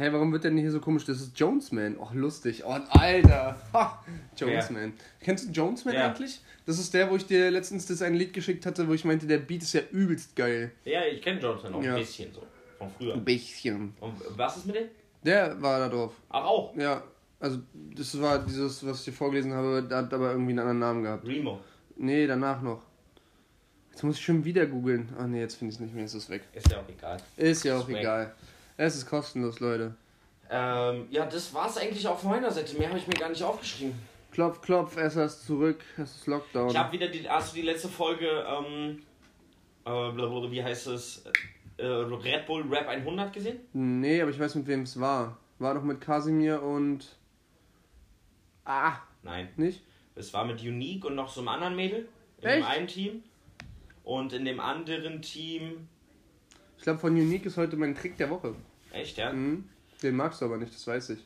Hä, 0.00 0.08
warum 0.12 0.32
wird 0.32 0.44
der 0.44 0.50
denn 0.50 0.58
hier 0.58 0.70
so 0.70 0.80
komisch? 0.80 1.04
Das 1.04 1.20
ist 1.20 1.38
Jonesman. 1.38 1.98
Och, 1.98 2.14
lustig. 2.14 2.62
Oh, 2.64 2.70
Alter. 2.88 3.54
Ha, 3.74 4.02
Jonesman. 4.34 4.94
Kennst 5.20 5.46
du 5.48 5.52
Jonesman 5.52 5.94
Ja. 5.94 6.06
eigentlich? 6.08 6.40
Das 6.64 6.78
ist 6.78 6.94
der, 6.94 7.10
wo 7.10 7.16
ich 7.16 7.26
dir 7.26 7.50
letztens 7.50 7.84
das 7.84 8.00
ein 8.00 8.14
Lied 8.14 8.32
geschickt 8.32 8.64
hatte, 8.64 8.88
wo 8.88 8.94
ich 8.94 9.04
meinte, 9.04 9.26
der 9.26 9.36
Beat 9.38 9.60
ist 9.62 9.74
ja 9.74 9.82
übelst 9.92 10.34
geil. 10.36 10.72
Ja, 10.86 11.02
ich 11.04 11.20
kenne 11.20 11.38
Johnson 11.40 11.74
auch 11.74 11.82
Ja. 11.82 11.94
ein 11.96 12.00
bisschen 12.00 12.32
so. 12.32 12.42
Von 12.78 12.88
früher. 12.96 13.12
Ein 13.12 13.24
bisschen. 13.26 13.92
Und 14.00 14.14
was 14.38 14.56
ist 14.56 14.66
mit 14.66 14.76
dem? 14.76 14.88
Der 15.22 15.60
war 15.60 15.78
da 15.80 15.88
drauf. 15.90 16.14
Ach, 16.30 16.44
auch. 16.44 16.74
Ja, 16.76 17.02
also 17.38 17.58
das 17.94 18.18
war 18.22 18.38
dieses, 18.38 18.86
was 18.86 19.00
ich 19.00 19.04
dir 19.04 19.12
vorgelesen 19.12 19.52
habe, 19.52 19.86
hat 19.90 20.14
aber 20.14 20.30
irgendwie 20.30 20.52
einen 20.52 20.60
anderen 20.60 20.78
Namen 20.78 21.02
gehabt. 21.02 21.26
Remo. 21.28 21.60
Nee, 21.96 22.26
danach 22.26 22.62
noch. 22.62 22.80
Jetzt 23.90 24.02
muss 24.02 24.16
ich 24.16 24.24
schon 24.24 24.42
wieder 24.46 24.64
googeln. 24.64 25.10
Ach 25.18 25.26
nee, 25.26 25.40
jetzt 25.40 25.56
finde 25.56 25.72
ich 25.72 25.76
es 25.76 25.80
nicht 25.80 25.94
mehr, 25.94 26.06
es 26.06 26.14
ist 26.14 26.30
weg. 26.30 26.42
Ist 26.54 26.70
ja 26.70 26.78
auch 26.80 26.88
egal. 26.88 27.18
Ist 27.36 27.64
ja 27.64 27.76
auch 27.76 27.80
Ist 27.82 27.88
weg. 27.88 27.98
egal. 27.98 28.34
Es 28.82 28.96
ist 28.96 29.04
kostenlos, 29.04 29.60
Leute. 29.60 29.94
Ähm, 30.48 31.06
ja, 31.10 31.26
das 31.26 31.52
war's 31.52 31.76
eigentlich 31.76 32.08
auch 32.08 32.18
von 32.18 32.30
meiner 32.30 32.50
Seite. 32.50 32.78
Mehr 32.78 32.88
habe 32.88 32.98
ich 32.98 33.06
mir 33.06 33.12
gar 33.12 33.28
nicht 33.28 33.42
aufgeschrieben. 33.42 33.92
Klopf, 34.32 34.62
klopf, 34.62 34.96
es 34.96 35.16
ist 35.16 35.44
zurück, 35.44 35.84
es 35.98 36.16
ist 36.16 36.26
Lockdown. 36.26 36.70
Ich 36.70 36.78
habe 36.78 36.90
wieder 36.92 37.08
die, 37.08 37.28
hast 37.28 37.52
du 37.52 37.56
die 37.56 37.66
letzte 37.66 37.90
Folge, 37.90 38.26
ähm, 38.26 39.02
äh, 39.84 39.90
wie 40.50 40.64
heißt 40.64 40.86
es, 40.86 41.24
äh, 41.76 41.84
Red 41.84 42.46
Bull 42.46 42.64
Rap 42.70 42.88
100 42.88 43.30
gesehen? 43.34 43.60
Nee, 43.74 44.22
aber 44.22 44.30
ich 44.30 44.40
weiß, 44.40 44.54
mit 44.54 44.66
wem 44.66 44.84
es 44.84 44.98
war. 44.98 45.36
War 45.58 45.74
doch 45.74 45.82
mit 45.82 46.00
Kasimir 46.00 46.62
und. 46.62 47.18
Ah, 48.64 48.94
Nein. 49.22 49.50
nicht? 49.58 49.82
Es 50.14 50.32
war 50.32 50.46
mit 50.46 50.62
Unique 50.62 51.04
und 51.04 51.16
noch 51.16 51.28
so 51.28 51.40
einem 51.40 51.48
anderen 51.48 51.76
Mädel. 51.76 52.08
In 52.38 52.48
Echt? 52.48 52.56
dem 52.56 52.64
einen 52.64 52.86
Team. 52.86 53.22
Und 54.04 54.32
in 54.32 54.46
dem 54.46 54.58
anderen 54.58 55.20
Team. 55.20 55.86
Ich 56.78 56.84
glaube, 56.84 56.98
von 56.98 57.12
Unique 57.12 57.44
ist 57.44 57.58
heute 57.58 57.76
mein 57.76 57.94
Trick 57.94 58.16
der 58.16 58.30
Woche. 58.30 58.54
Echt, 58.92 59.16
ja? 59.18 59.32
Mhm. 59.32 59.68
Den 60.02 60.16
magst 60.16 60.40
du 60.40 60.46
aber 60.46 60.56
nicht, 60.56 60.72
das 60.74 60.86
weiß 60.86 61.10
ich. 61.10 61.18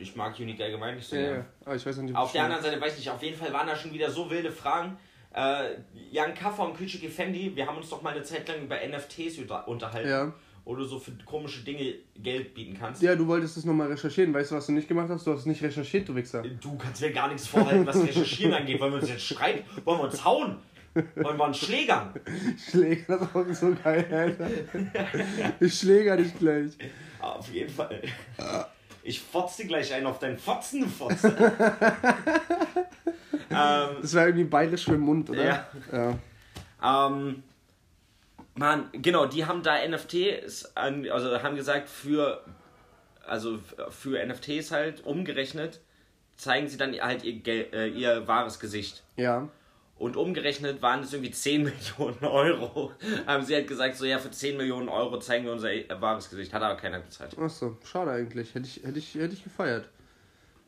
Ich 0.00 0.16
mag 0.16 0.38
Unique 0.38 0.60
allgemein 0.60 0.96
nicht 0.96 1.08
so. 1.08 1.14
Ja, 1.16 1.22
ja. 1.36 1.44
Aber 1.64 1.76
ich 1.76 1.86
weiß 1.86 1.96
nicht, 1.98 2.14
Auf 2.16 2.32
der 2.32 2.44
anderen 2.44 2.62
Seite 2.64 2.80
weiß 2.80 2.92
ich 2.94 2.98
nicht, 3.00 3.10
auf 3.10 3.22
jeden 3.22 3.36
Fall 3.38 3.52
waren 3.52 3.66
da 3.66 3.76
schon 3.76 3.92
wieder 3.92 4.10
so 4.10 4.28
wilde 4.28 4.50
Fragen. 4.50 4.96
Äh, 5.34 5.76
Jan 6.10 6.34
Kaffer 6.34 6.64
und 6.66 6.76
Küchik 6.76 7.04
Effendi, 7.04 7.52
wir 7.54 7.66
haben 7.66 7.76
uns 7.78 7.88
doch 7.88 8.02
mal 8.02 8.12
eine 8.12 8.22
Zeit 8.22 8.46
lang 8.48 8.62
über 8.64 8.76
NFTs 8.76 9.38
unter- 9.38 9.66
unterhalten. 9.68 10.08
Ja. 10.10 10.32
Wo 10.64 10.76
du 10.76 10.84
so 10.84 10.98
für 10.98 11.10
komische 11.24 11.62
Dinge 11.64 11.94
Geld 12.16 12.54
bieten 12.54 12.76
kannst. 12.78 13.02
Ja, 13.02 13.16
du 13.16 13.26
wolltest 13.26 13.56
es 13.56 13.64
nochmal 13.64 13.88
recherchieren. 13.88 14.32
Weißt 14.32 14.52
du, 14.52 14.54
was 14.56 14.66
du 14.66 14.72
nicht 14.72 14.86
gemacht 14.86 15.08
hast? 15.08 15.26
Du 15.26 15.32
hast 15.32 15.40
es 15.40 15.46
nicht 15.46 15.60
recherchiert, 15.62 16.08
du 16.08 16.14
Wichser. 16.14 16.42
Du 16.42 16.76
kannst 16.76 17.00
mir 17.00 17.10
gar 17.12 17.26
nichts 17.28 17.48
vorhalten, 17.48 17.84
was 17.86 18.00
Recherchieren 18.00 18.54
angeht. 18.60 18.78
Wollen 18.78 18.92
wir 18.92 19.00
uns 19.00 19.08
jetzt 19.08 19.24
streiten? 19.24 19.64
Wollen 19.84 19.98
wir 19.98 20.04
uns 20.04 20.24
hauen? 20.24 20.58
Wollen 20.94 21.38
wir 21.38 21.44
uns 21.44 21.58
schlägern? 21.58 22.12
Schläger, 22.70 23.18
das 23.18 23.28
ist 23.28 23.36
auch 23.36 23.46
so 23.54 23.74
geil, 23.82 24.06
Alter. 24.10 24.50
Ich 25.60 25.78
schläger 25.78 26.16
dich 26.16 26.38
gleich. 26.38 26.72
Auf 27.20 27.48
jeden 27.50 27.70
Fall. 27.70 28.02
Ich 29.02 29.20
fotze 29.20 29.66
gleich 29.66 29.92
einen 29.92 30.06
auf 30.06 30.18
deinen 30.18 30.38
Fotzen, 30.38 30.82
du 30.82 30.88
Fotze. 30.88 31.28
ähm, 33.50 33.96
Das 34.00 34.14
war 34.14 34.26
irgendwie 34.26 34.44
bayerisch 34.44 34.84
für 34.84 34.92
den 34.92 35.00
Mund, 35.00 35.30
oder? 35.30 35.44
Ja. 35.44 35.66
ja. 35.92 37.06
Ähm, 37.08 37.42
Mann, 38.54 38.88
genau, 38.92 39.26
die 39.26 39.46
haben 39.46 39.62
da 39.62 39.76
NFTs, 39.86 40.76
an, 40.76 41.08
also 41.08 41.42
haben 41.42 41.56
gesagt, 41.56 41.88
für, 41.88 42.44
also 43.26 43.58
für 43.90 44.24
NFTs 44.24 44.70
halt 44.70 45.04
umgerechnet, 45.04 45.80
zeigen 46.36 46.68
sie 46.68 46.76
dann 46.76 46.92
halt 47.00 47.24
ihr, 47.24 47.72
äh, 47.72 47.88
ihr 47.88 48.28
wahres 48.28 48.60
Gesicht. 48.60 49.02
Ja. 49.16 49.48
Und 50.02 50.16
umgerechnet 50.16 50.82
waren 50.82 51.04
es 51.04 51.12
irgendwie 51.12 51.30
10 51.30 51.62
Millionen 51.98 52.24
Euro. 52.24 52.90
haben 53.24 53.44
sie 53.44 53.54
halt 53.54 53.68
gesagt, 53.68 53.96
so 53.96 54.04
ja, 54.04 54.18
für 54.18 54.32
10 54.32 54.56
Millionen 54.56 54.88
Euro 54.88 55.20
zeigen 55.20 55.44
wir 55.44 55.52
unser 55.52 55.72
äh, 55.72 55.86
wahres 56.00 56.28
Gesicht. 56.28 56.52
Hat 56.52 56.60
aber 56.60 56.74
keiner 56.74 56.98
bezahlt. 56.98 57.38
Achso, 57.38 57.76
schade 57.84 58.10
eigentlich. 58.10 58.52
Hätte 58.52 58.66
ich, 58.66 58.82
hätte 58.82 58.98
ich, 58.98 59.14
hätte 59.14 59.34
ich 59.34 59.44
gefeiert. 59.44 59.88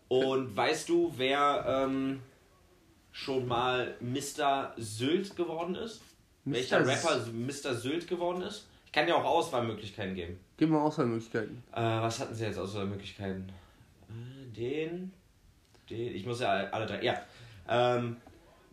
Und 0.07 0.57
weißt 0.57 0.89
du, 0.89 1.13
wer 1.17 1.65
ähm, 1.67 2.21
schon 3.11 3.49
mal 3.49 3.97
Mr. 3.99 4.73
Sylt 4.77 5.35
geworden 5.35 5.75
ist? 5.75 6.01
Welcher 6.45 6.79
Mr. 6.79 6.87
Rapper 6.87 7.27
Mr. 7.33 7.75
Sylt 7.75 8.07
geworden 8.07 8.43
ist? 8.43 8.69
Ich 8.87 8.93
kann 8.93 9.07
dir 9.07 9.17
auch 9.17 9.25
Auswahlmöglichkeiten 9.25 10.15
geben. 10.15 10.39
Gib 10.59 10.71
mal 10.71 10.81
Auswahlmöglichkeiten. 10.81 11.61
Äh, 11.73 11.81
was 11.81 12.21
hatten 12.21 12.37
sie 12.37 12.45
jetzt 12.45 12.59
Auswahlmöglichkeiten? 12.59 13.51
Äh, 14.09 14.53
den, 14.57 15.13
den, 15.91 16.15
ich 16.15 16.25
muss 16.25 16.39
ja 16.39 16.51
alle 16.71 16.87
drei, 16.87 17.03
ja. 17.03 17.21
Ähm, 17.69 18.19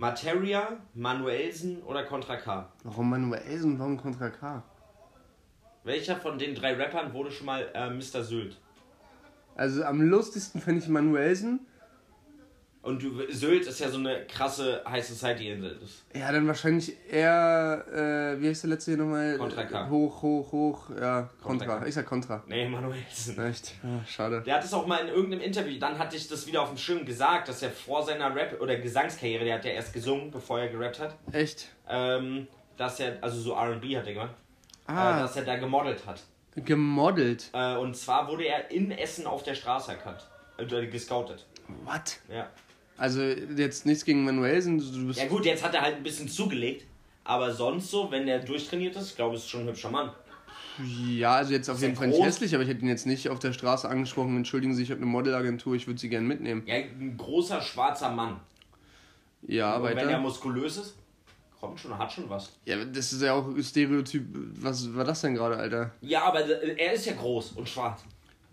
Materia, 0.01 0.79
Manuelsen 0.95 1.83
oder 1.83 2.03
Contra 2.03 2.35
K? 2.35 2.67
Warum 2.83 3.11
Manuelsen, 3.11 3.77
warum 3.77 3.97
Contra 3.97 4.31
K? 4.31 4.63
Welcher 5.83 6.15
von 6.15 6.39
den 6.39 6.55
drei 6.55 6.73
Rappern 6.73 7.13
wurde 7.13 7.29
schon 7.29 7.45
mal 7.45 7.69
äh, 7.75 7.87
Mr. 7.91 8.23
Sylt? 8.23 8.59
Also 9.53 9.83
am 9.83 10.01
lustigsten 10.01 10.59
fände 10.59 10.81
ich 10.81 10.89
Manuelsen. 10.89 11.67
Und 12.83 13.03
du, 13.03 13.31
Sylt 13.31 13.67
ist 13.67 13.79
ja 13.79 13.89
so 13.89 13.99
eine 13.99 14.25
krasse 14.25 14.81
High 14.89 15.05
Society 15.05 15.51
Insel. 15.51 15.77
Das- 15.79 16.03
Ja, 16.19 16.31
dann 16.31 16.47
wahrscheinlich 16.47 16.95
eher, 17.11 17.85
äh, 18.37 18.41
wie 18.41 18.47
heißt 18.49 18.63
der 18.63 18.71
letzte 18.71 18.91
hier 18.91 18.97
nochmal? 18.97 19.37
Contra 19.37 19.65
K. 19.65 19.87
Hoch, 19.87 20.21
hoch, 20.23 20.51
hoch, 20.51 20.89
ja, 20.99 21.29
Contra. 21.43 21.85
Ich 21.85 21.93
sag 21.93 22.07
Contra. 22.07 22.43
Nee, 22.47 22.67
Manuelsen. 22.67 23.39
Echt? 23.45 23.75
Ah, 23.83 24.03
schade. 24.07 24.41
Der 24.41 24.55
hat 24.55 24.63
es 24.63 24.73
auch 24.73 24.87
mal 24.87 24.97
in 24.97 25.09
irgendeinem 25.09 25.41
Interview, 25.41 25.77
dann 25.79 25.99
hatte 25.99 26.15
ich 26.15 26.27
das 26.27 26.47
wieder 26.47 26.63
auf 26.63 26.69
dem 26.69 26.77
Schirm 26.79 27.05
gesagt, 27.05 27.49
dass 27.49 27.61
er 27.61 27.69
vor 27.69 28.03
seiner 28.03 28.35
Rap- 28.35 28.59
oder 28.59 28.75
Gesangskarriere, 28.77 29.45
der 29.45 29.55
hat 29.55 29.65
ja 29.65 29.71
erst 29.71 29.93
gesungen, 29.93 30.31
bevor 30.31 30.59
er 30.59 30.69
gerappt 30.69 30.99
hat, 30.99 31.15
Echt? 31.33 31.69
ähm, 31.87 32.47
dass 32.77 32.99
er, 32.99 33.19
also 33.21 33.39
so 33.39 33.53
RB 33.53 33.95
hat 33.95 34.07
er 34.07 34.13
gemacht, 34.13 34.33
äh, 34.87 34.91
Ah, 34.91 35.19
dass 35.21 35.35
er 35.35 35.43
da 35.45 35.55
gemodelt 35.57 36.03
hat. 36.07 36.23
Gemodelt. 36.55 37.49
Äh, 37.53 37.75
und 37.77 37.95
zwar 37.95 38.27
wurde 38.27 38.45
er 38.45 38.71
in 38.71 38.89
Essen 38.91 39.27
auf 39.27 39.43
der 39.43 39.53
Straße 39.53 39.91
erkannt. 39.91 40.25
Äh, 40.57 40.87
gescoutet. 40.87 41.45
What? 41.85 42.19
Ja. 42.29 42.49
Also 43.01 43.19
jetzt 43.19 43.87
nichts 43.87 44.05
gegen 44.05 44.23
Manuelsen, 44.23 44.77
du 44.77 45.07
bist. 45.07 45.17
Ja 45.19 45.25
gut, 45.27 45.43
jetzt 45.43 45.63
hat 45.63 45.73
er 45.73 45.81
halt 45.81 45.95
ein 45.95 46.03
bisschen 46.03 46.29
zugelegt. 46.29 46.85
Aber 47.23 47.51
sonst 47.51 47.89
so, 47.89 48.11
wenn 48.11 48.27
der 48.27 48.37
durchtrainiert 48.37 48.95
ist, 48.95 49.15
glaube 49.15 49.35
ich, 49.35 49.41
ist 49.41 49.49
schon 49.49 49.61
ein 49.61 49.69
hübscher 49.69 49.89
Mann. 49.89 50.11
Ja, 51.07 51.33
also 51.37 51.51
jetzt 51.51 51.67
auf 51.67 51.81
er 51.81 51.87
jeden 51.87 51.97
Fall 51.97 52.09
nicht 52.09 52.21
hässlich, 52.21 52.53
aber 52.53 52.61
ich 52.63 52.69
hätte 52.69 52.81
ihn 52.81 52.87
jetzt 52.89 53.07
nicht 53.07 53.27
auf 53.29 53.39
der 53.39 53.53
Straße 53.53 53.89
angesprochen. 53.89 54.37
Entschuldigen 54.37 54.75
Sie, 54.75 54.83
ich 54.83 54.91
habe 54.91 55.01
eine 55.01 55.09
Modelagentur, 55.09 55.73
ich 55.73 55.87
würde 55.87 55.99
Sie 55.99 56.09
gerne 56.09 56.27
mitnehmen. 56.27 56.61
Ja, 56.67 56.75
ein 56.75 57.15
großer 57.17 57.59
schwarzer 57.59 58.11
Mann. 58.11 58.39
Ja, 59.47 59.77
Und 59.77 59.83
wenn 59.83 59.97
er 59.97 60.05
weiter. 60.05 60.19
muskulös 60.19 60.77
ist, 60.77 60.95
kommt 61.59 61.79
schon, 61.79 61.97
hat 61.97 62.11
schon 62.11 62.29
was. 62.29 62.51
Ja, 62.65 62.85
das 62.85 63.13
ist 63.13 63.23
ja 63.23 63.33
auch 63.33 63.47
Stereotyp. 63.59 64.25
Was 64.59 64.93
war 64.93 65.05
das 65.05 65.21
denn 65.21 65.33
gerade, 65.33 65.57
Alter? 65.57 65.91
Ja, 66.01 66.25
aber 66.25 66.41
er 66.45 66.93
ist 66.93 67.07
ja 67.07 67.13
groß 67.13 67.53
und 67.53 67.67
schwarz. 67.67 68.03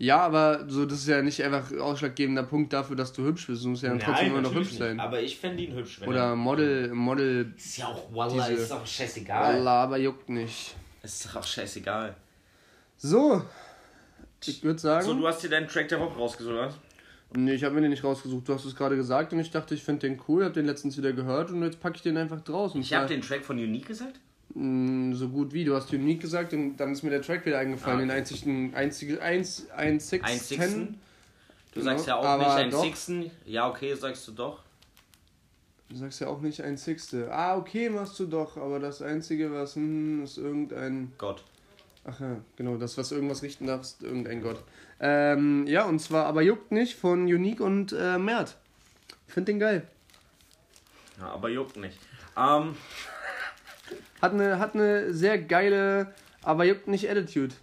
Ja, 0.01 0.19
aber 0.21 0.63
so, 0.69 0.85
das 0.85 0.99
ist 0.99 1.07
ja 1.09 1.21
nicht 1.21 1.43
einfach 1.43 1.71
ausschlaggebender 1.77 2.43
Punkt 2.43 2.71
dafür, 2.71 2.95
dass 2.95 3.11
du 3.11 3.23
hübsch 3.23 3.47
bist. 3.47 3.65
Du 3.65 3.69
musst 3.69 3.83
ja 3.83 3.89
dann 3.89 3.99
trotzdem 3.99 4.27
immer 4.27 4.39
noch 4.41 4.55
hübsch 4.55 4.71
sein. 4.77 4.95
nicht. 4.95 5.03
Aber 5.05 5.21
ich 5.21 5.37
fände 5.37 5.61
ihn 5.61 5.75
hübsch. 5.75 5.99
Wenn 5.99 6.07
Oder 6.09 6.29
er, 6.29 6.35
Model, 6.37 6.93
Model, 6.93 7.53
ist 7.57 7.77
ja 7.77 7.87
auch, 7.87 8.03
Wallah, 8.13 8.47
diese- 8.47 8.61
ist 8.61 8.71
doch 8.71 8.87
scheißegal. 8.87 9.55
Allah, 9.55 9.83
aber 9.83 9.97
juckt 9.97 10.29
nicht. 10.29 10.73
Ist 11.03 11.25
doch 11.25 11.35
auch 11.35 11.43
scheißegal. 11.43 12.15
So, 12.97 13.43
ich 14.45 14.63
würde 14.63 14.79
So, 14.79 14.87
sagen. 14.87 15.17
du 15.19 15.27
hast 15.27 15.43
dir 15.43 15.49
deinen 15.49 15.67
Track 15.67 15.89
der 15.89 15.99
Woche 15.99 16.17
rausgesucht, 16.17 16.53
oder? 16.53 16.73
nee, 17.35 17.53
ich 17.53 17.63
habe 17.65 17.75
mir 17.75 17.81
den 17.81 17.91
nicht 17.91 18.03
rausgesucht. 18.03 18.47
Du 18.47 18.53
hast 18.53 18.63
es 18.65 18.75
gerade 18.75 18.95
gesagt 18.95 19.33
und 19.33 19.39
ich 19.39 19.51
dachte, 19.51 19.75
ich 19.75 19.83
finde 19.83 20.07
den 20.07 20.19
cool. 20.29 20.45
Hab 20.45 20.53
den 20.53 20.65
letztens 20.65 20.97
wieder 20.97 21.11
gehört 21.13 21.51
und 21.51 21.61
jetzt 21.61 21.79
packe 21.81 21.97
ich 21.97 22.01
den 22.01 22.15
einfach 22.17 22.39
draußen. 22.41 22.79
Ich 22.81 22.93
habe 22.93 23.05
den 23.07 23.21
Track 23.21 23.43
von 23.43 23.57
Unique 23.57 23.85
gesagt. 23.87 24.19
Mm, 24.55 25.13
so 25.13 25.29
gut 25.29 25.53
wie. 25.53 25.63
Du 25.65 25.75
hast 25.75 25.91
Unique 25.93 26.21
gesagt 26.21 26.53
und 26.53 26.77
dann 26.77 26.91
ist 26.91 27.03
mir 27.03 27.09
der 27.11 27.21
Track 27.21 27.45
wieder 27.45 27.59
eingefallen. 27.59 27.99
Ah, 27.99 28.03
okay. 28.03 28.07
Den 28.07 28.17
einzigen, 28.17 28.75
einzige, 28.75 29.21
eins, 29.21 29.69
ein 29.75 29.99
Six, 29.99 30.25
Ein 30.25 30.39
Sixten. 30.39 30.99
Du 31.71 31.79
Genau, 31.81 31.91
sagst 31.91 32.07
ja 32.07 32.15
auch 32.15 32.25
aber 32.25 32.43
nicht 32.45 32.55
ein 32.55 32.71
doch. 32.71 32.83
Sixten. 32.83 33.31
Ja, 33.45 33.69
okay, 33.69 33.93
sagst 33.93 34.27
du 34.27 34.31
doch. 34.31 34.63
Du 35.89 35.95
sagst 35.95 36.19
ja 36.19 36.27
auch 36.27 36.41
nicht 36.41 36.61
ein 36.61 36.77
Sixte. 36.77 37.31
Ah, 37.31 37.57
okay, 37.57 37.89
machst 37.89 38.19
du 38.19 38.25
doch, 38.27 38.57
aber 38.57 38.79
das 38.79 39.01
Einzige, 39.01 39.51
was, 39.51 39.75
hm, 39.75 40.23
ist 40.23 40.37
irgendein. 40.37 41.11
Gott. 41.17 41.43
Ach 42.05 42.19
ja, 42.19 42.37
genau, 42.55 42.77
das, 42.77 42.97
was 42.97 43.11
irgendwas 43.11 43.43
richten 43.43 43.67
darf, 43.67 43.81
ist 43.81 44.01
irgendein 44.01 44.41
Gott. 44.41 44.63
Ähm, 44.99 45.65
ja, 45.67 45.85
und 45.85 45.99
zwar 45.99 46.25
aber 46.25 46.41
juckt 46.41 46.71
nicht 46.71 46.95
von 46.95 47.23
Unique 47.23 47.61
und 47.61 47.91
äh, 47.93 48.17
Mert. 48.17 48.57
Find 49.27 49.47
den 49.47 49.59
geil. 49.59 49.87
Ja, 51.19 51.27
aber 51.31 51.49
juckt 51.49 51.77
nicht. 51.77 51.97
Ähm, 52.37 52.75
Hat 54.21 54.33
eine, 54.33 54.59
hat 54.59 54.75
eine 54.75 55.13
sehr 55.13 55.37
geile, 55.37 56.13
aber 56.43 56.65
juckt 56.65 56.87
nicht 56.87 57.09
Attitude. 57.09 57.53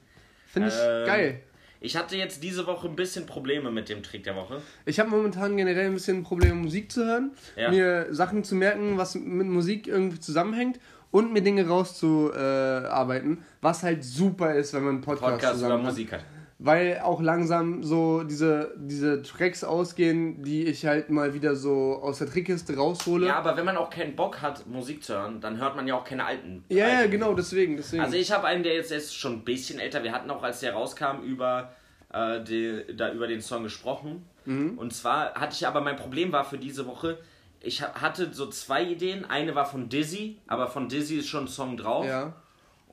Finde 0.46 0.68
ich 0.68 0.74
Ähm, 0.80 1.06
geil. 1.06 1.40
ich 1.80 1.96
hatte 1.96 2.16
jetzt 2.16 2.42
diese 2.42 2.66
Woche 2.66 2.88
ein 2.88 2.96
bisschen 2.96 3.26
Probleme 3.26 3.70
mit 3.70 3.88
dem 3.88 4.02
Trick 4.02 4.24
der 4.24 4.34
Woche. 4.36 4.60
Ich 4.86 4.98
habe 4.98 5.10
momentan 5.10 5.56
generell 5.56 5.86
ein 5.86 5.94
bisschen 5.94 6.22
Probleme, 6.22 6.54
Musik 6.54 6.90
zu 6.90 7.04
hören, 7.04 7.32
Ja. 7.56 7.70
mir 7.70 8.06
Sachen 8.14 8.42
zu 8.44 8.54
merken, 8.54 8.96
was 8.96 9.14
mit 9.14 9.46
Musik 9.46 9.86
irgendwie 9.86 10.18
zusammenhängt 10.20 10.78
und 11.10 11.32
mir 11.32 11.42
Dinge 11.42 11.66
rauszuarbeiten, 11.68 13.38
was 13.60 13.82
halt 13.82 14.04
super 14.04 14.54
ist, 14.54 14.72
wenn 14.74 14.82
man 14.84 14.94
einen 14.96 15.00
Podcast, 15.02 15.30
Podcast 15.32 15.54
zusammen 15.54 15.84
hat. 15.86 15.92
Musik 15.92 16.12
hat. 16.12 16.24
Weil 16.58 17.00
auch 17.04 17.20
langsam 17.20 17.82
so 17.82 18.22
diese, 18.22 18.72
diese 18.78 19.22
Tracks 19.22 19.62
ausgehen, 19.62 20.42
die 20.42 20.64
ich 20.64 20.86
halt 20.86 21.10
mal 21.10 21.34
wieder 21.34 21.54
so 21.54 22.00
aus 22.02 22.18
der 22.18 22.30
Trickkiste 22.30 22.74
raushole. 22.76 23.26
Ja, 23.26 23.36
aber 23.36 23.58
wenn 23.58 23.66
man 23.66 23.76
auch 23.76 23.90
keinen 23.90 24.16
Bock 24.16 24.40
hat, 24.40 24.66
Musik 24.66 25.04
zu 25.04 25.12
hören, 25.14 25.38
dann 25.42 25.58
hört 25.58 25.76
man 25.76 25.86
ja 25.86 25.94
auch 25.94 26.04
keine 26.04 26.24
alten. 26.24 26.64
ja, 26.70 26.88
ja, 26.88 27.06
genau, 27.08 27.34
deswegen. 27.34 27.76
deswegen. 27.76 28.02
Also 28.02 28.16
ich 28.16 28.32
habe 28.32 28.46
einen, 28.46 28.62
der 28.62 28.74
jetzt 28.74 28.90
ist 28.90 29.14
schon 29.14 29.34
ein 29.34 29.44
bisschen 29.44 29.78
älter. 29.78 30.02
Wir 30.02 30.12
hatten 30.12 30.30
auch, 30.30 30.42
als 30.42 30.60
der 30.60 30.72
rauskam, 30.72 31.20
über, 31.22 31.72
äh, 32.10 32.42
die, 32.42 32.84
da 32.96 33.12
über 33.12 33.26
den 33.26 33.42
Song 33.42 33.62
gesprochen. 33.62 34.24
Mhm. 34.46 34.78
Und 34.78 34.94
zwar 34.94 35.34
hatte 35.34 35.54
ich 35.54 35.66
aber 35.66 35.82
mein 35.82 35.96
Problem 35.96 36.32
war 36.32 36.44
für 36.46 36.56
diese 36.56 36.86
Woche, 36.86 37.18
ich 37.60 37.82
ha- 37.82 37.92
hatte 38.00 38.32
so 38.32 38.46
zwei 38.46 38.82
Ideen. 38.82 39.26
Eine 39.26 39.54
war 39.54 39.66
von 39.66 39.90
Dizzy, 39.90 40.38
aber 40.46 40.68
von 40.68 40.88
Dizzy 40.88 41.16
ist 41.18 41.28
schon 41.28 41.44
ein 41.44 41.48
Song 41.48 41.76
drauf. 41.76 42.06
ja. 42.06 42.32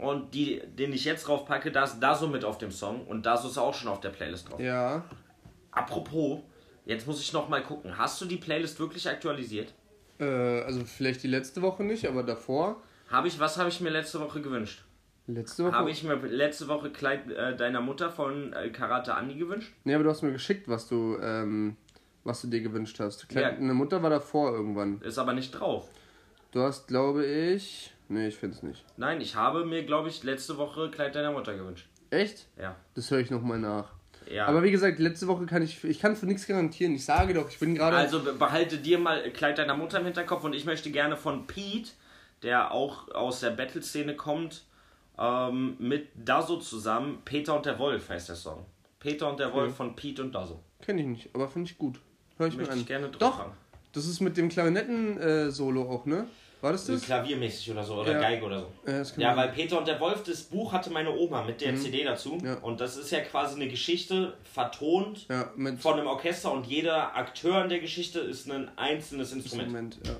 Und 0.03 0.33
die, 0.33 0.61
den 0.77 0.91
ich 0.91 1.05
jetzt 1.05 1.27
drauf 1.27 1.45
packe, 1.45 1.71
da 1.71 1.85
ist 1.85 1.99
Daso 1.99 2.27
mit 2.27 2.43
auf 2.43 2.57
dem 2.57 2.71
Song. 2.71 3.07
Und 3.07 3.25
Daso 3.25 3.47
ist 3.47 3.57
auch 3.57 3.73
schon 3.73 3.89
auf 3.89 4.01
der 4.01 4.09
Playlist 4.09 4.49
drauf. 4.49 4.59
Ja. 4.59 5.03
Apropos, 5.71 6.41
jetzt 6.85 7.07
muss 7.07 7.21
ich 7.21 7.31
noch 7.31 7.47
mal 7.49 7.63
gucken. 7.63 7.97
Hast 7.97 8.19
du 8.21 8.25
die 8.25 8.35
Playlist 8.37 8.79
wirklich 8.79 9.07
aktualisiert? 9.09 9.73
Äh, 10.19 10.25
also 10.61 10.81
vielleicht 10.85 11.23
die 11.23 11.27
letzte 11.29 11.61
Woche 11.61 11.83
nicht, 11.83 12.05
aber 12.05 12.23
davor. 12.23 12.81
Habe 13.09 13.27
ich, 13.29 13.39
was 13.39 13.57
habe 13.57 13.69
ich 13.69 13.79
mir 13.79 13.89
letzte 13.91 14.19
Woche 14.19 14.41
gewünscht? 14.41 14.83
Letzte 15.27 15.63
Woche. 15.63 15.71
Habe 15.73 15.89
ich 15.89 16.03
mir 16.03 16.15
letzte 16.15 16.67
Woche 16.67 16.89
Kleid 16.89 17.31
äh, 17.31 17.55
deiner 17.55 17.79
Mutter 17.79 18.11
von 18.11 18.51
äh, 18.53 18.69
Karate 18.71 19.15
Andi 19.15 19.35
gewünscht? 19.35 19.71
Nee, 19.85 19.95
aber 19.95 20.03
du 20.03 20.09
hast 20.09 20.21
mir 20.21 20.33
geschickt, 20.33 20.67
was 20.67 20.87
du, 20.89 21.17
ähm, 21.21 21.77
was 22.25 22.41
du 22.41 22.47
dir 22.47 22.59
gewünscht 22.61 22.99
hast. 22.99 23.29
Kleine 23.29 23.51
Ja. 23.51 23.57
eine 23.57 23.73
Mutter 23.73 24.03
war 24.03 24.09
davor 24.09 24.51
irgendwann. 24.51 24.99
Ist 25.01 25.17
aber 25.17 25.31
nicht 25.33 25.51
drauf. 25.51 25.89
Du 26.51 26.61
hast, 26.61 26.87
glaube 26.87 27.25
ich. 27.25 27.93
Nee, 28.09 28.27
ich 28.27 28.35
finde 28.35 28.55
es 28.57 28.63
nicht. 28.63 28.83
Nein, 28.97 29.21
ich 29.21 29.35
habe 29.35 29.65
mir, 29.65 29.83
glaube 29.83 30.09
ich, 30.09 30.23
letzte 30.23 30.57
Woche 30.57 30.89
Kleid 30.91 31.15
deiner 31.15 31.31
Mutter 31.31 31.55
gewünscht. 31.55 31.87
Echt? 32.09 32.47
Ja. 32.59 32.75
Das 32.95 33.09
höre 33.09 33.19
ich 33.19 33.31
nochmal 33.31 33.59
nach. 33.59 33.91
Ja. 34.29 34.45
Aber 34.45 34.63
wie 34.63 34.71
gesagt, 34.71 34.99
letzte 34.99 35.27
Woche 35.27 35.45
kann 35.45 35.61
ich. 35.61 35.83
Ich 35.83 35.99
kann 35.99 36.15
für 36.15 36.25
nichts 36.25 36.47
garantieren. 36.47 36.93
Ich 36.95 37.03
sage 37.05 37.33
doch, 37.33 37.49
ich 37.49 37.59
bin 37.59 37.75
gerade. 37.75 37.97
also 37.97 38.21
be- 38.21 38.33
behalte 38.33 38.77
dir 38.77 38.97
mal 38.99 39.29
Kleid 39.31 39.57
deiner 39.57 39.75
Mutter 39.75 39.99
im 39.99 40.05
Hinterkopf 40.05 40.43
und 40.43 40.53
ich 40.53 40.65
möchte 40.65 40.91
gerne 40.91 41.17
von 41.17 41.45
Pete, 41.47 41.91
der 42.43 42.71
auch 42.71 43.09
aus 43.13 43.39
der 43.41 43.49
Battle-Szene 43.51 44.15
kommt, 44.15 44.63
ähm, 45.17 45.75
mit 45.79 46.07
Dazo 46.15 46.57
zusammen, 46.57 47.21
Peter 47.25 47.55
und 47.55 47.65
der 47.65 47.79
Wolf 47.79 48.09
heißt 48.09 48.29
der 48.29 48.35
Song. 48.35 48.65
Peter 48.99 49.29
und 49.29 49.39
der 49.39 49.51
Wolf 49.53 49.75
von 49.75 49.95
Pete 49.95 50.21
und 50.21 50.33
Dazo. 50.33 50.59
Kenne 50.81 51.01
ich 51.01 51.07
nicht, 51.07 51.29
aber 51.33 51.49
finde 51.49 51.69
ich 51.69 51.77
gut. 51.77 51.99
Hör 52.37 52.47
ich 52.47 52.53
mir 52.53 52.59
Möchte 52.59 52.73
an. 52.73 52.79
ich 52.79 52.85
gerne 52.87 53.09
drauf 53.09 53.19
Doch, 53.19 53.39
haben. 53.39 53.51
das 53.91 54.05
ist 54.07 54.21
mit 54.21 54.37
dem 54.37 54.47
Klarinetten-Solo 54.49 55.81
auch, 55.89 56.05
ne? 56.05 56.27
War 56.63 56.71
das 56.71 56.85
das? 56.85 57.01
Klaviermäßig 57.01 57.71
oder 57.71 57.83
so, 57.83 57.95
oder 57.95 58.13
Ja. 58.13 58.21
Geige 58.21 58.45
oder 58.45 58.61
so. 58.61 58.71
Ja, 58.87 59.03
Ja, 59.17 59.35
weil 59.35 59.49
Peter 59.49 59.77
und 59.77 59.85
der 59.85 59.99
Wolf, 59.99 60.23
das 60.23 60.43
Buch 60.43 60.71
hatte 60.71 60.89
meine 60.91 61.11
Oma 61.13 61.43
mit 61.43 61.59
der 61.59 61.75
CD 61.75 62.05
dazu. 62.05 62.37
Ja. 62.41 62.53
Und 62.59 62.79
das 62.79 62.95
ist 62.95 63.11
ja 63.11 63.19
quasi 63.19 63.55
eine 63.55 63.67
Geschichte 63.67 64.33
vertont 64.45 65.27
von 65.79 65.93
einem 65.99 66.07
Orchester 66.07 66.53
und 66.53 66.65
jeder 66.65 67.17
Akteur 67.17 67.63
in 67.63 67.69
der 67.69 67.81
Geschichte 67.81 68.19
ist 68.19 68.49
ein 68.49 68.71
einzelnes 68.77 69.33
Instrument. 69.33 69.67
Moment, 69.67 69.99
ja. 70.07 70.15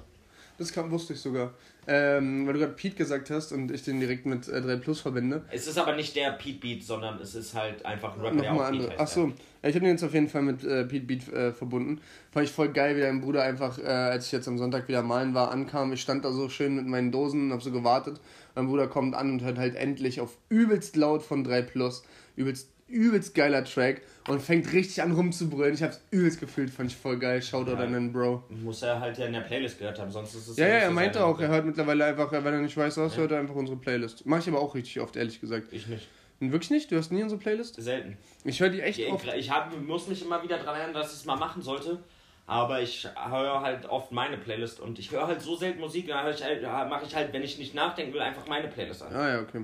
Das 0.58 0.74
kam, 0.74 0.92
wusste 0.92 1.14
ich 1.14 1.22
sogar. 1.22 1.54
Ähm, 1.88 2.48
weil 2.48 2.54
du 2.54 2.60
gerade 2.60 2.74
Pete 2.74 2.96
gesagt 2.96 3.30
hast 3.30 3.52
und 3.52 3.72
ich 3.72 3.84
den 3.84 4.00
direkt 4.00 4.26
mit 4.26 4.48
äh, 4.48 4.62
3 4.62 4.78
Plus 4.78 5.02
verbinde. 5.02 5.44
Es 5.52 5.68
ist 5.68 5.78
aber 5.78 5.96
nicht 5.96 6.16
der 6.16 6.32
Pete 6.32 6.60
Beat, 6.60 6.84
sondern 6.84 7.20
es 7.20 7.36
ist 7.36 7.54
halt 7.54 7.86
einfach 7.86 8.16
ein 8.16 8.22
Rapper, 8.22 8.42
der 8.42 8.52
auch 8.52 8.56
Nochmal 8.56 8.72
andere. 8.72 8.90
heißt. 8.92 9.00
Achso, 9.00 9.34
ja, 9.62 9.70
ich 9.70 9.76
habe 9.76 9.86
den 9.86 9.92
jetzt 9.92 10.04
auf 10.04 10.14
jeden 10.14 10.30
Fall 10.30 10.44
mit 10.44 10.64
äh, 10.64 10.86
Pete 10.86 11.06
Beat 11.06 11.28
äh, 11.34 11.52
verbunden. 11.52 12.00
Fand 12.32 12.46
ich 12.46 12.52
voll 12.52 12.70
geil, 12.70 12.96
wie 12.96 13.02
dein 13.02 13.22
Bruder 13.22 13.44
einfach, 13.44 13.78
äh, 13.80 13.84
als 13.84 14.28
ich 14.28 14.32
jetzt 14.32 14.48
am 14.48 14.58
Sonntag 14.58 14.88
wieder 14.88 15.02
malen 15.02 15.34
war, 15.34 15.52
ankam. 15.52 15.92
Ich 15.94 16.02
stand 16.02 16.24
da 16.24 16.32
so 16.32 16.50
schön 16.50 16.76
mit 16.76 16.86
meinen 16.86 17.12
Dosen 17.12 17.48
und 17.48 17.54
hab 17.54 17.62
so 17.62 17.72
gewartet. 17.72 18.20
Mein 18.56 18.68
Bruder 18.68 18.88
kommt 18.88 19.16
an 19.16 19.32
und 19.32 19.44
hört 19.44 19.58
halt 19.58 19.76
endlich 19.76 20.22
auf 20.22 20.38
übelst 20.50 20.96
laut 20.96 21.24
von 21.24 21.44
3 21.44 21.64
Plus. 21.64 22.04
Übelst, 22.36 22.70
übelst 22.88 23.36
geiler 23.36 23.66
Track 23.66 24.02
und 24.28 24.42
fängt 24.42 24.72
richtig 24.72 25.02
an 25.02 25.12
rumzubrüllen. 25.12 25.74
Ich 25.74 25.84
hab's 25.84 26.02
übelst 26.12 26.40
gefühlt, 26.40 26.70
fand 26.70 26.92
ich 26.92 26.98
voll 26.98 27.18
geil. 27.20 27.42
Shoutout 27.42 27.72
Ja. 27.72 27.78
an 27.80 27.94
den 27.94 28.14
Bro. 28.14 28.44
Ja. 28.50 28.56
Muss 28.58 28.82
er 28.82 29.00
halt 29.00 29.18
ja 29.18 29.26
in 29.26 29.34
der 29.34 29.42
Playlist 29.42 29.80
gehört 29.80 30.00
haben, 30.00 30.12
sonst 30.12 30.34
ist 30.36 30.48
es 30.48 30.58
Ja, 30.58 30.68
ja, 30.68 30.74
er 30.76 30.92
meinte 30.92 31.24
auch, 31.24 31.40
er 31.40 31.50
hört 31.50 31.66
mittlerweile 31.66 32.06
einfach, 32.06 32.32
wenn 32.32 32.46
er 32.46 32.62
nicht 32.62 32.78
weiß 32.78 32.98
was, 32.98 33.18
hört 33.18 33.32
er 33.32 33.40
einfach 33.40 33.56
unsere 33.56 33.78
Playlist. 33.78 34.26
Mach 34.26 34.40
ich 34.40 34.48
aber 34.48 34.60
auch 34.62 34.74
richtig 34.76 35.00
oft, 35.02 35.16
ehrlich 35.16 35.40
gesagt. 35.42 35.68
Ich 35.72 35.88
nicht. 35.88 36.08
Wirklich 36.40 36.72
nicht? 36.72 36.92
Du 36.92 36.96
hörst 36.96 37.12
nie 37.12 37.24
unsere 37.24 37.40
Playlist? 37.40 37.82
Selten. 37.82 38.18
Ich 38.44 38.60
höre 38.60 38.70
die 38.70 38.82
echt 38.82 39.00
Ich, 39.00 39.10
oft. 39.12 39.26
ich 39.34 39.50
hab, 39.50 39.78
muss 39.82 40.08
mich 40.08 40.22
immer 40.26 40.44
wieder 40.44 40.58
daran 40.58 40.76
erinnern, 40.76 40.94
dass 40.94 41.14
ich 41.14 41.20
es 41.20 41.26
mal 41.26 41.38
machen 41.38 41.62
sollte. 41.62 42.00
Aber 42.46 42.82
ich 42.82 43.08
höre 43.30 43.62
halt 43.62 43.86
oft 43.86 44.12
meine 44.12 44.38
Playlist 44.38 44.82
und 44.82 45.00
ich 45.00 45.10
höre 45.12 45.28
halt 45.28 45.42
so 45.42 45.56
selten 45.56 45.80
Musik, 45.80 46.08
da 46.10 46.24
höre 46.24 46.34
ich 46.34 46.44
halt, 46.44 46.62
mache 46.90 47.06
ich 47.06 47.16
halt, 47.16 47.32
wenn 47.32 47.42
ich 47.44 47.58
nicht 47.58 47.74
nachdenken 47.74 48.14
will, 48.14 48.20
einfach 48.20 48.46
meine 48.48 48.68
Playlist 48.68 49.04
an. 49.04 49.16
Ah 49.16 49.30
ja, 49.36 49.40
okay. 49.42 49.64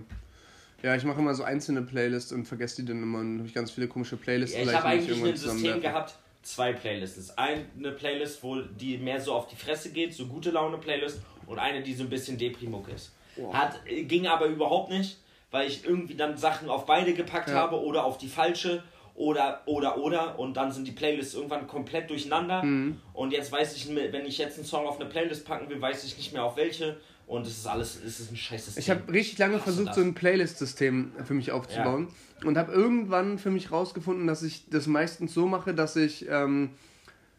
Ja, 0.84 0.96
ich 0.96 1.04
mache 1.04 1.20
immer 1.20 1.34
so 1.34 1.44
einzelne 1.44 1.82
Playlists 1.82 2.32
und 2.32 2.46
vergesse 2.46 2.82
die 2.82 2.88
dann 2.88 3.04
immer 3.04 3.20
und 3.20 3.40
habe 3.40 3.48
ich 3.48 3.54
ganz 3.54 3.72
viele 3.72 3.88
komische 3.88 4.16
Playlists. 4.18 4.56
Ja, 4.56 4.64
ich 4.64 4.74
habe 4.74 4.86
eigentlich 4.88 5.24
ein 5.24 5.36
System 5.36 5.82
gehabt, 5.82 6.16
zwei 6.42 6.74
Playlists. 6.74 7.38
Eine 7.38 7.92
Playlist, 7.92 8.42
wo 8.44 8.62
die 8.62 8.98
mehr 8.98 9.20
so 9.20 9.34
auf 9.34 9.48
die 9.48 9.56
Fresse 9.56 9.92
geht, 9.92 10.14
so 10.14 10.26
gute 10.28 10.52
Laune 10.52 10.78
Playlist 10.78 11.22
und 11.48 11.60
eine, 11.60 11.82
die 11.84 11.94
so 11.94 12.04
ein 12.04 12.10
bisschen 12.10 12.38
Deprimuck 12.38 12.88
ist. 12.90 13.12
Hat, 13.54 13.80
äh, 13.88 14.04
ging 14.04 14.28
aber 14.28 14.46
überhaupt 14.48 14.90
nicht, 14.92 15.18
weil 15.52 15.68
ich 15.68 15.86
irgendwie 15.86 16.16
dann 16.16 16.38
Sachen 16.38 16.70
auf 16.70 16.86
beide 16.86 17.14
gepackt 17.14 17.50
Ja. 17.50 17.56
habe 17.56 17.82
oder 17.82 18.04
auf 18.06 18.18
die 18.18 18.28
falsche 18.28 18.84
oder 19.16 19.62
oder 19.66 19.98
oder 19.98 20.40
und 20.40 20.56
dann 20.56 20.72
sind 20.72 20.88
die 20.88 20.92
Playlists 20.94 21.34
irgendwann 21.34 21.68
komplett 21.68 22.10
durcheinander 22.10 22.64
Mhm. 22.64 23.02
und 23.14 23.32
jetzt 23.34 23.52
weiß 23.52 23.76
ich, 23.76 23.94
wenn 23.94 24.26
ich 24.26 24.38
jetzt 24.38 24.58
einen 24.58 24.66
Song 24.66 24.86
auf 24.88 25.00
eine 25.00 25.10
Playlist 25.10 25.46
packen 25.46 25.70
will, 25.70 25.82
weiß 25.82 26.06
ich 26.06 26.16
nicht 26.18 26.32
mehr 26.32 26.44
auf 26.44 26.56
welche 26.56 26.98
und 27.30 27.46
es 27.46 27.60
ist 27.60 27.68
alles, 27.68 27.98
es 28.06 28.20
ist 28.20 28.32
ein 28.32 28.36
scheiß 28.38 28.66
System. 28.66 28.82
Ich 28.82 28.90
habe 28.90 29.14
richtig 29.14 29.38
lange 29.38 29.54
Hasse 29.56 29.64
versucht, 29.64 29.94
so 29.94 30.02
ein 30.02 30.14
Playlist-System 30.16 31.12
für 31.24 31.34
mich 31.36 31.52
aufzubauen 31.52 32.08
und 32.44 32.58
habe 32.58 32.72
irgendwann 32.74 33.38
für 33.38 33.52
mich 33.52 33.72
rausgefunden, 33.72 34.28
dass 34.28 34.44
ich 34.44 34.66
das 34.70 34.88
meistens 34.88 35.34
so 35.34 35.46
mache, 35.48 35.74
dass 35.74 35.96
ich 35.96 36.28
ähm, 36.30 36.72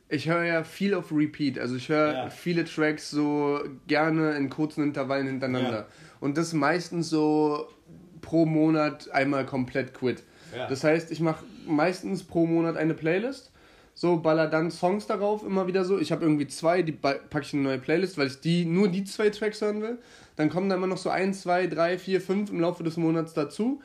ich 0.08 0.28
höre 0.28 0.44
ja 0.44 0.64
viel 0.64 0.94
auf 0.94 1.12
Repeat, 1.12 1.58
also 1.58 1.76
ich 1.76 1.88
höre 1.88 2.12
Ja. 2.12 2.30
viele 2.30 2.64
Tracks 2.64 3.10
so 3.10 3.60
gerne 3.86 4.32
in 4.36 4.48
kurzen 4.48 4.82
Intervallen 4.84 5.26
hintereinander 5.26 5.70
Ja. 5.80 5.86
und 6.20 6.36
das 6.38 6.52
meistens 6.52 7.08
so 7.10 7.68
pro 8.20 8.46
Monat 8.46 9.10
einmal 9.10 9.44
komplett 9.46 9.92
quit. 9.94 10.22
Ja. 10.56 10.68
Das 10.68 10.82
heißt, 10.84 11.10
ich 11.10 11.20
mache 11.20 11.44
meistens 11.66 12.22
pro 12.24 12.46
Monat 12.46 12.76
eine 12.76 12.94
Playlist. 12.94 13.49
So, 14.00 14.16
baller 14.16 14.46
dann 14.46 14.70
Songs 14.70 15.06
darauf, 15.06 15.44
immer 15.44 15.66
wieder 15.66 15.84
so. 15.84 15.98
Ich 15.98 16.10
habe 16.10 16.24
irgendwie 16.24 16.46
zwei, 16.46 16.80
die 16.80 16.92
packe 16.92 17.42
ich 17.42 17.52
in 17.52 17.58
eine 17.58 17.68
neue 17.68 17.78
Playlist, 17.78 18.16
weil 18.16 18.28
ich 18.28 18.40
die 18.40 18.64
nur 18.64 18.88
die 18.88 19.04
zwei 19.04 19.28
Tracks 19.28 19.60
hören 19.60 19.82
will. 19.82 19.98
Dann 20.36 20.48
kommen 20.48 20.70
da 20.70 20.76
immer 20.76 20.86
noch 20.86 20.96
so 20.96 21.10
ein, 21.10 21.34
zwei, 21.34 21.66
drei, 21.66 21.98
vier, 21.98 22.22
fünf 22.22 22.48
im 22.48 22.60
Laufe 22.60 22.82
des 22.82 22.96
Monats 22.96 23.34
dazu. 23.34 23.82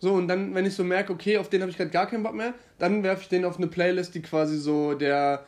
So, 0.00 0.14
und 0.14 0.26
dann, 0.26 0.52
wenn 0.56 0.66
ich 0.66 0.74
so 0.74 0.82
merke, 0.82 1.12
okay, 1.12 1.38
auf 1.38 1.48
den 1.48 1.60
habe 1.60 1.70
ich 1.70 1.76
gerade 1.76 1.90
gar 1.90 2.08
keinen 2.08 2.24
Bock 2.24 2.34
mehr, 2.34 2.54
dann 2.80 3.04
werfe 3.04 3.22
ich 3.22 3.28
den 3.28 3.44
auf 3.44 3.56
eine 3.56 3.68
Playlist, 3.68 4.16
die 4.16 4.22
quasi 4.22 4.58
so 4.58 4.94
der 4.94 5.44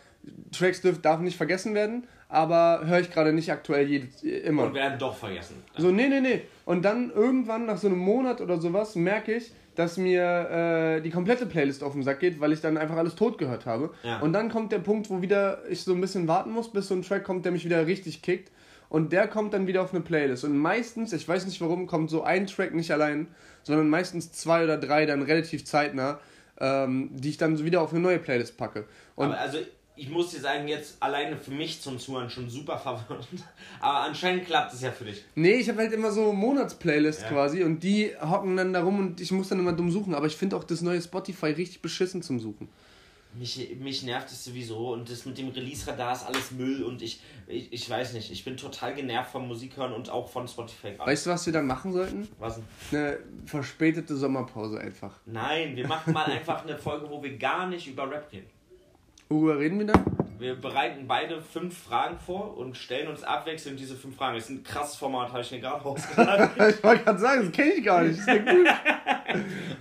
Tracks 0.57 0.81
darf 1.03 1.19
nicht 1.19 1.37
vergessen 1.37 1.75
werden, 1.75 2.07
aber 2.29 2.83
höre 2.87 3.01
ich 3.01 3.11
gerade 3.11 3.33
nicht 3.33 3.51
aktuell 3.51 3.89
jedes, 3.89 4.23
immer. 4.23 4.67
Und 4.67 4.75
werden 4.75 5.01
doch 5.01 5.17
vergessen. 5.17 5.57
So, 5.77 5.91
nee, 5.91 6.07
nee, 6.07 6.21
nee. 6.21 6.43
Und 6.67 6.85
dann 6.85 7.11
irgendwann 7.11 7.67
nach 7.67 7.79
so 7.79 7.89
einem 7.89 7.99
Monat 7.99 8.41
oder 8.41 8.61
sowas 8.61 8.95
merke 8.95 9.35
ich, 9.35 9.51
dass 9.79 9.97
mir 9.97 10.97
äh, 10.99 11.01
die 11.01 11.11
komplette 11.11 11.47
Playlist 11.47 11.85
auf 11.85 11.93
den 11.93 12.03
Sack 12.03 12.19
geht, 12.19 12.41
weil 12.41 12.53
ich 12.53 12.61
dann 12.61 12.77
einfach 12.77 12.97
alles 12.97 13.15
tot 13.15 13.39
gehört 13.39 13.65
habe. 13.65 13.91
Ja. 14.03 14.19
Und 14.19 14.33
dann 14.33 14.51
kommt 14.51 14.73
der 14.73 14.81
Punkt, 14.81 15.09
wo 15.09 15.23
wieder 15.23 15.63
ich 15.71 15.85
so 15.85 15.95
ein 15.95 16.01
bisschen 16.01 16.27
warten 16.27 16.51
muss, 16.51 16.73
bis 16.73 16.89
so 16.89 16.95
ein 16.95 17.03
Track 17.03 17.23
kommt, 17.23 17.45
der 17.45 17.53
mich 17.53 17.65
wieder 17.65 17.87
richtig 17.87 18.21
kickt. 18.21 18.51
Und 18.89 19.13
der 19.13 19.29
kommt 19.29 19.55
dann 19.55 19.69
wieder 19.69 19.83
auf 19.83 19.95
eine 19.95 20.03
Playlist. 20.03 20.43
Und 20.43 20.59
meistens, 20.59 21.13
ich 21.13 21.29
weiß 21.29 21.47
nicht 21.47 21.61
warum, 21.61 21.87
kommt 21.87 22.11
so 22.11 22.25
ein 22.25 22.49
Track 22.49 22.75
nicht 22.75 22.91
allein, 22.91 23.29
sondern 23.63 23.89
meistens 23.89 24.33
zwei 24.33 24.65
oder 24.65 24.79
drei 24.79 25.07
dann 25.07 25.23
relativ 25.23 25.65
zeitnah, 25.65 26.19
ähm, 26.59 27.11
die 27.13 27.29
ich 27.29 27.37
dann 27.37 27.57
so 27.57 27.65
wieder 27.65 27.81
auf 27.81 27.93
eine 27.93 28.01
neue 28.01 28.19
Playlist 28.19 28.57
packe. 28.57 28.85
Und 29.15 29.27
Aber 29.27 29.39
also, 29.39 29.59
ich 29.99 30.09
muss 30.09 30.31
dir 30.31 30.41
sagen, 30.41 30.69
jetzt 30.69 31.03
alleine 31.03 31.37
für 31.37 31.51
mich 31.51 31.81
zum 31.81 31.99
Zuhören 31.99 32.31
schon 32.31 32.49
super 32.49 32.79
verwirrend. 32.79 33.27
Aber 33.81 34.01
anscheinend 34.01 34.47
klappt 34.47 34.73
es 34.73 34.81
ja 34.83 34.93
für 34.93 35.05
dich. 35.05 35.25
Nee, 35.35 35.57
ich 35.57 35.69
habe 35.69 35.79
halt 35.79 35.93
immer 35.93 36.11
so 36.13 36.33
Monatsplaylists 36.33 37.23
Ja. 37.23 37.29
quasi 37.29 37.65
und 37.65 37.83
die 37.83 38.13
hocken 38.21 38.57
dann 38.57 38.73
da 38.73 38.83
rum 38.83 38.99
und 38.99 39.21
ich 39.21 39.31
muss 39.33 39.49
dann 39.49 39.59
immer 39.59 39.73
dumm 39.73 39.91
suchen. 39.91 40.15
Aber 40.15 40.27
ich 40.27 40.37
finde 40.37 40.57
auch 40.57 40.65
das 40.65 40.81
neue 40.83 41.03
Spotify 41.03 41.47
richtig 41.47 41.83
beschissen 41.83 42.23
zum 42.23 42.41
Suchen. 42.41 42.69
Mich, 43.35 43.77
mich 43.79 44.03
nervt 44.05 44.31
es 44.31 44.43
sowieso 44.45 44.95
und 44.95 45.11
das 45.11 45.27
mit 45.27 45.37
dem 45.37 45.51
Release-Radar 45.51 46.15
ist 46.15 46.25
alles 46.27 46.51
Müll 46.51 46.83
und 46.83 47.03
ich, 47.03 47.21
ich, 47.47 47.71
ich 47.73 47.89
weiß 47.89 48.15
nicht, 48.15 48.33
ich 48.33 48.43
bin 48.43 48.57
total 48.57 48.95
genervt 48.95 49.31
vom 49.33 49.47
Musikhören 49.47 49.93
und 49.93 50.09
auch 50.09 50.29
von 50.31 50.49
Spotify. 50.49 50.95
Weißt 50.99 51.27
du, 51.27 51.31
was 51.31 51.45
wir 51.45 51.53
dann 51.53 51.67
machen 51.67 51.93
sollten? 51.93 52.27
Was 52.39 52.57
denn? 52.57 52.65
Eine 52.99 53.19
verspätete 53.45 54.17
Sommerpause 54.17 54.81
einfach. 54.81 55.21
Nein, 55.27 55.77
wir 55.77 55.87
machen 55.87 56.15
mal 56.15 56.25
einfach 56.25 56.65
eine 56.65 56.79
Folge, 56.79 57.09
wo 57.11 57.23
wir 57.23 57.37
gar 57.37 57.67
nicht 57.69 57.87
über 57.87 58.11
Rap 58.11 58.33
reden. 58.33 58.47
Worüber 59.29 59.59
reden 59.59 59.79
wir 59.79 59.87
dann? 59.87 60.05
Wir 60.39 60.55
bereiten 60.55 61.07
beide 61.07 61.43
fünf 61.43 61.77
Fragen 61.77 62.17
vor 62.19 62.57
und 62.57 62.77
stellen 62.77 63.09
uns 63.09 63.25
abwechselnd 63.25 63.79
diese 63.79 63.97
fünf 63.97 64.17
Fragen. 64.17 64.37
Das 64.37 64.45
ist 64.45 64.51
ein 64.51 64.63
krasses 64.63 64.97
Format, 64.97 65.33
habe 65.33 65.43
ich 65.43 65.51
mir 65.51 65.61
gerade 65.61 65.83
rausgeladen. 65.83 66.51
ich 66.69 66.83
wollte 66.83 67.05
gerade 67.05 67.19
sagen, 67.19 67.43
das 67.43 67.53
kenne 67.53 67.73
ich 67.73 67.85
gar 67.85 68.03
nicht. 68.05 68.19
Das 68.21 68.27
klingt 68.27 68.49
gut. 68.49 68.69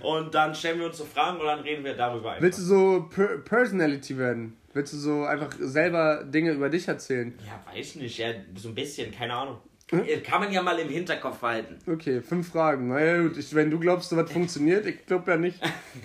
und 0.02 0.34
dann 0.34 0.54
stellen 0.54 0.80
wir 0.80 0.86
uns 0.86 0.98
so 0.98 1.04
Fragen 1.04 1.40
und 1.40 1.46
dann 1.46 1.60
reden 1.60 1.84
wir 1.84 1.94
darüber 1.94 2.30
einfach. 2.30 2.42
Willst 2.42 2.58
du 2.58 2.62
so 2.62 3.08
per 3.08 3.38
Personality 3.38 4.18
werden? 4.18 4.56
Willst 4.74 4.92
du 4.92 4.96
so 4.98 5.24
einfach 5.24 5.52
selber 5.60 6.24
Dinge 6.24 6.50
über 6.50 6.68
dich 6.68 6.88
erzählen? 6.88 7.38
Ja, 7.46 7.72
weiß 7.72 7.96
nicht, 7.96 8.18
ja, 8.18 8.28
so 8.56 8.68
ein 8.68 8.74
bisschen, 8.74 9.12
keine 9.12 9.34
Ahnung. 9.34 9.58
Hm? 9.90 10.04
Kann 10.22 10.40
man 10.40 10.52
ja 10.52 10.60
mal 10.60 10.78
im 10.78 10.88
Hinterkopf 10.88 11.38
behalten. 11.38 11.78
Okay, 11.90 12.20
fünf 12.20 12.50
Fragen. 12.50 12.88
Na 12.88 13.02
ja, 13.02 13.22
gut, 13.22 13.38
ich, 13.38 13.54
wenn 13.54 13.70
du 13.70 13.78
glaubst, 13.78 14.10
sowas 14.10 14.30
funktioniert, 14.30 14.84
ich 14.84 15.06
glaube 15.06 15.30
ja 15.30 15.38
nicht. 15.38 15.58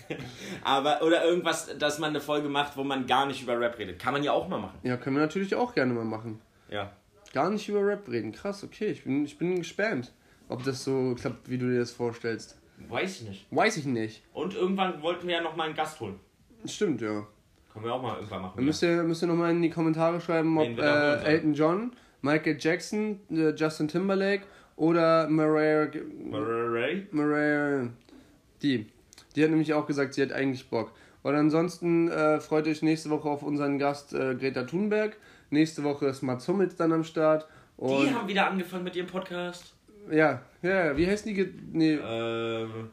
Aber, 0.63 1.01
oder 1.01 1.25
irgendwas, 1.25 1.77
dass 1.77 1.99
man 1.99 2.11
eine 2.11 2.21
Folge 2.21 2.47
macht, 2.47 2.77
wo 2.77 2.83
man 2.83 3.05
gar 3.07 3.25
nicht 3.25 3.41
über 3.43 3.59
Rap 3.59 3.77
redet. 3.77 3.99
Kann 3.99 4.13
man 4.13 4.23
ja 4.23 4.31
auch 4.31 4.47
mal 4.47 4.59
machen. 4.59 4.79
Ja, 4.83 4.95
können 4.95 5.17
wir 5.17 5.21
natürlich 5.21 5.53
auch 5.55 5.73
gerne 5.73 5.93
mal 5.93 6.05
machen. 6.05 6.39
Ja. 6.69 6.93
Gar 7.33 7.49
nicht 7.49 7.67
über 7.67 7.85
Rap 7.85 8.07
reden. 8.07 8.31
Krass, 8.31 8.63
okay, 8.63 8.87
ich 8.87 9.03
bin, 9.03 9.25
ich 9.25 9.37
bin 9.37 9.57
gespannt, 9.57 10.13
ob 10.47 10.63
das 10.63 10.83
so 10.83 11.15
klappt, 11.15 11.49
wie 11.49 11.57
du 11.57 11.69
dir 11.69 11.79
das 11.79 11.91
vorstellst. 11.91 12.57
Weiß 12.87 13.21
ich 13.21 13.27
nicht. 13.27 13.45
Weiß 13.51 13.77
ich 13.77 13.85
nicht. 13.85 14.23
Und 14.33 14.55
irgendwann 14.55 15.01
wollten 15.01 15.27
wir 15.27 15.35
ja 15.35 15.41
noch 15.41 15.55
mal 15.55 15.65
einen 15.65 15.75
Gast 15.75 15.99
holen. 15.99 16.19
Stimmt, 16.65 17.01
ja. 17.01 17.27
Können 17.71 17.85
wir 17.85 17.93
auch 17.93 18.01
mal 18.01 18.15
irgendwann 18.15 18.43
machen. 18.43 18.53
Dann 18.55 18.65
müsst 18.65 18.83
ihr, 18.83 19.03
müsst 19.03 19.23
ihr 19.23 19.27
nochmal 19.27 19.51
in 19.51 19.61
die 19.61 19.69
Kommentare 19.69 20.21
schreiben, 20.21 20.57
ob 20.57 20.77
äh. 20.77 21.23
Elton 21.23 21.53
John, 21.53 21.91
Michael 22.23 22.57
Jackson, 22.59 23.19
äh, 23.29 23.49
Justin 23.51 23.87
Timberlake 23.87 24.43
oder 24.75 25.27
Mariah, 25.29 25.89
Ray? 26.31 27.05
Mariah, 27.11 27.89
die. 28.63 28.87
Die 29.35 29.43
hat 29.43 29.49
nämlich 29.51 29.73
auch 29.73 29.85
gesagt, 29.85 30.13
sie 30.15 30.21
hat 30.23 30.31
eigentlich 30.31 30.69
Bock. 30.69 30.91
Und 31.21 31.35
ansonsten 31.35 32.09
äh, 32.09 32.39
freut 32.39 32.67
euch 32.67 32.81
nächste 32.81 33.09
Woche 33.11 33.29
auf 33.29 33.43
unseren 33.43 33.77
Gast 33.77 34.13
äh, 34.13 34.35
Greta 34.35 34.63
Thunberg. 34.63 35.15
Nächste 35.51 35.83
Woche 35.83 36.07
ist 36.07 36.21
Mats 36.23 36.47
Hummels 36.47 36.75
dann 36.75 36.91
am 36.91 37.03
Start. 37.03 37.47
Und 37.77 38.07
Die 38.07 38.13
haben 38.13 38.27
wieder 38.27 38.49
angefangen 38.49 38.83
mit 38.83 38.95
ihrem 38.95 39.07
Podcast. 39.07 39.73
ja, 40.11 40.41
ja, 40.61 40.95
wie 40.97 41.07
heißt 41.07 41.25
die? 41.25 41.53
Nee, 41.71 41.93
Ähm, 42.03 42.89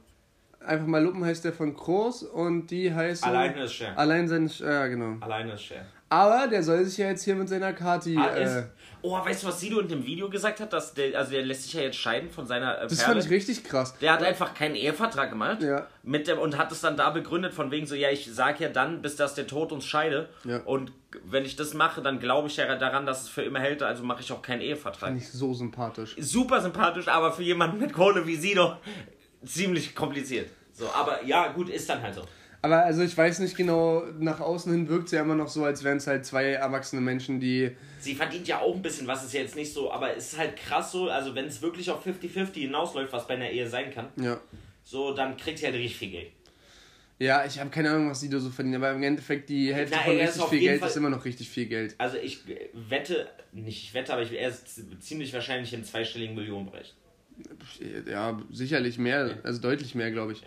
einfach 0.65 0.87
mal 0.87 1.03
Luppen 1.03 1.25
heißt 1.25 1.45
der 1.45 1.53
von 1.53 1.75
Kroos 1.75 2.23
und 2.23 2.69
die 2.71 2.93
heißt. 2.93 3.25
alleine 3.25 3.65
ist 3.65 3.75
schwer. 3.75 3.99
Allein 3.99 4.29
sein. 4.29 4.51
Ja, 4.59 4.87
genau. 4.89 5.17
Alleine 5.21 5.53
ist 5.55 5.63
schwer. 5.65 5.85
Aber 6.13 6.49
der 6.49 6.65
soll 6.65 6.85
sich 6.85 6.99
ja 6.99 7.07
jetzt 7.09 7.23
hier 7.23 7.37
mit 7.37 7.49
seiner 7.49 7.73
Kati. 7.73 8.17
Ah, 8.19 8.35
äh, 8.37 8.65
oh, 9.01 9.13
weißt 9.25 9.45
du, 9.45 9.47
was 9.47 9.61
Sido 9.61 9.79
in 9.79 9.87
dem 9.87 10.05
Video 10.05 10.29
gesagt 10.29 10.59
hat? 10.59 10.73
Dass 10.73 10.93
der, 10.93 11.17
also 11.17 11.31
der 11.31 11.43
lässt 11.43 11.63
sich 11.63 11.73
ja 11.75 11.83
jetzt 11.83 11.99
scheiden 11.99 12.29
von 12.31 12.47
seiner 12.47 12.79
äh, 12.79 12.89
das 12.89 12.99
Perle. 12.99 13.15
fand 13.15 13.25
ich 13.25 13.31
richtig 13.31 13.63
krass. 13.63 13.97
Der 14.01 14.13
hat 14.13 14.23
einfach 14.25 14.53
keinen 14.55 14.75
Ehevertrag 14.75 15.31
gemacht 15.31 15.63
Ja. 15.63 15.87
mit 16.03 16.27
dem, 16.27 16.41
und 16.41 16.59
hat 16.59 16.73
es 16.73 16.81
dann 16.81 16.97
da 16.97 17.11
begründet 17.11 17.55
von 17.55 17.71
wegen 17.71 17.87
so, 17.87 17.95
ja, 17.95 18.11
ich 18.11 18.29
sag 18.33 18.59
ja 18.59 18.69
dann, 18.69 19.03
bis 19.03 19.15
dass 19.15 19.35
der 19.37 19.47
Tod 19.47 19.71
uns 19.71 19.87
scheide. 19.87 20.29
Ja. 20.45 20.59
Und 20.65 20.91
wenn 21.25 21.45
ich 21.45 21.55
das 21.55 21.75
mache, 21.75 22.03
dann 22.03 22.19
glaube 22.19 22.49
ich 22.49 22.57
ja 22.57 22.75
daran, 22.75 23.07
dass 23.07 23.23
es 23.23 23.29
für 23.29 23.43
immer 23.43 23.61
hält, 23.61 23.81
also 23.85 24.03
mache 24.03 24.21
ich 24.21 24.33
auch 24.33 24.43
keinen 24.43 24.63
Ehevertrag. 24.63 25.11
Fand 25.11 25.17
ich 25.23 25.31
so 25.31 25.55
sympathisch. 25.55 26.17
Super 26.19 26.61
sympathisch, 26.61 27.07
aber 27.07 27.31
für 27.33 27.45
jemanden 27.45 27.79
mit 27.79 27.93
Kohle 27.93 28.27
wie 28.27 28.35
Sido 28.35 28.77
ziemlich 29.45 29.95
kompliziert. 29.95 30.51
So, 30.73 30.89
aber 30.93 31.25
ja, 31.25 31.49
gut, 31.53 31.69
ist 31.69 31.89
dann 31.89 32.03
halt 32.03 32.17
so. 32.17 32.23
Aber 32.63 32.85
also 32.85 33.03
ich 33.03 33.17
weiß 33.17 33.39
nicht 33.39 33.57
genau, 33.57 34.03
nach 34.19 34.41
außen 34.41 34.71
hin 34.71 34.89
wirkt 34.89 35.09
sie 35.09 35.17
ja 35.17 35.23
immer 35.23 35.35
noch 35.35 35.49
so, 35.49 35.65
als 35.65 35.83
wären 35.83 35.97
es 35.97 36.07
halt 36.07 36.27
zwei 36.27 36.47
erwachsene 36.53 37.01
Menschen, 37.01 37.41
die. 37.41 37.71
Sie 38.01 38.15
verdient 38.15 38.47
ja 38.49 38.59
auch 38.61 38.75
ein 38.75 38.83
bisschen, 38.83 39.07
was 39.07 39.25
ist 39.25 39.33
ja 39.33 39.41
jetzt 39.41 39.57
nicht 39.57 39.73
so, 39.73 39.91
aber 39.91 40.15
es 40.17 40.33
ist 40.33 40.39
halt 40.39 40.57
krass 40.57 40.93
so, 40.93 41.09
also 41.09 41.35
wenn 41.35 41.47
es 41.47 41.63
wirklich 41.63 41.91
auf 41.91 42.07
50-50 42.07 42.53
hinausläuft, 42.55 43.13
was 43.13 43.27
bei 43.27 43.35
einer 43.35 43.49
Ehe 43.51 43.67
sein 43.69 43.91
kann, 43.93 44.09
Ja. 44.17 44.39
so, 44.85 45.15
dann 45.15 45.37
kriegt 45.39 45.59
sie 45.59 45.65
halt 45.67 45.75
richtig 45.77 45.97
viel 45.97 46.11
Geld. 46.11 46.33
Ja, 47.19 47.45
ich 47.45 47.59
habe 47.61 47.69
keine 47.71 47.91
Ahnung, 47.91 48.11
was 48.11 48.21
sie 48.21 48.31
da 48.31 48.39
so 48.39 48.49
verdienen, 48.51 48.77
aber 48.77 48.93
im 48.93 49.03
Endeffekt 49.03 49.49
die 49.51 49.75
Hälfte 49.75 49.97
Na, 49.97 50.03
von 50.05 50.17
richtig 50.17 50.45
viel 50.45 50.61
Geld 50.61 50.81
Fall- 50.81 50.89
ist 50.89 50.97
immer 50.97 51.11
noch 51.11 51.25
richtig 51.25 51.49
viel 51.51 51.67
Geld. 51.67 51.95
Also 51.99 52.17
ich 52.17 52.41
wette, 52.75 53.29
nicht 53.53 53.85
ich 53.85 53.95
wette, 53.95 54.13
aber 54.15 54.23
ich, 54.23 54.33
er 54.33 54.49
ist 54.49 54.75
z- 54.75 55.03
ziemlich 55.03 55.33
wahrscheinlich 55.35 55.73
im 55.75 55.85
zweistelligen 55.85 56.35
Millionenbereich. 56.35 56.95
Ja, 58.11 58.39
sicherlich 58.51 58.99
mehr, 58.99 59.31
also 59.43 59.61
deutlich 59.61 59.95
mehr, 59.95 60.11
glaube 60.11 60.33
ich. 60.33 60.43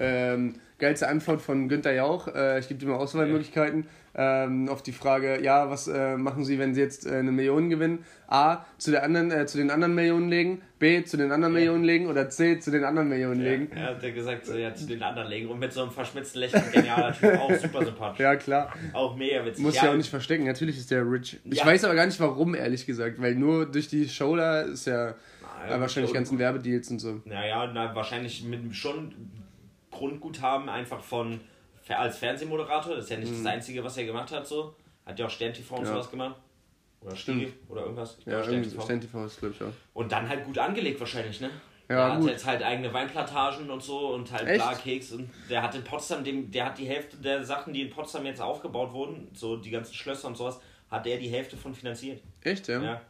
Ähm, 0.00 0.54
geilste 0.78 1.08
Antwort 1.08 1.40
von 1.42 1.68
Günther 1.68 1.92
Jauch. 1.92 2.28
Äh, 2.28 2.60
ich 2.60 2.68
gebe 2.68 2.78
dir 2.78 2.86
mal 2.86 2.96
Auswahlmöglichkeiten. 2.96 3.86
Ähm, 4.14 4.68
auf 4.68 4.82
die 4.82 4.92
Frage, 4.92 5.42
ja, 5.42 5.70
was 5.70 5.86
äh, 5.86 6.16
machen 6.16 6.44
Sie, 6.44 6.58
wenn 6.58 6.74
Sie 6.74 6.80
jetzt 6.80 7.06
äh, 7.06 7.16
eine 7.16 7.30
Million 7.30 7.68
gewinnen? 7.68 8.04
A, 8.26 8.64
zu, 8.76 8.90
der 8.90 9.04
anderen, 9.04 9.30
äh, 9.30 9.46
zu 9.46 9.58
den 9.58 9.70
anderen 9.70 9.94
Millionen 9.94 10.28
legen. 10.28 10.62
B, 10.78 11.04
zu 11.04 11.16
den 11.16 11.30
anderen 11.30 11.52
Ja. 11.54 11.58
Millionen 11.60 11.84
legen. 11.84 12.06
Oder 12.06 12.28
C, 12.28 12.58
zu 12.58 12.70
den 12.70 12.84
anderen 12.84 13.08
Millionen 13.08 13.40
legen. 13.40 13.70
Er 13.74 13.90
hat 13.90 14.02
ja 14.02 14.10
gesagt, 14.10 14.46
so, 14.46 14.56
ja, 14.56 14.74
zu 14.74 14.86
den 14.86 15.02
anderen 15.02 15.28
legen 15.28 15.48
und 15.48 15.58
mit 15.58 15.72
so 15.72 15.82
einem 15.82 15.90
verschmitzten 15.92 16.40
Lächeln, 16.40 16.64
genialer 16.72 17.12
Typ, 17.12 17.38
auch 17.38 17.52
super 17.54 17.84
sympaphisch. 17.84 18.20
Ja, 18.20 18.36
klar. 18.36 18.72
Auch 18.92 19.16
mega 19.16 19.44
witzig. 19.44 19.64
Muss 19.64 19.76
ja, 19.76 19.90
auch 19.90 19.96
nicht 19.96 20.10
verstecken. 20.10 20.44
Natürlich 20.46 20.78
ist 20.78 20.90
der 20.90 21.08
rich. 21.08 21.38
Ich 21.44 21.58
Ja. 21.58 21.66
weiß 21.66 21.84
aber 21.84 21.94
gar 21.94 22.06
nicht 22.06 22.18
warum, 22.20 22.54
ehrlich 22.54 22.86
gesagt. 22.86 23.20
Weil 23.20 23.34
nur 23.34 23.66
durch 23.66 23.88
die 23.88 24.08
Show 24.08 24.34
da 24.36 24.62
ist 24.62 24.86
ja, 24.86 25.14
Äh, 25.66 25.80
wahrscheinlich 25.80 26.12
ganzen 26.12 26.38
Werbedeals 26.38 26.90
und 26.90 26.98
so. 26.98 27.20
Naja, 27.24 27.70
na, 27.72 27.94
wahrscheinlich 27.94 28.42
mit 28.44 28.74
schon 28.74 29.14
Grundguthaben 29.90 30.68
einfach 30.68 31.02
von 31.02 31.40
als 31.88 32.18
Fernsehmoderator. 32.18 32.96
Das 32.96 33.04
ist 33.04 33.10
ja 33.10 33.16
nicht 33.16 33.32
das 33.32 33.46
Einzige, 33.46 33.82
was 33.82 33.96
er 33.96 34.04
gemacht 34.04 34.30
hat. 34.30 34.46
So 34.46 34.74
Hat 35.06 35.18
ja 35.18 35.24
auch 35.26 35.30
Stern 35.30 35.54
TV 35.54 35.74
und 35.74 35.80
Mhm. 35.82 35.86
Ja. 35.86 35.92
sowas 35.94 36.10
gemacht. 36.10 36.36
Oder 37.00 37.16
Stiege 37.16 37.52
oder 37.68 37.82
irgendwas. 37.82 38.16
Ich 38.18 38.26
Ja, 38.26 38.42
Stern 38.42 38.54
irgendwie 38.56 38.70
TV. 38.72 38.82
Stern 38.82 39.00
TV 39.00 39.24
ist, 39.24 39.38
glaube 39.38 39.54
ich, 39.56 39.62
auch. 39.62 39.72
Und 39.94 40.12
dann 40.12 40.28
halt 40.28 40.44
gut 40.44 40.58
angelegt 40.58 41.00
wahrscheinlich, 41.00 41.40
ne? 41.40 41.48
Ja, 41.88 42.08
der 42.08 42.14
hat 42.16 42.24
jetzt 42.24 42.44
halt 42.44 42.62
eigene 42.62 42.92
Weinplantagen 42.92 43.70
und 43.70 43.82
so 43.82 44.08
und 44.12 44.30
halt 44.30 44.46
Echt? 44.46 44.56
bla 44.62 44.74
Keks 44.74 45.12
und 45.12 45.30
der 45.48 45.62
hat 45.62 45.74
in 45.74 45.82
Potsdam, 45.84 46.22
dem, 46.22 46.50
der 46.50 46.66
hat 46.66 46.76
die 46.76 46.84
Hälfte 46.86 47.16
der 47.16 47.42
Sachen, 47.42 47.72
die 47.72 47.80
in 47.80 47.88
Potsdam 47.88 48.26
jetzt 48.26 48.42
aufgebaut 48.42 48.92
wurden, 48.92 49.28
so 49.32 49.56
die 49.56 49.70
ganzen 49.70 49.94
Schlösser 49.94 50.28
und 50.28 50.36
sowas, 50.36 50.60
hat 50.90 51.06
er 51.06 51.16
die 51.16 51.28
Hälfte 51.30 51.56
von 51.56 51.74
finanziert. 51.74 52.20
Echt, 52.42 52.68
ja? 52.68 52.82
Ja. 52.82 53.00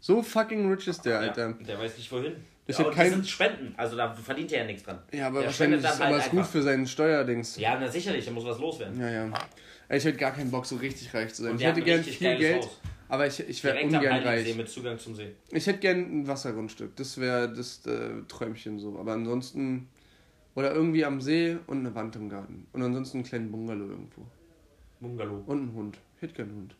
So 0.00 0.22
fucking 0.22 0.70
rich 0.70 0.86
ist 0.88 1.04
der, 1.04 1.18
Alter. 1.20 1.48
Ja, 1.60 1.66
der 1.66 1.78
weiß 1.78 1.96
nicht 1.96 2.10
wohin. 2.12 2.34
Ich 2.66 2.78
ja, 2.78 2.84
und 2.84 2.94
kein- 2.94 3.06
die 3.08 3.14
sind 3.14 3.26
Spenden, 3.28 3.74
also 3.78 3.96
da 3.96 4.12
verdient 4.12 4.52
er 4.52 4.60
ja 4.60 4.66
nichts 4.66 4.82
dran. 4.82 4.98
Ja, 5.10 5.28
aber 5.28 5.38
Der 5.40 5.46
wahrscheinlich 5.48 5.80
ist 5.80 5.86
aber 5.86 6.04
halt 6.04 6.24
ist 6.24 6.30
gut 6.30 6.46
für 6.46 6.62
seinen 6.62 6.86
Steuerdings. 6.86 7.56
Ja, 7.56 7.78
na 7.80 7.88
sicherlich, 7.88 8.24
da 8.26 8.30
muss 8.30 8.44
was 8.44 8.58
loswerden. 8.58 9.00
Ja, 9.00 9.08
ja. 9.10 9.32
Ich 9.90 10.04
hätte 10.04 10.18
gar 10.18 10.32
keinen 10.32 10.50
Bock, 10.50 10.66
so 10.66 10.76
richtig 10.76 11.12
reich 11.14 11.32
zu 11.32 11.42
sein. 11.42 11.52
Und 11.52 11.60
Ich 11.60 11.66
hätte 11.66 11.80
gern 11.80 12.04
viel 12.04 12.36
Geld, 12.36 12.62
Haus. 12.64 12.78
aber 13.08 13.26
ich, 13.26 13.40
ich 13.40 13.64
wäre 13.64 13.82
ungern 13.82 14.04
reich. 14.22 14.54
mit 14.54 14.68
Zugang 14.68 14.98
zum 14.98 15.14
See. 15.14 15.34
Ich 15.50 15.66
hätte 15.66 15.78
gern 15.78 15.98
ein 16.20 16.28
Wassergrundstück. 16.28 16.94
Das 16.96 17.18
wäre 17.18 17.50
das 17.50 17.86
äh, 17.86 18.10
Träumchen 18.28 18.78
so. 18.78 18.98
Aber 18.98 19.12
ansonsten. 19.14 19.88
Oder 20.54 20.74
irgendwie 20.74 21.04
am 21.04 21.20
See 21.20 21.56
und 21.68 21.78
eine 21.78 21.94
Wand 21.94 22.16
im 22.16 22.28
Garten. 22.28 22.66
Und 22.72 22.82
ansonsten 22.82 23.18
einen 23.18 23.24
kleinen 23.24 23.50
Bungalow 23.52 23.88
irgendwo. 23.90 24.26
Bungalow. 25.00 25.42
Und 25.46 25.58
einen 25.58 25.72
Hund. 25.72 25.98
Ich 26.16 26.22
hätte 26.22 26.34
gern 26.34 26.48
einen 26.48 26.56
Hund. 26.58 26.74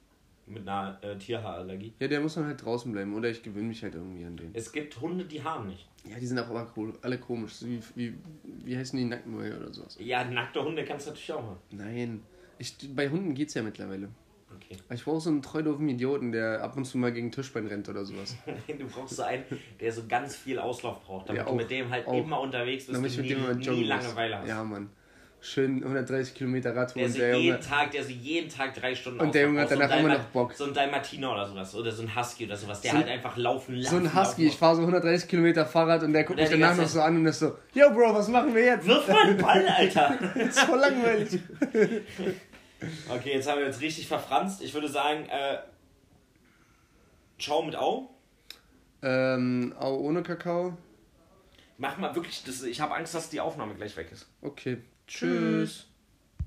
Mit 0.50 0.68
einer 0.68 0.98
äh, 1.02 1.16
Tierhaarallergie. 1.16 1.94
Ja, 2.00 2.08
der 2.08 2.20
muss 2.20 2.34
dann 2.34 2.46
halt 2.46 2.64
draußen 2.64 2.90
bleiben 2.92 3.14
oder 3.14 3.28
ich 3.28 3.42
gewöhne 3.42 3.68
mich 3.68 3.82
halt 3.82 3.94
irgendwie 3.94 4.24
an 4.24 4.36
den. 4.36 4.50
Es 4.54 4.72
gibt 4.72 5.00
Hunde, 5.00 5.24
die 5.24 5.42
haben 5.42 5.68
nicht. 5.68 5.88
Ja, 6.04 6.18
die 6.18 6.26
sind 6.26 6.38
auch 6.38 6.48
aber 6.48 6.66
alle 7.02 7.18
komisch. 7.18 7.54
So 7.54 7.66
Wie, 7.66 7.80
wie, 7.94 8.14
wie 8.64 8.76
heißen 8.76 8.98
die 8.98 9.04
Nackenmäuer 9.04 9.56
oder 9.58 9.72
sowas? 9.72 9.96
Ja, 10.00 10.24
nackte 10.24 10.64
Hunde 10.64 10.84
kannst 10.84 11.06
du 11.06 11.10
natürlich 11.10 11.32
auch 11.32 11.42
haben. 11.42 11.56
Nein. 11.70 12.22
Ich, 12.58 12.76
bei 12.94 13.08
Hunden 13.08 13.34
geht's 13.34 13.54
ja 13.54 13.62
mittlerweile. 13.62 14.08
Okay. 14.54 14.76
Aber 14.86 14.94
Ich 14.94 15.04
brauche 15.04 15.20
so 15.20 15.30
einen 15.30 15.42
treu 15.42 15.62
doofen 15.62 15.88
Idioten, 15.88 16.32
der 16.32 16.62
ab 16.62 16.76
und 16.76 16.84
zu 16.86 16.98
mal 16.98 17.12
gegen 17.12 17.30
Tischbein 17.30 17.66
rennt 17.66 17.88
oder 17.88 18.04
sowas. 18.04 18.36
Du 18.66 18.86
brauchst 18.86 19.16
so 19.16 19.22
einen, 19.22 19.44
der 19.80 19.92
so 19.92 20.02
ganz 20.08 20.36
viel 20.36 20.58
Auslauf 20.58 21.02
braucht, 21.04 21.28
damit 21.28 21.40
Ja, 21.40 21.44
du 21.44 21.50
auch, 21.50 21.56
mit 21.56 21.70
dem 21.70 21.90
halt 21.90 22.06
auch. 22.06 22.14
immer 22.14 22.40
unterwegs 22.40 22.86
bist 22.86 22.96
Damit 22.96 23.14
und 23.16 23.22
nie, 23.22 23.28
dem 23.28 23.42
mal 23.42 23.54
nie. 23.54 23.84
Langeweile 23.84 24.38
hast. 24.38 24.48
Ja, 24.48 24.64
Mann. 24.64 24.90
Schön 25.40 25.82
130 25.84 26.34
Kilometer 26.34 26.74
Radtour 26.74 27.00
Der 27.02 27.10
so 27.10 27.18
der 27.18 27.36
jeden 27.38 27.46
Junge. 27.54 27.60
Tag, 27.60 27.92
der 27.92 28.02
so 28.02 28.10
jeden 28.10 28.48
Tag 28.50 28.74
drei 28.74 28.94
Stunden 28.94 29.20
Und 29.20 29.32
der 29.34 29.42
Junge 29.42 29.60
hat 29.60 29.70
danach 29.70 29.84
immer 29.96 30.08
Dalma- 30.10 30.18
noch 30.18 30.24
Bock. 30.30 30.52
So 30.52 30.64
ein 30.64 30.74
Dalmatiner 30.74 31.32
oder 31.32 31.46
sowas. 31.46 31.74
Oder 31.76 31.92
so 31.92 32.02
ein 32.02 32.14
Husky 32.16 32.44
oder 32.46 32.56
sowas. 32.56 32.80
Der 32.80 32.90
So- 32.90 32.96
halt 32.98 33.08
einfach 33.08 33.36
laufen 33.36 33.76
lässt. 33.76 33.90
So 33.90 33.96
ein 33.98 34.12
Husky, 34.14 34.48
ich 34.48 34.56
fahre 34.56 34.74
so 34.76 34.82
130 34.82 35.28
Kilometer 35.28 35.64
Fahrrad 35.64 36.02
und 36.02 36.12
der 36.12 36.24
guckt 36.24 36.40
Und 36.40 36.50
mich 36.50 36.60
danach 36.60 36.76
noch 36.76 36.88
so 36.88 37.00
an 37.00 37.16
und 37.16 37.26
ist 37.26 37.38
so, 37.38 37.56
Yo 37.72 37.88
Bro, 37.90 38.14
was 38.14 38.26
machen 38.28 38.52
wir 38.54 38.64
jetzt? 38.64 38.86
Wirf 38.86 39.06
mal 39.06 39.22
einen 39.28 39.36
Ball, 39.38 39.66
Alter! 39.68 40.18
Das 40.34 40.46
ist 40.48 40.60
voll 40.60 40.78
langweilig. 40.80 41.38
Okay, 43.08 43.32
jetzt 43.34 43.50
haben 43.50 43.58
wir 43.58 43.66
uns 43.66 43.80
richtig 43.80 44.06
verfranst. 44.06 44.62
Ich 44.62 44.72
würde 44.72 44.86
sagen, 44.88 45.24
äh, 45.28 45.58
Ciao 47.40 47.60
mit 47.62 47.74
Au. 47.74 48.08
ähm, 49.02 49.74
Au 49.80 49.96
ohne 49.96 50.22
Kakao. 50.22 50.76
Mach 51.76 51.98
mal 51.98 52.14
wirklich, 52.14 52.44
das, 52.44 52.62
ich 52.62 52.80
habe 52.80 52.94
Angst, 52.94 53.16
dass 53.16 53.30
die 53.30 53.40
Aufnahme 53.40 53.74
gleich 53.74 53.96
weg 53.96 54.10
ist. 54.12 54.28
Okay. 54.42 54.78
Tschüss. 55.08 55.87